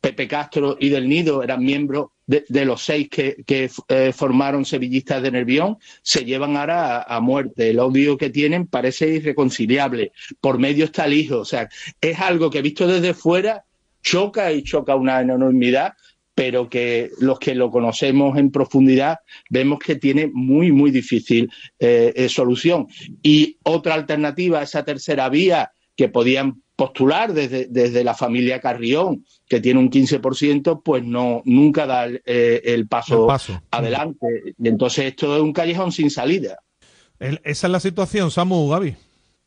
Pepe 0.00 0.26
Castro 0.26 0.76
y 0.78 0.88
Del 0.88 1.09
Nido 1.09 1.42
eran 1.42 1.64
miembros 1.64 2.09
de, 2.26 2.64
los 2.64 2.82
seis 2.82 3.09
que, 3.10 3.44
eh, 3.46 4.12
formaron 4.12 4.64
sevillistas 4.64 5.22
de 5.22 5.30
Nervión, 5.30 5.76
se 6.02 6.24
llevan 6.24 6.56
ahora 6.56 7.02
a, 7.02 7.20
muerte. 7.20 7.70
El 7.70 7.78
odio 7.78 8.16
que 8.16 8.30
tienen 8.30 8.66
parece 8.66 9.09
irreconciliable. 9.09 10.12
Por 10.40 10.59
medio 10.59 10.86
está 10.86 11.04
el 11.04 11.14
hijo. 11.14 11.38
O 11.38 11.44
sea, 11.44 11.68
es 12.00 12.18
algo 12.20 12.50
que 12.50 12.62
visto 12.62 12.86
desde 12.86 13.14
fuera 13.14 13.64
choca 14.02 14.52
y 14.52 14.62
choca 14.62 14.96
una 14.96 15.20
enormidad, 15.20 15.92
pero 16.34 16.68
que 16.68 17.10
los 17.20 17.38
que 17.38 17.54
lo 17.54 17.70
conocemos 17.70 18.38
en 18.38 18.50
profundidad 18.50 19.18
vemos 19.50 19.78
que 19.78 19.96
tiene 19.96 20.28
muy, 20.32 20.72
muy 20.72 20.90
difícil 20.90 21.50
eh, 21.78 22.26
solución. 22.28 22.86
Y 23.22 23.59
otra 23.62 23.94
alternativa 23.94 24.62
esa 24.62 24.84
tercera 24.84 25.28
vía 25.28 25.70
que 25.94 26.09
podían 26.09 26.62
postular 26.82 27.32
desde, 27.32 27.66
desde 27.70 28.02
la 28.02 28.14
familia 28.14 28.60
Carrión, 28.60 29.24
que 29.48 29.60
tiene 29.60 29.78
un 29.78 29.88
15%, 29.90 30.82
pues 30.82 31.04
no 31.04 31.42
nunca 31.44 31.86
da 31.86 32.04
el, 32.06 32.22
eh, 32.26 32.60
el 32.64 32.88
paso, 32.88 33.22
El 33.22 33.26
paso. 33.28 33.62
adelante. 33.70 34.26
Y 34.59 34.68
entonces 34.68 35.04
esto 35.06 35.36
es 35.36 35.42
un 35.42 35.52
callejón 35.52 35.92
sin 35.92 36.10
salida. 36.10 36.59
El- 37.20 37.40
esa 37.44 37.66
es 37.68 37.70
la 37.70 37.80
situación, 37.80 38.30
Samu, 38.30 38.68
Gaby. 38.68 38.96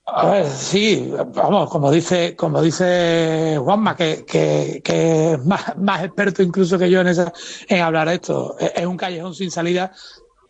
A 0.08 0.30
ver, 0.30 0.46
sí, 0.46 1.12
vamos, 1.34 1.68
como 1.70 1.92
dice, 1.92 2.36
como 2.36 2.62
dice 2.62 3.58
Juanma, 3.60 3.96
que, 3.96 4.24
que, 4.24 4.82
que 4.84 5.34
es 5.34 5.44
más, 5.46 5.76
más 5.78 6.04
experto 6.04 6.44
incluso 6.44 6.78
que 6.78 6.90
yo 6.92 7.02
en, 7.02 7.08
esa, 7.08 7.34
en 7.68 7.82
hablar 7.82 8.08
de 8.10 8.16
esto. 8.16 8.56
Es, 8.60 8.72
es 8.76 8.86
un 8.86 8.98
callejón 8.98 9.34
sin 9.34 9.50
salida, 9.50 9.92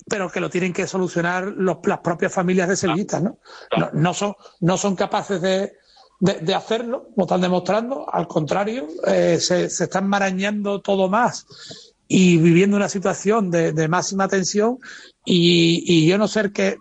pero 0.09 0.29
que 0.29 0.41
lo 0.41 0.49
tienen 0.49 0.73
que 0.73 0.85
solucionar 0.87 1.45
los, 1.55 1.77
las 1.85 1.99
propias 1.99 2.33
familias 2.33 2.67
de 2.67 2.75
sevillistas, 2.75 3.23
¿no? 3.23 3.37
No, 3.77 3.89
no 3.93 4.13
son, 4.13 4.33
no 4.59 4.77
son 4.77 4.95
capaces 4.95 5.41
de, 5.41 5.71
de, 6.19 6.55
hacerlo, 6.55 7.09
como 7.13 7.25
están 7.25 7.41
demostrando, 7.41 8.05
al 8.11 8.27
contrario, 8.27 8.87
eh, 9.05 9.37
se, 9.39 9.69
se 9.69 9.83
están 9.85 10.07
marañando 10.07 10.81
todo 10.81 11.09
más 11.09 11.45
y 12.07 12.37
viviendo 12.37 12.77
una 12.77 12.89
situación 12.89 13.49
de, 13.49 13.73
de 13.73 13.87
máxima 13.87 14.27
tensión 14.27 14.77
y, 15.25 15.83
y 15.85 16.07
yo 16.07 16.17
no 16.17 16.27
sé 16.27 16.51
que 16.51 16.77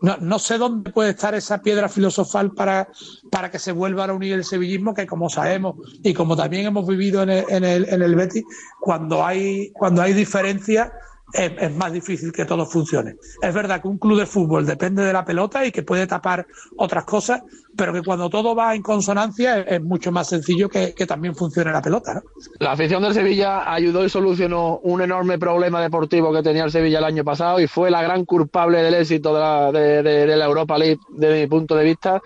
no, 0.00 0.16
no 0.18 0.38
sé 0.38 0.58
dónde 0.58 0.92
puede 0.92 1.10
estar 1.10 1.34
esa 1.34 1.60
piedra 1.62 1.88
filosofal 1.88 2.52
para, 2.52 2.88
para 3.30 3.50
que 3.50 3.58
se 3.58 3.72
vuelva 3.72 4.04
a 4.04 4.12
unir 4.12 4.34
el 4.34 4.44
sevillismo 4.44 4.94
que 4.94 5.06
como 5.06 5.28
sabemos 5.28 5.76
y 6.02 6.14
como 6.14 6.36
también 6.36 6.66
hemos 6.66 6.86
vivido 6.86 7.22
en 7.22 7.30
el, 7.30 7.44
en 7.48 7.64
el, 7.64 7.88
en 7.88 8.02
el 8.02 8.14
Betis 8.14 8.44
cuando 8.80 9.24
hay 9.24 9.72
cuando 9.72 10.02
hay 10.02 10.12
diferencias 10.12 10.92
es, 11.32 11.74
más 11.74 11.92
difícil 11.92 12.32
que 12.32 12.44
todo 12.44 12.66
funcione. 12.66 13.16
Es 13.42 13.54
verdad 13.54 13.82
que 13.82 13.88
un 13.88 13.98
club 13.98 14.18
de 14.18 14.26
fútbol 14.26 14.66
depende 14.66 15.04
de 15.04 15.12
la 15.12 15.24
pelota 15.24 15.64
y 15.64 15.72
que 15.72 15.82
puede 15.82 16.06
tapar 16.06 16.46
otras 16.76 17.04
cosas, 17.04 17.42
pero 17.76 17.92
que 17.92 18.02
cuando 18.02 18.30
todo 18.30 18.54
va 18.54 18.74
en 18.74 18.82
consonancia 18.82 19.60
es, 19.60 19.82
mucho 19.82 20.10
más 20.10 20.28
sencillo 20.28 20.68
que, 20.68 20.94
también 21.06 21.34
funcione 21.34 21.72
la 21.72 21.82
pelota. 21.82 22.22
La 22.58 22.72
afición 22.72 23.02
del 23.02 23.14
Sevilla 23.14 23.72
ayudó 23.72 24.04
y 24.04 24.08
solucionó 24.08 24.78
un 24.78 25.00
enorme 25.00 25.38
problema 25.38 25.80
deportivo 25.80 26.32
que 26.32 26.42
tenía 26.42 26.64
el 26.64 26.70
Sevilla 26.70 26.98
el 26.98 27.04
año 27.04 27.24
pasado 27.24 27.60
y 27.60 27.66
fue 27.66 27.90
la 27.90 28.02
gran 28.02 28.24
culpable 28.24 28.82
del 28.82 28.94
éxito 28.94 29.34
de 29.34 29.40
la, 29.40 29.72
de 29.72 30.36
la 30.36 30.44
Europa 30.44 30.76
League 30.78 30.98
desde 31.10 31.40
mi 31.40 31.46
punto 31.46 31.74
de 31.76 31.84
vista, 31.84 32.20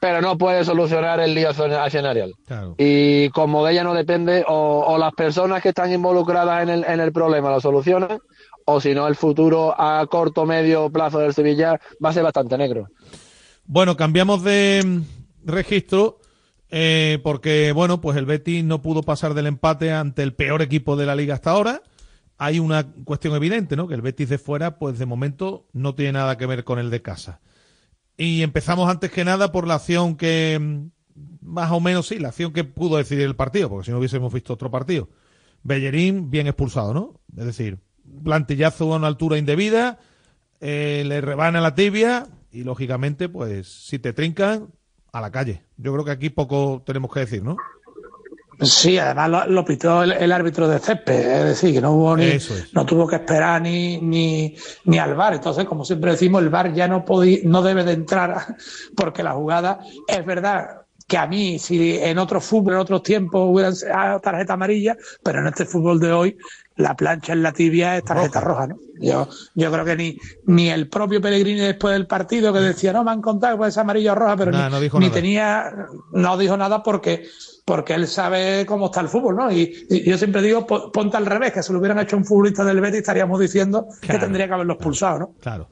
pero 0.00 0.20
no 0.20 0.38
puede 0.38 0.64
solucionar 0.64 1.20
el 1.20 1.34
lío 1.34 1.48
accionarial. 1.48 2.34
Y 2.76 3.28
como 3.30 3.64
de 3.64 3.72
ella 3.72 3.84
no 3.84 3.94
depende, 3.94 4.44
o, 4.46 4.84
o 4.86 4.98
las 4.98 5.12
personas 5.14 5.62
que 5.62 5.70
están 5.70 5.92
involucradas 5.92 6.62
en 6.62 6.68
el, 6.68 6.84
en 6.84 7.00
el 7.00 7.12
problema 7.12 7.50
lo 7.50 7.60
solucionan, 7.60 8.18
o 8.64 8.80
si 8.80 8.94
no, 8.94 9.08
el 9.08 9.16
futuro 9.16 9.74
a 9.78 10.06
corto 10.06 10.44
medio 10.44 10.90
plazo 10.90 11.18
del 11.20 11.32
Sevilla 11.32 11.80
va 12.04 12.10
a 12.10 12.12
ser 12.12 12.22
bastante 12.22 12.58
negro. 12.58 12.88
Bueno, 13.64 13.96
cambiamos 13.96 14.42
de 14.44 15.02
registro 15.44 16.20
eh, 16.70 17.18
porque, 17.22 17.72
bueno, 17.72 18.00
pues 18.00 18.16
el 18.16 18.26
Betis 18.26 18.64
no 18.64 18.82
pudo 18.82 19.02
pasar 19.02 19.34
del 19.34 19.46
empate 19.46 19.92
ante 19.92 20.22
el 20.22 20.34
peor 20.34 20.62
equipo 20.62 20.96
de 20.96 21.06
la 21.06 21.14
liga 21.16 21.34
hasta 21.34 21.50
ahora. 21.50 21.82
Hay 22.36 22.60
una 22.60 22.86
cuestión 23.04 23.34
evidente, 23.34 23.74
¿no? 23.74 23.88
Que 23.88 23.94
el 23.94 24.02
Betis 24.02 24.28
de 24.28 24.38
fuera, 24.38 24.78
pues 24.78 24.98
de 24.98 25.06
momento 25.06 25.66
no 25.72 25.94
tiene 25.94 26.12
nada 26.12 26.36
que 26.36 26.46
ver 26.46 26.64
con 26.64 26.78
el 26.78 26.90
de 26.90 27.02
casa. 27.02 27.40
Y 28.18 28.42
empezamos 28.42 28.90
antes 28.90 29.10
que 29.10 29.24
nada 29.24 29.52
por 29.52 29.66
la 29.66 29.76
acción 29.76 30.16
que, 30.16 30.58
mm, 30.60 30.90
más 31.40 31.70
o 31.70 31.80
menos 31.80 32.08
sí, 32.08 32.18
la 32.18 32.28
acción 32.28 32.52
que 32.52 32.64
pudo 32.64 32.98
decidir 32.98 33.24
el 33.24 33.36
partido, 33.36 33.70
porque 33.70 33.86
si 33.86 33.92
no 33.92 33.98
hubiésemos 33.98 34.32
visto 34.32 34.52
otro 34.52 34.70
partido. 34.70 35.08
Bellerín 35.62 36.30
bien 36.30 36.48
expulsado, 36.48 36.92
¿no? 36.92 37.20
Es 37.36 37.46
decir, 37.46 37.78
plantillazo 38.24 38.92
a 38.92 38.96
una 38.96 39.06
altura 39.06 39.38
indebida, 39.38 40.00
eh, 40.60 41.04
le 41.06 41.20
rebana 41.20 41.60
la 41.60 41.74
tibia 41.74 42.26
y 42.50 42.64
lógicamente, 42.64 43.28
pues 43.28 43.68
si 43.68 43.98
te 44.00 44.12
trincan, 44.12 44.68
a 45.12 45.20
la 45.20 45.30
calle. 45.30 45.62
Yo 45.76 45.92
creo 45.92 46.04
que 46.04 46.10
aquí 46.10 46.30
poco 46.30 46.82
tenemos 46.84 47.12
que 47.12 47.20
decir, 47.20 47.42
¿no? 47.42 47.56
Sí, 48.60 48.98
además 48.98 49.30
lo, 49.30 49.46
lo 49.46 49.64
pitó 49.64 50.02
el, 50.02 50.12
el 50.12 50.32
árbitro 50.32 50.66
de 50.66 50.78
césped, 50.80 51.14
es 51.14 51.44
decir, 51.44 51.74
que 51.74 51.80
no 51.80 51.92
hubo 51.92 52.16
ni, 52.16 52.24
es. 52.24 52.72
no 52.72 52.84
tuvo 52.84 53.06
que 53.06 53.16
esperar 53.16 53.62
ni, 53.62 53.98
ni, 54.00 54.56
ni 54.84 54.98
al 54.98 55.14
VAR. 55.14 55.34
Entonces, 55.34 55.64
como 55.64 55.84
siempre 55.84 56.10
decimos, 56.12 56.42
el 56.42 56.48
VAR 56.48 56.72
ya 56.74 56.88
no 56.88 57.04
podí, 57.04 57.42
no 57.44 57.62
debe 57.62 57.84
de 57.84 57.92
entrar 57.92 58.56
porque 58.96 59.22
la 59.22 59.32
jugada 59.32 59.78
es 60.08 60.24
verdad 60.26 60.82
que 61.06 61.16
a 61.16 61.26
mí, 61.26 61.58
si 61.58 61.96
en 61.98 62.18
otro 62.18 62.38
fútbol, 62.40 62.74
en 62.74 62.80
otros 62.80 63.02
tiempos 63.02 63.48
hubieran 63.50 63.74
sido 63.74 63.92
tarjeta 64.20 64.52
amarilla, 64.54 64.94
pero 65.22 65.40
en 65.40 65.46
este 65.46 65.64
fútbol 65.64 65.98
de 66.00 66.12
hoy, 66.12 66.36
la 66.76 66.94
plancha 66.96 67.32
en 67.32 67.42
la 67.42 67.52
tibia 67.52 67.96
es 67.96 68.04
tarjeta 68.04 68.40
roja, 68.40 68.66
¿no? 68.66 68.76
Yo, 69.00 69.26
yo 69.54 69.72
creo 69.72 69.84
que 69.86 69.96
ni, 69.96 70.18
ni 70.46 70.68
el 70.68 70.88
propio 70.88 71.20
Pellegrini 71.20 71.60
después 71.60 71.92
del 71.94 72.06
partido 72.06 72.52
que 72.52 72.58
decía, 72.60 72.92
no 72.92 73.04
me 73.04 73.10
han 73.10 73.22
contado 73.22 73.58
que 73.58 73.70
ser 73.70 73.80
amarilla 73.80 74.12
o 74.12 74.16
roja, 74.16 74.36
pero 74.36 74.52
Nah, 74.52 74.66
ni, 74.66 74.70
no 74.74 74.80
dijo 74.80 74.98
ni 75.00 75.06
nada. 75.06 75.14
tenía, 75.14 75.72
no 76.12 76.36
dijo 76.36 76.56
nada 76.58 76.82
porque, 76.82 77.26
porque 77.68 77.92
él 77.92 78.06
sabe 78.08 78.64
cómo 78.66 78.86
está 78.86 79.00
el 79.02 79.08
fútbol, 79.08 79.36
¿no? 79.36 79.52
Y, 79.52 79.86
y 79.90 80.02
yo 80.08 80.16
siempre 80.16 80.40
digo, 80.40 80.66
po- 80.66 80.90
ponte 80.90 81.18
al 81.18 81.26
revés, 81.26 81.52
que 81.52 81.62
si 81.62 81.70
lo 81.72 81.78
hubieran 81.78 81.98
hecho 81.98 82.16
un 82.16 82.24
futbolista 82.24 82.64
del 82.64 82.80
Betis 82.80 83.00
estaríamos 83.00 83.38
diciendo 83.38 83.86
que 84.00 84.18
tendría 84.18 84.46
que 84.48 84.54
haberlo 84.54 84.72
expulsado, 84.72 85.18
¿no? 85.18 85.34
Claro. 85.40 85.68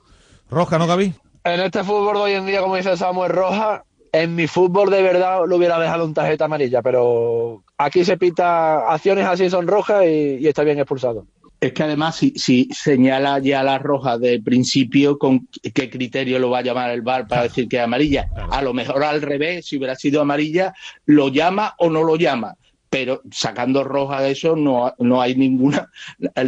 Roja, 0.50 0.78
¿no, 0.78 0.86
Gaby? 0.86 1.14
En 1.44 1.60
este 1.60 1.82
fútbol 1.82 2.14
de 2.16 2.20
hoy 2.20 2.32
en 2.32 2.44
día, 2.46 2.60
como 2.60 2.76
dice 2.76 2.96
Samuel 2.98 3.32
Roja, 3.32 3.82
en 4.12 4.34
mi 4.34 4.46
fútbol 4.46 4.90
de 4.90 5.02
verdad 5.02 5.40
lo 5.46 5.56
hubiera 5.56 5.78
dejado 5.78 6.04
en 6.04 6.12
tarjeta 6.14 6.44
amarilla, 6.44 6.82
pero 6.82 7.62
aquí 7.78 8.04
se 8.04 8.16
pita 8.16 8.92
acciones 8.92 9.26
así 9.26 9.48
son 9.50 9.66
rojas 9.66 10.04
y, 10.04 10.36
y 10.40 10.46
está 10.48 10.62
bien 10.64 10.78
expulsado. 10.78 11.24
Es 11.60 11.72
que 11.72 11.82
además, 11.82 12.16
si, 12.16 12.32
si 12.36 12.68
señala 12.72 13.38
ya 13.38 13.62
la 13.62 13.78
roja 13.78 14.18
de 14.18 14.40
principio, 14.40 15.18
¿con 15.18 15.48
qué 15.74 15.88
criterio 15.88 16.38
lo 16.38 16.50
va 16.50 16.58
a 16.58 16.62
llamar 16.62 16.90
el 16.90 17.00
VAR 17.00 17.26
para 17.26 17.44
decir 17.44 17.66
que 17.68 17.76
es 17.76 17.82
amarilla? 17.82 18.28
A 18.50 18.60
lo 18.60 18.74
mejor 18.74 19.02
al 19.04 19.22
revés, 19.22 19.66
si 19.66 19.78
hubiera 19.78 19.96
sido 19.96 20.20
amarilla, 20.20 20.74
lo 21.06 21.28
llama 21.28 21.74
o 21.78 21.88
no 21.88 22.02
lo 22.02 22.16
llama. 22.16 22.56
Pero 22.90 23.22
sacando 23.30 23.84
roja 23.84 24.20
de 24.20 24.32
eso, 24.32 24.54
no, 24.54 24.94
no 24.98 25.20
hay 25.20 25.34
ninguna, 25.34 25.90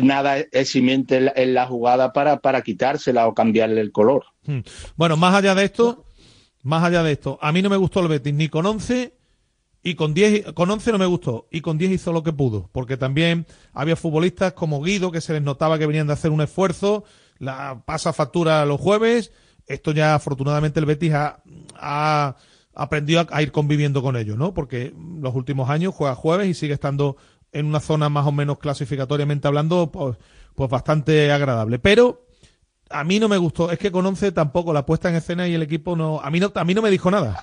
nada 0.03 0.39
eximiente 0.39 1.17
en 1.17 1.25
la, 1.27 1.33
en 1.35 1.55
la 1.55 1.67
jugada 1.67 2.13
para, 2.13 2.41
para 2.41 2.63
quitársela 2.63 3.27
o 3.27 3.35
cambiarle 3.35 3.81
el 3.81 3.93
color. 3.93 4.27
Hmm. 4.45 4.61
Bueno, 4.97 5.17
más 5.17 5.35
allá 5.35 5.55
de 5.55 5.65
esto, 5.65 6.05
más 6.63 6.85
allá 6.85 7.03
de 7.03 7.13
esto, 7.13 7.39
a 7.41 7.51
mí 7.51 7.63
no 7.63 7.71
me 7.71 7.77
gustó 7.77 8.01
el 8.01 8.09
Betis 8.09 8.35
ni 8.35 8.49
con 8.49 8.67
11 8.67 9.18
y 9.89 9.95
con 9.95 10.13
10, 10.13 10.53
con 10.53 10.71
11 10.71 10.93
no 10.93 10.99
me 10.99 11.07
gustó 11.07 11.49
y 11.51 11.63
con 11.63 11.79
10 11.79 11.93
hizo 11.93 12.13
lo 12.13 12.23
que 12.23 12.31
pudo, 12.35 12.69
porque 12.73 12.99
también 12.99 13.47
había 13.73 13.97
futbolistas 13.97 14.53
como 14.53 14.83
Guido 14.83 15.11
que 15.11 15.23
se 15.23 15.33
les 15.33 15.41
notaba 15.41 15.79
que 15.79 15.87
venían 15.87 16.07
de 16.07 16.13
hacer 16.13 16.31
un 16.31 16.43
esfuerzo, 16.43 17.05
la 17.39 17.83
pasa 17.87 18.13
factura 18.13 18.67
los 18.67 18.79
jueves, 18.79 19.33
esto 19.67 19.93
ya 19.93 20.15
afortunadamente 20.15 20.79
el 20.79 20.85
Betis 20.85 21.15
ha, 21.15 22.37
aprendido 22.75 23.27
a, 23.31 23.43
ir 23.43 23.51
conviviendo 23.51 24.03
con 24.03 24.17
ello, 24.17 24.37
¿no? 24.37 24.53
Porque 24.53 24.93
los 25.21 25.35
últimos 25.35 25.71
años 25.71 25.95
juega 25.95 26.15
jueves 26.15 26.49
y 26.49 26.55
sigue 26.55 26.75
estando 26.75 27.17
en 27.53 27.65
una 27.65 27.81
zona 27.81 28.11
más 28.11 28.27
o 28.27 28.33
menos 28.33 28.59
clasificatoriamente 28.59 29.49
hablando, 29.49 29.91
pues, 29.91 30.19
pues 30.55 30.69
bastante 30.69 31.33
agradable. 31.33 31.79
Pero 31.79 32.27
a 32.91 33.05
mí 33.05 33.19
no 33.19 33.29
me 33.29 33.39
gustó. 33.39 33.71
Es 33.71 33.79
que 33.79 33.91
con 33.91 34.05
11 34.05 34.33
tampoco 34.33 34.73
la 34.73 34.85
puesta 34.85 35.09
en 35.09 35.17
escena 35.17 35.49
y 35.49 35.55
el 35.55 35.63
equipo 35.63 35.97
no. 35.97 36.21
A 36.21 36.31
mí 36.31 36.41
no, 36.41 36.53
a 36.55 36.65
mí 36.65 36.75
no 36.75 36.83
me 36.83 36.91
dijo 36.91 37.11
nada. 37.11 37.43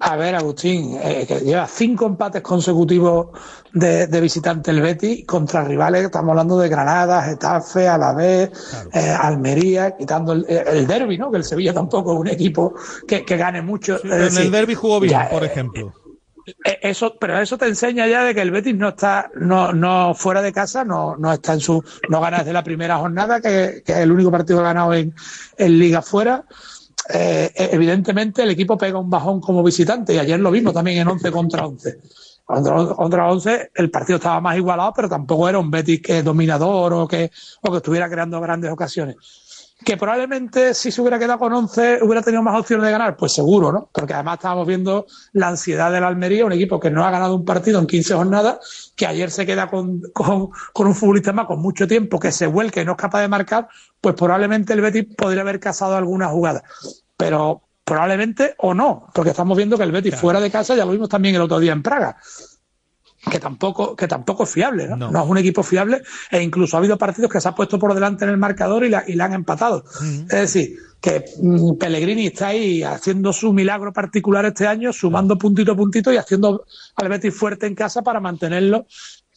A 0.00 0.16
ver, 0.16 0.36
Agustín, 0.36 0.96
eh, 1.02 1.24
que 1.26 1.40
lleva 1.40 1.66
cinco 1.66 2.06
empates 2.06 2.40
consecutivos 2.40 3.28
de, 3.72 4.06
de 4.06 4.20
visitante 4.20 4.70
el 4.70 4.80
Betis 4.80 5.26
contra 5.26 5.64
rivales, 5.64 6.04
estamos 6.04 6.30
hablando 6.30 6.56
de 6.58 6.68
Granada, 6.68 7.22
Getafe, 7.24 7.88
Alavés, 7.88 8.50
eh, 8.92 9.10
Almería, 9.20 9.96
quitando 9.96 10.32
el, 10.34 10.46
el 10.48 10.86
derby, 10.86 11.18
¿no? 11.18 11.30
Que 11.32 11.38
el 11.38 11.44
Sevilla 11.44 11.74
tampoco 11.74 12.12
es 12.12 12.20
un 12.20 12.28
equipo 12.28 12.74
que, 13.08 13.24
que 13.24 13.36
gane 13.36 13.60
mucho. 13.60 13.98
Pero 14.00 14.14
en 14.14 14.20
decir, 14.22 14.42
el 14.42 14.50
derby 14.52 14.74
jugó 14.74 15.00
bien, 15.00 15.12
ya, 15.12 15.28
por 15.28 15.42
eh, 15.42 15.46
ejemplo. 15.46 15.92
eh, 16.64 16.78
Eso, 16.82 17.16
pero 17.18 17.40
eso 17.40 17.58
te 17.58 17.66
enseña 17.66 18.06
ya 18.06 18.22
de 18.22 18.34
que 18.36 18.42
el 18.42 18.52
Betis 18.52 18.76
no 18.76 18.90
está, 18.90 19.30
no, 19.34 19.72
no 19.72 20.14
fuera 20.14 20.42
de 20.42 20.52
casa, 20.52 20.84
no, 20.84 21.16
no 21.16 21.32
está 21.32 21.54
en 21.54 21.60
su, 21.60 21.82
no 22.08 22.20
gana 22.20 22.38
desde 22.38 22.52
la 22.52 22.62
primera 22.62 22.98
jornada, 22.98 23.40
que, 23.40 23.82
que 23.84 23.92
es 23.92 23.98
el 23.98 24.12
único 24.12 24.30
partido 24.30 24.60
que 24.60 24.64
ha 24.64 24.68
ganado 24.68 24.94
en, 24.94 25.12
en 25.56 25.78
Liga 25.78 26.02
fuera. 26.02 26.44
Eh, 27.10 27.50
evidentemente 27.72 28.42
el 28.42 28.50
equipo 28.50 28.76
pega 28.76 28.98
un 28.98 29.08
bajón 29.08 29.40
como 29.40 29.62
visitante 29.62 30.14
y 30.14 30.18
ayer 30.18 30.38
lo 30.38 30.50
vimos 30.50 30.74
también 30.74 30.98
en 30.98 31.08
11 31.08 31.30
contra 31.30 31.66
11. 31.66 31.98
Contra, 32.44 32.94
contra 32.94 33.30
11 33.30 33.70
el 33.74 33.90
partido 33.90 34.16
estaba 34.16 34.40
más 34.40 34.56
igualado, 34.56 34.92
pero 34.94 35.08
tampoco 35.08 35.48
era 35.48 35.58
un 35.58 35.70
Betis 35.70 36.02
que 36.02 36.22
dominador 36.22 36.92
o 36.92 37.08
que, 37.08 37.30
o 37.62 37.70
que 37.70 37.76
estuviera 37.78 38.08
creando 38.08 38.40
grandes 38.40 38.70
ocasiones. 38.70 39.16
Que 39.84 39.96
probablemente 39.96 40.74
si 40.74 40.90
se 40.90 41.00
hubiera 41.00 41.18
quedado 41.18 41.38
con 41.38 41.52
11 41.52 42.00
hubiera 42.02 42.20
tenido 42.20 42.42
más 42.42 42.58
opciones 42.58 42.84
de 42.84 42.90
ganar, 42.90 43.16
pues 43.16 43.32
seguro, 43.32 43.70
¿no? 43.70 43.88
Porque 43.92 44.12
además 44.12 44.38
estábamos 44.38 44.66
viendo 44.66 45.06
la 45.32 45.48
ansiedad 45.48 45.92
del 45.92 46.04
Almería, 46.04 46.44
un 46.44 46.52
equipo 46.52 46.80
que 46.80 46.90
no 46.90 47.04
ha 47.04 47.10
ganado 47.10 47.36
un 47.36 47.44
partido 47.44 47.78
en 47.78 47.86
15 47.86 48.14
jornadas, 48.14 48.92
que 48.96 49.06
ayer 49.06 49.30
se 49.30 49.46
queda 49.46 49.68
con, 49.68 50.00
con, 50.12 50.50
con 50.72 50.86
un 50.88 50.94
futbolista 50.94 51.32
más 51.32 51.46
con 51.46 51.60
mucho 51.60 51.86
tiempo, 51.86 52.18
que 52.18 52.32
se 52.32 52.46
vuelque 52.46 52.82
y 52.82 52.84
no 52.84 52.92
es 52.92 52.98
capaz 52.98 53.20
de 53.20 53.28
marcar, 53.28 53.68
pues 54.00 54.14
probablemente 54.16 54.72
el 54.72 54.80
Betis 54.80 55.06
podría 55.16 55.42
haber 55.42 55.60
cazado 55.60 55.96
alguna 55.96 56.28
jugada. 56.28 56.64
Pero 57.16 57.62
probablemente 57.84 58.54
o 58.58 58.74
no, 58.74 59.08
porque 59.14 59.30
estamos 59.30 59.56
viendo 59.56 59.78
que 59.78 59.84
el 59.84 59.92
Betis 59.92 60.16
fuera 60.16 60.40
de 60.40 60.50
casa, 60.50 60.74
ya 60.74 60.84
lo 60.84 60.92
vimos 60.92 61.08
también 61.08 61.36
el 61.36 61.42
otro 61.42 61.58
día 61.58 61.72
en 61.72 61.82
Praga, 61.82 62.18
que 63.28 63.38
tampoco, 63.38 63.94
que 63.96 64.08
tampoco 64.08 64.44
es 64.44 64.50
fiable, 64.50 64.88
¿no? 64.88 64.96
No. 64.96 65.10
No, 65.10 65.24
es 65.24 65.30
un 65.30 65.38
equipo 65.38 65.62
fiable 65.62 66.02
e 66.30 66.42
incluso 66.42 66.76
ha 66.76 66.80
habido 66.80 66.98
partidos 66.98 67.30
que 67.30 67.40
se 67.40 67.48
ha 67.48 67.54
puesto 67.54 67.78
por 67.78 67.94
delante 67.94 68.24
en 68.24 68.30
el 68.30 68.38
marcador 68.38 68.84
y 68.84 68.90
la, 68.90 69.04
y 69.06 69.14
la 69.14 69.26
han 69.26 69.34
empatado. 69.34 69.84
Es 70.02 70.28
decir, 70.28 70.78
que 71.00 71.24
mm, 71.40 71.76
Pellegrini 71.76 72.26
está 72.26 72.48
ahí 72.48 72.82
haciendo 72.82 73.32
su 73.32 73.52
milagro 73.52 73.92
particular 73.92 74.44
este 74.46 74.66
año, 74.66 74.92
sumando 74.92 75.38
puntito 75.38 75.72
a 75.72 75.76
puntito 75.76 76.12
y 76.12 76.16
haciendo 76.16 76.64
al 76.96 77.08
Betis 77.08 77.34
fuerte 77.34 77.66
en 77.66 77.74
casa 77.74 78.02
para 78.02 78.20
mantenerlo 78.20 78.86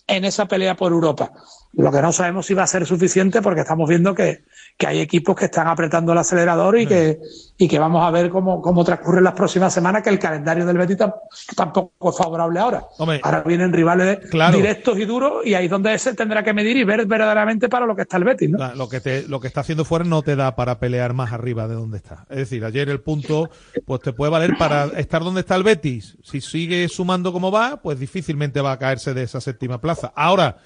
en 0.07 0.25
esa 0.25 0.47
pelea 0.47 0.75
por 0.75 0.91
Europa. 0.91 1.31
Lo 1.73 1.89
que 1.89 2.01
no 2.01 2.11
sabemos 2.11 2.45
si 2.45 2.53
va 2.53 2.63
a 2.63 2.67
ser 2.67 2.85
suficiente 2.85 3.41
porque 3.41 3.61
estamos 3.61 3.87
viendo 3.87 4.13
que, 4.13 4.43
que 4.77 4.87
hay 4.87 4.99
equipos 4.99 5.37
que 5.37 5.45
están 5.45 5.67
apretando 5.67 6.11
el 6.11 6.17
acelerador 6.17 6.77
y 6.77 6.85
que, 6.85 7.19
y 7.57 7.67
que 7.69 7.79
vamos 7.79 8.03
a 8.05 8.11
ver 8.11 8.29
cómo, 8.29 8.61
cómo 8.61 8.83
transcurren 8.83 9.23
las 9.23 9.33
próximas 9.35 9.73
semanas, 9.73 10.03
que 10.03 10.09
el 10.09 10.19
calendario 10.19 10.65
del 10.65 10.77
Betis 10.77 10.97
tam- 10.97 11.13
tampoco 11.55 12.09
es 12.09 12.17
favorable 12.17 12.59
ahora. 12.59 12.83
Hombre, 12.97 13.21
ahora 13.23 13.41
vienen 13.45 13.71
rivales 13.71 14.19
claro. 14.29 14.57
directos 14.57 14.99
y 14.99 15.05
duros 15.05 15.45
y 15.45 15.53
ahí 15.53 15.65
es 15.65 15.71
donde 15.71 15.97
se 15.97 16.13
tendrá 16.13 16.43
que 16.43 16.51
medir 16.53 16.75
y 16.75 16.83
ver 16.83 17.05
verdaderamente 17.05 17.69
para 17.69 17.85
lo 17.85 17.95
que 17.95 18.01
está 18.01 18.17
el 18.17 18.25
Betis, 18.25 18.49
¿no? 18.49 18.75
Lo 18.75 18.89
que 18.89 18.99
te, 18.99 19.25
lo 19.29 19.39
que 19.39 19.47
está 19.47 19.61
haciendo 19.61 19.85
fuera 19.85 20.03
no 20.03 20.23
te 20.23 20.35
da 20.35 20.55
para 20.57 20.77
pelear 20.77 21.13
más 21.13 21.31
arriba 21.31 21.69
de 21.69 21.75
donde 21.75 21.97
está. 21.97 22.25
Es 22.29 22.37
decir, 22.37 22.65
ayer 22.65 22.89
el 22.89 22.99
punto 22.99 23.49
pues 23.85 24.01
te 24.01 24.11
puede 24.11 24.29
valer 24.31 24.57
para 24.57 24.87
estar 24.97 25.23
donde 25.23 25.39
está 25.39 25.55
el 25.55 25.63
Betis. 25.63 26.17
Si 26.21 26.41
sigue 26.41 26.89
sumando 26.89 27.31
como 27.31 27.49
va, 27.49 27.77
pues 27.81 27.97
difícilmente 27.97 28.59
va 28.59 28.73
a 28.73 28.77
caerse 28.79 29.13
de 29.13 29.23
esa 29.23 29.39
séptima 29.39 29.79
plaza. 29.79 30.11
Ahora, 30.17 30.57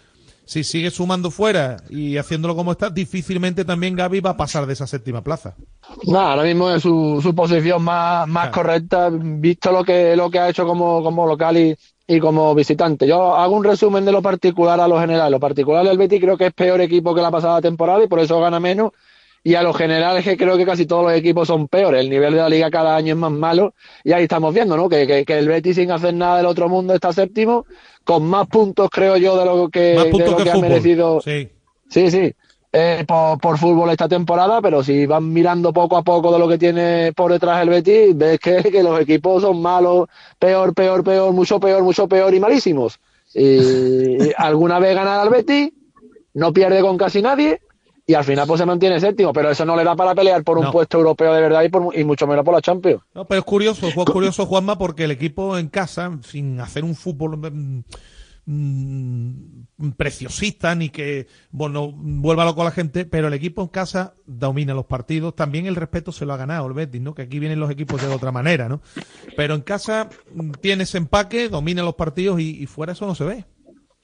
si 0.46 0.64
sigue 0.64 0.92
sumando 0.92 1.32
fuera 1.32 1.78
y 1.90 2.18
haciéndolo 2.18 2.56
como 2.56 2.72
está, 2.72 2.90
difícilmente 2.90 3.66
también 3.66 3.96
Gaby 3.96 4.20
va 4.22 4.32
a 4.32 4.38
pasar 4.38 4.66
de 4.66 4.74
esa 4.74 4.88
séptima 4.88 5.24
plaza. 5.24 5.56
No, 6.06 6.20
ahora 6.20 6.44
mismo 6.44 6.70
es 6.70 6.84
su, 6.84 7.20
su 7.22 7.34
posición 7.34 7.84
más, 7.84 8.28
más 8.28 8.50
correcta, 8.50 9.10
visto 9.12 9.72
lo 9.72 9.84
que, 9.84 10.16
lo 10.16 10.30
que 10.30 10.40
ha 10.40 10.50
hecho 10.50 10.66
como, 10.66 11.04
como 11.04 11.26
local 11.28 11.58
y, 11.58 11.76
y 12.08 12.20
como 12.20 12.54
visitante. 12.54 13.08
Yo 13.08 13.36
hago 13.36 13.56
un 13.56 13.64
resumen 13.64 14.06
de 14.06 14.12
lo 14.12 14.22
particular 14.22 14.80
a 14.80 14.88
lo 14.88 15.00
general. 15.00 15.32
Lo 15.32 15.40
particular 15.40 15.86
del 15.86 15.98
Betis 15.98 16.22
creo 16.22 16.38
que 16.38 16.48
es 16.48 16.54
peor 16.54 16.82
equipo 16.82 17.16
que 17.16 17.22
la 17.22 17.32
pasada 17.32 17.62
temporada 17.62 18.04
y 18.04 18.08
por 18.08 18.20
eso 18.20 18.40
gana 18.40 18.60
menos. 18.60 18.92
Y 19.48 19.54
a 19.54 19.62
lo 19.62 19.74
general 19.74 20.18
es 20.18 20.24
que 20.24 20.38
creo 20.38 20.58
que 20.58 20.66
casi 20.66 20.88
todos 20.88 21.04
los 21.04 21.14
equipos 21.14 21.48
son 21.48 21.68
peores. 21.68 22.02
El 22.02 22.10
nivel 22.10 22.34
de 22.34 22.40
la 22.40 22.50
liga 22.50 22.72
cada 22.72 22.96
año 22.96 23.14
es 23.14 23.20
más 23.20 23.32
malo. 23.32 23.76
Y 24.04 24.12
ahí 24.12 24.24
estamos 24.24 24.52
viendo, 24.56 24.76
¿no? 24.76 24.90
Que, 24.90 25.06
que, 25.06 25.24
que 25.24 25.38
el 25.38 25.48
Betis 25.48 25.76
sin 25.76 25.92
hacer 25.92 26.16
nada 26.16 26.38
del 26.38 26.48
otro 26.48 26.68
mundo 26.68 26.96
está 26.96 27.14
séptimo, 27.14 27.68
con 28.04 28.26
más 28.26 28.48
puntos, 28.48 28.90
creo 28.92 29.18
yo, 29.18 29.38
de 29.38 29.46
lo 29.46 29.70
que, 29.70 29.80
de 29.80 30.10
lo 30.10 30.38
que 30.38 30.44
que 30.46 30.50
ha 30.50 30.58
merecido. 30.58 31.22
Sí. 31.22 31.48
Sí, 31.92 32.10
sí. 32.10 32.34
eh, 32.78 33.06
por, 33.08 33.40
por 33.40 33.58
fútbol 33.58 33.90
esta 33.90 34.10
temporada, 34.10 34.62
pero 34.62 34.84
si 34.84 35.06
van 35.06 35.32
mirando 35.32 35.72
poco 35.72 35.96
a 35.96 36.04
poco 36.04 36.34
de 36.34 36.40
lo 36.40 36.48
que 36.48 36.58
tiene 36.58 37.14
por 37.14 37.32
detrás 37.32 37.62
el 37.64 37.70
Betis, 37.70 38.18
ves 38.18 38.38
que, 38.38 38.64
que 38.64 38.84
los 38.84 39.00
equipos 39.00 39.44
son 39.44 39.62
malos, 39.62 40.08
peor, 40.38 40.74
peor, 40.74 41.02
peor, 41.02 41.32
mucho 41.32 41.58
peor, 41.58 41.84
mucho 41.84 42.08
peor 42.10 42.34
y 42.34 42.40
malísimos. 42.42 43.00
Y 43.34 44.32
alguna 44.36 44.80
vez 44.80 44.94
ganar 44.94 45.22
al 45.22 45.30
Betis, 45.30 45.72
no 46.34 46.52
pierde 46.52 46.82
con 46.82 46.98
casi 46.98 47.22
nadie 47.22 47.62
y 48.08 48.14
al 48.14 48.24
final 48.24 48.46
pues 48.48 48.60
se 48.60 48.66
mantiene 48.66 49.00
séptimo, 49.00 49.34
pero 49.34 49.50
eso 49.50 49.66
no 49.66 49.76
le 49.76 49.84
da 49.84 49.96
para 49.96 50.14
pelear 50.14 50.44
por 50.44 50.58
un 50.60 50.66
No. 50.66 50.72
puesto 50.72 50.98
europeo 51.00 51.34
de 51.34 51.42
verdad 51.42 51.64
y, 51.64 51.70
por, 51.70 51.98
y 51.98 52.04
mucho 52.04 52.28
menos 52.28 52.46
por 52.46 52.54
la 52.54 52.62
Champions. 52.62 53.02
No, 53.14 53.26
pero 53.26 53.40
es 53.40 53.46
curioso, 53.46 53.88
es 53.88 53.96
curioso, 53.96 54.46
Juanma, 54.46 54.78
porque 54.78 55.06
el 55.06 55.12
equipo 55.12 55.58
en 55.58 55.70
casa, 55.70 56.18
sin 56.24 56.60
hacer 56.60 56.84
un 56.84 56.94
fútbol 56.96 57.38
mm, 57.38 57.84
mm, 58.46 59.92
preciosista 59.98 60.76
ni 60.76 60.90
que 60.90 61.28
bueno 61.52 61.92
vuelva 61.94 62.46
loco 62.46 62.62
a 62.62 62.66
la 62.66 62.72
gente, 62.72 63.06
pero 63.06 63.28
el 63.28 63.34
equipo 63.34 63.62
en 63.64 63.70
casa 63.70 64.14
domina 64.26 64.74
los 64.74 64.86
partidos. 64.86 65.36
También 65.36 65.66
el 65.66 65.76
respeto 65.76 66.12
se 66.12 66.26
lo 66.26 66.34
ha 66.34 66.38
ganado 66.38 66.68
el 66.68 66.74
Betis, 66.74 67.02
¿no? 67.02 67.16
Que 67.16 67.24
aquí 67.24 67.40
vienen 67.40 67.60
los 67.60 67.72
equipos 67.72 68.02
de 68.02 68.08
otra 68.08 68.32
manera, 68.32 68.70
¿no? 68.70 68.82
Pero 69.36 69.56
en 69.56 69.62
casa 69.62 70.10
mm, 70.34 70.52
tiene 70.62 70.84
ese 70.84 70.98
empaque, 71.00 71.50
domina 71.50 71.82
los 71.84 71.96
partidos 71.96 72.40
y, 72.40 72.62
y 72.62 72.68
fuera 72.68 72.94
eso 72.94 73.08
no 73.08 73.16
se 73.16 73.24
ve. 73.24 73.46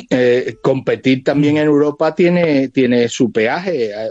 Eh, 0.10 0.56
competir 0.62 1.24
también 1.24 1.58
en 1.58 1.66
Europa 1.68 2.14
tiene, 2.16 2.70
tiene 2.70 3.08
su 3.10 3.32
peaje. 3.32 3.92
Eh, 3.92 4.10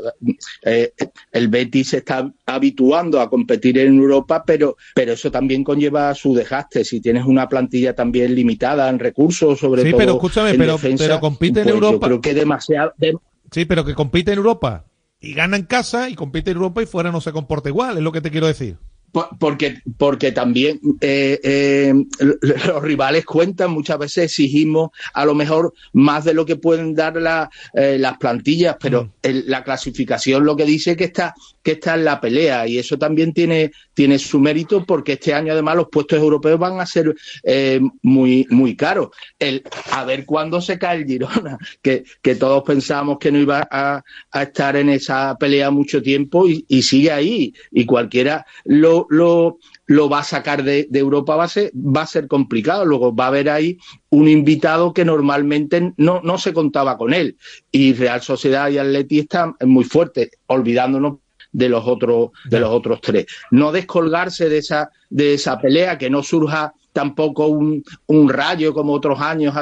eh, 0.64 0.92
el 1.32 1.48
Betis 1.48 1.88
se 1.88 1.96
está 1.98 2.30
habituando 2.46 3.20
a 3.20 3.28
competir 3.30 3.78
en 3.78 3.98
Europa, 3.98 4.42
pero, 4.46 4.76
pero 4.94 5.12
eso 5.12 5.30
también 5.30 5.64
conlleva 5.64 6.14
su 6.14 6.34
desgaste. 6.34 6.84
Si 6.84 7.00
tienes 7.00 7.24
una 7.24 7.48
plantilla 7.48 7.94
también 7.94 8.34
limitada 8.34 8.88
en 8.88 8.98
recursos, 8.98 9.58
sobre 9.58 9.82
Sí, 9.82 9.90
todo 9.90 9.98
pero 9.98 10.12
escúchame, 10.12 10.50
en 10.50 10.58
pero- 10.58 10.72
defensa, 10.74 11.04
pero 11.04 11.20
compite 11.20 11.60
en 11.60 11.64
pues 11.64 11.74
Europa. 11.74 12.06
Yo 12.06 12.08
creo 12.08 12.20
que 12.20 12.34
demasiado. 12.34 12.92
de- 12.96 13.16
Sí, 13.50 13.64
pero 13.64 13.84
que 13.84 13.94
compite 13.94 14.32
en 14.32 14.38
Europa 14.38 14.84
y 15.20 15.34
gana 15.34 15.56
en 15.56 15.64
casa 15.64 16.08
y 16.08 16.14
compite 16.14 16.50
en 16.52 16.56
Europa 16.58 16.82
y 16.82 16.86
fuera 16.86 17.10
no 17.10 17.20
se 17.20 17.32
comporta 17.32 17.68
igual, 17.68 17.96
es 17.96 18.02
lo 18.02 18.12
que 18.12 18.20
te 18.20 18.30
quiero 18.30 18.46
decir. 18.46 18.76
Por- 19.12 19.28
Porque, 19.38 19.78
porque 19.98 20.30
también 20.32 20.80
eh, 21.00 21.40
eh, 21.42 21.94
los 22.66 22.82
rivales 22.82 23.24
cuentan, 23.24 23.70
muchas 23.72 23.98
veces 23.98 24.24
exigimos 24.26 24.90
a 25.14 25.24
lo 25.24 25.34
mejor 25.34 25.72
más 25.92 26.24
de 26.24 26.34
lo 26.34 26.46
que 26.46 26.56
pueden 26.56 26.94
dar 26.94 27.16
la- 27.16 27.50
eh, 27.74 27.96
las 27.98 28.18
plantillas, 28.18 28.76
pero 28.80 29.12
el- 29.22 29.44
la 29.48 29.64
clasificación 29.64 30.44
lo 30.44 30.54
que 30.56 30.64
dice 30.64 30.96
que 30.96 31.04
está, 31.04 31.34
que 31.62 31.72
está 31.72 31.94
en 31.94 32.04
la 32.04 32.20
pelea. 32.20 32.66
Y 32.68 32.78
eso 32.78 32.98
también 32.98 33.32
tiene, 33.32 33.72
tiene 33.94 34.18
su 34.18 34.38
mérito 34.38 34.84
porque 34.84 35.14
este 35.14 35.34
año 35.34 35.52
además 35.52 35.76
los 35.76 35.88
puestos 35.90 36.18
europeos 36.18 36.58
van 36.58 36.78
a 36.80 36.86
ser 36.86 37.14
eh, 37.42 37.80
muy, 38.02 38.46
muy 38.50 38.76
caros. 38.76 39.08
El, 39.38 39.62
a 39.92 40.04
ver 40.04 40.24
cuándo 40.24 40.60
se 40.60 40.78
cae 40.78 40.98
el 40.98 41.06
Girona, 41.06 41.58
que, 41.82 42.04
que 42.22 42.34
todos 42.36 42.62
pensábamos 42.62 43.18
que 43.18 43.32
no 43.32 43.38
iba 43.38 43.66
a, 43.70 44.02
a 44.30 44.42
estar 44.42 44.76
en 44.76 44.88
esa 44.90 45.36
pelea 45.38 45.70
mucho 45.70 46.00
tiempo 46.02 46.48
y, 46.48 46.64
y 46.68 46.82
sigue 46.82 47.10
ahí. 47.10 47.54
Y 47.72 47.84
cualquiera 47.86 48.46
lo, 48.64 48.99
lo, 49.08 49.58
lo 49.86 50.08
va 50.08 50.18
a 50.20 50.24
sacar 50.24 50.62
de, 50.62 50.86
de 50.90 50.98
Europa 50.98 51.36
va 51.36 51.44
a, 51.44 51.48
ser, 51.48 51.70
va 51.74 52.02
a 52.02 52.06
ser 52.06 52.28
complicado. 52.28 52.84
Luego 52.84 53.14
va 53.14 53.24
a 53.24 53.28
haber 53.28 53.48
ahí 53.48 53.78
un 54.10 54.28
invitado 54.28 54.92
que 54.92 55.04
normalmente 55.04 55.92
no, 55.96 56.20
no 56.22 56.36
se 56.38 56.52
contaba 56.52 56.98
con 56.98 57.14
él. 57.14 57.36
Y 57.72 57.94
Real 57.94 58.20
Sociedad 58.20 58.68
y 58.70 58.78
Atleti 58.78 59.20
están 59.20 59.54
muy 59.64 59.84
fuertes, 59.84 60.30
olvidándonos 60.46 61.18
de 61.52 61.68
los 61.68 61.84
otros 61.86 62.30
de 62.48 62.60
los 62.60 62.70
otros 62.70 63.00
tres. 63.00 63.26
No 63.50 63.72
descolgarse 63.72 64.48
de 64.48 64.58
esa 64.58 64.90
de 65.08 65.34
esa 65.34 65.58
pelea, 65.58 65.98
que 65.98 66.08
no 66.10 66.22
surja 66.22 66.72
tampoco 66.92 67.48
un, 67.48 67.82
un 68.06 68.28
rayo 68.28 68.72
como 68.72 68.92
otros 68.92 69.20
años 69.20 69.54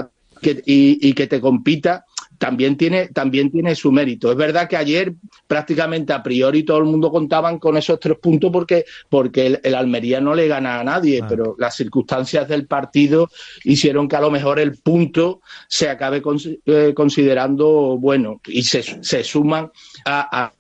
que- 0.43 0.63
y, 0.67 0.99
y 1.09 1.13
que 1.15 1.27
te 1.27 1.41
compita. 1.41 2.05
También 2.39 2.77
tiene, 2.77 3.09
también 3.09 3.51
tiene 3.51 3.75
su 3.75 3.93
mérito. 3.93 4.31
Es 4.31 4.37
verdad 4.37 4.69
que 4.69 4.77
ayer 4.77 5.15
prácticamente 5.47 6.13
a 6.13 6.23
priori 6.23 6.63
todo 6.63 6.79
el 6.79 6.85
mundo 6.85 7.11
contaban 7.11 7.59
con 7.59 7.77
esos 7.77 7.99
tres 8.01 8.19
puntos 8.19 8.51
porque, 8.53 8.85
porque 9.09 9.47
el, 9.47 9.61
el 9.63 9.75
Almería 9.75 10.21
no 10.21 10.35
le 10.35 10.49
gana 10.49 10.81
a 10.81 10.85
nadie, 10.85 11.23
pero 11.29 11.57
las 11.59 11.77
circunstancias 11.77 12.49
del 12.49 12.67
partido 12.67 13.29
hicieron 13.65 14.09
que 14.09 14.17
a 14.17 14.21
lo 14.21 14.31
mejor 14.31 14.59
el 14.59 14.79
punto 14.79 15.41
se 15.69 15.89
acabe 15.89 16.23
eh, 16.67 16.93
considerando 16.95 17.99
bueno 17.99 18.41
y 18.47 18.63
se, 18.63 18.83
se 18.83 19.25
suman 19.25 19.71
a, 20.05 20.45
a 20.45 20.53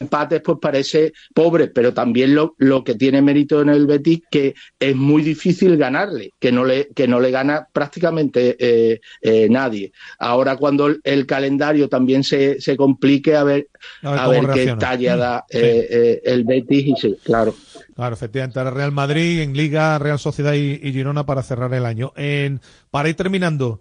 empates 0.00 0.40
pues 0.42 0.58
parece 0.60 1.12
pobre, 1.34 1.68
pero 1.68 1.92
también 1.92 2.34
lo, 2.34 2.54
lo 2.58 2.84
que 2.84 2.94
tiene 2.94 3.22
mérito 3.22 3.60
en 3.62 3.68
el 3.68 3.86
Betis 3.86 4.22
que 4.30 4.54
es 4.78 4.96
muy 4.96 5.22
difícil 5.22 5.76
ganarle, 5.76 6.32
que 6.38 6.52
no 6.52 6.64
le, 6.64 6.88
que 6.88 7.08
no 7.08 7.20
le 7.20 7.30
gana 7.30 7.66
prácticamente 7.72 8.56
eh, 8.58 9.00
eh, 9.22 9.48
nadie. 9.50 9.92
Ahora 10.18 10.56
cuando 10.56 10.86
el, 10.86 11.00
el 11.04 11.26
calendario 11.26 11.88
también 11.88 12.22
se, 12.24 12.60
se 12.60 12.76
complique, 12.76 13.34
a 13.36 13.44
ver, 13.44 13.68
A 14.02 14.10
ver 14.10 14.20
a 14.20 14.24
cómo 14.24 14.42
ver 14.48 14.54
qué 14.54 14.76
talla 14.78 15.16
da 15.16 15.44
Sí. 15.48 15.58
eh, 15.58 15.88
eh, 15.90 16.20
el 16.24 16.44
Betis 16.44 16.86
y 16.86 16.94
sí, 16.96 17.16
claro. 17.24 17.54
Claro, 17.94 18.14
efectivamente, 18.14 18.58
ahora 18.58 18.70
Real 18.70 18.92
Madrid 18.92 19.40
en 19.40 19.56
Liga, 19.56 19.98
Real 19.98 20.18
Sociedad 20.18 20.52
y, 20.54 20.78
y 20.82 20.92
Girona 20.92 21.26
para 21.26 21.42
cerrar 21.42 21.72
el 21.74 21.84
año. 21.84 22.12
En, 22.16 22.60
para 22.90 23.08
ir 23.08 23.16
terminando, 23.16 23.80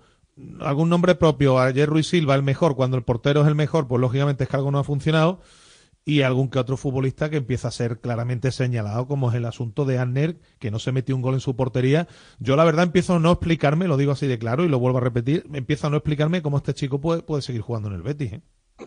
algún 0.59 0.89
nombre 0.89 1.15
propio, 1.15 1.59
ayer 1.59 1.87
Ruiz 1.87 2.07
Silva 2.07 2.35
el 2.35 2.43
mejor, 2.43 2.75
cuando 2.75 2.97
el 2.97 3.03
portero 3.03 3.41
es 3.41 3.47
el 3.47 3.55
mejor, 3.55 3.87
pues 3.87 4.01
lógicamente 4.01 4.43
es 4.43 4.49
que 4.49 4.55
algo 4.55 4.71
no 4.71 4.79
ha 4.79 4.83
funcionado, 4.83 5.41
y 6.07 6.21
algún 6.21 6.49
que 6.49 6.57
otro 6.57 6.77
futbolista 6.77 7.29
que 7.29 7.35
empieza 7.35 7.67
a 7.67 7.71
ser 7.71 7.99
claramente 7.99 8.53
señalado, 8.53 9.07
como 9.07 9.29
es 9.29 9.35
el 9.35 9.43
asunto 9.43 9.83
de 9.83 9.99
Anner, 9.99 10.37
que 10.57 10.71
no 10.71 10.79
se 10.79 10.93
metió 10.93 11.13
un 11.17 11.21
gol 11.21 11.33
en 11.33 11.41
su 11.41 11.57
portería. 11.57 12.07
Yo 12.39 12.55
la 12.55 12.63
verdad 12.63 12.85
empiezo 12.85 13.15
a 13.15 13.19
no 13.19 13.33
explicarme, 13.33 13.89
lo 13.89 13.97
digo 13.97 14.13
así 14.13 14.25
de 14.25 14.39
claro 14.39 14.63
y 14.63 14.69
lo 14.69 14.79
vuelvo 14.79 14.99
a 14.99 15.01
repetir, 15.01 15.45
empiezo 15.53 15.87
a 15.87 15.89
no 15.89 15.97
explicarme 15.97 16.41
cómo 16.41 16.55
este 16.57 16.73
chico 16.73 17.01
puede, 17.01 17.23
puede 17.23 17.41
seguir 17.41 17.59
jugando 17.59 17.89
en 17.89 17.95
el 17.95 18.03
Betis. 18.03 18.31
¿eh? 18.31 18.41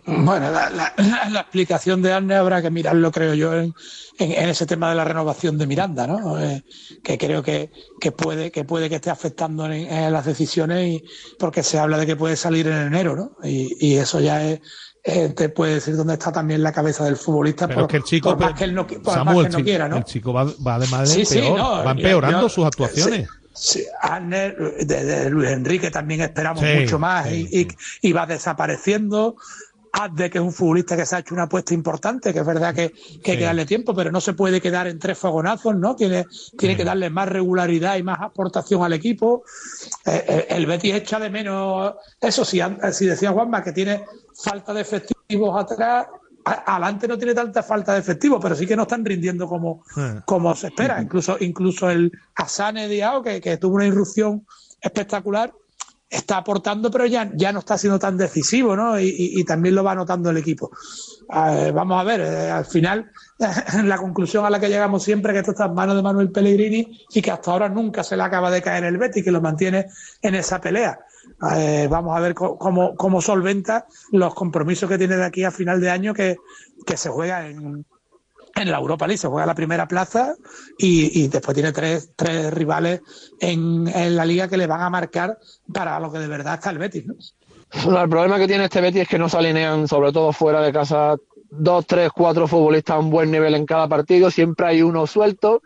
Bueno, 0.06 0.50
la, 0.50 0.94
explicación 1.40 2.00
de 2.00 2.12
Arne 2.12 2.36
habrá 2.36 2.62
que 2.62 2.70
mirarlo, 2.70 3.10
creo 3.10 3.34
yo, 3.34 3.52
en, 3.54 3.74
en- 4.18 4.48
ese 4.48 4.64
tema 4.64 4.88
de 4.88 4.94
la 4.94 5.04
renovación 5.04 5.58
de 5.58 5.66
Miranda, 5.66 6.06
¿no? 6.06 6.40
Eh, 6.40 6.64
que 7.02 7.18
creo 7.18 7.42
que, 7.42 7.70
que 8.00 8.12
puede 8.12 8.50
que 8.52 8.64
puede 8.64 8.88
que 8.88 8.94
esté 8.94 9.10
afectando 9.10 9.66
en, 9.66 9.72
en 9.72 10.12
las 10.12 10.24
decisiones 10.24 10.86
y 10.88 11.04
porque 11.38 11.62
se 11.62 11.78
habla 11.78 11.98
de 11.98 12.06
que 12.06 12.16
puede 12.16 12.36
salir 12.36 12.68
en 12.68 12.78
enero, 12.86 13.16
¿no? 13.16 13.36
Y, 13.46 13.76
y 13.84 13.96
eso 13.96 14.20
ya 14.20 14.42
es 14.48 14.60
eh, 15.02 15.30
te 15.30 15.48
puede 15.48 15.74
decir 15.74 15.96
dónde 15.96 16.14
está 16.14 16.30
también 16.30 16.62
la 16.62 16.72
cabeza 16.72 17.04
del 17.04 17.16
futbolista 17.16 17.66
Pero 17.66 17.80
por, 17.80 17.84
es 17.84 17.90
que 17.90 17.96
el 17.98 18.02
chico, 18.04 18.30
por 18.30 18.40
más 18.40 18.58
que 18.58 18.64
él 18.64 18.74
no, 18.74 18.86
por 18.86 19.24
más 19.24 19.34
que 19.34 19.40
él 19.40 19.52
no 19.52 19.58
chico- 19.58 19.62
quiera, 19.64 19.88
¿no? 19.88 19.96
el 19.96 20.04
chico 20.04 20.32
va, 20.32 20.44
va 20.44 20.74
además 20.74 21.08
de 21.08 21.14
Sí, 21.14 21.24
sí, 21.24 21.38
peor, 21.40 21.58
no, 21.58 21.84
va 21.84 21.90
empeorando 21.92 22.42
yo- 22.42 22.48
sus 22.48 22.64
actuaciones. 22.66 23.28
Sí, 23.52 23.84
Arne, 24.00 24.54
de, 24.80 25.04
de 25.04 25.28
Luis 25.30 25.50
Enrique 25.50 25.90
también 25.90 26.20
esperamos 26.20 26.62
Sí, 26.64 26.80
mucho 26.80 26.98
más 26.98 27.26
sí, 27.28 27.48
y, 27.50 27.60
y- 27.62 27.68
y 28.08 28.12
va 28.12 28.24
desapareciendo. 28.26 29.36
Azde, 29.92 30.30
que 30.30 30.38
es 30.38 30.44
un 30.44 30.52
futbolista 30.52 30.96
que 30.96 31.04
se 31.04 31.16
ha 31.16 31.18
hecho 31.20 31.34
una 31.34 31.44
apuesta 31.44 31.74
importante, 31.74 32.32
que 32.32 32.40
es 32.40 32.46
verdad 32.46 32.74
que, 32.74 32.92
que 33.22 33.32
hay 33.32 33.38
que 33.38 33.44
darle 33.44 33.66
tiempo, 33.66 33.94
pero 33.94 34.10
no 34.10 34.20
se 34.20 34.34
puede 34.34 34.60
quedar 34.60 34.86
en 34.86 34.98
tres 34.98 35.18
fogonazos, 35.18 35.76
¿no? 35.76 35.96
Tiene, 35.96 36.26
tiene 36.56 36.76
que 36.76 36.84
darle 36.84 37.10
más 37.10 37.28
regularidad 37.28 37.96
y 37.96 38.02
más 38.02 38.20
aportación 38.20 38.82
al 38.82 38.92
equipo. 38.92 39.44
Eh, 40.06 40.24
eh, 40.28 40.46
el 40.50 40.66
Betis 40.66 40.94
echa 40.94 41.18
de 41.18 41.30
menos, 41.30 41.94
eso 42.20 42.44
sí, 42.44 42.60
si 42.92 43.06
decía 43.06 43.32
Juanma 43.32 43.62
que 43.62 43.72
tiene 43.72 44.04
falta 44.34 44.72
de 44.72 44.82
efectivos 44.82 45.60
atrás, 45.60 46.06
adelante 46.44 47.06
no 47.06 47.18
tiene 47.18 47.34
tanta 47.34 47.62
falta 47.62 47.92
de 47.92 48.00
efectivos, 48.00 48.40
pero 48.40 48.54
sí 48.54 48.66
que 48.66 48.76
no 48.76 48.82
están 48.82 49.04
rindiendo 49.04 49.46
como, 49.46 49.84
como 50.24 50.54
se 50.54 50.68
espera. 50.68 51.00
Incluso, 51.02 51.36
incluso 51.40 51.90
el 51.90 52.12
Asane 52.34 52.88
Diao, 52.88 53.22
que, 53.22 53.40
que 53.40 53.56
tuvo 53.56 53.76
una 53.76 53.86
irrupción 53.86 54.46
espectacular, 54.80 55.52
está 56.10 56.38
aportando, 56.38 56.90
pero 56.90 57.06
ya, 57.06 57.30
ya 57.34 57.52
no 57.52 57.60
está 57.60 57.78
siendo 57.78 57.98
tan 57.98 58.16
decisivo, 58.16 58.74
¿no? 58.74 58.98
Y, 58.98 59.14
y- 59.16 59.44
también 59.44 59.76
lo 59.76 59.84
va 59.84 59.94
notando 59.94 60.30
el 60.30 60.36
equipo. 60.38 60.70
Vamos 61.28 62.00
a 62.00 62.04
ver, 62.04 62.20
eh, 62.20 62.50
al 62.50 62.64
final, 62.66 63.10
la 63.84 63.96
conclusión 63.96 64.44
a 64.44 64.50
la 64.50 64.58
que 64.58 64.68
llegamos 64.68 65.04
siempre 65.04 65.30
es 65.32 65.34
que 65.36 65.40
esto 65.40 65.52
está 65.52 65.66
en 65.66 65.74
manos 65.74 65.94
de 65.96 66.02
Manuel 66.02 66.30
Pellegrini 66.32 67.06
y 67.10 67.22
que 67.22 67.30
hasta 67.30 67.52
ahora 67.52 67.68
nunca 67.68 68.02
se 68.02 68.16
le 68.16 68.24
acaba 68.24 68.50
de 68.50 68.60
caer 68.60 68.84
el 68.84 68.98
Betis, 68.98 69.24
que 69.24 69.30
lo 69.30 69.40
mantiene 69.40 69.86
en 70.20 70.34
esa 70.34 70.60
pelea. 70.60 70.98
Vamos 71.88 72.16
a 72.16 72.20
ver 72.20 72.34
cómo, 72.34 72.94
cómo 72.96 73.20
solventa 73.22 73.86
los 74.10 74.34
compromisos 74.34 74.88
que 74.88 74.98
tiene 74.98 75.16
de 75.16 75.24
aquí 75.24 75.44
a 75.44 75.50
final 75.50 75.80
de 75.80 75.90
año 75.90 76.12
que, 76.12 76.36
que 76.84 76.96
se 76.96 77.08
juega 77.08 77.46
en, 77.46 77.84
en 78.60 78.70
la 78.70 78.78
Europa 78.78 79.06
League, 79.06 79.18
se 79.18 79.28
juega 79.28 79.46
la 79.46 79.54
primera 79.54 79.86
plaza 79.88 80.34
y, 80.78 81.28
después 81.28 81.54
tiene 81.54 81.72
tres, 81.72 82.12
tres 82.16 82.52
rivales 82.52 83.00
en, 83.40 83.88
en 83.88 84.16
la 84.16 84.24
liga 84.24 84.48
que 84.48 84.56
le 84.56 84.66
van 84.66 84.80
a 84.82 84.90
marcar 84.90 85.38
para 85.72 85.98
lo 86.00 86.10
que 86.12 86.18
de 86.18 86.28
verdad 86.28 86.54
está 86.54 86.70
el 86.70 86.78
Betis, 86.78 87.04
¿no? 87.06 87.14
El 88.02 88.08
problema 88.08 88.38
que 88.38 88.48
tiene 88.48 88.64
este 88.64 88.80
Betis 88.80 89.02
es 89.02 89.08
que 89.08 89.18
no 89.18 89.28
se 89.28 89.38
alinean, 89.38 89.86
sobre 89.86 90.10
todo 90.12 90.32
fuera 90.32 90.60
de 90.60 90.72
casa, 90.72 91.14
dos, 91.50 91.86
tres, 91.86 92.10
cuatro 92.14 92.48
futbolistas 92.48 92.96
a 92.96 92.98
un 92.98 93.10
buen 93.10 93.30
nivel 93.30 93.54
en 93.54 93.64
cada 93.64 93.86
partido. 93.86 94.28
Siempre 94.30 94.66
hay 94.66 94.82
uno 94.82 95.06
suelto, 95.06 95.62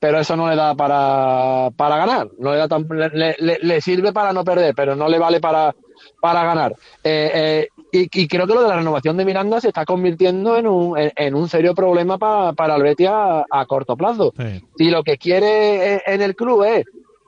pero 0.00 0.18
eso 0.18 0.36
no 0.36 0.48
le 0.50 0.56
da 0.56 0.74
para, 0.74 1.70
para 1.76 1.96
ganar. 1.96 2.28
No 2.38 2.50
le, 2.52 2.58
da 2.58 2.66
tan- 2.68 2.88
le, 2.88 3.36
le- 3.38 3.58
le 3.62 3.80
sirve 3.80 4.12
para 4.12 4.32
no 4.32 4.42
perder, 4.44 4.74
pero 4.74 4.96
no 4.96 5.08
le 5.08 5.18
vale 5.18 5.38
para, 5.40 5.74
para 6.20 6.42
ganar. 6.42 6.72
Eh, 7.04 7.30
eh, 7.34 7.68
y, 8.02 8.08
y 8.12 8.28
creo 8.28 8.46
que 8.46 8.54
lo 8.54 8.62
de 8.62 8.68
la 8.68 8.76
renovación 8.76 9.16
de 9.16 9.24
Miranda 9.24 9.60
se 9.60 9.68
está 9.68 9.84
convirtiendo 9.84 10.56
en 10.56 10.66
un, 10.66 10.98
en, 10.98 11.12
en 11.16 11.34
un 11.34 11.48
serio 11.48 11.74
problema 11.74 12.18
pa- 12.18 12.52
para 12.52 12.76
el 12.76 12.82
Betis 12.82 13.08
a, 13.10 13.44
a 13.50 13.66
corto 13.66 13.96
plazo. 13.96 14.32
Si 14.76 14.90
lo 14.90 15.02
que 15.02 15.16
quiere 15.18 15.94
eh, 15.96 16.02
en 16.06 16.22
el 16.22 16.34
club 16.34 16.64
es 16.64 16.84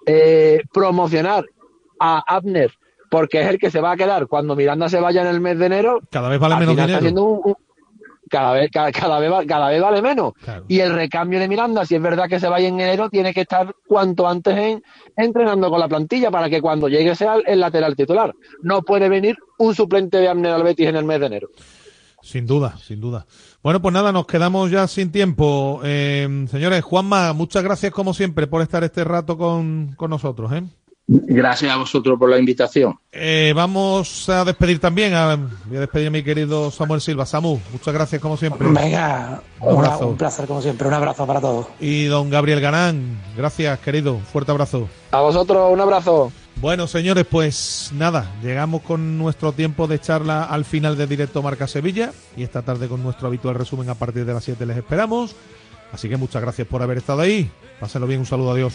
eh, 0.06 0.60
promocionar 0.72 1.44
a 2.00 2.22
Abner 2.26 2.70
porque 3.10 3.40
es 3.40 3.46
el 3.48 3.58
que 3.58 3.70
se 3.70 3.80
va 3.80 3.92
a 3.92 3.96
quedar 3.96 4.26
cuando 4.26 4.56
Miranda 4.56 4.88
se 4.88 5.00
vaya 5.00 5.22
en 5.22 5.28
el 5.28 5.40
mes 5.40 5.58
de 5.58 5.66
enero. 5.66 6.00
Cada 6.10 6.28
vez 6.28 6.40
vale 6.40 6.54
al 6.54 6.60
menos 6.60 6.72
está 6.74 6.86
dinero. 6.86 7.00
siendo 7.02 7.22
un- 7.24 7.40
un- 7.44 7.56
cada 8.36 8.52
vez 8.52 8.70
cada, 8.70 8.92
cada 8.92 9.18
vez 9.18 9.30
cada 9.48 9.68
vez 9.68 9.80
vale 9.80 10.02
menos. 10.02 10.34
Y 10.68 10.80
el 10.80 10.92
recambio 10.92 11.40
de 11.40 11.48
Miranda, 11.48 11.86
si 11.86 11.94
es 11.94 12.02
verdad 12.02 12.28
que 12.28 12.38
se 12.38 12.48
vaya 12.48 12.68
en 12.68 12.78
enero, 12.78 13.08
tiene 13.08 13.32
que 13.32 13.40
estar 13.42 13.74
cuanto 13.86 14.28
antes 14.28 14.56
en, 14.58 14.82
entrenando 15.16 15.70
con 15.70 15.80
la 15.80 15.88
plantilla 15.88 16.30
para 16.30 16.50
que 16.50 16.60
cuando 16.60 16.88
llegue 16.88 17.14
sea 17.14 17.36
el, 17.46 17.60
lateral 17.60 17.96
titular. 17.96 18.34
No 18.62 18.82
puede 18.82 19.08
venir 19.08 19.36
un 19.58 19.74
suplente 19.74 20.18
de 20.18 20.28
Abner 20.28 20.52
al 20.52 20.62
Betis 20.62 20.86
en 20.86 20.96
el 20.96 21.04
mes 21.04 21.20
de 21.20 21.26
enero. 21.26 21.48
Sin 22.20 22.46
duda, 22.46 22.76
sin 22.78 23.00
duda. 23.00 23.26
Bueno, 23.62 23.80
pues 23.80 23.94
nada, 23.94 24.12
nos 24.12 24.26
quedamos 24.26 24.70
ya 24.70 24.86
sin 24.86 25.10
tiempo. 25.10 25.80
Eh, 25.84 26.46
señores, 26.50 26.82
Juanma, 26.84 27.32
muchas 27.32 27.62
gracias 27.62 27.92
como 27.92 28.12
siempre 28.12 28.46
por 28.46 28.60
estar 28.60 28.84
este 28.84 29.04
rato 29.04 29.38
con, 29.38 29.94
con 29.96 30.10
nosotros. 30.10 30.52
¿eh? 30.52 30.62
Gracias 31.08 31.70
a 31.70 31.76
vosotros 31.76 32.18
por 32.18 32.28
la 32.28 32.36
invitación. 32.38 32.98
Eh, 33.12 33.52
vamos 33.54 34.28
a 34.28 34.44
despedir 34.44 34.80
también, 34.80 35.14
a, 35.14 35.36
voy 35.66 35.76
a 35.76 35.80
despedir 35.80 36.08
a 36.08 36.10
mi 36.10 36.24
querido 36.24 36.70
Samuel 36.72 37.00
Silva. 37.00 37.24
Samu, 37.24 37.60
muchas 37.72 37.94
gracias 37.94 38.20
como 38.20 38.36
siempre. 38.36 38.66
Venga, 38.68 39.40
Un 39.60 39.76
una- 39.76 39.86
abrazo. 39.88 40.08
un 40.08 40.16
placer 40.16 40.46
como 40.46 40.60
siempre, 40.60 40.88
un 40.88 40.94
abrazo 40.94 41.24
para 41.24 41.40
todos. 41.40 41.68
Y 41.78 42.06
don 42.06 42.28
Gabriel 42.28 42.60
Ganán, 42.60 43.20
gracias 43.36 43.78
querido, 43.78 44.18
fuerte 44.18 44.50
abrazo. 44.50 44.88
A 45.12 45.20
vosotros, 45.20 45.72
un 45.72 45.80
abrazo. 45.80 46.32
Bueno, 46.56 46.88
señores, 46.88 47.24
pues 47.30 47.90
nada, 47.94 48.32
llegamos 48.42 48.82
con 48.82 49.16
nuestro 49.16 49.52
tiempo 49.52 49.86
de 49.86 50.00
charla 50.00 50.42
al 50.44 50.64
final 50.64 50.96
de 50.96 51.06
directo 51.06 51.40
Marca 51.42 51.68
Sevilla 51.68 52.12
y 52.36 52.42
esta 52.42 52.62
tarde 52.62 52.88
con 52.88 53.02
nuestro 53.04 53.28
habitual 53.28 53.54
resumen 53.54 53.88
a 53.90 53.94
partir 53.94 54.24
de 54.24 54.34
las 54.34 54.42
7 54.42 54.66
les 54.66 54.76
esperamos. 54.78 55.36
Así 55.92 56.08
que 56.08 56.16
muchas 56.16 56.42
gracias 56.42 56.66
por 56.66 56.82
haber 56.82 56.98
estado 56.98 57.20
ahí. 57.20 57.48
Pásenlo 57.78 58.08
bien, 58.08 58.18
un 58.20 58.26
saludo, 58.26 58.50
adiós. 58.52 58.74